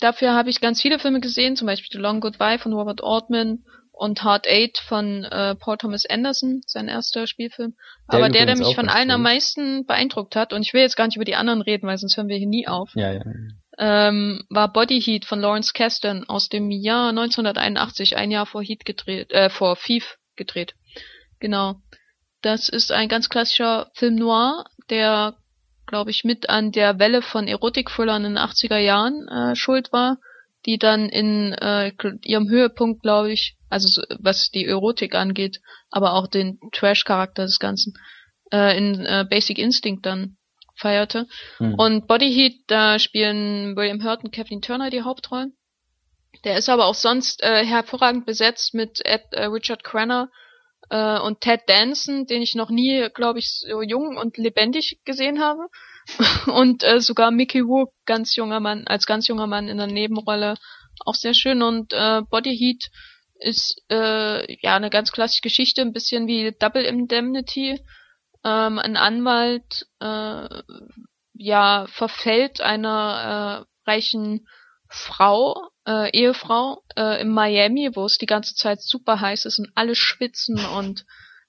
dafür 0.00 0.34
habe 0.34 0.50
ich 0.50 0.60
ganz 0.60 0.80
viele 0.80 0.98
Filme 0.98 1.20
gesehen, 1.20 1.56
zum 1.56 1.66
Beispiel 1.66 1.88
The 1.92 1.98
Long 1.98 2.20
Goodbye 2.20 2.58
von 2.58 2.72
Robert 2.72 3.02
Altman 3.02 3.64
und 3.92 4.22
Hard 4.22 4.46
Eight 4.46 4.78
von 4.78 5.24
äh, 5.24 5.54
Paul 5.54 5.78
Thomas 5.78 6.04
Anderson, 6.04 6.60
sein 6.66 6.88
erster 6.88 7.26
Spielfilm. 7.26 7.74
Der 8.12 8.18
Aber 8.18 8.28
der, 8.28 8.44
der 8.44 8.56
mich 8.56 8.74
von 8.74 8.90
allen 8.90 9.10
am 9.10 9.22
meisten 9.22 9.86
beeindruckt 9.86 10.36
hat, 10.36 10.52
und 10.52 10.62
ich 10.62 10.74
will 10.74 10.82
jetzt 10.82 10.96
gar 10.96 11.06
nicht 11.06 11.16
über 11.16 11.24
die 11.24 11.34
anderen 11.34 11.62
reden, 11.62 11.86
weil 11.86 11.96
sonst 11.96 12.16
hören 12.16 12.28
wir 12.28 12.36
hier 12.36 12.46
nie 12.46 12.68
auf, 12.68 12.90
ja, 12.94 13.12
ja. 13.12 13.22
Ähm, 13.78 14.42
war 14.48 14.72
Body 14.72 15.00
Heat 15.00 15.24
von 15.24 15.40
Lawrence 15.40 15.72
Kasdan 15.74 16.24
aus 16.24 16.48
dem 16.48 16.70
Jahr 16.70 17.10
1981, 17.10 18.16
ein 18.16 18.30
Jahr 18.30 18.46
vor 18.46 18.62
Heat 18.62 18.84
gedreht, 18.84 19.30
äh, 19.32 19.50
vor 19.50 19.76
Thief 19.76 20.18
gedreht. 20.34 20.74
Genau. 21.40 21.76
Das 22.42 22.68
ist 22.68 22.92
ein 22.92 23.08
ganz 23.08 23.28
klassischer 23.28 23.90
Film 23.94 24.16
noir, 24.16 24.64
der 24.88 25.36
glaube 25.86 26.10
ich, 26.10 26.24
mit 26.24 26.48
an 26.50 26.72
der 26.72 26.98
Welle 26.98 27.22
von 27.22 27.46
Erotik-Thrillern 27.46 28.24
in 28.24 28.34
den 28.34 28.38
80er 28.38 28.78
Jahren 28.78 29.28
äh, 29.28 29.56
schuld 29.56 29.92
war, 29.92 30.18
die 30.66 30.78
dann 30.78 31.08
in 31.08 31.52
äh, 31.52 31.92
ihrem 32.22 32.48
Höhepunkt, 32.48 33.02
glaube 33.02 33.32
ich, 33.32 33.56
also 33.68 33.88
so, 33.88 34.02
was 34.18 34.50
die 34.50 34.64
Erotik 34.64 35.14
angeht, 35.14 35.60
aber 35.90 36.14
auch 36.14 36.26
den 36.26 36.58
Trash-Charakter 36.72 37.44
des 37.44 37.58
Ganzen, 37.58 37.94
äh, 38.52 38.76
in 38.76 39.06
äh, 39.06 39.24
Basic 39.28 39.58
Instinct 39.58 40.06
dann 40.06 40.36
feierte. 40.74 41.26
Mhm. 41.58 41.74
Und 41.74 42.06
Body 42.06 42.32
Heat, 42.32 42.64
da 42.66 42.98
spielen 42.98 43.76
William 43.76 44.04
Hurt 44.04 44.24
und 44.24 44.32
Kathleen 44.32 44.60
Turner 44.62 44.90
die 44.90 45.02
Hauptrollen. 45.02 45.56
Der 46.44 46.58
ist 46.58 46.68
aber 46.68 46.86
auch 46.86 46.94
sonst 46.94 47.42
äh, 47.42 47.64
hervorragend 47.64 48.26
besetzt 48.26 48.74
mit 48.74 49.04
Ed, 49.04 49.22
äh, 49.32 49.46
Richard 49.46 49.84
Crenner, 49.84 50.30
äh, 50.90 51.18
und 51.18 51.40
Ted 51.40 51.62
Danson, 51.66 52.26
den 52.26 52.42
ich 52.42 52.54
noch 52.54 52.70
nie, 52.70 53.08
glaube 53.14 53.38
ich, 53.38 53.50
so 53.50 53.82
jung 53.82 54.16
und 54.16 54.36
lebendig 54.36 55.00
gesehen 55.04 55.40
habe. 55.40 55.68
und 56.46 56.84
äh, 56.84 57.00
sogar 57.00 57.30
Mickey 57.30 57.60
Rourke, 57.60 57.92
ganz 58.04 58.36
junger 58.36 58.60
Mann, 58.60 58.86
als 58.86 59.06
ganz 59.06 59.26
junger 59.26 59.46
Mann 59.46 59.68
in 59.68 59.78
der 59.78 59.88
Nebenrolle, 59.88 60.56
auch 61.04 61.14
sehr 61.14 61.34
schön. 61.34 61.62
Und 61.62 61.92
äh, 61.92 62.22
Body 62.22 62.56
Heat 62.56 62.90
ist 63.38 63.82
äh, 63.90 64.60
ja 64.62 64.76
eine 64.76 64.90
ganz 64.90 65.12
klassische 65.12 65.42
Geschichte, 65.42 65.82
ein 65.82 65.92
bisschen 65.92 66.26
wie 66.26 66.54
Double 66.58 66.84
Indemnity. 66.84 67.80
Ähm, 68.44 68.78
ein 68.78 68.96
Anwalt 68.96 69.86
äh, 70.00 70.62
ja 71.34 71.86
verfällt 71.88 72.60
einer 72.60 73.66
äh, 73.86 73.90
reichen 73.90 74.46
Frau, 74.88 75.68
äh, 75.86 76.10
Ehefrau 76.10 76.82
äh, 76.96 77.20
in 77.20 77.30
Miami, 77.30 77.90
wo 77.94 78.04
es 78.04 78.18
die 78.18 78.26
ganze 78.26 78.54
Zeit 78.54 78.82
super 78.82 79.20
heiß 79.20 79.44
ist 79.44 79.58
und 79.58 79.70
alle 79.74 79.94
schwitzen 79.94 80.58
und 80.76 81.06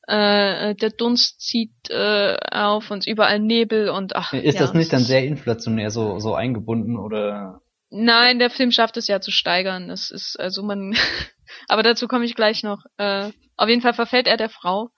äh, 0.07 0.75
der 0.75 0.91
Dunst 0.91 1.41
zieht 1.41 1.89
äh, 1.89 2.37
auf 2.51 2.91
und 2.91 3.05
überall 3.07 3.39
Nebel 3.39 3.89
und 3.89 4.15
ach. 4.15 4.31
Ist 4.33 4.55
ja, 4.55 4.61
das 4.61 4.73
nicht 4.73 4.93
dann 4.93 5.03
sehr 5.03 5.25
inflationär 5.25 5.91
so 5.91 6.19
so 6.19 6.33
eingebunden 6.33 6.97
oder? 6.97 7.61
Nein, 7.89 8.39
der 8.39 8.49
Film 8.49 8.71
schafft 8.71 8.97
es 8.97 9.07
ja 9.07 9.21
zu 9.21 9.31
steigern. 9.31 9.89
Das 9.89 10.11
ist 10.11 10.39
also 10.39 10.63
man, 10.63 10.95
aber 11.67 11.83
dazu 11.83 12.07
komme 12.07 12.25
ich 12.25 12.35
gleich 12.35 12.63
noch. 12.63 12.83
Äh, 12.97 13.31
auf 13.57 13.67
jeden 13.67 13.81
Fall 13.81 13.93
verfällt 13.93 14.27
er 14.27 14.37
der 14.37 14.49
Frau 14.49 14.91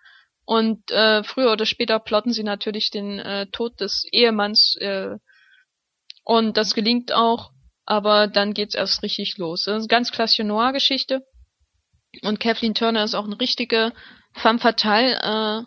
und 0.46 0.92
äh, 0.92 1.24
früher 1.24 1.52
oder 1.52 1.66
später 1.66 2.00
plotten 2.00 2.34
sie 2.34 2.44
natürlich 2.44 2.92
den 2.92 3.20
äh, 3.20 3.48
Tod 3.48 3.80
des 3.80 4.06
Ehemanns 4.12 4.76
äh, 4.80 5.18
und 6.24 6.58
das 6.58 6.76
gelingt 6.76 7.14
auch 7.14 7.52
aber 7.90 8.28
dann 8.28 8.54
geht's 8.54 8.76
erst 8.76 9.04
richtig 9.04 9.38
los. 9.38 9.66
Das 9.66 9.76
ist 9.76 9.82
eine 9.82 9.88
ganz 9.88 10.12
klassische 10.12 10.46
Noir-Geschichte. 10.46 11.26
Und 12.22 12.40
Kathleen 12.40 12.74
Turner 12.74 13.04
ist 13.04 13.16
auch 13.16 13.26
eine 13.26 13.40
richtige 13.40 13.92
femme 14.34 14.60
fatale. 14.60 15.16
Äh, 15.16 15.66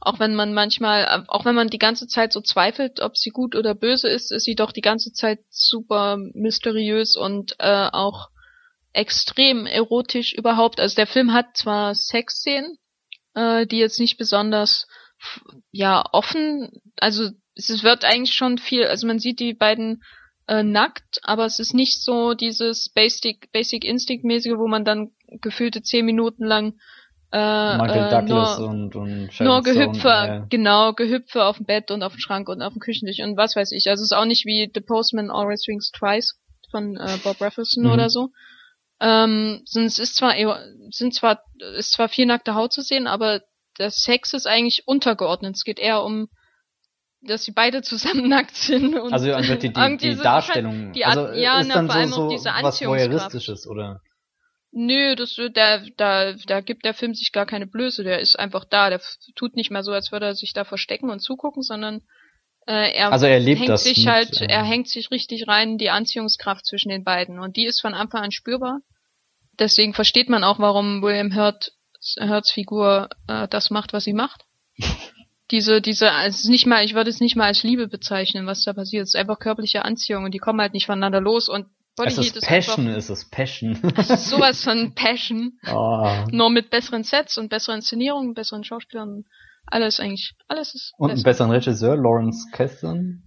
Auch 0.00 0.20
wenn 0.20 0.34
man 0.36 0.54
manchmal, 0.54 1.24
auch 1.26 1.44
wenn 1.44 1.56
man 1.56 1.68
die 1.68 1.78
ganze 1.78 2.06
Zeit 2.06 2.32
so 2.32 2.40
zweifelt, 2.40 3.00
ob 3.00 3.16
sie 3.16 3.30
gut 3.30 3.56
oder 3.56 3.74
böse 3.74 4.08
ist, 4.08 4.30
ist 4.30 4.44
sie 4.44 4.54
doch 4.54 4.72
die 4.72 4.80
ganze 4.80 5.12
Zeit 5.12 5.40
super 5.50 6.16
mysteriös 6.34 7.16
und 7.16 7.56
äh, 7.58 7.88
auch 7.92 8.28
extrem 8.92 9.66
erotisch 9.66 10.34
überhaupt. 10.34 10.78
Also 10.80 10.94
der 10.94 11.08
Film 11.08 11.32
hat 11.32 11.56
zwar 11.56 11.94
Sexszenen, 11.94 12.78
äh, 13.34 13.66
die 13.66 13.78
jetzt 13.78 13.98
nicht 13.98 14.18
besonders 14.18 14.86
ja 15.72 16.04
offen, 16.12 16.70
also 16.96 17.30
es 17.56 17.82
wird 17.82 18.04
eigentlich 18.04 18.34
schon 18.34 18.58
viel, 18.58 18.84
also 18.86 19.06
man 19.06 19.18
sieht 19.18 19.40
die 19.40 19.54
beiden 19.54 20.02
äh, 20.48 20.62
nackt, 20.62 21.20
aber 21.22 21.44
es 21.44 21.58
ist 21.58 21.74
nicht 21.74 22.02
so 22.02 22.34
dieses 22.34 22.88
Basic 22.88 23.52
Basic 23.52 23.84
Instinct 23.84 24.24
mäßige, 24.24 24.56
wo 24.56 24.66
man 24.66 24.84
dann 24.84 25.12
gefühlte 25.40 25.82
zehn 25.82 26.06
Minuten 26.06 26.44
lang 26.44 26.78
äh, 27.32 27.76
Michael 27.76 28.06
äh, 28.06 28.10
Douglas 28.10 28.58
nur, 28.58 28.68
und, 28.68 28.96
und 28.96 29.40
nur 29.40 29.62
Gehüpfe, 29.62 29.98
Stone, 30.00 30.44
äh, 30.44 30.46
genau, 30.48 30.94
Gehüpfe 30.94 31.44
auf 31.44 31.58
dem 31.58 31.66
Bett 31.66 31.90
und 31.90 32.02
auf 32.02 32.14
dem 32.14 32.20
Schrank 32.20 32.48
und 32.48 32.62
auf 32.62 32.72
dem 32.72 32.80
Küchentisch 32.80 33.20
und 33.20 33.36
was 33.36 33.54
weiß 33.54 33.72
ich. 33.72 33.88
Also 33.88 34.02
es 34.02 34.10
ist 34.10 34.16
auch 34.16 34.24
nicht 34.24 34.46
wie 34.46 34.70
The 34.72 34.80
Postman 34.80 35.30
Always 35.30 35.68
Rings 35.68 35.90
Twice 35.90 36.38
von 36.70 36.96
äh, 36.96 37.18
Bob 37.22 37.40
Raffleson 37.40 37.84
Mhm. 37.84 37.90
oder 37.90 38.08
so. 38.08 38.30
Ähm, 39.00 39.62
es 39.66 39.98
ist 39.98 40.16
zwar 40.16 40.34
sind 40.90 41.14
zwar 41.14 41.42
ist 41.76 41.92
zwar 41.92 42.08
viel 42.08 42.26
nackte 42.26 42.54
Haut 42.54 42.72
zu 42.72 42.80
sehen, 42.80 43.06
aber 43.06 43.42
der 43.78 43.90
Sex 43.90 44.32
ist 44.32 44.46
eigentlich 44.46 44.84
untergeordnet. 44.86 45.54
Es 45.56 45.64
geht 45.64 45.78
eher 45.78 46.02
um 46.02 46.28
dass 47.20 47.44
sie 47.44 47.52
beide 47.52 47.82
zusammen 47.82 48.28
nackt 48.28 48.56
sind 48.56 48.96
und 48.96 49.12
Also 49.12 49.26
wird 49.26 49.62
die, 49.62 49.72
die, 49.72 49.96
die 49.96 50.16
Darstellung, 50.16 50.92
die 50.92 51.04
also 51.04 51.28
ja, 51.32 51.60
ist 51.60 51.68
na, 51.68 51.74
dann 51.74 51.86
vor 51.86 51.94
so, 51.94 52.00
allem 52.00 52.12
auch 52.12 52.16
so 52.16 52.28
diese 52.28 52.50
was 52.50 52.64
Anziehungskraft. 52.64 53.10
Voyeuristisches, 53.10 53.66
oder? 53.66 54.00
Nö, 54.70 55.16
das 55.16 55.34
da 55.54 55.80
da 55.96 56.34
da 56.34 56.60
gibt 56.60 56.84
der 56.84 56.94
Film 56.94 57.14
sich 57.14 57.32
gar 57.32 57.46
keine 57.46 57.66
Blöße, 57.66 58.04
der 58.04 58.20
ist 58.20 58.38
einfach 58.38 58.64
da, 58.64 58.90
der 58.90 59.00
tut 59.34 59.56
nicht 59.56 59.70
mal 59.70 59.82
so, 59.82 59.92
als 59.92 60.12
würde 60.12 60.26
er 60.26 60.34
sich 60.34 60.52
da 60.52 60.64
verstecken 60.64 61.10
und 61.10 61.20
zugucken, 61.20 61.62
sondern 61.62 62.02
äh, 62.66 62.92
er 62.92 63.10
Also 63.10 63.26
er 63.26 63.40
lebt 63.40 63.60
hängt 63.60 63.70
das 63.70 63.84
sich 63.84 64.04
mit, 64.04 64.08
halt, 64.08 64.40
äh, 64.42 64.46
er 64.46 64.62
hängt 64.62 64.88
sich 64.88 65.10
richtig 65.10 65.48
rein 65.48 65.70
in 65.70 65.78
die 65.78 65.90
Anziehungskraft 65.90 66.66
zwischen 66.66 66.90
den 66.90 67.02
beiden 67.02 67.38
und 67.38 67.56
die 67.56 67.64
ist 67.64 67.80
von 67.80 67.94
Anfang 67.94 68.22
an 68.22 68.30
spürbar. 68.30 68.80
Deswegen 69.58 69.94
versteht 69.94 70.28
man 70.28 70.44
auch, 70.44 70.58
warum 70.58 71.02
William 71.02 71.34
Hurt 71.34 71.72
Hurts 72.20 72.52
Figur 72.52 73.08
äh, 73.26 73.48
das 73.48 73.70
macht, 73.70 73.92
was 73.92 74.04
sie 74.04 74.12
macht. 74.12 74.44
Diese, 75.50 75.80
diese, 75.80 76.12
also 76.12 76.36
ist 76.36 76.48
nicht 76.48 76.66
mal, 76.66 76.84
ich 76.84 76.94
würde 76.94 77.10
es 77.10 77.20
nicht 77.20 77.36
mal 77.36 77.46
als 77.46 77.62
Liebe 77.62 77.88
bezeichnen, 77.88 78.46
was 78.46 78.64
da 78.64 78.72
passiert. 78.74 79.04
Es 79.04 79.10
ist 79.14 79.16
einfach 79.20 79.38
körperliche 79.38 79.84
Anziehung 79.84 80.24
und 80.24 80.32
die 80.34 80.38
kommen 80.38 80.60
halt 80.60 80.74
nicht 80.74 80.86
voneinander 80.86 81.20
los 81.20 81.48
und 81.48 81.66
Body 81.96 82.10
Es 82.10 82.18
ist 82.18 82.36
ist 82.36 82.46
Passion, 82.46 82.86
einfach, 82.86 82.98
ist 82.98 83.10
es 83.10 83.24
Passion. 83.30 83.78
es 83.96 84.10
ist 84.10 84.28
sowas 84.28 84.62
von 84.62 84.94
Passion. 84.94 85.52
oh. 85.72 86.06
Nur 86.30 86.50
mit 86.50 86.70
besseren 86.70 87.02
Sets 87.02 87.38
und 87.38 87.48
besseren 87.48 87.76
Inszenierungen, 87.78 88.34
besseren 88.34 88.62
Schauspielern. 88.62 89.24
Alles 89.66 89.98
eigentlich, 90.00 90.34
alles 90.48 90.74
ist 90.74 90.92
Und 90.96 91.10
einen 91.10 91.16
besser. 91.22 91.44
besseren 91.46 91.50
Regisseur, 91.50 91.96
Lawrence 91.96 92.46
Kasdan. 92.52 93.22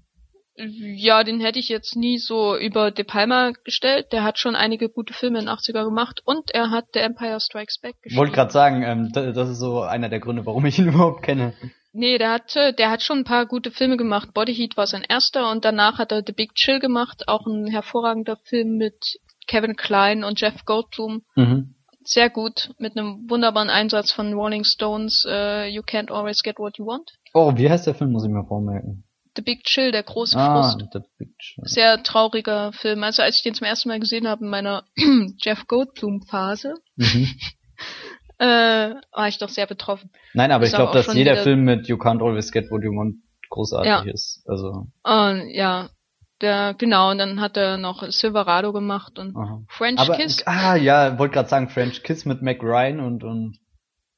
Ja, 0.56 1.24
den 1.24 1.40
hätte 1.40 1.60
ich 1.60 1.70
jetzt 1.70 1.96
nie 1.96 2.18
so 2.18 2.56
über 2.58 2.92
De 2.92 3.04
Palma 3.04 3.52
gestellt. 3.64 4.08
Der 4.12 4.24
hat 4.24 4.38
schon 4.38 4.56
einige 4.56 4.90
gute 4.90 5.14
Filme 5.14 5.40
in 5.40 5.46
den 5.46 5.54
80er 5.56 5.84
gemacht 5.86 6.22
und 6.26 6.52
er 6.52 6.70
hat 6.70 6.86
The 6.94 7.00
Empire 7.00 7.40
Strikes 7.40 7.80
Back 7.80 7.96
geschrieben. 8.02 8.20
Wollte 8.20 8.34
gerade 8.34 8.52
sagen, 8.52 8.84
ähm, 8.84 9.10
da- 9.12 9.32
das 9.32 9.50
ist 9.50 9.60
so 9.60 9.82
einer 9.82 10.10
der 10.10 10.20
Gründe, 10.20 10.46
warum 10.46 10.66
ich 10.66 10.78
ihn 10.78 10.88
überhaupt 10.94 11.24
kenne. 11.24 11.54
Nee, 11.94 12.18
der 12.18 12.32
hatte, 12.32 12.74
der 12.74 12.90
hat 12.90 13.02
schon 13.04 13.20
ein 13.20 13.24
paar 13.26 13.46
gute 13.46 13.72
Filme 13.72 13.98
gemacht. 13.98 14.34
Body 14.34 14.56
Heat 14.56 14.78
war 14.78 14.88
sein 14.88 15.04
erster 15.08 15.52
und 15.52 15.66
danach 15.66 15.98
hat 15.98 16.12
er 16.12 16.24
The 16.26 16.32
Big 16.34 16.56
Chill 16.56 16.80
gemacht, 16.80 17.28
auch 17.28 17.46
ein 17.46 17.68
hervorragender 17.68 18.38
Film 18.38 18.78
mit 18.78 19.20
Kevin 19.48 19.76
Klein 19.76 20.24
und 20.24 20.40
Jeff 20.40 20.64
Goldblum. 20.66 21.24
Mhm. 21.36 21.76
Sehr 22.04 22.30
gut, 22.30 22.72
mit 22.80 22.98
einem 22.98 23.30
wunderbaren 23.30 23.70
Einsatz 23.70 24.12
von 24.12 24.34
Rolling 24.34 24.64
Stones, 24.64 25.26
äh, 25.28 25.68
You 25.68 25.82
Can't 25.84 26.12
Always 26.12 26.42
Get 26.44 26.58
What 26.58 26.78
You 26.78 26.86
Want. 26.88 27.12
Oh, 27.34 27.56
wie 27.58 27.70
heißt 27.70 27.86
der 27.86 27.94
Film, 27.96 28.12
muss 28.12 28.24
ich 28.24 28.32
mir 28.32 28.46
vormerken. 28.46 29.04
The 29.36 29.42
Big 29.44 29.64
Chill, 29.66 29.92
der 29.92 30.04
große 30.04 30.38
Ah, 30.38 30.64
Frust. 30.64 30.80
The 30.94 31.00
Picture. 31.18 31.68
Sehr 31.68 32.02
trauriger 32.04 32.74
Film. 32.74 33.04
Also 33.04 33.22
als 33.22 33.38
ich 33.38 33.44
den 33.44 33.54
zum 33.54 33.66
ersten 33.68 33.88
Mal 33.90 34.00
gesehen 34.00 34.28
habe 34.28 34.44
in 34.44 34.50
meiner 34.50 34.84
Jeff 35.38 35.68
Goldblum 35.68 36.22
Phase, 36.24 36.74
Mhm. 36.96 37.30
äh, 38.42 38.96
war 39.12 39.28
ich 39.28 39.38
doch 39.38 39.50
sehr 39.50 39.68
betroffen. 39.68 40.10
Nein, 40.34 40.52
aber 40.52 40.66
ich 40.66 40.74
glaube, 40.74 40.94
dass 40.94 41.14
jeder 41.14 41.34
wieder- 41.34 41.44
Film 41.44 41.64
mit 41.64 41.88
You 41.88 41.98
Can't 41.98 42.26
Always 42.26 42.52
Get 42.52 42.72
What 42.72 42.84
You 42.84 42.92
Want 42.92 43.18
großartig 43.50 43.88
Ja. 43.90 44.02
ist. 44.12 44.44
Also, 44.48 44.88
Und 45.04 45.50
ja, 45.52 45.90
der, 46.42 46.74
genau, 46.74 47.12
und 47.12 47.20
dann 47.20 47.40
hat 47.40 47.56
er 47.56 47.78
noch 47.78 48.02
Silverado 48.10 48.74
gemacht 48.74 49.20
und 49.20 49.36
aha. 49.36 49.62
French 49.70 50.00
Aber, 50.00 50.16
Kiss. 50.16 50.42
ah, 50.48 50.76
ja, 50.76 51.20
wollte 51.20 51.36
gerade 51.36 51.50
sagen, 51.50 51.70
French 51.70 52.02
Kiss 52.02 52.26
mit 52.26 52.42
Mac 52.42 52.64
Ryan 52.64 53.00
und, 53.00 53.24
und, 53.24 53.58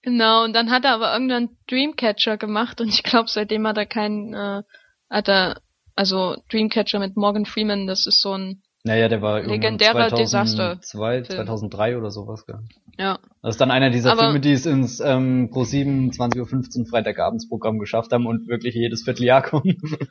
Genau, 0.04 0.44
und 0.44 0.54
dann 0.54 0.70
hat 0.72 0.84
er 0.86 0.94
aber 0.95 1.12
irgendeinen 1.14 1.58
Dreamcatcher 1.70 2.38
gemacht 2.38 2.80
und 2.82 2.88
ich 2.90 3.04
glaube, 3.04 3.30
seitdem 3.30 3.68
hat 3.68 3.78
er 3.78 3.86
keinen, 3.86 4.34
äh, 4.34 4.64
hat 5.10 5.28
er, 5.28 5.62
also 5.95 6.38
Dreamcatcher 6.50 7.00
mit 7.00 7.18
Morgan 7.18 7.45
Freeman, 7.45 7.88
das 7.88 8.06
ist 8.06 8.22
so 8.22 8.34
ein, 8.34 8.62
naja, 8.84 9.08
der 9.08 9.22
war 9.22 9.42
Legendärer 9.42 10.10
2002, 10.10 11.24
Film. 11.24 11.36
2003 11.36 11.98
oder 11.98 12.12
sowas, 12.12 12.46
gell. 12.46 12.60
ja, 12.98 13.18
Das 13.42 13.56
ist 13.56 13.62
dann 13.62 13.72
einer 13.72 13.90
dieser 13.90 14.12
Aber- 14.12 14.24
Filme, 14.24 14.40
die 14.40 14.52
es 14.52 14.66
ins 14.66 15.00
ähm, 15.00 15.50
Pro 15.52 15.64
7 15.64 16.12
20.15 16.12 16.80
Uhr 16.82 16.86
Freitagabendsprogramm 16.88 17.80
geschafft 17.80 18.12
haben 18.12 18.26
und 18.28 18.48
wirklich 18.48 18.76
jedes 18.76 19.04
Vierteljahr 19.04 19.42
kommen. 19.42 19.82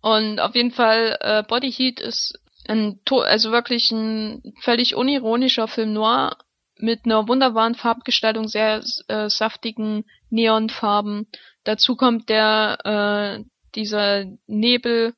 Und 0.00 0.38
auf 0.38 0.54
jeden 0.54 0.70
Fall, 0.70 1.16
äh, 1.22 1.42
Body 1.44 1.72
Heat 1.72 1.98
ist 1.98 2.38
ein, 2.68 3.00
also 3.10 3.52
wirklich 3.52 3.90
ein 3.90 4.42
völlig 4.60 4.96
unironischer 4.96 5.66
Film 5.66 5.94
noir 5.94 6.36
mit 6.76 7.06
einer 7.06 7.26
wunderbaren 7.26 7.74
Farbgestaltung, 7.74 8.46
sehr 8.46 8.82
äh, 9.08 9.30
saftigen 9.30 10.04
Neonfarben. 10.28 11.26
Dazu 11.64 11.96
kommt 11.96 12.28
der, 12.28 12.76
äh, 12.84 13.44
dieser 13.74 14.26
Nebel, 14.46 15.14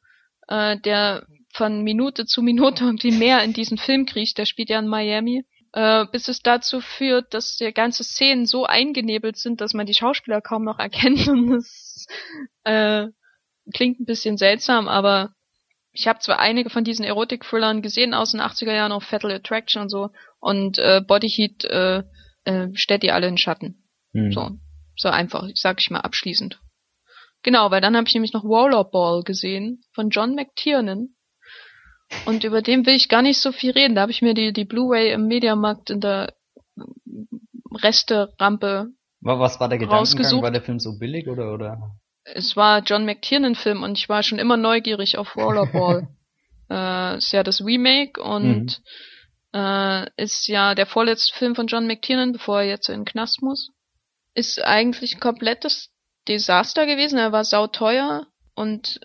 äh, 0.47 0.79
der 0.79 1.27
von 1.57 1.83
Minute 1.83 2.27
zu 2.27 2.43
Minute 2.43 2.85
irgendwie 2.85 3.13
mehr 3.13 3.43
in 3.43 3.53
diesen 3.53 3.79
Film 3.79 4.07
kriecht. 4.07 4.39
Der 4.39 4.47
spielt 4.47 4.71
ja 4.71 4.79
in 4.79 4.89
Miami. 4.89 5.45
Äh, 5.73 6.07
bis 6.11 6.29
es 6.29 6.41
dazu 6.41 6.81
führt, 6.81 7.35
dass 7.35 7.57
die 7.57 7.71
ganze 7.73 8.03
Szenen 8.03 8.47
so 8.47 8.65
eingenebelt 8.65 9.37
sind, 9.37 9.61
dass 9.61 9.75
man 9.75 9.85
die 9.85 9.95
Schauspieler 9.95 10.41
kaum 10.41 10.65
noch 10.65 10.79
erkennt. 10.79 11.29
Und 11.29 11.51
das 11.51 12.07
äh, 12.65 13.09
klingt 13.75 14.01
ein 14.01 14.07
bisschen 14.07 14.39
seltsam, 14.39 14.89
aber 14.89 15.35
ich 15.93 16.09
habe 16.09 16.19
zwar 16.21 16.39
einige 16.39 16.71
von 16.71 16.85
diesen 16.85 17.05
Erotik-Thrillern 17.05 17.83
gesehen 17.83 18.15
aus 18.15 18.33
den 18.33 18.41
80er 18.41 18.73
Jahren, 18.73 18.93
auch 18.93 19.03
Fatal 19.03 19.33
Attraction 19.33 19.83
und 19.83 19.89
so, 19.89 20.11
und 20.41 20.79
äh, 20.79 21.01
Body 21.07 21.29
Heat 21.29 21.65
äh, 21.65 22.03
äh, 22.45 22.69
stellt 22.75 23.03
die 23.03 23.13
alle 23.13 23.29
in 23.29 23.39
Schatten. 23.39 23.83
Hm. 24.13 24.33
So, 24.33 24.51
so 24.97 25.09
einfach, 25.09 25.49
sag 25.55 25.81
ich 25.81 25.91
mal 25.91 26.01
abschließend. 26.01 26.61
Genau, 27.43 27.71
weil 27.71 27.81
dann 27.81 27.97
habe 27.97 28.07
ich 28.09 28.15
nämlich 28.15 28.33
noch 28.33 28.45
Rollerball 28.45 29.23
gesehen 29.23 29.83
von 29.93 30.11
John 30.11 30.35
McTiernan. 30.35 31.16
Und 32.25 32.45
über 32.45 32.63
den 32.63 32.87
will 32.87 32.95
ich 32.95 33.09
gar 33.09 33.23
nicht 33.23 33.41
so 33.41 33.53
viel 33.53 33.73
reden. 33.73 33.95
Da 33.95 34.03
habe 34.03 34.13
ich 34.13 34.23
mir 34.23 34.35
die, 34.35 34.53
die 34.53 34.65
Blu-ray 34.65 35.13
im 35.13 35.27
Mediamarkt 35.27 35.91
in 35.91 36.01
der 36.01 36.33
Reste-Rampe 37.73 38.91
Wa- 39.21 39.39
Was 39.41 39.59
war 39.61 39.69
der 39.69 39.79
Gedankengang? 39.79 39.99
Rausgesucht. 40.01 40.43
War 40.43 40.51
der 40.51 40.63
Film 40.63 40.79
so 40.79 40.99
billig 40.99 41.29
oder, 41.29 41.53
oder? 41.53 41.79
es 42.25 42.57
war 42.57 42.83
John 42.83 43.05
McTiernan 43.07 43.55
Film 43.55 43.83
und 43.85 43.97
ich 43.99 44.09
war 44.09 44.23
schon 44.25 44.39
immer 44.41 44.57
neugierig 44.57 45.17
auf 45.17 45.37
Rollerball. 45.37 46.09
äh, 46.71 47.19
ist 47.19 47.33
ja 47.33 47.43
das 47.45 47.65
Remake 47.65 48.21
und 48.21 48.81
äh, 49.55 50.07
ist 50.17 50.49
ja 50.49 50.75
der 50.75 50.87
vorletzte 50.87 51.37
Film 51.39 51.55
von 51.55 51.69
John 51.69 51.87
McTiernan, 51.87 52.33
bevor 52.33 52.61
er 52.63 52.69
jetzt 52.69 52.89
in 52.89 53.01
den 53.01 53.05
Knast 53.05 53.43
muss. 53.43 53.71
Ist 54.35 54.61
eigentlich 54.63 55.15
ein 55.15 55.21
komplettes 55.21 55.91
Desaster 56.29 56.85
gewesen. 56.87 57.19
Er 57.19 57.31
war 57.31 57.45
sauteuer 57.45 58.27
und 58.55 59.01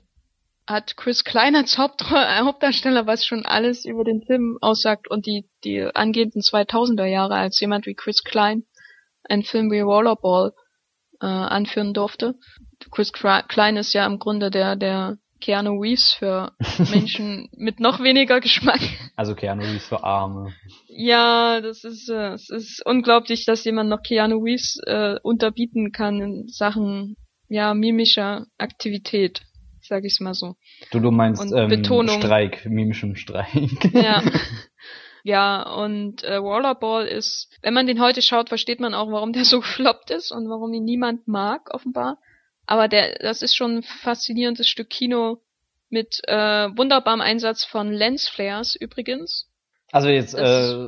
hat 0.72 0.98
Chris 0.98 1.24
Klein 1.24 1.56
als 1.56 1.78
Hauptro- 1.78 2.16
äh, 2.16 2.44
Hauptdarsteller, 2.44 3.06
was 3.06 3.26
schon 3.26 3.46
alles 3.46 3.86
über 3.86 4.04
den 4.04 4.22
Film 4.24 4.58
aussagt 4.62 5.10
und 5.10 5.26
die, 5.26 5.50
die 5.64 5.84
angehenden 5.84 6.42
2000er 6.42 7.06
Jahre, 7.06 7.36
als 7.36 7.60
jemand 7.60 7.86
wie 7.86 7.96
Chris 7.96 8.24
Klein 8.24 8.64
einen 9.24 9.44
Film 9.44 9.72
wie 9.72 9.80
Rollerball 9.82 10.54
äh, 11.22 11.26
anführen 11.26 11.94
durfte. 11.94 12.36
Chris 12.92 13.12
Klein 13.14 13.78
ist 13.78 13.94
ja 13.94 14.06
im 14.06 14.18
Grunde 14.18 14.50
der, 14.50 14.76
der 14.76 15.18
Keanu 15.40 15.80
Reeves 15.80 16.14
für 16.18 16.54
Menschen 16.92 17.50
mit 17.56 17.80
noch 17.80 18.02
weniger 18.02 18.40
Geschmack. 18.40 18.82
Also 19.16 19.36
Keanu 19.36 19.64
Reeves 19.64 19.86
für 19.86 20.04
Arme. 20.04 20.54
Ja, 20.88 21.62
das 21.62 21.84
ist, 21.84 22.10
äh, 22.10 22.34
es 22.34 22.50
ist 22.50 22.86
unglaublich, 22.86 23.46
dass 23.46 23.66
jemand 23.66 23.90
noch 23.90 24.02
Keanu 24.04 24.40
Reeves 24.40 24.80
äh, 24.86 25.16
unterbieten 25.22 25.92
kann 25.92 26.22
in 26.22 26.48
Sachen, 26.48 27.18
ja, 27.50 27.74
mimischer 27.74 28.46
Aktivität, 28.58 29.42
sag 29.92 30.06
ich's 30.06 30.22
mal 30.22 30.34
so. 30.34 30.56
Du, 30.92 31.02
du 31.02 31.12
meinst 31.12 31.42
Und 31.42 31.52
ähm, 31.54 31.68
Betonung. 31.68 32.22
Streik, 32.22 32.66
mimischem 32.66 33.16
Streik. 33.16 33.94
Ja. 33.94 34.24
Ja, 35.24 35.62
und 35.76 36.24
äh, 36.24 36.34
Rollerball 36.38 37.06
ist, 37.06 37.48
wenn 37.62 37.76
man 37.76 37.86
den 37.86 38.02
heute 38.02 38.24
schaut, 38.24 38.50
versteht 38.50 38.80
man 38.80 38.96
auch, 38.96 39.12
warum 39.12 39.34
der 39.34 39.46
so 39.46 39.60
gefloppt 39.60 40.10
ist 40.10 40.32
und 40.32 40.50
warum 40.50 40.74
ihn 40.74 40.84
niemand 40.84 41.28
mag, 41.28 41.72
offenbar. 41.72 42.18
Aber 42.66 42.88
der, 42.88 43.20
das 43.20 43.44
ist 43.44 43.56
schon 43.56 43.78
ein 43.78 43.84
faszinierendes 43.84 44.68
Stück 44.68 44.90
Kino 44.90 45.38
mit 45.92 46.22
äh, 46.28 46.70
wunderbarem 46.76 47.22
Einsatz 47.22 47.64
von 47.64 47.92
Lensflares 47.92 48.76
übrigens. 48.76 49.48
Also 49.92 50.10
jetzt 50.10 50.34
Das- 50.34 50.72
äh, 50.74 50.88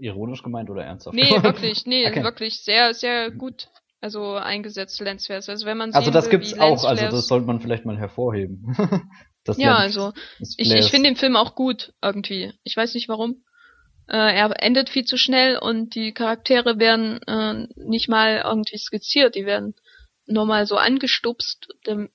ironisch 0.00 0.42
gemeint 0.42 0.68
oder 0.68 0.84
ernsthaft? 0.84 1.16
Nee, 1.16 1.30
wirklich, 1.42 1.86
nee, 1.86 2.06
Okay. 2.08 2.24
wirklich 2.24 2.60
sehr, 2.62 2.92
sehr 2.92 3.30
gut. 3.30 3.68
Also 4.06 4.34
eingesetzte 4.34 5.02
Lensflares. 5.02 5.48
Also 5.48 5.66
wenn 5.66 5.76
man 5.76 5.92
Also 5.92 6.12
das 6.12 6.26
will, 6.26 6.30
gibt's 6.32 6.56
auch, 6.58 6.84
also 6.84 7.04
das 7.06 7.26
sollte 7.26 7.46
man 7.46 7.60
vielleicht 7.60 7.84
mal 7.84 7.98
hervorheben. 7.98 8.76
ja, 9.56 9.74
also 9.74 10.12
ich, 10.38 10.70
ich 10.70 10.90
finde 10.90 11.08
den 11.10 11.16
Film 11.16 11.34
auch 11.34 11.56
gut 11.56 11.92
irgendwie. 12.00 12.52
Ich 12.62 12.76
weiß 12.76 12.94
nicht 12.94 13.08
warum. 13.08 13.42
Äh, 14.08 14.36
er 14.36 14.62
endet 14.62 14.90
viel 14.90 15.04
zu 15.04 15.16
schnell 15.16 15.58
und 15.58 15.96
die 15.96 16.12
Charaktere 16.12 16.78
werden 16.78 17.20
äh, 17.26 17.66
nicht 17.74 18.08
mal 18.08 18.42
irgendwie 18.44 18.78
skizziert, 18.78 19.34
die 19.34 19.44
werden 19.44 19.74
nur 20.26 20.46
mal 20.46 20.66
so 20.66 20.76
angestupst 20.76 21.66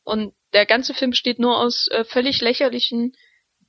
und 0.06 0.34
der 0.54 0.66
ganze 0.66 0.94
Film 0.94 1.12
besteht 1.12 1.40
nur 1.40 1.60
aus 1.60 1.90
äh, 1.92 2.06
völlig 2.06 2.40
lächerlichen 2.40 3.14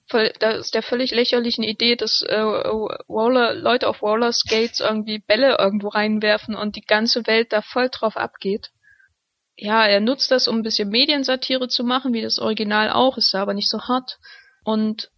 voll, 0.08 0.32
da 0.40 0.50
ist 0.52 0.74
der 0.74 0.82
völlig 0.82 1.10
lächerlichen 1.12 1.64
Idee, 1.64 1.96
dass 1.96 2.22
äh, 2.22 2.38
Roller, 2.40 3.54
Leute 3.54 3.88
auf 3.88 4.02
Roller 4.02 4.32
Skates 4.32 4.80
irgendwie 4.80 5.18
Bälle 5.20 5.56
irgendwo 5.58 5.88
reinwerfen 5.88 6.54
und 6.54 6.76
die 6.76 6.82
ganze 6.84 7.26
Welt 7.26 7.52
da 7.52 7.62
voll 7.62 7.88
drauf 7.90 8.16
abgeht. 8.16 8.70
Ja, 9.56 9.86
er 9.86 10.00
nutzt 10.00 10.30
das, 10.30 10.48
um 10.48 10.56
ein 10.58 10.62
bisschen 10.62 10.88
Mediensatire 10.88 11.68
zu 11.68 11.84
machen, 11.84 12.12
wie 12.14 12.22
das 12.22 12.38
Original 12.38 12.90
auch, 12.90 13.16
ist 13.18 13.34
aber 13.34 13.54
nicht 13.54 13.68
so 13.70 13.80
hart. 13.82 14.18
Und 14.64 15.10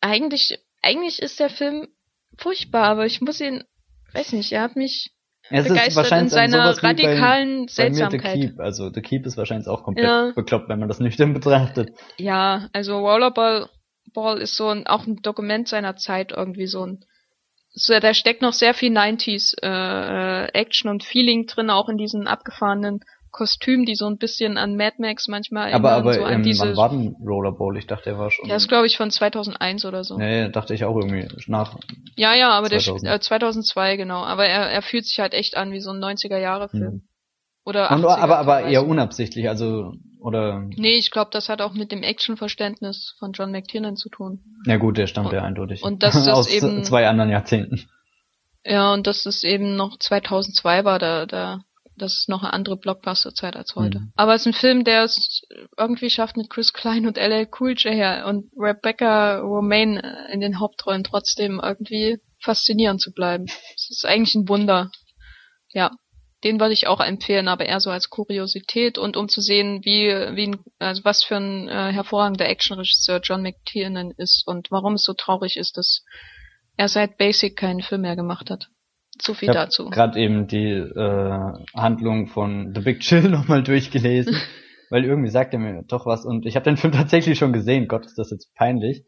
eigentlich, 0.00 0.58
eigentlich 0.82 1.20
ist 1.20 1.40
der 1.40 1.50
Film 1.50 1.88
furchtbar, 2.36 2.84
aber 2.84 3.06
ich 3.06 3.20
muss 3.20 3.40
ihn, 3.40 3.64
weiß 4.12 4.32
nicht, 4.32 4.52
er 4.52 4.62
hat 4.62 4.76
mich 4.76 5.12
es 5.50 5.64
ist 5.64 5.68
begeistert 5.68 6.12
in 6.12 6.28
seiner 6.28 6.76
wie 6.76 6.80
bei- 6.80 6.88
radikalen 6.88 7.48
Bei 7.48 7.54
mir 7.54 7.68
The 7.68 7.72
Seltsamkeit. 7.72 8.34
Keep. 8.34 8.60
Also 8.60 8.90
The 8.92 9.00
Keep 9.00 9.24
ist 9.24 9.38
wahrscheinlich 9.38 9.66
auch 9.66 9.82
komplett 9.82 10.04
Ja. 10.06 10.32
bekloppt, 10.34 10.68
wenn 10.68 10.78
man 10.78 10.88
das 10.88 11.00
nüchtern 11.00 11.32
betrachtet. 11.34 11.90
Ja, 12.18 12.68
also 12.74 12.98
Rollerball 12.98 13.70
Ball 14.12 14.38
ist 14.38 14.56
so 14.56 14.68
ein, 14.68 14.86
auch 14.86 15.06
ein 15.06 15.16
Dokument 15.22 15.68
seiner 15.68 15.96
Zeit 15.96 16.32
irgendwie 16.32 16.66
so 16.66 16.84
ein 16.86 17.04
so, 17.70 17.98
da 18.00 18.14
steckt 18.14 18.42
noch 18.42 18.54
sehr 18.54 18.74
viel 18.74 18.96
90s 18.96 19.54
äh, 19.62 19.66
äh, 19.68 20.48
Action 20.52 20.90
und 20.90 21.04
Feeling 21.04 21.46
drin, 21.46 21.70
auch 21.70 21.88
in 21.88 21.96
diesen 21.96 22.26
abgefahrenen 22.26 23.00
Kostümen, 23.30 23.84
die 23.84 23.94
so 23.94 24.06
ein 24.06 24.16
bisschen 24.16 24.56
an 24.56 24.76
Mad 24.76 24.96
Max 24.98 25.28
manchmal 25.28 25.72
Aber, 25.72 25.92
aber 25.92 26.14
so 26.14 26.24
an 26.24 26.34
ähm, 26.34 26.42
diese 26.42 26.64
wann 26.64 26.76
war 26.76 26.88
denn 26.88 27.16
Rollerball? 27.24 27.76
Ich 27.76 27.86
dachte, 27.86 28.10
er 28.10 28.18
war 28.18 28.30
schon. 28.30 28.48
Ja, 28.48 28.56
ist 28.56 28.68
glaube 28.68 28.86
ich 28.86 28.96
von 28.96 29.10
2001 29.10 29.84
oder 29.84 30.02
so. 30.02 30.16
nee, 30.16 30.48
dachte 30.48 30.74
ich 30.74 30.84
auch 30.84 30.96
irgendwie 30.96 31.28
nach. 31.46 31.76
Ja, 32.16 32.34
ja, 32.34 32.50
aber 32.50 32.68
2000. 32.68 33.04
der 33.04 33.14
äh, 33.14 33.20
2002 33.20 33.96
genau, 33.96 34.24
aber 34.24 34.46
er, 34.46 34.70
er 34.70 34.82
fühlt 34.82 35.04
sich 35.04 35.20
halt 35.20 35.34
echt 35.34 35.56
an 35.56 35.70
wie 35.72 35.80
so 35.80 35.90
ein 35.90 36.02
90er 36.02 36.38
Jahre 36.38 36.68
Film 36.68 36.94
Mhm. 36.94 37.02
oder 37.64 37.92
80er 37.92 37.96
Und, 37.96 38.04
aber 38.06 38.38
aber 38.38 38.62
eher 38.62 38.86
unabsichtlich, 38.86 39.48
also 39.48 39.92
oder 40.20 40.60
Nee, 40.76 40.96
ich 40.98 41.10
glaube, 41.10 41.30
das 41.32 41.48
hat 41.48 41.60
auch 41.60 41.72
mit 41.74 41.92
dem 41.92 42.02
Actionverständnis 42.02 43.14
von 43.18 43.32
John 43.32 43.50
McTiernan 43.52 43.96
zu 43.96 44.08
tun. 44.08 44.40
ja 44.66 44.76
gut, 44.76 44.96
der 44.98 45.06
stammt 45.06 45.28
Und- 45.28 45.34
ja 45.34 45.42
eindeutig 45.42 45.82
und 45.82 46.02
das 46.02 46.14
aus 46.28 46.48
eben- 46.50 46.84
zwei 46.84 47.08
anderen 47.08 47.30
Jahrzehnten. 47.30 47.88
Ja, 48.64 48.92
und 48.92 49.06
dass 49.06 49.24
es 49.26 49.44
eben 49.44 49.76
noch 49.76 49.98
2002 49.98 50.84
war, 50.84 50.98
da, 50.98 51.24
da, 51.26 51.60
das 51.96 52.14
ist 52.14 52.28
noch 52.28 52.42
eine 52.42 52.52
andere 52.52 52.76
Blockbuster-Zeit 52.76 53.56
als 53.56 53.74
heute. 53.76 54.00
Mhm. 54.00 54.12
Aber 54.16 54.34
es 54.34 54.42
ist 54.42 54.46
ein 54.48 54.52
Film, 54.60 54.84
der 54.84 55.04
es 55.04 55.42
irgendwie 55.78 56.10
schafft, 56.10 56.36
mit 56.36 56.50
Chris 56.50 56.72
Klein 56.72 57.06
und 57.06 57.16
LL 57.16 57.48
Cool 57.58 57.72
J 57.76 57.94
her 57.94 58.26
und 58.26 58.50
Rebecca 58.58 59.38
Romaine 59.38 60.28
in 60.32 60.40
den 60.40 60.58
Hauptrollen 60.60 61.02
trotzdem 61.04 61.60
irgendwie 61.62 62.18
faszinierend 62.40 63.00
zu 63.00 63.12
bleiben. 63.12 63.46
Es 63.74 63.88
ist 63.90 64.04
eigentlich 64.04 64.34
ein 64.34 64.48
Wunder. 64.48 64.90
Ja. 65.72 65.90
Den 66.44 66.60
würde 66.60 66.72
ich 66.72 66.86
auch 66.86 67.00
empfehlen, 67.00 67.48
aber 67.48 67.66
eher 67.66 67.80
so 67.80 67.90
als 67.90 68.10
Kuriosität 68.10 68.96
und 68.96 69.16
um 69.16 69.28
zu 69.28 69.40
sehen, 69.40 69.80
wie, 69.84 70.08
wie, 70.36 70.48
ein- 70.48 70.60
also 70.78 71.04
was 71.04 71.24
für 71.24 71.36
ein 71.36 71.68
äh, 71.68 71.92
hervorragender 71.92 72.48
Actionregisseur 72.48 73.20
John 73.22 73.42
McTiernan 73.42 74.12
ist 74.16 74.44
und 74.46 74.70
warum 74.70 74.94
es 74.94 75.02
so 75.04 75.14
traurig 75.14 75.56
ist, 75.56 75.76
dass 75.76 76.04
er 76.76 76.88
seit 76.88 77.18
Basic 77.18 77.56
keinen 77.56 77.82
Film 77.82 78.02
mehr 78.02 78.14
gemacht 78.14 78.50
hat. 78.50 78.68
So 79.20 79.34
viel 79.34 79.48
Ich 79.50 79.56
habe 79.56 79.66
dazu. 79.66 79.90
gerade 79.90 80.20
eben 80.20 80.46
die 80.46 80.70
äh, 80.70 81.52
Handlung 81.74 82.28
von 82.28 82.72
The 82.72 82.82
Big 82.82 83.00
Chill 83.00 83.22
nochmal 83.30 83.64
durchgelesen, 83.64 84.36
weil 84.90 85.04
irgendwie 85.04 85.30
sagt 85.30 85.54
er 85.54 85.58
mir 85.58 85.82
doch 85.88 86.06
was 86.06 86.24
und 86.24 86.46
ich 86.46 86.54
habe 86.54 86.64
den 86.64 86.76
Film 86.76 86.92
tatsächlich 86.92 87.36
schon 87.36 87.52
gesehen. 87.52 87.88
Gott, 87.88 88.06
ist 88.06 88.16
das 88.16 88.30
jetzt 88.30 88.54
peinlich. 88.54 89.04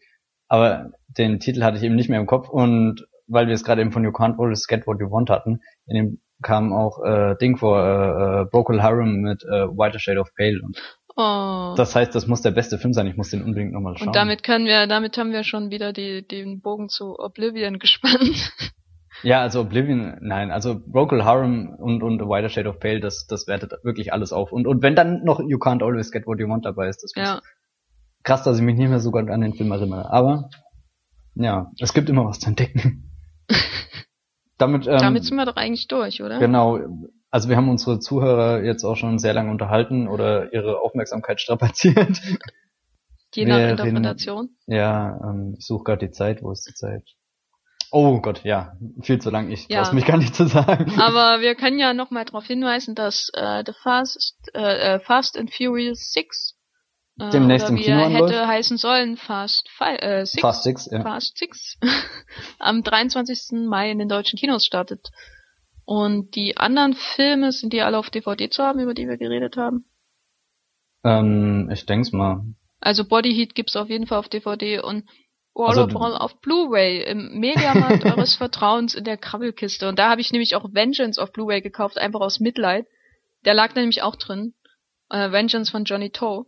Aber 0.48 0.90
den 1.06 1.38
Titel 1.38 1.62
hatte 1.62 1.76
ich 1.78 1.84
eben 1.84 1.94
nicht 1.94 2.08
mehr 2.08 2.18
im 2.18 2.26
Kopf 2.26 2.48
und 2.48 3.06
weil 3.28 3.46
wir 3.46 3.54
es 3.54 3.62
gerade 3.62 3.82
eben 3.82 3.92
von 3.92 4.02
You 4.02 4.10
Can't 4.10 4.36
Always 4.40 4.66
Get 4.66 4.88
What 4.88 4.98
You 4.98 5.12
Want 5.12 5.30
hatten, 5.30 5.60
in 5.86 5.94
dem 5.94 6.20
kam 6.42 6.72
auch 6.72 7.02
äh, 7.04 7.36
Ding 7.40 7.56
vor 7.56 7.78
äh, 7.78 8.42
äh, 8.42 8.46
Procol 8.46 8.82
Harum 8.82 9.20
mit 9.20 9.42
äh, 9.44 9.68
Whiter 9.68 9.98
Shade 9.98 10.20
of 10.20 10.34
Pale 10.34 10.60
und 10.62 10.78
Oh. 11.16 11.74
das 11.76 11.94
heißt, 11.94 12.14
das 12.14 12.26
muss 12.26 12.40
der 12.40 12.52
beste 12.52 12.78
Film 12.78 12.94
sein. 12.94 13.06
Ich 13.06 13.16
muss 13.16 13.30
den 13.30 13.42
unbedingt 13.42 13.72
nochmal 13.72 13.96
schauen. 13.98 14.08
und 14.08 14.16
damit 14.16 14.42
können 14.42 14.64
wir, 14.64 14.86
damit 14.86 15.18
haben 15.18 15.32
wir 15.32 15.42
schon 15.44 15.70
wieder 15.70 15.92
die, 15.92 16.26
den 16.26 16.60
Bogen 16.60 16.88
zu 16.88 17.18
Oblivion 17.18 17.78
gespannt. 17.78 18.52
Ja, 19.22 19.42
also 19.42 19.60
Oblivion, 19.60 20.16
nein, 20.20 20.50
also 20.50 20.80
Procol 20.80 21.24
Harum 21.24 21.74
und, 21.74 22.02
und 22.02 22.22
A 22.22 22.26
Wider 22.26 22.48
Shade 22.48 22.68
of 22.70 22.78
Pale, 22.78 23.00
das, 23.00 23.26
das 23.26 23.46
wertet 23.48 23.72
wirklich 23.82 24.12
alles 24.12 24.32
auf. 24.32 24.50
Und, 24.50 24.66
und 24.66 24.82
wenn 24.82 24.94
dann 24.94 25.22
noch 25.24 25.40
You 25.40 25.58
Can't 25.58 25.82
Always 25.84 26.10
Get 26.10 26.26
What 26.26 26.38
You 26.40 26.48
Want 26.48 26.64
dabei 26.64 26.88
ist, 26.88 27.02
das 27.02 27.12
ist 27.14 27.16
ja. 27.16 27.40
krass, 28.22 28.42
dass 28.44 28.56
ich 28.56 28.62
mich 28.62 28.76
nicht 28.76 28.88
mehr 28.88 29.00
so 29.00 29.10
gut 29.10 29.28
an 29.28 29.40
den 29.42 29.52
Film 29.52 29.72
erinnere. 29.72 30.10
Aber, 30.10 30.48
ja, 31.34 31.70
es 31.80 31.92
gibt 31.92 32.08
immer 32.08 32.24
was 32.24 32.38
zu 32.38 32.48
entdecken. 32.48 33.10
Damit, 34.60 34.86
ähm, 34.86 34.98
Damit 34.98 35.24
sind 35.24 35.36
wir 35.36 35.46
doch 35.46 35.56
eigentlich 35.56 35.88
durch, 35.88 36.22
oder? 36.22 36.38
genau, 36.38 36.78
also 37.30 37.48
wir 37.48 37.56
haben 37.56 37.68
unsere 37.68 37.98
Zuhörer 37.98 38.62
jetzt 38.62 38.84
auch 38.84 38.96
schon 38.96 39.18
sehr 39.18 39.32
lange 39.32 39.50
unterhalten 39.50 40.06
oder 40.08 40.52
ihre 40.52 40.80
Aufmerksamkeit 40.80 41.40
strapaziert. 41.40 42.20
Je 43.34 43.44
nach 43.46 43.56
wir 43.58 43.64
reden- 43.66 43.70
Interpretation. 43.70 44.50
ja, 44.66 45.18
ähm, 45.24 45.54
ich 45.58 45.64
suche 45.66 45.84
gerade 45.84 46.06
die 46.06 46.12
Zeit, 46.12 46.42
wo 46.42 46.50
ist 46.50 46.66
die 46.68 46.74
Zeit? 46.74 47.04
Oh 47.92 48.20
Gott, 48.20 48.42
ja, 48.44 48.72
viel 49.02 49.20
zu 49.20 49.30
lang, 49.30 49.50
ich 49.50 49.68
Ja. 49.68 49.82
traue 49.82 49.94
mich 49.94 50.04
gar 50.06 50.16
nicht 50.16 50.34
zu 50.34 50.46
sagen. 50.46 50.92
Aber 51.00 51.40
wir 51.40 51.54
können 51.54 51.78
ja 51.78 51.92
noch 51.94 52.10
mal 52.10 52.24
darauf 52.24 52.44
hinweisen, 52.46 52.94
dass 52.94 53.30
äh, 53.34 53.62
The 53.66 53.72
Fast, 53.82 54.34
äh, 54.54 54.94
äh, 54.96 55.00
Fast 55.00 55.38
and 55.38 55.52
Furious 55.54 56.12
6 56.12 56.54
äh, 56.56 56.59
Demnächst 57.32 57.66
oder 57.66 57.76
im 57.76 57.82
Kino 57.82 58.02
anläuft. 58.02 58.32
hätte 58.32 58.48
heißen 58.48 58.76
sollen, 58.78 59.16
Fast 59.16 59.68
Fi 59.76 59.96
äh, 59.96 60.24
Six, 60.24 60.40
Fast 60.40 60.62
Six, 60.62 60.88
ja. 60.90 61.02
Fast 61.02 61.36
Six 61.36 61.78
am 62.58 62.82
23. 62.82 63.66
Mai 63.68 63.90
in 63.90 63.98
den 63.98 64.08
deutschen 64.08 64.38
Kinos 64.38 64.64
startet. 64.64 65.10
Und 65.84 66.34
die 66.36 66.56
anderen 66.56 66.94
Filme 66.94 67.52
sind 67.52 67.72
die 67.72 67.82
alle 67.82 67.98
auf 67.98 68.10
DVD 68.10 68.48
zu 68.48 68.62
haben, 68.62 68.80
über 68.80 68.94
die 68.94 69.08
wir 69.08 69.16
geredet 69.16 69.56
haben. 69.56 69.84
Ähm, 71.04 71.68
ich 71.72 71.84
denk's 71.86 72.12
mal. 72.12 72.44
Also 72.80 73.04
Body 73.04 73.34
Heat 73.34 73.54
gibt's 73.54 73.76
auf 73.76 73.88
jeden 73.88 74.06
Fall 74.06 74.18
auf 74.18 74.28
DVD 74.28 74.80
und 74.80 75.04
Also 75.54 75.82
Rollerball 75.82 76.16
auf 76.16 76.40
Blu-ray 76.40 77.02
im 77.02 77.38
Mediamarkt 77.38 78.04
eures 78.06 78.36
Vertrauens 78.36 78.94
in 78.94 79.04
der 79.04 79.16
Krabbelkiste. 79.16 79.88
Und 79.88 79.98
da 79.98 80.10
habe 80.10 80.20
ich 80.20 80.32
nämlich 80.32 80.54
auch 80.54 80.72
Vengeance 80.72 81.20
auf 81.20 81.32
Blu-ray 81.32 81.60
gekauft, 81.60 81.98
einfach 81.98 82.20
aus 82.20 82.40
Mitleid. 82.40 82.86
Der 83.44 83.54
lag 83.54 83.72
da 83.72 83.80
nämlich 83.80 84.02
auch 84.02 84.16
drin. 84.16 84.54
Äh, 85.10 85.32
Vengeance 85.32 85.70
von 85.70 85.84
Johnny 85.84 86.10
Toe. 86.10 86.46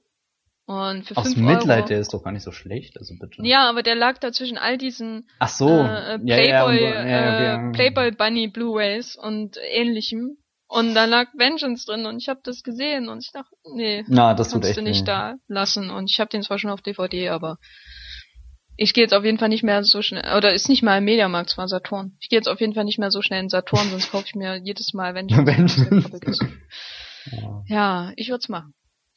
Und 0.64 1.06
für 1.06 1.16
Aus 1.16 1.34
5 1.34 1.36
Mitleid, 1.39 1.78
Euro. 1.80 1.89
der 1.89 2.01
ist 2.01 2.14
doch 2.14 2.22
gar 2.22 2.30
nicht 2.32 2.44
so 2.44 2.52
schlecht, 2.52 2.97
also 2.97 3.14
bitte. 3.18 3.43
Ja, 3.44 3.68
aber 3.68 3.82
der 3.82 3.97
lag 3.97 4.18
da 4.18 4.30
zwischen 4.32 4.56
all 4.59 4.78
diesen 4.78 5.28
Ach 5.40 5.48
so. 5.48 5.68
äh, 5.68 6.14
äh, 6.14 6.18
ja, 6.24 6.36
ja, 6.39 6.64
Playboy, 6.64 6.86
und- 6.86 7.09
ja, 7.09 7.56
okay. 7.56 7.68
äh, 7.68 7.72
Playboy 7.72 8.10
Bunny 8.12 8.48
Blu-rays 8.48 9.16
und 9.16 9.56
ähnlichem. 9.72 10.36
Und 10.68 10.94
da 10.94 11.05
lag 11.05 11.26
Vengeance 11.36 11.84
drin 11.84 12.06
und 12.06 12.16
ich 12.22 12.28
habe 12.28 12.40
das 12.44 12.62
gesehen 12.62 13.09
und 13.10 13.22
ich 13.22 13.30
dachte, 13.32 13.55
nee, 13.74 14.05
Na, 14.09 14.32
das 14.34 14.52
kannst 14.52 14.68
echt 14.68 14.78
du 14.78 14.82
nicht 14.82 15.02
weh. 15.02 15.05
da 15.06 15.34
lassen. 15.47 15.90
Und 15.90 16.10
ich 16.10 16.18
habe 16.20 16.30
den 16.30 16.43
zwar 16.43 16.59
schon 16.59 16.70
auf 16.70 16.80
DVD, 16.80 17.28
aber 17.28 17.59
ich 18.78 18.94
gehe 18.94 19.05
jetzt 19.05 19.12
auf 19.12 19.24
jeden 19.24 19.39
Fall 19.39 19.51
nicht 19.51 19.64
mehr 19.64 19.84
so 19.84 20.01
schnell, 20.01 20.34
oder 20.34 20.55
ist 20.55 20.70
nicht 20.70 20.82
mal 20.82 20.97
im 20.98 21.05
Mediamarkt, 21.05 21.51
es 21.51 21.59
war 21.59 21.68
Saturn. 21.68 22.16
Ich 22.20 22.30
gehe 22.30 22.39
jetzt 22.39 22.48
auf 22.48 22.60
jeden 22.60 22.72
Fall 22.72 22.84
nicht 22.84 22.98
mehr 22.98 23.10
so 23.10 23.20
schnell 23.20 23.40
in 23.43 23.51
Saturn, 23.51 23.90
sonst 23.90 24.10
kaufe 24.12 24.24
ich 24.28 24.34
mir 24.34 24.56
jedes 24.64 24.94
Mal 24.94 25.14
Vengeance. 25.14 25.90
Vengeance. 25.90 26.47
Ja. 27.30 27.62
ja, 27.68 28.12
ich 28.16 28.28
würde 28.28 28.39
es 28.40 28.48
machen. 28.48 28.72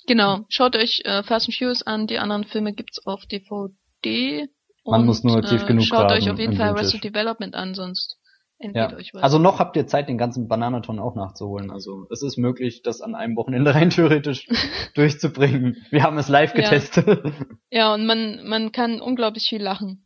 Genau, 0.08 0.46
schaut 0.50 0.76
euch 0.76 1.02
äh, 1.06 1.24
Fast 1.24 1.48
and 1.48 1.56
Furious 1.56 1.82
an, 1.84 2.08
die 2.08 2.18
anderen 2.20 2.44
Filme 2.44 2.74
gibt's 2.74 3.06
auf 3.06 3.26
DVD. 3.26 4.48
Man 4.86 5.02
und, 5.02 5.06
muss 5.08 5.24
nur 5.24 5.42
tief 5.42 5.64
äh, 5.64 5.66
genug 5.66 5.86
Schaut 5.86 6.12
euch 6.12 6.30
auf 6.30 6.38
jeden 6.40 6.56
Fall. 6.56 6.70
Arrested 6.70 7.04
Development 7.04 7.56
an, 7.56 7.74
sonst 7.74 8.18
entgeht 8.60 8.92
Ja. 8.92 8.98
euch 8.98 9.14
was. 9.14 9.24
Also 9.24 9.40
noch 9.40 9.60
habt 9.60 9.76
ihr 9.76 9.88
Zeit, 9.88 10.08
den 10.08 10.18
ganzen 10.18 10.48
Bananaton 10.48 11.00
auch 11.00 11.16
nachzuholen. 11.16 11.72
Also 11.72 12.06
es 12.12 12.22
ist 12.22 12.38
möglich, 12.38 12.84
das 12.84 13.02
an 13.02 13.16
einem 13.16 13.36
Wochenende 13.36 13.74
rein 13.76 13.90
theoretisch 13.90 14.48
durchzubringen. 14.96 15.78
Wir 15.90 16.04
haben 16.04 16.18
es 16.18 16.30
live 16.30 16.54
Ja. 16.56 16.62
getestet. 16.62 17.34
ja, 17.72 17.94
und 17.94 18.06
man, 18.06 18.48
man 18.48 18.72
kann 18.72 19.02
unglaublich 19.02 19.48
viel 19.50 19.62
lachen. 19.62 20.05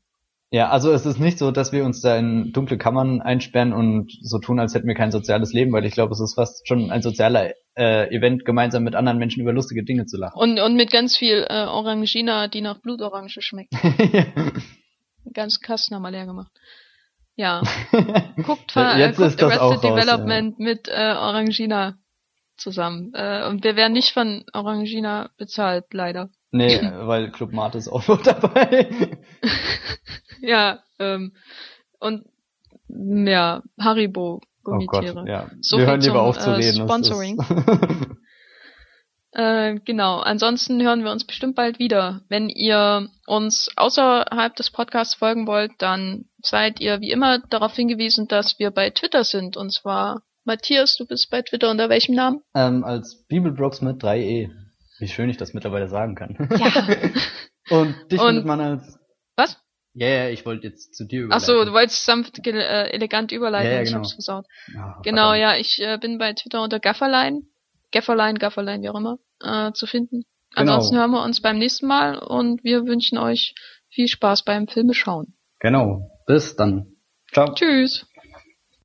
Ja, 0.51 0.69
also 0.69 0.91
es 0.91 1.05
ist 1.05 1.19
nicht 1.19 1.37
so, 1.37 1.51
dass 1.51 1.71
wir 1.71 1.85
uns 1.85 2.01
da 2.01 2.17
in 2.17 2.51
dunkle 2.51 2.79
Kammern 2.79 3.21
einsperren 3.21 3.71
und 3.71 4.11
so 4.21 4.39
tun, 4.39 4.59
als 4.59 4.73
hätten 4.73 4.87
wir 4.87 4.95
kein 4.95 5.11
soziales 5.11 5.53
Leben, 5.53 5.71
weil 5.71 5.85
ich 5.85 5.93
glaube, 5.93 6.11
es 6.13 6.19
ist 6.19 6.33
fast 6.33 6.67
schon 6.67 6.89
ein 6.89 7.03
sozialer 7.03 7.51
äh, 7.75 8.09
Event, 8.15 8.45
gemeinsam 8.45 8.83
mit 8.83 8.95
anderen 8.95 9.19
Menschen 9.19 9.41
über 9.41 9.53
lustige 9.53 9.83
Dinge 9.83 10.07
zu 10.07 10.17
lachen. 10.17 10.39
Und, 10.39 10.59
und 10.59 10.75
mit 10.75 10.91
ganz 10.91 11.15
viel 11.15 11.45
äh, 11.47 11.65
Orangina, 11.65 12.47
die 12.47 12.61
nach 12.61 12.79
Blutorange 12.79 13.29
schmeckt. 13.29 13.73
Ganzen 15.33 15.61
Kasten 15.61 15.93
haben 15.93 16.01
wir 16.01 16.11
leer 16.11 16.25
gemacht. 16.25 16.51
Ja, 17.35 17.61
guckt, 18.43 18.73
Ja, 18.75 18.95
äh, 18.95 18.99
jetzt 18.99 19.17
guckt 19.17 19.29
ist 19.29 19.41
das 19.41 19.59
Arrested 19.59 19.61
auch 19.61 19.71
raus, 19.71 19.81
Development 19.81 20.59
mit 20.59 20.87
äh, 20.87 21.13
Orangina 21.13 21.95
zusammen. 22.57 23.13
Äh, 23.13 23.47
und 23.47 23.63
wir 23.63 23.75
werden 23.75 23.93
nicht 23.93 24.13
von 24.13 24.43
Orangina 24.51 25.29
bezahlt, 25.37 25.85
leider. 25.93 26.31
Nee, 26.51 26.79
weil 26.81 27.31
Club 27.31 27.53
Mate 27.53 27.77
ist 27.77 27.87
auch 27.87 28.07
noch 28.07 28.21
dabei. 28.21 29.17
Ja, 30.41 30.79
ähm, 30.99 31.33
und 31.99 32.25
ja, 32.87 33.61
Haribo 33.77 34.39
Gummitiere. 34.63 35.11
Oh 35.11 35.15
Gott, 35.15 35.27
ja. 35.27 35.49
So 35.59 35.77
Wir 35.77 35.87
hören 35.87 35.99
lieber 35.99 36.21
auf 36.21 36.37
zu 36.39 36.49
äh, 36.51 36.53
reden. 36.53 36.87
Sponsoring. 36.87 37.37
Äh, 39.31 39.75
genau. 39.85 40.17
Ansonsten 40.21 40.81
hören 40.81 41.03
wir 41.03 41.11
uns 41.11 41.23
bestimmt 41.23 41.55
bald 41.55 41.77
wieder. 41.77 42.21
Wenn 42.29 42.49
ihr 42.49 43.09
uns 43.27 43.69
außerhalb 43.75 44.55
des 44.55 44.71
Podcasts 44.71 45.13
folgen 45.13 45.45
wollt, 45.45 45.71
dann 45.77 46.25
seid 46.41 46.79
ihr 46.79 46.99
wie 46.99 47.11
immer 47.11 47.37
darauf 47.37 47.75
hingewiesen, 47.75 48.27
dass 48.27 48.57
wir 48.57 48.71
bei 48.71 48.89
Twitter 48.89 49.23
sind. 49.23 49.55
Und 49.55 49.71
zwar 49.71 50.23
Matthias, 50.45 50.97
du 50.97 51.05
bist 51.05 51.29
bei 51.29 51.43
Twitter 51.43 51.69
unter 51.69 51.89
welchem 51.89 52.15
Namen? 52.15 52.41
ähm, 52.55 52.83
als 52.83 53.23
Bibelbrox 53.27 53.81
mit 53.81 54.03
3e. 54.03 54.49
Wie 54.99 55.07
schön 55.07 55.29
ich 55.29 55.37
das 55.37 55.53
mittlerweile 55.53 55.87
sagen 55.87 56.15
kann. 56.15 56.35
Ja. 56.57 56.87
Und 57.77 57.95
dich 58.11 58.19
Und- 58.19 58.27
findet 58.27 58.45
man 58.45 58.59
als... 58.61 58.99
Was? 59.35 59.57
Ja, 59.93 60.07
ja, 60.07 60.29
ich 60.29 60.45
wollte 60.45 60.67
jetzt 60.67 60.95
zu 60.95 61.05
dir 61.05 61.27
Ach 61.31 61.39
so, 61.39 61.53
überleiten. 61.53 61.67
du 61.67 61.73
wolltest 61.79 62.05
sanft 62.05 62.45
äh, 62.47 62.89
elegant 62.91 63.31
überleiten, 63.31 63.67
Ja, 63.71 63.77
ja, 63.77 63.81
ich 63.81 63.89
genau. 63.89 63.99
hab's 63.99 64.13
versaut. 64.13 64.45
Ah, 64.77 64.99
Genau, 65.03 65.33
ja, 65.33 65.55
ich 65.55 65.79
äh, 65.81 65.97
bin 65.97 66.17
bei 66.19 66.33
Twitter 66.33 66.61
unter 66.61 66.79
Gafferlein, 66.79 67.43
Gafferlein, 67.91 68.35
Gafferlein, 68.37 68.81
wie 68.83 68.89
auch 68.89 68.95
immer, 68.99 69.17
äh, 69.41 69.71
zu 69.73 69.87
finden. 69.87 70.23
Genau. 70.55 70.73
Ansonsten 70.73 70.97
hören 70.97 71.11
wir 71.11 71.23
uns 71.23 71.41
beim 71.41 71.57
nächsten 71.57 71.87
Mal 71.87 72.17
und 72.19 72.63
wir 72.63 72.85
wünschen 72.85 73.17
euch 73.17 73.55
viel 73.89 74.07
Spaß 74.07 74.43
beim 74.43 74.67
Filme 74.67 74.93
schauen. 74.93 75.35
Genau. 75.59 76.09
Bis 76.27 76.55
dann. 76.55 76.93
Ciao. 77.33 77.53
Tschüss! 77.53 78.05